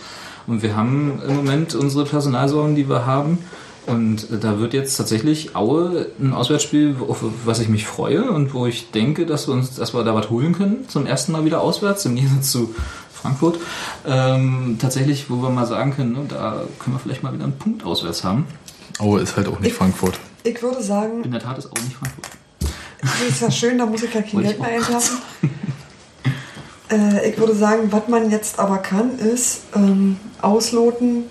Und 0.48 0.62
wir 0.64 0.74
haben 0.74 1.20
im 1.28 1.36
Moment 1.36 1.76
unsere 1.76 2.04
Personalsorgen, 2.04 2.74
die 2.74 2.88
wir 2.88 3.06
haben. 3.06 3.38
Und 3.86 4.28
da 4.30 4.58
wird 4.58 4.74
jetzt 4.74 4.96
tatsächlich 4.96 5.56
Aue 5.56 6.06
ein 6.20 6.32
Auswärtsspiel, 6.32 6.96
auf 7.08 7.24
was 7.44 7.60
ich 7.60 7.68
mich 7.68 7.86
freue 7.86 8.30
und 8.30 8.52
wo 8.54 8.66
ich 8.66 8.90
denke, 8.90 9.26
dass 9.26 9.48
wir 9.48 9.54
uns, 9.54 9.74
dass 9.74 9.94
wir 9.94 10.04
da 10.04 10.14
was 10.14 10.30
holen 10.30 10.52
können, 10.52 10.88
zum 10.88 11.06
ersten 11.06 11.32
Mal 11.32 11.44
wieder 11.44 11.60
auswärts, 11.60 12.04
im 12.04 12.14
Gegensatz 12.14 12.50
zu 12.50 12.74
Frankfurt. 13.12 13.58
Ähm, 14.06 14.78
tatsächlich, 14.80 15.30
wo 15.30 15.42
wir 15.42 15.50
mal 15.50 15.66
sagen 15.66 15.94
können, 15.94 16.12
ne, 16.12 16.20
da 16.28 16.62
können 16.78 16.96
wir 16.96 17.00
vielleicht 17.00 17.22
mal 17.22 17.32
wieder 17.32 17.44
einen 17.44 17.58
Punkt 17.58 17.84
auswärts 17.84 18.22
haben. 18.24 18.46
Aue 18.98 19.20
ist 19.20 19.36
halt 19.36 19.48
auch 19.48 19.60
nicht 19.60 19.74
Frankfurt. 19.74 20.18
Ich 20.42 20.62
würde 20.62 20.82
sagen, 20.82 21.24
In 21.24 21.32
der 21.32 21.40
Tat 21.40 21.58
ist 21.58 21.66
Aue 21.66 21.82
nicht 21.84 21.96
Frankfurt. 21.96 22.26
das 23.00 23.28
ist 23.28 23.40
ja 23.40 23.50
schön, 23.50 23.78
da 23.78 23.86
muss 23.86 24.02
ich 24.02 24.12
ja 24.12 24.22
kein 24.22 24.42
Geld 24.42 24.54
ich 24.54 24.58
mehr 24.58 24.68
einwerfen. 24.68 25.18
Äh, 26.90 27.30
ich 27.30 27.38
würde 27.38 27.54
sagen, 27.54 27.92
was 27.92 28.08
man 28.08 28.30
jetzt 28.30 28.58
aber 28.58 28.78
kann, 28.78 29.18
ist 29.18 29.62
ähm, 29.76 30.16
ausloten, 30.42 31.24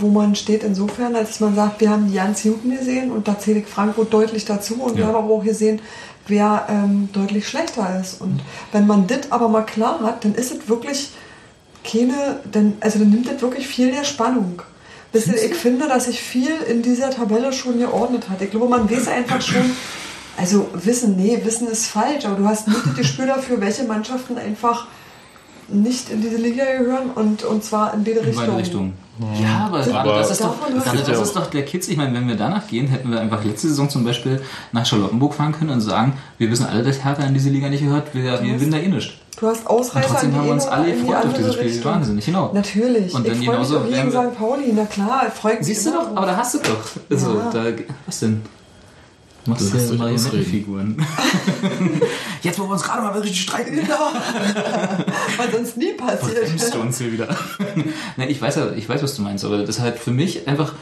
wo 0.00 0.08
man 0.08 0.34
steht 0.34 0.62
insofern, 0.62 1.14
als 1.14 1.40
man 1.40 1.54
sagt, 1.54 1.80
wir 1.80 1.90
haben 1.90 2.08
die 2.08 2.14
ganz 2.14 2.42
Jugend 2.44 2.78
gesehen 2.78 3.10
und 3.12 3.28
da 3.28 3.38
zähle 3.38 3.60
ich 3.60 3.66
Frankfurt 3.66 4.12
deutlich 4.12 4.44
dazu 4.44 4.74
und 4.82 4.94
wir 4.96 5.02
Ja. 5.02 5.08
haben 5.08 5.16
aber 5.24 5.34
auch 5.34 5.44
gesehen, 5.44 5.80
wer 6.26 6.66
ähm, 6.70 7.08
deutlich 7.12 7.46
schlechter 7.48 8.00
ist. 8.00 8.20
Und 8.20 8.40
wenn 8.72 8.86
man 8.86 9.06
das 9.06 9.30
aber 9.30 9.48
mal 9.48 9.62
klar 9.62 10.00
hat, 10.02 10.24
dann 10.24 10.34
ist 10.34 10.52
es 10.52 10.68
wirklich 10.68 11.10
keine, 11.84 12.40
dann, 12.50 12.74
also 12.80 12.98
dann 12.98 13.10
nimmt 13.10 13.28
das 13.28 13.42
wirklich 13.42 13.66
viel 13.66 13.90
der 13.92 14.04
Spannung. 14.04 14.62
Wisst 15.12 15.28
ihr, 15.28 15.34
ich 15.44 15.54
finde, 15.54 15.86
dass 15.86 16.06
sich 16.06 16.20
viel 16.20 16.50
in 16.68 16.82
dieser 16.82 17.10
Tabelle 17.10 17.52
schon 17.52 17.78
geordnet 17.78 18.28
hat. 18.30 18.40
Ich 18.42 18.50
glaube, 18.50 18.68
man 18.68 18.90
weiß 18.90 19.06
einfach 19.08 19.40
schon, 19.40 19.70
also 20.36 20.66
Wissen, 20.72 21.14
nee, 21.16 21.38
Wissen 21.44 21.68
ist 21.68 21.86
falsch, 21.86 22.24
aber 22.24 22.36
du 22.36 22.46
hast 22.48 22.66
nicht 22.66 22.84
das 22.86 22.94
Gespür 22.96 23.26
dafür, 23.26 23.60
welche 23.60 23.84
Mannschaften 23.84 24.38
einfach 24.38 24.86
nicht 25.68 26.10
in 26.10 26.20
diese 26.20 26.36
Liga 26.36 26.64
gehören 26.78 27.10
und, 27.14 27.44
und 27.44 27.62
zwar 27.64 27.94
in 27.94 28.02
beide 28.02 28.18
In 28.20 28.24
Richtungen. 28.26 28.46
beide 28.46 28.58
Richtungen. 28.58 28.92
Ja, 29.40 29.66
aber, 29.66 29.80
gerade 29.82 29.98
Aber- 30.10 30.18
das 30.18 30.30
ist 30.32 30.40
doch, 30.42 30.54
gerade 30.60 31.02
das 31.02 31.20
ist 31.20 31.36
doch 31.36 31.46
der 31.46 31.64
Kitz. 31.64 31.88
Ich 31.88 31.96
meine, 31.96 32.14
wenn 32.14 32.26
wir 32.26 32.34
danach 32.36 32.66
gehen, 32.66 32.88
hätten 32.88 33.10
wir 33.12 33.20
einfach 33.20 33.44
letzte 33.44 33.68
Saison 33.68 33.88
zum 33.88 34.04
Beispiel 34.04 34.42
nach 34.72 34.84
Charlottenburg 34.84 35.34
fahren 35.34 35.52
können 35.52 35.70
und 35.70 35.80
sagen, 35.80 36.14
wir 36.38 36.50
wissen 36.50 36.66
alle, 36.66 36.82
dass 36.82 37.04
Hertha 37.04 37.22
in 37.22 37.34
diese 37.34 37.50
Liga 37.50 37.68
nicht 37.68 37.82
gehört, 37.84 38.12
wir, 38.14 38.24
wir 38.24 38.52
gewinnen 38.54 38.72
da 38.72 38.78
eh 38.78 38.88
nicht. 38.88 39.18
Du 39.38 39.46
hast 39.48 39.60
Und 39.62 39.66
Ausreißer 39.68 40.08
trotzdem 40.08 40.28
in 40.28 40.34
die 40.34 40.38
haben 40.38 40.46
wir 40.46 40.52
uns 40.54 40.66
alle 40.66 40.92
gefreut 40.92 41.24
auf 41.26 41.32
dieses 41.32 41.54
Spiel. 41.54 41.66
Richtung. 41.68 41.92
Wahnsinnig, 41.92 42.24
genau. 42.26 42.50
Natürlich. 42.54 43.14
Und 43.14 43.26
dann 43.26 43.40
ich 43.40 43.46
freue 43.46 43.58
mich 43.58 43.68
genauso 43.68 43.78
auch 43.78 43.88
gegen 43.88 44.10
St. 44.10 44.38
Pauli, 44.38 44.72
na 44.74 44.84
klar, 44.86 45.26
freut 45.32 45.58
mich 45.58 45.66
Siehst 45.66 45.86
du 45.86 45.90
doch, 45.92 46.16
aber 46.16 46.26
da 46.26 46.36
hast 46.36 46.54
du 46.54 46.58
doch. 46.58 46.78
Also, 47.10 47.34
Ja. 47.34 47.50
da, 47.52 47.64
was 48.06 48.20
denn? 48.20 48.42
Machst 49.46 49.74
Du 49.74 49.78
ja 49.78 49.94
Marionettenfiguren. 49.94 50.96
Jetzt, 52.42 52.58
wo 52.58 52.64
wir 52.64 52.72
uns 52.72 52.82
gerade 52.82 53.02
mal 53.02 53.14
wirklich 53.14 53.40
streiten. 53.40 53.74
Genau. 53.74 54.12
Was 55.36 55.52
sonst 55.52 55.76
nie 55.76 55.92
passiert. 55.92 56.46
Bremst 56.46 56.74
du 56.74 56.80
uns 56.80 56.98
hier 56.98 57.12
wieder. 57.12 57.28
Nein, 58.16 58.30
ich 58.30 58.40
weiß 58.40 58.56
ja, 58.56 58.72
ich 58.72 58.88
weiß, 58.88 59.02
was 59.02 59.16
du 59.16 59.22
meinst, 59.22 59.44
aber 59.44 59.58
das 59.58 59.68
ist 59.68 59.80
halt 59.80 59.98
für 59.98 60.10
mich 60.10 60.48
einfach 60.48 60.72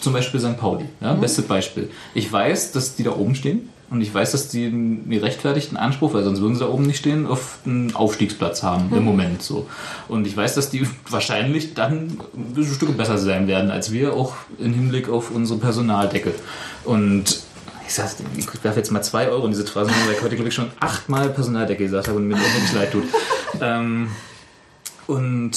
zum 0.00 0.12
Beispiel 0.12 0.40
St. 0.40 0.58
Pauli, 0.58 0.86
ja, 1.00 1.14
bestes 1.14 1.46
Beispiel. 1.46 1.90
Ich 2.14 2.30
weiß, 2.30 2.72
dass 2.72 2.96
die 2.96 3.04
da 3.04 3.12
oben 3.12 3.34
stehen 3.34 3.68
und 3.90 4.00
ich 4.00 4.12
weiß, 4.12 4.32
dass 4.32 4.48
die 4.48 4.66
einen 4.66 5.08
gerechtfertigten 5.08 5.76
Anspruch, 5.76 6.14
weil 6.14 6.24
sonst 6.24 6.40
würden 6.40 6.54
sie 6.54 6.60
da 6.60 6.68
oben 6.68 6.84
nicht 6.84 6.98
stehen, 6.98 7.26
auf 7.26 7.58
einen 7.64 7.94
Aufstiegsplatz 7.94 8.62
haben 8.62 8.94
im 8.94 9.04
Moment 9.04 9.42
so. 9.42 9.68
Und 10.08 10.26
ich 10.26 10.36
weiß, 10.36 10.54
dass 10.54 10.70
die 10.70 10.86
wahrscheinlich 11.08 11.74
dann 11.74 12.18
ein 12.34 12.54
bisschen 12.54 12.74
Stücke 12.74 12.92
besser 12.92 13.18
sein 13.18 13.46
werden 13.46 13.70
als 13.70 13.92
wir, 13.92 14.14
auch 14.14 14.34
im 14.58 14.74
Hinblick 14.74 15.08
auf 15.08 15.30
unsere 15.30 15.60
Personaldecke. 15.60 16.34
Und 16.84 17.44
ich 17.86 17.94
sag's, 17.94 18.16
ich 18.36 18.64
werfe 18.64 18.78
jetzt 18.78 18.90
mal 18.90 19.02
zwei 19.02 19.28
Euro 19.28 19.44
in 19.44 19.52
diese 19.52 19.66
Phrase, 19.66 19.90
weil 20.06 20.14
ich 20.14 20.22
heute, 20.22 20.34
glaube 20.36 20.48
ich, 20.48 20.54
schon 20.54 20.70
achtmal 20.80 21.28
Personaldecke 21.30 21.84
gesagt 21.84 22.08
habe 22.08 22.18
und 22.18 22.26
mir 22.28 22.36
wirklich 22.36 22.72
leid 22.72 22.92
tut. 22.92 23.04
Ähm, 23.60 24.08
und 25.06 25.52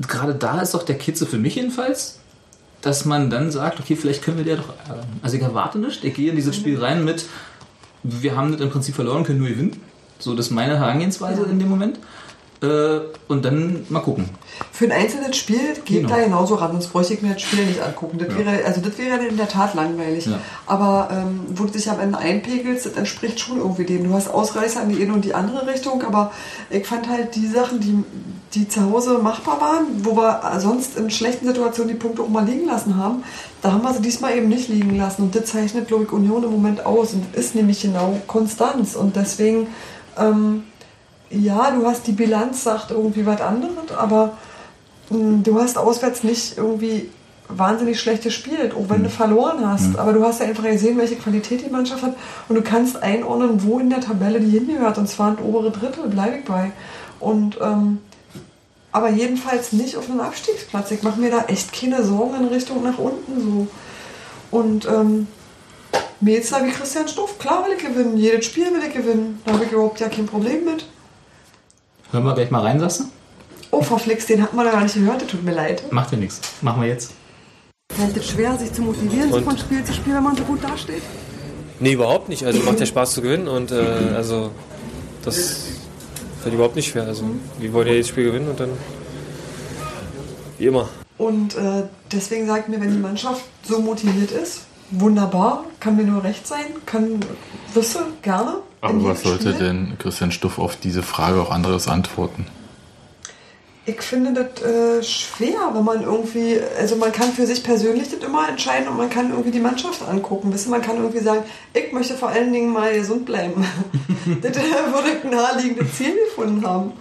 gerade 0.00 0.34
da 0.34 0.60
ist 0.60 0.74
doch 0.74 0.82
der 0.82 0.98
Kitzel 0.98 1.26
für 1.26 1.38
mich 1.38 1.54
jedenfalls, 1.54 2.18
dass 2.82 3.04
man 3.04 3.30
dann 3.30 3.50
sagt, 3.50 3.80
okay, 3.80 3.96
vielleicht 3.96 4.22
können 4.22 4.36
wir 4.38 4.44
der 4.44 4.56
doch. 4.56 4.68
äh, 4.70 5.02
Also 5.22 5.36
ich 5.36 5.42
erwarte 5.42 5.78
nicht, 5.78 6.04
ich 6.04 6.14
gehe 6.14 6.30
in 6.30 6.36
dieses 6.36 6.54
Spiel 6.56 6.78
rein 6.78 7.04
mit, 7.04 7.26
wir 8.02 8.36
haben 8.36 8.52
das 8.52 8.60
im 8.60 8.70
Prinzip 8.70 8.94
verloren, 8.94 9.24
können 9.24 9.38
nur 9.40 9.48
gewinnen. 9.48 9.80
So, 10.18 10.34
das 10.34 10.46
ist 10.46 10.52
meine 10.52 10.78
Herangehensweise 10.78 11.42
in 11.44 11.58
dem 11.58 11.68
Moment. 11.68 11.98
Äh, 12.62 13.00
und 13.28 13.44
dann 13.44 13.84
mal 13.90 14.00
gucken. 14.00 14.30
Für 14.72 14.86
ein 14.86 14.92
einzelnes 14.92 15.36
Spiel 15.36 15.74
geht 15.84 16.02
Genau. 16.02 16.08
da 16.08 16.22
genauso 16.22 16.54
ran, 16.54 16.72
sonst 16.72 16.86
bräuchte 16.88 17.12
ich 17.14 17.20
mir 17.22 17.34
das 17.34 17.42
Spiel 17.42 17.66
nicht 17.66 17.82
angucken. 17.82 18.18
Das 18.18 18.34
wäre, 18.34 18.64
also 18.64 18.80
das 18.80 18.96
wäre 18.96 19.26
in 19.26 19.36
der 19.36 19.48
Tat 19.48 19.74
langweilig. 19.74 20.24
Ja. 20.26 20.38
Aber 20.64 21.08
ähm, 21.12 21.40
wo 21.50 21.64
du 21.64 21.72
dich 21.72 21.90
am 21.90 22.00
Ende 22.00 22.16
einpegelst, 22.16 22.86
das 22.86 22.94
entspricht 22.94 23.40
schon 23.40 23.58
irgendwie 23.58 23.84
dem. 23.84 24.04
Du 24.04 24.14
hast 24.14 24.28
Ausreißer 24.28 24.82
in 24.84 24.88
die 24.88 25.02
eine 25.02 25.12
und 25.12 25.24
die 25.26 25.34
andere 25.34 25.66
Richtung, 25.66 26.02
aber 26.02 26.32
ich 26.70 26.86
fand 26.86 27.08
halt 27.10 27.34
die 27.34 27.46
Sachen, 27.46 27.80
die, 27.80 28.02
die 28.54 28.66
zu 28.68 28.90
Hause 28.90 29.18
machbar 29.18 29.60
waren, 29.60 29.84
wo 30.04 30.16
wir 30.16 30.40
sonst 30.58 30.96
in 30.96 31.10
schlechten 31.10 31.46
Situationen 31.46 31.92
die 31.92 31.98
Punkte 31.98 32.22
auch 32.22 32.28
mal 32.28 32.46
liegen 32.46 32.66
lassen 32.66 32.96
haben, 32.96 33.22
da 33.60 33.72
haben 33.72 33.82
wir 33.82 33.92
sie 33.92 34.00
diesmal 34.00 34.34
eben 34.34 34.48
nicht 34.48 34.68
liegen 34.70 34.96
lassen. 34.96 35.24
Und 35.24 35.34
das 35.34 35.44
zeichnet, 35.46 35.88
glaube 35.88 36.04
ich, 36.04 36.12
Union 36.12 36.42
im 36.42 36.52
Moment 36.52 36.86
aus. 36.86 37.12
Und 37.12 37.34
ist 37.34 37.54
nämlich 37.54 37.82
genau 37.82 38.18
Konstanz. 38.26 38.94
Und 38.94 39.14
deswegen, 39.16 39.66
ähm, 40.18 40.62
ja, 41.30 41.70
du 41.70 41.86
hast 41.86 42.06
die 42.06 42.12
Bilanz, 42.12 42.64
sagt 42.64 42.90
irgendwie 42.90 43.26
was 43.26 43.40
anderes, 43.40 43.92
aber 43.96 44.36
mh, 45.10 45.42
du 45.42 45.60
hast 45.60 45.78
auswärts 45.78 46.22
nicht 46.22 46.56
irgendwie 46.56 47.10
wahnsinnig 47.48 48.00
schlecht 48.00 48.24
gespielt, 48.24 48.74
auch 48.74 48.88
wenn 48.88 49.04
du 49.04 49.10
verloren 49.10 49.68
hast. 49.68 49.96
Aber 49.98 50.12
du 50.12 50.24
hast 50.24 50.40
ja 50.40 50.46
einfach 50.46 50.64
gesehen, 50.64 50.98
welche 50.98 51.16
Qualität 51.16 51.64
die 51.64 51.70
Mannschaft 51.70 52.02
hat 52.02 52.16
und 52.48 52.56
du 52.56 52.62
kannst 52.62 53.02
einordnen, 53.02 53.62
wo 53.62 53.78
in 53.78 53.90
der 53.90 54.00
Tabelle 54.00 54.40
die 54.40 54.50
hingehört. 54.50 54.98
Und 54.98 55.08
zwar 55.08 55.30
in 55.30 55.44
obere 55.44 55.70
Drittel, 55.70 56.08
bleibe 56.08 56.38
ich 56.38 56.44
bei. 56.44 56.72
Und 57.20 57.58
ähm, 57.60 57.98
aber 58.92 59.10
jedenfalls 59.10 59.72
nicht 59.72 59.96
auf 59.96 60.08
einem 60.08 60.20
Abstiegsplatz. 60.20 60.90
Ich 60.90 61.02
mache 61.02 61.20
mir 61.20 61.30
da 61.30 61.44
echt 61.48 61.72
keine 61.72 62.02
Sorgen 62.02 62.34
in 62.36 62.48
Richtung 62.48 62.82
nach 62.82 62.98
unten 62.98 63.40
so. 63.40 63.66
Und 64.50 64.86
ähm, 64.86 65.26
Mädels 66.20 66.50
wie 66.64 66.70
Christian 66.70 67.06
Stuff, 67.06 67.38
klar 67.38 67.66
will 67.66 67.74
ich 67.76 67.84
gewinnen. 67.84 68.16
Jedes 68.16 68.46
Spiel 68.46 68.72
will 68.72 68.82
ich 68.86 68.94
gewinnen. 68.94 69.40
Da 69.44 69.52
habe 69.52 69.64
ich 69.64 69.72
überhaupt 69.72 70.00
ja 70.00 70.08
kein 70.08 70.24
Problem 70.24 70.64
mit. 70.64 70.86
Hören 72.12 72.24
wir 72.24 72.34
gleich 72.34 72.50
mal 72.50 72.62
rein, 72.62 72.78
sagst 72.78 73.00
du? 73.00 73.04
Oh, 73.70 73.82
Frau 73.82 73.98
Flix, 73.98 74.26
den 74.26 74.42
hat 74.42 74.54
man 74.54 74.64
ja 74.64 74.72
gar 74.72 74.82
nicht 74.82 74.94
gehört, 74.94 75.22
das 75.22 75.28
tut 75.28 75.42
mir 75.42 75.52
leid. 75.52 75.92
Macht 75.92 76.12
ja 76.12 76.18
nichts. 76.18 76.40
Machen 76.62 76.82
wir 76.82 76.88
jetzt. 76.88 77.12
Fällt 77.94 78.16
es 78.16 78.28
schwer, 78.28 78.56
sich 78.56 78.72
zu 78.72 78.82
motivieren, 78.82 79.30
so 79.30 79.40
von 79.40 79.58
Spiel 79.58 79.82
zu 79.84 79.92
Spiel, 79.92 80.14
wenn 80.14 80.22
man 80.22 80.36
so 80.36 80.44
gut 80.44 80.62
dasteht? 80.62 81.02
Nee, 81.80 81.92
überhaupt 81.92 82.28
nicht. 82.28 82.44
Also 82.44 82.60
macht 82.60 82.80
ja 82.80 82.86
Spaß 82.86 83.12
zu 83.12 83.22
gewinnen 83.22 83.48
und 83.48 83.70
äh, 83.70 83.76
also 84.14 84.50
das 85.24 85.64
fällt 86.42 86.54
überhaupt 86.54 86.76
nicht 86.76 86.90
schwer. 86.90 87.04
Also 87.04 87.24
wir 87.58 87.72
wollen 87.72 87.88
ja 87.88 87.94
jedes 87.94 88.08
Spiel 88.08 88.24
gewinnen 88.24 88.48
und 88.48 88.60
dann 88.60 88.70
wie 90.58 90.66
immer. 90.66 90.88
Und 91.18 91.56
äh, 91.56 91.84
deswegen 92.12 92.46
sagt 92.46 92.68
mir, 92.68 92.80
wenn 92.80 92.92
die 92.92 92.98
Mannschaft 92.98 93.42
so 93.62 93.80
motiviert 93.80 94.30
ist, 94.30 94.62
wunderbar, 94.90 95.64
kann 95.80 95.96
mir 95.96 96.04
nur 96.04 96.22
recht 96.22 96.46
sein, 96.46 96.66
kann, 96.84 97.20
wüsste, 97.74 98.06
gerne. 98.22 98.58
Aber 98.88 99.04
was 99.04 99.22
sollte 99.22 99.54
Spiel. 99.54 99.66
denn 99.66 99.98
Christian 99.98 100.32
Stuff 100.32 100.58
auf 100.58 100.76
diese 100.76 101.02
Frage 101.02 101.40
auch 101.40 101.50
anderes 101.50 101.88
antworten? 101.88 102.46
Ich 103.88 104.02
finde 104.02 104.32
das 104.32 104.62
äh, 104.64 105.00
schwer, 105.04 105.70
wenn 105.72 105.84
man 105.84 106.02
irgendwie, 106.02 106.58
also 106.76 106.96
man 106.96 107.12
kann 107.12 107.30
für 107.32 107.46
sich 107.46 107.62
persönlich 107.62 108.08
das 108.10 108.18
immer 108.18 108.48
entscheiden 108.48 108.88
und 108.88 108.96
man 108.96 109.08
kann 109.08 109.30
irgendwie 109.30 109.52
die 109.52 109.60
Mannschaft 109.60 110.02
angucken. 110.02 110.52
Wissen, 110.52 110.70
man 110.70 110.82
kann 110.82 110.96
irgendwie 110.96 111.20
sagen, 111.20 111.44
ich 111.72 111.92
möchte 111.92 112.14
vor 112.14 112.30
allen 112.30 112.52
Dingen 112.52 112.72
mal 112.72 112.92
gesund 112.92 113.26
bleiben. 113.26 113.64
das 114.42 114.56
äh, 114.56 114.60
würde 114.60 115.20
ein 115.22 115.30
naheliegendes 115.30 115.96
Ziel 115.96 116.16
gefunden 116.28 116.66
haben. 116.66 116.94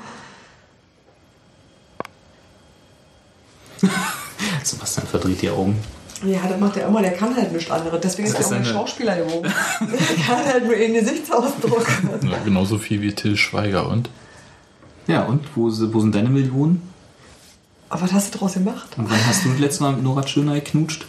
Sebastian 4.64 5.08
verdreht 5.08 5.42
die 5.42 5.50
Augen. 5.50 5.80
Ja, 6.24 6.40
das 6.48 6.60
macht 6.60 6.78
er 6.78 6.88
immer, 6.88 7.02
der 7.02 7.14
kann 7.14 7.36
halt 7.36 7.52
nichts 7.52 7.70
anderes. 7.70 8.00
Deswegen 8.02 8.32
Das 8.32 8.40
ist 8.40 8.52
er 8.52 8.58
auch 8.58 8.62
ein 8.62 8.66
Schauspieler 8.66 9.18
geworden. 9.18 9.52
der 9.82 10.26
kann 10.26 10.46
halt 10.46 10.66
nur 10.66 10.76
einen 10.76 10.94
Gesichtsausdruck. 10.94 11.86
Ja, 12.24 12.38
genauso 12.44 12.78
viel 12.78 13.02
wie 13.02 13.14
Till 13.14 13.36
Schweiger 13.36 13.90
und? 13.90 14.10
Ja, 15.08 15.24
und 15.24 15.46
wo, 15.56 15.66
wo 15.66 16.00
sind 16.00 16.16
deine 16.16 16.30
Millionen? 16.30 16.82
Aber 17.90 18.04
was 18.04 18.14
hast 18.14 18.34
du 18.34 18.40
draus 18.40 18.54
gemacht? 18.54 18.98
Und 18.98 19.10
wann 19.10 19.28
hast 19.28 19.46
du 19.46 19.50
das 19.50 19.60
letzte 19.60 19.84
Mal 19.84 19.94
mit 19.94 20.04
Nora 20.04 20.26
Schöner 20.26 20.56
geknutscht? 20.56 21.06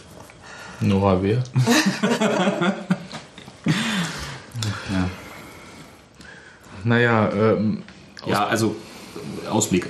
Nora 0.79 1.23
wer? 1.23 1.43
Ja. 4.91 5.09
Naja, 6.83 7.29
ähm, 7.31 7.83
Ja, 8.25 8.45
also 8.45 8.75
Ausblick. 9.49 9.87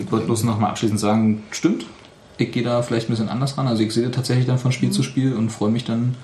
Ich 0.00 0.10
wollte 0.10 0.26
bloß 0.26 0.44
noch 0.44 0.58
mal 0.58 0.70
abschließend 0.70 0.98
sagen, 0.98 1.42
stimmt. 1.50 1.86
Ich 2.38 2.50
gehe 2.52 2.62
da 2.62 2.82
vielleicht 2.82 3.08
ein 3.08 3.12
bisschen 3.12 3.28
anders 3.28 3.56
ran. 3.58 3.66
Also 3.68 3.82
ich 3.82 3.92
sehe 3.92 4.10
tatsächlich 4.10 4.46
dann 4.46 4.58
von 4.58 4.72
Spiel 4.72 4.90
zu 4.90 5.02
Spiel 5.02 5.34
und 5.34 5.50
freue 5.50 5.70
mich 5.70 5.84
dann 5.84 6.14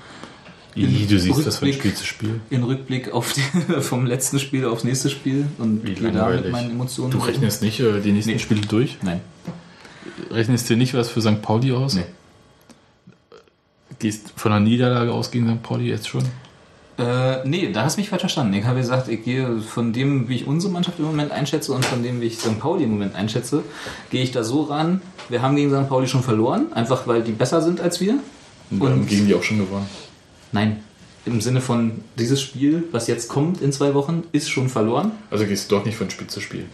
Ih, 0.77 1.07
du 1.09 1.19
siehst 1.19 1.47
das 1.47 1.57
von 1.59 1.69
Rückblick- 1.69 1.75
Spiel 1.81 1.95
zu 1.95 2.05
Spiel. 2.07 2.41
in 2.49 2.63
Rückblick 2.63 3.13
auf 3.13 3.33
die, 3.33 3.43
vom 3.81 4.07
letzten 4.07 4.39
Spiel 4.39 4.65
aufs 4.65 4.85
nächste 4.85 5.11
Spiel 5.11 5.47
und 5.59 5.85
Wie 5.85 5.95
gehe 5.95 6.13
da 6.13 6.29
mit 6.31 6.51
meinen 6.53 6.71
Emotionen. 6.71 7.11
Du 7.11 7.19
rechnest 7.19 7.63
nicht 7.63 7.81
äh, 7.81 8.01
die 8.01 8.13
nächsten 8.13 8.33
Nee. 8.33 8.39
Spiele 8.39 8.61
durch? 8.63 8.97
Nein. 9.03 9.21
Rechnest 10.31 10.69
dir 10.71 10.77
nicht 10.77 10.95
was 10.95 11.09
für 11.09 11.21
St. 11.21 11.43
Pauli 11.43 11.73
aus? 11.73 11.95
Nee. 11.95 12.05
Gehst 13.99 14.33
von 14.37 14.53
einer 14.53 14.61
Niederlage 14.65 15.13
aus 15.13 15.31
gegen 15.31 15.49
St. 15.49 15.63
Pauli 15.63 15.89
jetzt 15.89 16.09
schon? 16.09 16.25
Äh, 17.01 17.49
nee, 17.49 17.73
da 17.73 17.85
hast 17.85 17.97
du 17.97 18.01
mich 18.01 18.11
falsch 18.11 18.21
verstanden. 18.21 18.53
Ich 18.53 18.65
habe 18.65 18.79
gesagt, 18.79 19.09
ich 19.09 19.25
gehe 19.25 19.61
von 19.61 19.95
dem, 19.95 20.29
wie 20.29 20.37
ich 20.37 20.47
unsere 20.47 20.71
Mannschaft 20.71 20.99
im 20.99 21.07
Moment 21.07 21.33
einschätze 21.33 21.73
und 21.73 21.83
von 21.85 22.03
dem, 22.03 22.21
wie 22.21 22.27
ich 22.27 22.39
St. 22.39 22.61
Pauli 22.61 22.85
im 22.85 22.91
Moment 22.91 23.15
einschätze, 23.15 23.63
gehe 24.11 24.23
ich 24.23 24.33
da 24.33 24.45
so 24.45 24.65
ran. 24.65 25.01
Wir 25.31 25.41
haben 25.41 25.57
gegen 25.57 25.71
St. 25.71 25.89
Pauli 25.89 26.09
schon 26.09 26.23
verloren, 26.23 26.73
einfach 26.75 27.07
weil 27.07 27.23
die 27.23 27.33
besser 27.33 27.63
sind 27.63 27.81
als 27.81 28.01
wir. 28.01 28.19
Und 28.71 28.83
haben 28.83 29.07
gegen 29.07 29.27
die 29.27 29.35
auch 29.35 29.43
schon 29.43 29.59
gewonnen. 29.59 29.89
Nein, 30.53 30.85
im 31.25 31.41
Sinne 31.41 31.63
von 31.63 32.05
dieses 32.19 32.43
Spiel, 32.43 32.85
was 32.93 33.07
jetzt 33.07 33.29
kommt 33.29 33.63
in 33.63 33.73
zwei 33.73 33.95
Wochen, 33.95 34.25
ist 34.33 34.51
schon 34.51 34.69
verloren. 34.69 35.13
Also 35.31 35.47
gehst 35.47 35.71
du 35.71 35.77
doch 35.77 35.87
nicht 35.87 35.97
von 35.97 36.11
Spiel 36.11 36.27
zu 36.27 36.41
Spiel. 36.41 36.67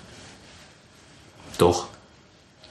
Doch. 1.59 1.87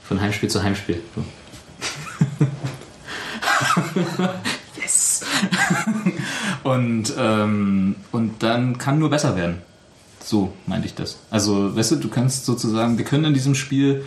Von 0.04 0.20
Heimspiel 0.20 0.50
zu 0.50 0.62
Heimspiel. 0.62 1.00
und, 6.64 7.14
ähm, 7.18 7.96
und 8.12 8.44
dann 8.44 8.78
kann 8.78 9.00
nur 9.00 9.10
besser 9.10 9.36
werden. 9.36 9.62
So 10.24 10.54
meinte 10.66 10.88
ich 10.88 10.96
das. 10.96 11.20
Also, 11.30 11.76
weißt 11.76 11.92
du, 11.92 11.96
du 11.98 12.10
kannst 12.10 12.46
sozusagen, 12.46 12.98
wir 12.98 13.06
können 13.06 13.26
in 13.26 13.34
diesem 13.34 13.54
Spiel 13.56 14.04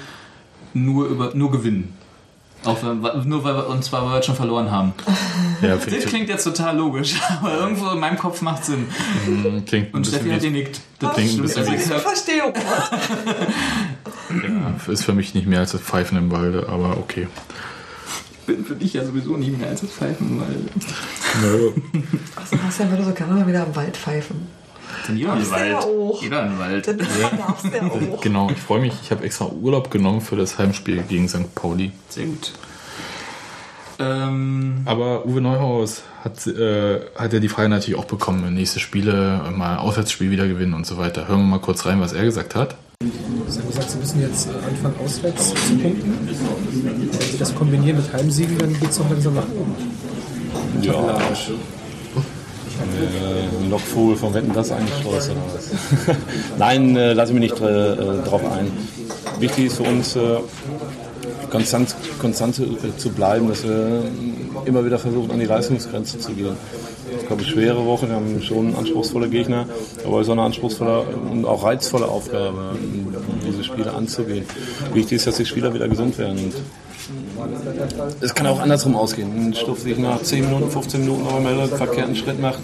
nur, 0.75 1.07
über, 1.07 1.31
nur 1.35 1.51
gewinnen. 1.51 1.95
Auch 2.65 2.77
wenn, 2.83 3.01
nur 3.29 3.45
weil 3.45 3.55
wir, 3.55 3.69
und 3.69 3.85
zwar, 3.85 4.05
weil 4.05 4.15
wir 4.19 4.23
schon 4.23 4.35
verloren 4.35 4.71
haben. 4.71 4.93
Ja, 5.61 5.75
Das 5.75 6.05
klingt 6.05 6.29
jetzt 6.29 6.45
total 6.45 6.77
logisch, 6.77 7.17
aber 7.41 7.53
irgendwo 7.59 7.91
in 7.91 7.99
meinem 7.99 8.17
Kopf 8.17 8.43
macht 8.43 8.65
Sinn. 8.65 8.87
Mhm, 9.27 9.65
Klingt 9.65 9.93
Und 9.93 10.07
Steffi 10.07 10.31
hat 10.31 10.41
genickt. 10.41 10.81
Das 11.01 11.15
klingt 11.15 11.33
ein 11.35 11.43
bisschen 11.43 11.67
wie- 11.67 11.75
ich 11.75 11.91
hab- 11.91 12.01
Verstehung. 12.01 12.53
Ja, 14.31 14.93
ist 14.93 15.05
für 15.05 15.13
mich 15.15 15.35
nicht 15.35 15.49
mehr 15.49 15.59
als 15.61 15.73
das 15.73 15.81
Pfeifen 15.81 16.17
im 16.17 16.31
Walde, 16.31 16.69
aber 16.69 16.97
okay. 16.99 17.27
Bin 18.49 18.65
für 18.65 18.75
dich 18.75 18.95
ja 18.95 19.05
sowieso 19.05 19.37
nicht 19.37 19.57
mehr 19.57 19.69
als 19.69 19.83
das 19.83 19.91
Pfeifen, 19.91 20.41
weil. 20.41 20.57
Ach, 22.35 22.47
Sebastian 22.47 22.91
würde 22.91 23.05
so 23.05 23.13
gerne 23.13 23.35
mal 23.35 23.47
wieder 23.47 23.65
im 23.65 23.77
Wald 23.77 23.97
pfeifen. 23.97 24.49
Jeder 25.15 25.37
Darfst 25.37 25.53
im 25.53 25.59
du 25.59 25.75
Wald. 25.77 26.23
Jeder 26.23 26.47
im 26.47 26.59
Wald. 26.59 26.87
Du 26.99 27.05
ja 27.21 28.15
auch. 28.15 28.21
Genau, 28.21 28.51
ich 28.51 28.59
freue 28.59 28.81
mich. 28.81 28.95
Ich 29.03 29.11
habe 29.11 29.25
extra 29.25 29.47
Urlaub 29.47 29.91
genommen 29.91 30.23
für 30.23 30.37
das 30.37 30.59
Heimspiel 30.59 31.03
gegen 31.03 31.29
St. 31.29 31.55
Pauli. 31.55 31.93
Sehr 32.09 32.27
gut. 32.27 32.53
Ähm, 33.99 34.83
Aber 34.87 35.27
Uwe 35.27 35.41
Neuhaus 35.41 36.03
hat, 36.25 36.47
äh, 36.47 37.01
hat 37.17 37.33
ja 37.33 37.41
die 37.41 37.49
Frage 37.49 37.69
natürlich 37.69 37.99
auch 37.99 38.07
bekommen, 38.07 38.55
nächste 38.55 38.81
Spiele, 38.81 39.53
mal 39.55 39.77
Auswärtsspiel 39.79 40.31
wieder 40.31 40.47
gewinnen 40.47 40.73
und 40.75 40.87
so 40.87 40.97
weiter. 40.97 41.29
Hören 41.29 41.41
wir 41.41 41.47
mal 41.47 41.61
kurz 41.61 41.85
rein, 41.85 42.01
was 42.01 42.13
er 42.13 42.25
gesagt 42.25 42.55
hat. 42.55 42.77
Sie 43.01 43.61
haben 43.61 43.69
gesagt, 43.69 43.91
Sie 43.91 43.99
müssen 43.99 44.21
jetzt 44.23 44.49
äh, 44.49 44.51
anfangen, 44.51 44.97
auswärts 45.05 45.51
zu 45.51 45.55
punkten. 45.55 46.29
Wenn 46.83 47.11
Sie 47.31 47.39
das 47.39 47.55
kombinieren 47.55 47.99
mit 47.99 48.13
Heimsiegen, 48.13 48.59
dann 48.59 48.73
geht 48.73 48.91
es 48.91 48.99
doch 48.99 49.09
langsam 49.09 49.37
nach 49.37 49.45
oben. 49.45 49.77
Ja. 50.83 51.17
Äh, 52.81 53.69
Lockvogel 53.71 54.17
von 54.17 54.35
Wetten, 54.35 54.53
das 54.53 54.73
eigentlich 54.73 54.99
stolz 54.99 55.31
oder 55.31 55.41
was? 55.55 56.17
Nein, 56.59 56.97
äh, 56.97 57.13
lasse 57.13 57.33
mich 57.35 57.53
nicht 57.53 57.61
äh, 57.61 57.93
äh, 57.93 58.23
drauf 58.25 58.43
ein. 58.51 58.73
Wichtig 59.39 59.67
ist 59.67 59.77
für 59.77 59.85
uns, 59.85 60.17
äh, 60.17 60.39
konstant, 61.51 61.95
konstant 62.21 62.57
zu, 62.57 62.65
äh, 62.65 62.97
zu 62.97 63.11
bleiben, 63.11 63.49
dass 63.49 63.63
wir 63.63 64.03
immer 64.65 64.85
wieder 64.85 64.99
versuchen, 64.99 65.31
an 65.31 65.39
die 65.39 65.47
Leistungsgrenze 65.47 66.19
zu 66.19 66.33
gehen. 66.33 66.57
Ich 67.29 67.37
glaube, 67.37 67.45
schwere 67.45 67.85
Woche, 67.85 68.09
wir 68.09 68.15
haben 68.15 68.41
schon 68.41 68.75
anspruchsvolle 68.75 69.29
Gegner, 69.29 69.67
aber 70.03 70.21
es 70.21 70.27
ist 70.27 70.31
auch 70.31 70.33
eine 70.33 70.45
anspruchsvolle 70.45 71.03
und 71.31 71.45
auch 71.45 71.63
reizvolle 71.63 72.09
Aufgabe, 72.09 72.75
diese 73.47 73.65
Spiele 73.65 73.93
anzugehen. 73.93 74.47
Wichtig 74.95 75.17
ist, 75.17 75.27
dass 75.27 75.37
die 75.37 75.45
Spieler 75.45 75.75
wieder 75.75 75.89
gesund 75.89 76.17
werden. 76.17 76.39
Und 76.39 76.55
es 78.23 78.35
kann 78.35 78.47
auch 78.47 78.61
andersrum 78.61 78.97
ausgehen. 78.97 79.31
Wenn 79.35 79.55
Stuff 79.55 79.81
sich 79.81 79.99
nach 79.99 80.23
10 80.23 80.45
Minuten, 80.47 80.71
15 80.71 81.01
Minuten 81.01 81.25
noch 81.25 81.37
einmal 81.37 81.61
einen 81.61 81.69
verkehrten 81.69 82.17
Schritt 82.17 82.41
macht, 82.41 82.61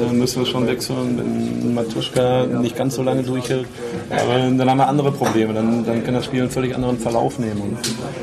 äh, 0.00 0.12
müssen 0.12 0.40
wir 0.40 0.46
schon 0.46 0.66
wechseln. 0.66 1.16
Wenn 1.16 1.74
Matuschka 1.74 2.46
nicht 2.46 2.76
ganz 2.76 2.96
so 2.96 3.02
lange 3.02 3.22
durchhält, 3.22 3.66
aber 4.10 4.38
dann 4.38 4.70
haben 4.70 4.78
wir 4.78 4.88
andere 4.88 5.12
Probleme. 5.12 5.54
Dann, 5.54 5.84
dann 5.84 6.04
kann 6.04 6.14
das 6.14 6.24
Spiel 6.24 6.42
einen 6.42 6.50
völlig 6.50 6.74
anderen 6.74 6.98
Verlauf 6.98 7.38
nehmen. 7.38 7.60
Und 7.60 7.78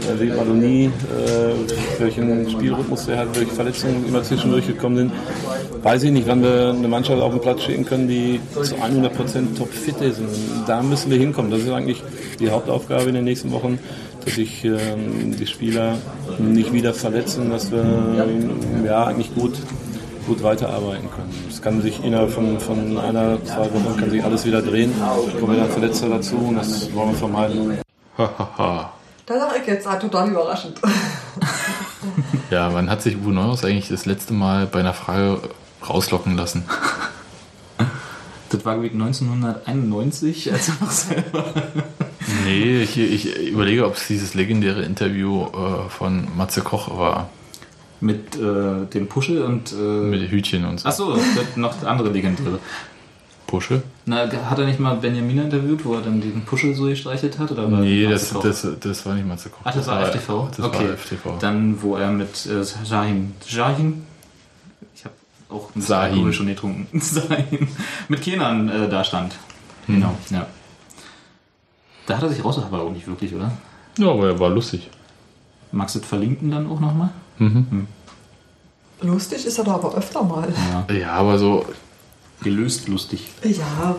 da 0.08 0.18
sieht 0.18 0.36
man 0.36 0.60
nie, 0.60 0.86
äh, 0.86 2.00
welchen 2.00 2.50
Spielrhythmus 2.50 3.06
der 3.06 3.18
halt 3.20 3.36
durch 3.36 3.48
Verletzungen 3.50 4.06
immer 4.08 4.24
zwischendurch 4.24 4.68
gekommen 4.68 4.98
sind. 4.98 5.12
Weiß 5.84 6.04
ich 6.04 6.12
nicht, 6.12 6.28
wann 6.28 6.42
wir 6.42 6.74
eine 6.78 6.88
Mannschaft 6.88 7.22
auf 7.22 7.32
den 7.32 7.42
Platz 7.42 7.64
schicken 7.64 7.86
können, 7.86 8.08
die 8.08 8.40
zu 8.54 8.76
100% 8.76 9.58
topfit 9.58 10.02
ist. 10.02 10.20
Und 10.20 10.30
da 10.68 10.82
müssen 10.82 11.12
wir 11.12 11.18
hinkommen. 11.18 11.52
Das 11.52 11.62
ist 11.62 11.70
eigentlich 11.70 12.04
die 12.40 12.50
Hauptaufgabe 12.50 13.10
in 13.10 13.16
den 13.16 13.26
nächsten 13.26 13.52
Wochen 13.52 13.80
dass 14.28 14.36
sich 14.36 14.66
ähm, 14.66 15.38
die 15.38 15.48
Spieler 15.48 15.98
nicht 16.38 16.74
wieder 16.74 16.94
verletzen, 16.94 17.50
dass 17.50 17.72
wir 17.72 17.86
ja, 18.86 19.06
eigentlich 19.06 19.34
gut, 19.34 19.54
gut 20.28 20.44
weiterarbeiten 20.44 21.10
können. 21.10 21.48
Es 21.50 21.62
kann 21.62 21.82
sich 21.82 22.04
innerhalb 22.04 22.32
von, 22.32 22.60
von 22.60 22.98
einer, 22.98 23.44
zwei 23.46 23.74
Wochen 23.74 23.96
kann 23.98 24.10
sich 24.10 24.22
alles 24.22 24.46
wieder 24.46 24.62
drehen, 24.62 24.94
kommen 25.40 25.56
wieder 25.56 25.66
Verletzte 25.66 26.10
dazu 26.10 26.36
und 26.36 26.58
das 26.58 26.94
wollen 26.94 27.12
wir 27.12 27.18
vermeiden. 27.18 27.78
Hahaha. 28.18 28.92
Da 29.26 29.40
sag 29.40 29.62
ich 29.62 29.68
jetzt, 29.68 29.88
ah, 29.88 29.96
total 29.96 30.30
überraschend. 30.30 30.82
ja, 32.52 32.74
wann 32.74 32.90
hat 32.90 33.02
sich 33.02 33.18
Uwe 33.18 33.32
Neuhaus 33.32 33.64
eigentlich 33.64 33.88
das 33.88 34.06
letzte 34.06 34.34
Mal 34.34 34.68
bei 34.68 34.82
einer 34.82 34.94
Frage 34.94 35.40
rauslocken 35.90 36.36
lassen? 36.36 36.64
das 38.50 38.66
war, 38.66 38.74
glaube 38.74 38.88
ich, 38.88 38.94
1991, 38.94 40.52
als 40.52 40.70
er 40.70 40.76
noch 40.82 40.92
selber. 40.92 41.46
Nee, 42.46 42.82
ich, 42.82 42.98
ich 42.98 43.50
überlege, 43.50 43.86
ob 43.86 43.96
es 43.96 44.08
dieses 44.08 44.34
legendäre 44.34 44.84
Interview 44.84 45.46
äh, 45.46 45.90
von 45.90 46.28
Matze 46.36 46.62
Koch 46.62 46.98
war. 46.98 47.30
Mit 48.00 48.36
äh, 48.36 48.86
dem 48.86 49.08
Puschel 49.08 49.42
und. 49.42 49.72
Äh, 49.72 49.76
Mit 49.76 50.30
Hütchen 50.30 50.66
und 50.66 50.80
so. 50.80 50.88
Achso, 50.88 51.18
noch 51.56 51.84
andere 51.84 52.10
legendäre. 52.10 52.60
Puschel? 53.48 53.82
Na, 54.06 54.30
hat 54.30 54.60
er 54.60 54.66
nicht 54.66 54.80
mal 54.80 54.96
Benjamin 54.98 55.40
interviewt, 55.40 55.86
wo 55.86 55.96
er 55.96 56.02
dann 56.02 56.20
den 56.20 56.42
Puschel 56.42 56.76
so 56.76 56.84
gestreichelt 56.84 57.40
hat? 57.40 57.50
Oder 57.52 57.68
Nee, 57.68 58.06
das, 58.06 58.34
das, 58.44 58.68
das 58.80 59.06
war 59.06 59.16
nicht 59.16 59.26
Matze 59.26 59.50
Koch. 59.50 59.62
Ach, 59.64 59.74
das, 59.74 59.88
war 59.88 60.06
FTV? 60.06 60.50
Das 60.56 60.66
okay. 60.66 60.90
war 60.90 60.98
FTV. 60.98 61.40
Dann, 61.40 61.82
wo 61.82 61.96
er 61.96 62.12
mit 62.12 62.46
äh, 62.46 62.64
Shahin, 62.86 63.34
Shahin 63.46 64.06
auch 65.50 65.70
ein. 65.76 65.92
Alkohol 65.92 66.34
schon 66.34 66.48
getrunken. 66.48 67.00
Sahin. 67.00 67.68
Mit 68.08 68.22
Kenan 68.22 68.70
äh, 68.70 68.90
da 68.90 69.04
stand. 69.04 69.34
Genau, 69.88 70.16
ja. 70.30 70.46
Da 72.06 72.18
hat 72.18 72.24
er 72.24 72.30
sich 72.30 72.44
raus, 72.44 72.58
aber 72.58 72.82
auch 72.82 72.92
nicht 72.92 73.08
wirklich, 73.08 73.34
oder? 73.34 73.52
Ja, 73.98 74.10
aber 74.12 74.28
er 74.28 74.40
war 74.40 74.50
lustig. 74.50 74.90
Magst 75.72 75.96
du 75.96 76.00
das 76.00 76.08
verlinken 76.08 76.52
dann 76.52 76.70
auch 76.70 76.80
nochmal? 76.80 77.10
Mhm. 77.38 77.88
Lustig 79.02 79.46
ist 79.46 79.58
er 79.58 79.64
da 79.64 79.76
aber 79.76 79.96
öfter 79.96 80.24
mal. 80.24 80.48
Ja. 80.90 80.96
Ja, 80.96 81.12
aber 81.14 81.38
so. 81.38 81.66
Gelöst 82.42 82.88
lustig. 82.88 83.28
Ja. 83.44 83.96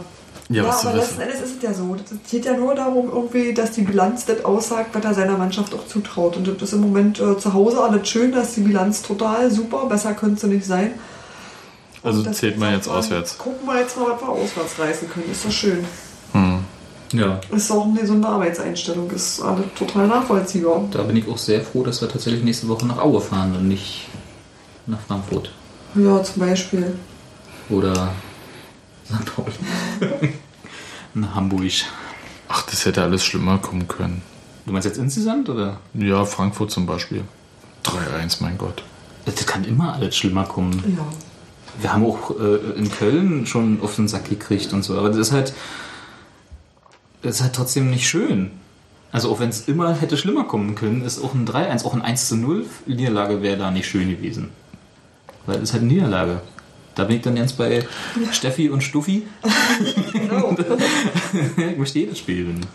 Ja, 0.51 0.67
was 0.67 0.87
aber 0.87 0.97
letzten 0.97 1.21
Endes 1.21 1.43
ist 1.43 1.57
es 1.57 1.63
ja 1.63 1.75
so. 1.75 1.95
Es 1.95 2.31
geht 2.31 2.47
ja 2.47 2.57
nur 2.57 2.75
darum, 2.75 3.11
irgendwie, 3.11 3.53
dass 3.53 3.73
die 3.73 3.83
Bilanz 3.83 4.25
das 4.25 4.45
aussagt, 4.47 4.95
was 4.95 5.05
er 5.05 5.13
seiner 5.13 5.37
Mannschaft 5.37 5.75
auch 5.75 5.87
zutraut. 5.87 6.39
Und 6.39 6.49
das 6.49 6.63
ist 6.63 6.73
im 6.73 6.81
Moment 6.81 7.21
äh, 7.21 7.37
zu 7.37 7.53
Hause 7.53 7.83
alles 7.83 8.09
schön, 8.09 8.33
dass 8.33 8.55
die 8.55 8.63
Bilanz 8.63 9.03
total 9.03 9.51
super, 9.51 9.87
besser 9.87 10.15
könnte 10.15 10.41
sie 10.41 10.55
nicht 10.55 10.65
sein. 10.65 10.93
Also 12.09 12.23
das 12.23 12.39
zählt 12.39 12.59
man 12.59 12.73
jetzt 12.73 12.87
man, 12.87 12.97
auswärts. 12.97 13.39
Gucken 13.39 13.67
wir 13.67 13.81
jetzt 13.81 13.97
mal, 13.97 14.11
was 14.13 14.21
wir 14.21 14.29
auswärts 14.29 14.79
reißen 14.79 15.11
können. 15.11 15.31
Ist 15.31 15.45
doch 15.45 15.51
schön. 15.51 15.85
Hm. 16.33 16.65
Ja. 17.13 17.41
Ist 17.51 17.71
auch 17.71 17.85
eine 17.85 18.01
gesunde 18.01 18.29
Arbeitseinstellung. 18.29 19.11
Ist 19.11 19.41
alles 19.41 19.67
total 19.79 20.07
nachvollziehbar. 20.07 20.89
Da 20.91 21.03
bin 21.03 21.17
ich 21.17 21.29
auch 21.29 21.39
sehr 21.39 21.61
froh, 21.63 21.83
dass 21.83 22.01
wir 22.01 22.09
tatsächlich 22.09 22.43
nächste 22.43 22.69
Woche 22.69 22.87
nach 22.87 22.99
Aue 22.99 23.21
fahren 23.21 23.55
und 23.57 23.69
nicht 23.69 24.09
nach 24.87 25.01
Frankfurt. 25.07 25.53
Ja, 25.95 26.23
zum 26.23 26.41
Beispiel. 26.41 26.95
Oder 27.71 28.15
St. 29.07 29.35
Pauli. 29.35 29.53
nach 31.15 31.35
Hamburg. 31.35 31.71
Ach, 32.49 32.63
das 32.63 32.85
hätte 32.87 33.03
alles 33.03 33.25
schlimmer 33.25 33.59
kommen 33.59 33.89
können. 33.89 34.23
Du 34.67 34.73
meinst 34.73 34.87
jetzt 34.87 34.99
insgesamt, 34.99 35.49
oder? 35.49 35.79
Ja, 35.95 36.25
Frankfurt 36.25 36.71
zum 36.71 36.87
Beispiel. 36.87 37.25
3-1, 37.85 38.39
mein 38.41 38.59
Gott. 38.59 38.83
Das 39.25 39.47
kann 39.47 39.65
immer 39.65 39.95
alles 39.95 40.17
schlimmer 40.17 40.45
kommen. 40.45 40.83
Ja. 40.97 41.07
Wir 41.81 41.93
haben 41.93 42.05
auch 42.05 42.39
äh, 42.39 42.57
in 42.77 42.91
Köln 42.91 43.47
schon 43.47 43.81
auf 43.83 43.97
den 43.97 44.09
Sack 44.09 44.29
gekriegt 44.29 44.73
und 44.73 44.83
so, 44.83 44.99
aber 44.99 45.09
das 45.09 45.19
ist 45.19 45.33
halt, 45.33 45.53
das 47.23 47.37
ist 47.37 47.43
halt 47.43 47.55
trotzdem 47.55 47.91
nicht 47.91 48.09
schön. 48.09 48.51
Also 49.11 49.31
auch 49.31 49.41
wenn 49.41 49.49
es 49.49 49.69
immer 49.69 49.95
hätte 49.95 50.17
schlimmer 50.17 50.45
kommen 50.45 50.75
können, 50.75 51.03
ist 51.03 51.23
auch 51.23 51.35
ein 51.35 51.47
3-1, 51.47 51.85
auch 51.85 51.95
ein 51.95 52.03
1 52.03 52.33
0 52.33 52.67
Niederlage 52.87 53.43
wäre 53.43 53.57
da 53.57 53.71
nicht 53.71 53.87
schön 53.87 54.11
gewesen. 54.11 54.51
Weil 55.47 55.57
es 55.57 55.65
ist 55.65 55.73
halt 55.73 55.83
eine 55.83 55.93
Niederlage. 55.93 56.43
Da 56.95 57.05
bin 57.05 57.17
ich 57.17 57.23
dann 57.23 57.37
jetzt 57.37 57.57
bei 57.57 57.87
Steffi 58.33 58.69
und 58.71 58.83
Stuffi. 58.83 59.27
Genau. 60.13 60.55
ich 61.57 61.79
möchte 61.79 62.01
jedes 62.01 62.19
Spiel 62.19 62.45
gewinnen. 62.45 62.67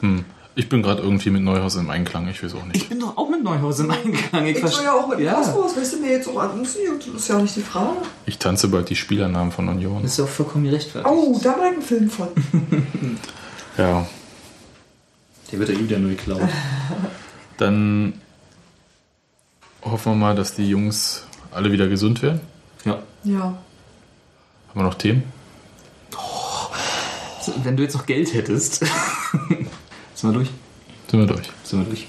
Hm. 0.00 0.24
Ich 0.56 0.68
bin 0.68 0.82
gerade 0.82 1.00
irgendwie 1.02 1.30
mit 1.30 1.42
Neuhaus 1.42 1.76
im 1.76 1.88
Einklang, 1.90 2.28
ich 2.28 2.42
weiß 2.42 2.54
auch 2.54 2.64
nicht. 2.64 2.76
Ich 2.76 2.88
bin 2.88 2.98
doch 3.00 3.16
auch 3.16 3.28
mit 3.30 3.42
Neuhaus 3.42 3.78
im 3.78 3.90
Einklang. 3.90 4.46
Ich, 4.46 4.56
Ich 4.56 4.62
will 4.62 4.84
ja 4.84 4.92
auch 4.92 5.08
mit 5.08 5.20
ja. 5.20 5.34
Kosmos, 5.34 5.76
weißt 5.76 5.94
du, 5.94 5.96
mir 5.98 6.10
jetzt 6.10 6.28
auch 6.28 6.38
anziehen. 6.40 6.98
Das 6.98 7.22
ist 7.22 7.28
ja 7.28 7.38
nicht 7.38 7.54
die 7.56 7.62
Frage. 7.62 7.96
Ich 8.26 8.38
tanze 8.38 8.68
bald 8.68 8.90
die 8.90 8.96
Spielernamen 8.96 9.52
von 9.52 9.68
Union. 9.68 10.02
Das 10.02 10.12
ist 10.12 10.18
ja 10.18 10.24
auch 10.24 10.28
vollkommen 10.28 10.64
gerechtfertigt. 10.64 11.08
Oh, 11.10 11.38
da 11.42 11.50
war 11.50 11.66
ein 11.66 11.82
Film 11.82 12.10
von. 12.10 12.28
Ja. 13.78 14.06
Der 15.50 15.58
wird 15.58 15.70
ja 15.70 15.78
wieder 15.78 15.98
nur 15.98 16.10
geklaut. 16.10 16.42
Dann 17.56 18.14
hoffen 19.82 20.12
wir 20.12 20.16
mal, 20.16 20.34
dass 20.34 20.54
die 20.54 20.68
Jungs 20.68 21.24
alle 21.50 21.72
wieder 21.72 21.88
gesund 21.88 22.20
werden. 22.20 22.40
Ja. 22.84 22.98
Ja. 23.24 23.40
Haben 23.40 23.56
wir 24.74 24.82
noch 24.82 24.94
Themen? 24.94 25.22
So, 27.40 27.52
Wenn 27.62 27.76
du 27.76 27.84
jetzt 27.84 27.94
noch 27.94 28.04
Geld 28.04 28.34
hättest. 28.34 28.84
Sind 30.20 30.32
wir 30.32 30.34
durch? 30.34 30.50
Sind 31.10 31.20
wir 31.20 31.26
durch. 31.26 31.50
Sind 31.64 31.78
wir 31.80 31.86
durch? 31.86 32.06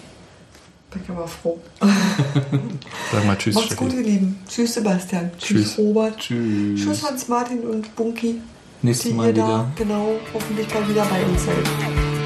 Bin 0.92 1.02
ich 1.02 1.10
aber 1.10 1.26
froh. 1.26 1.58
Sag 1.80 3.26
mal 3.26 3.38
Tschüss, 3.38 3.56
Macht's 3.56 3.76
gut, 3.78 3.94
ihr 3.94 4.02
Lieben. 4.02 4.38
Tschüss, 4.50 4.74
Sebastian. 4.74 5.32
Tschüss, 5.40 5.48
Tschüss. 5.48 5.78
Robert. 5.78 6.18
Tschüss. 6.18 6.82
Tschüss, 6.82 7.04
Hans-Martin 7.08 7.62
und 7.62 7.96
Bunky. 7.96 8.42
Nächstes 8.82 9.14
Mal 9.14 9.28
ihr 9.28 9.34
da, 9.34 9.46
wieder. 9.48 9.72
genau, 9.78 10.20
hoffentlich 10.34 10.68
bald 10.68 10.90
wieder 10.90 11.06
bei 11.06 11.24
uns 11.24 11.46
seid. 11.46 12.21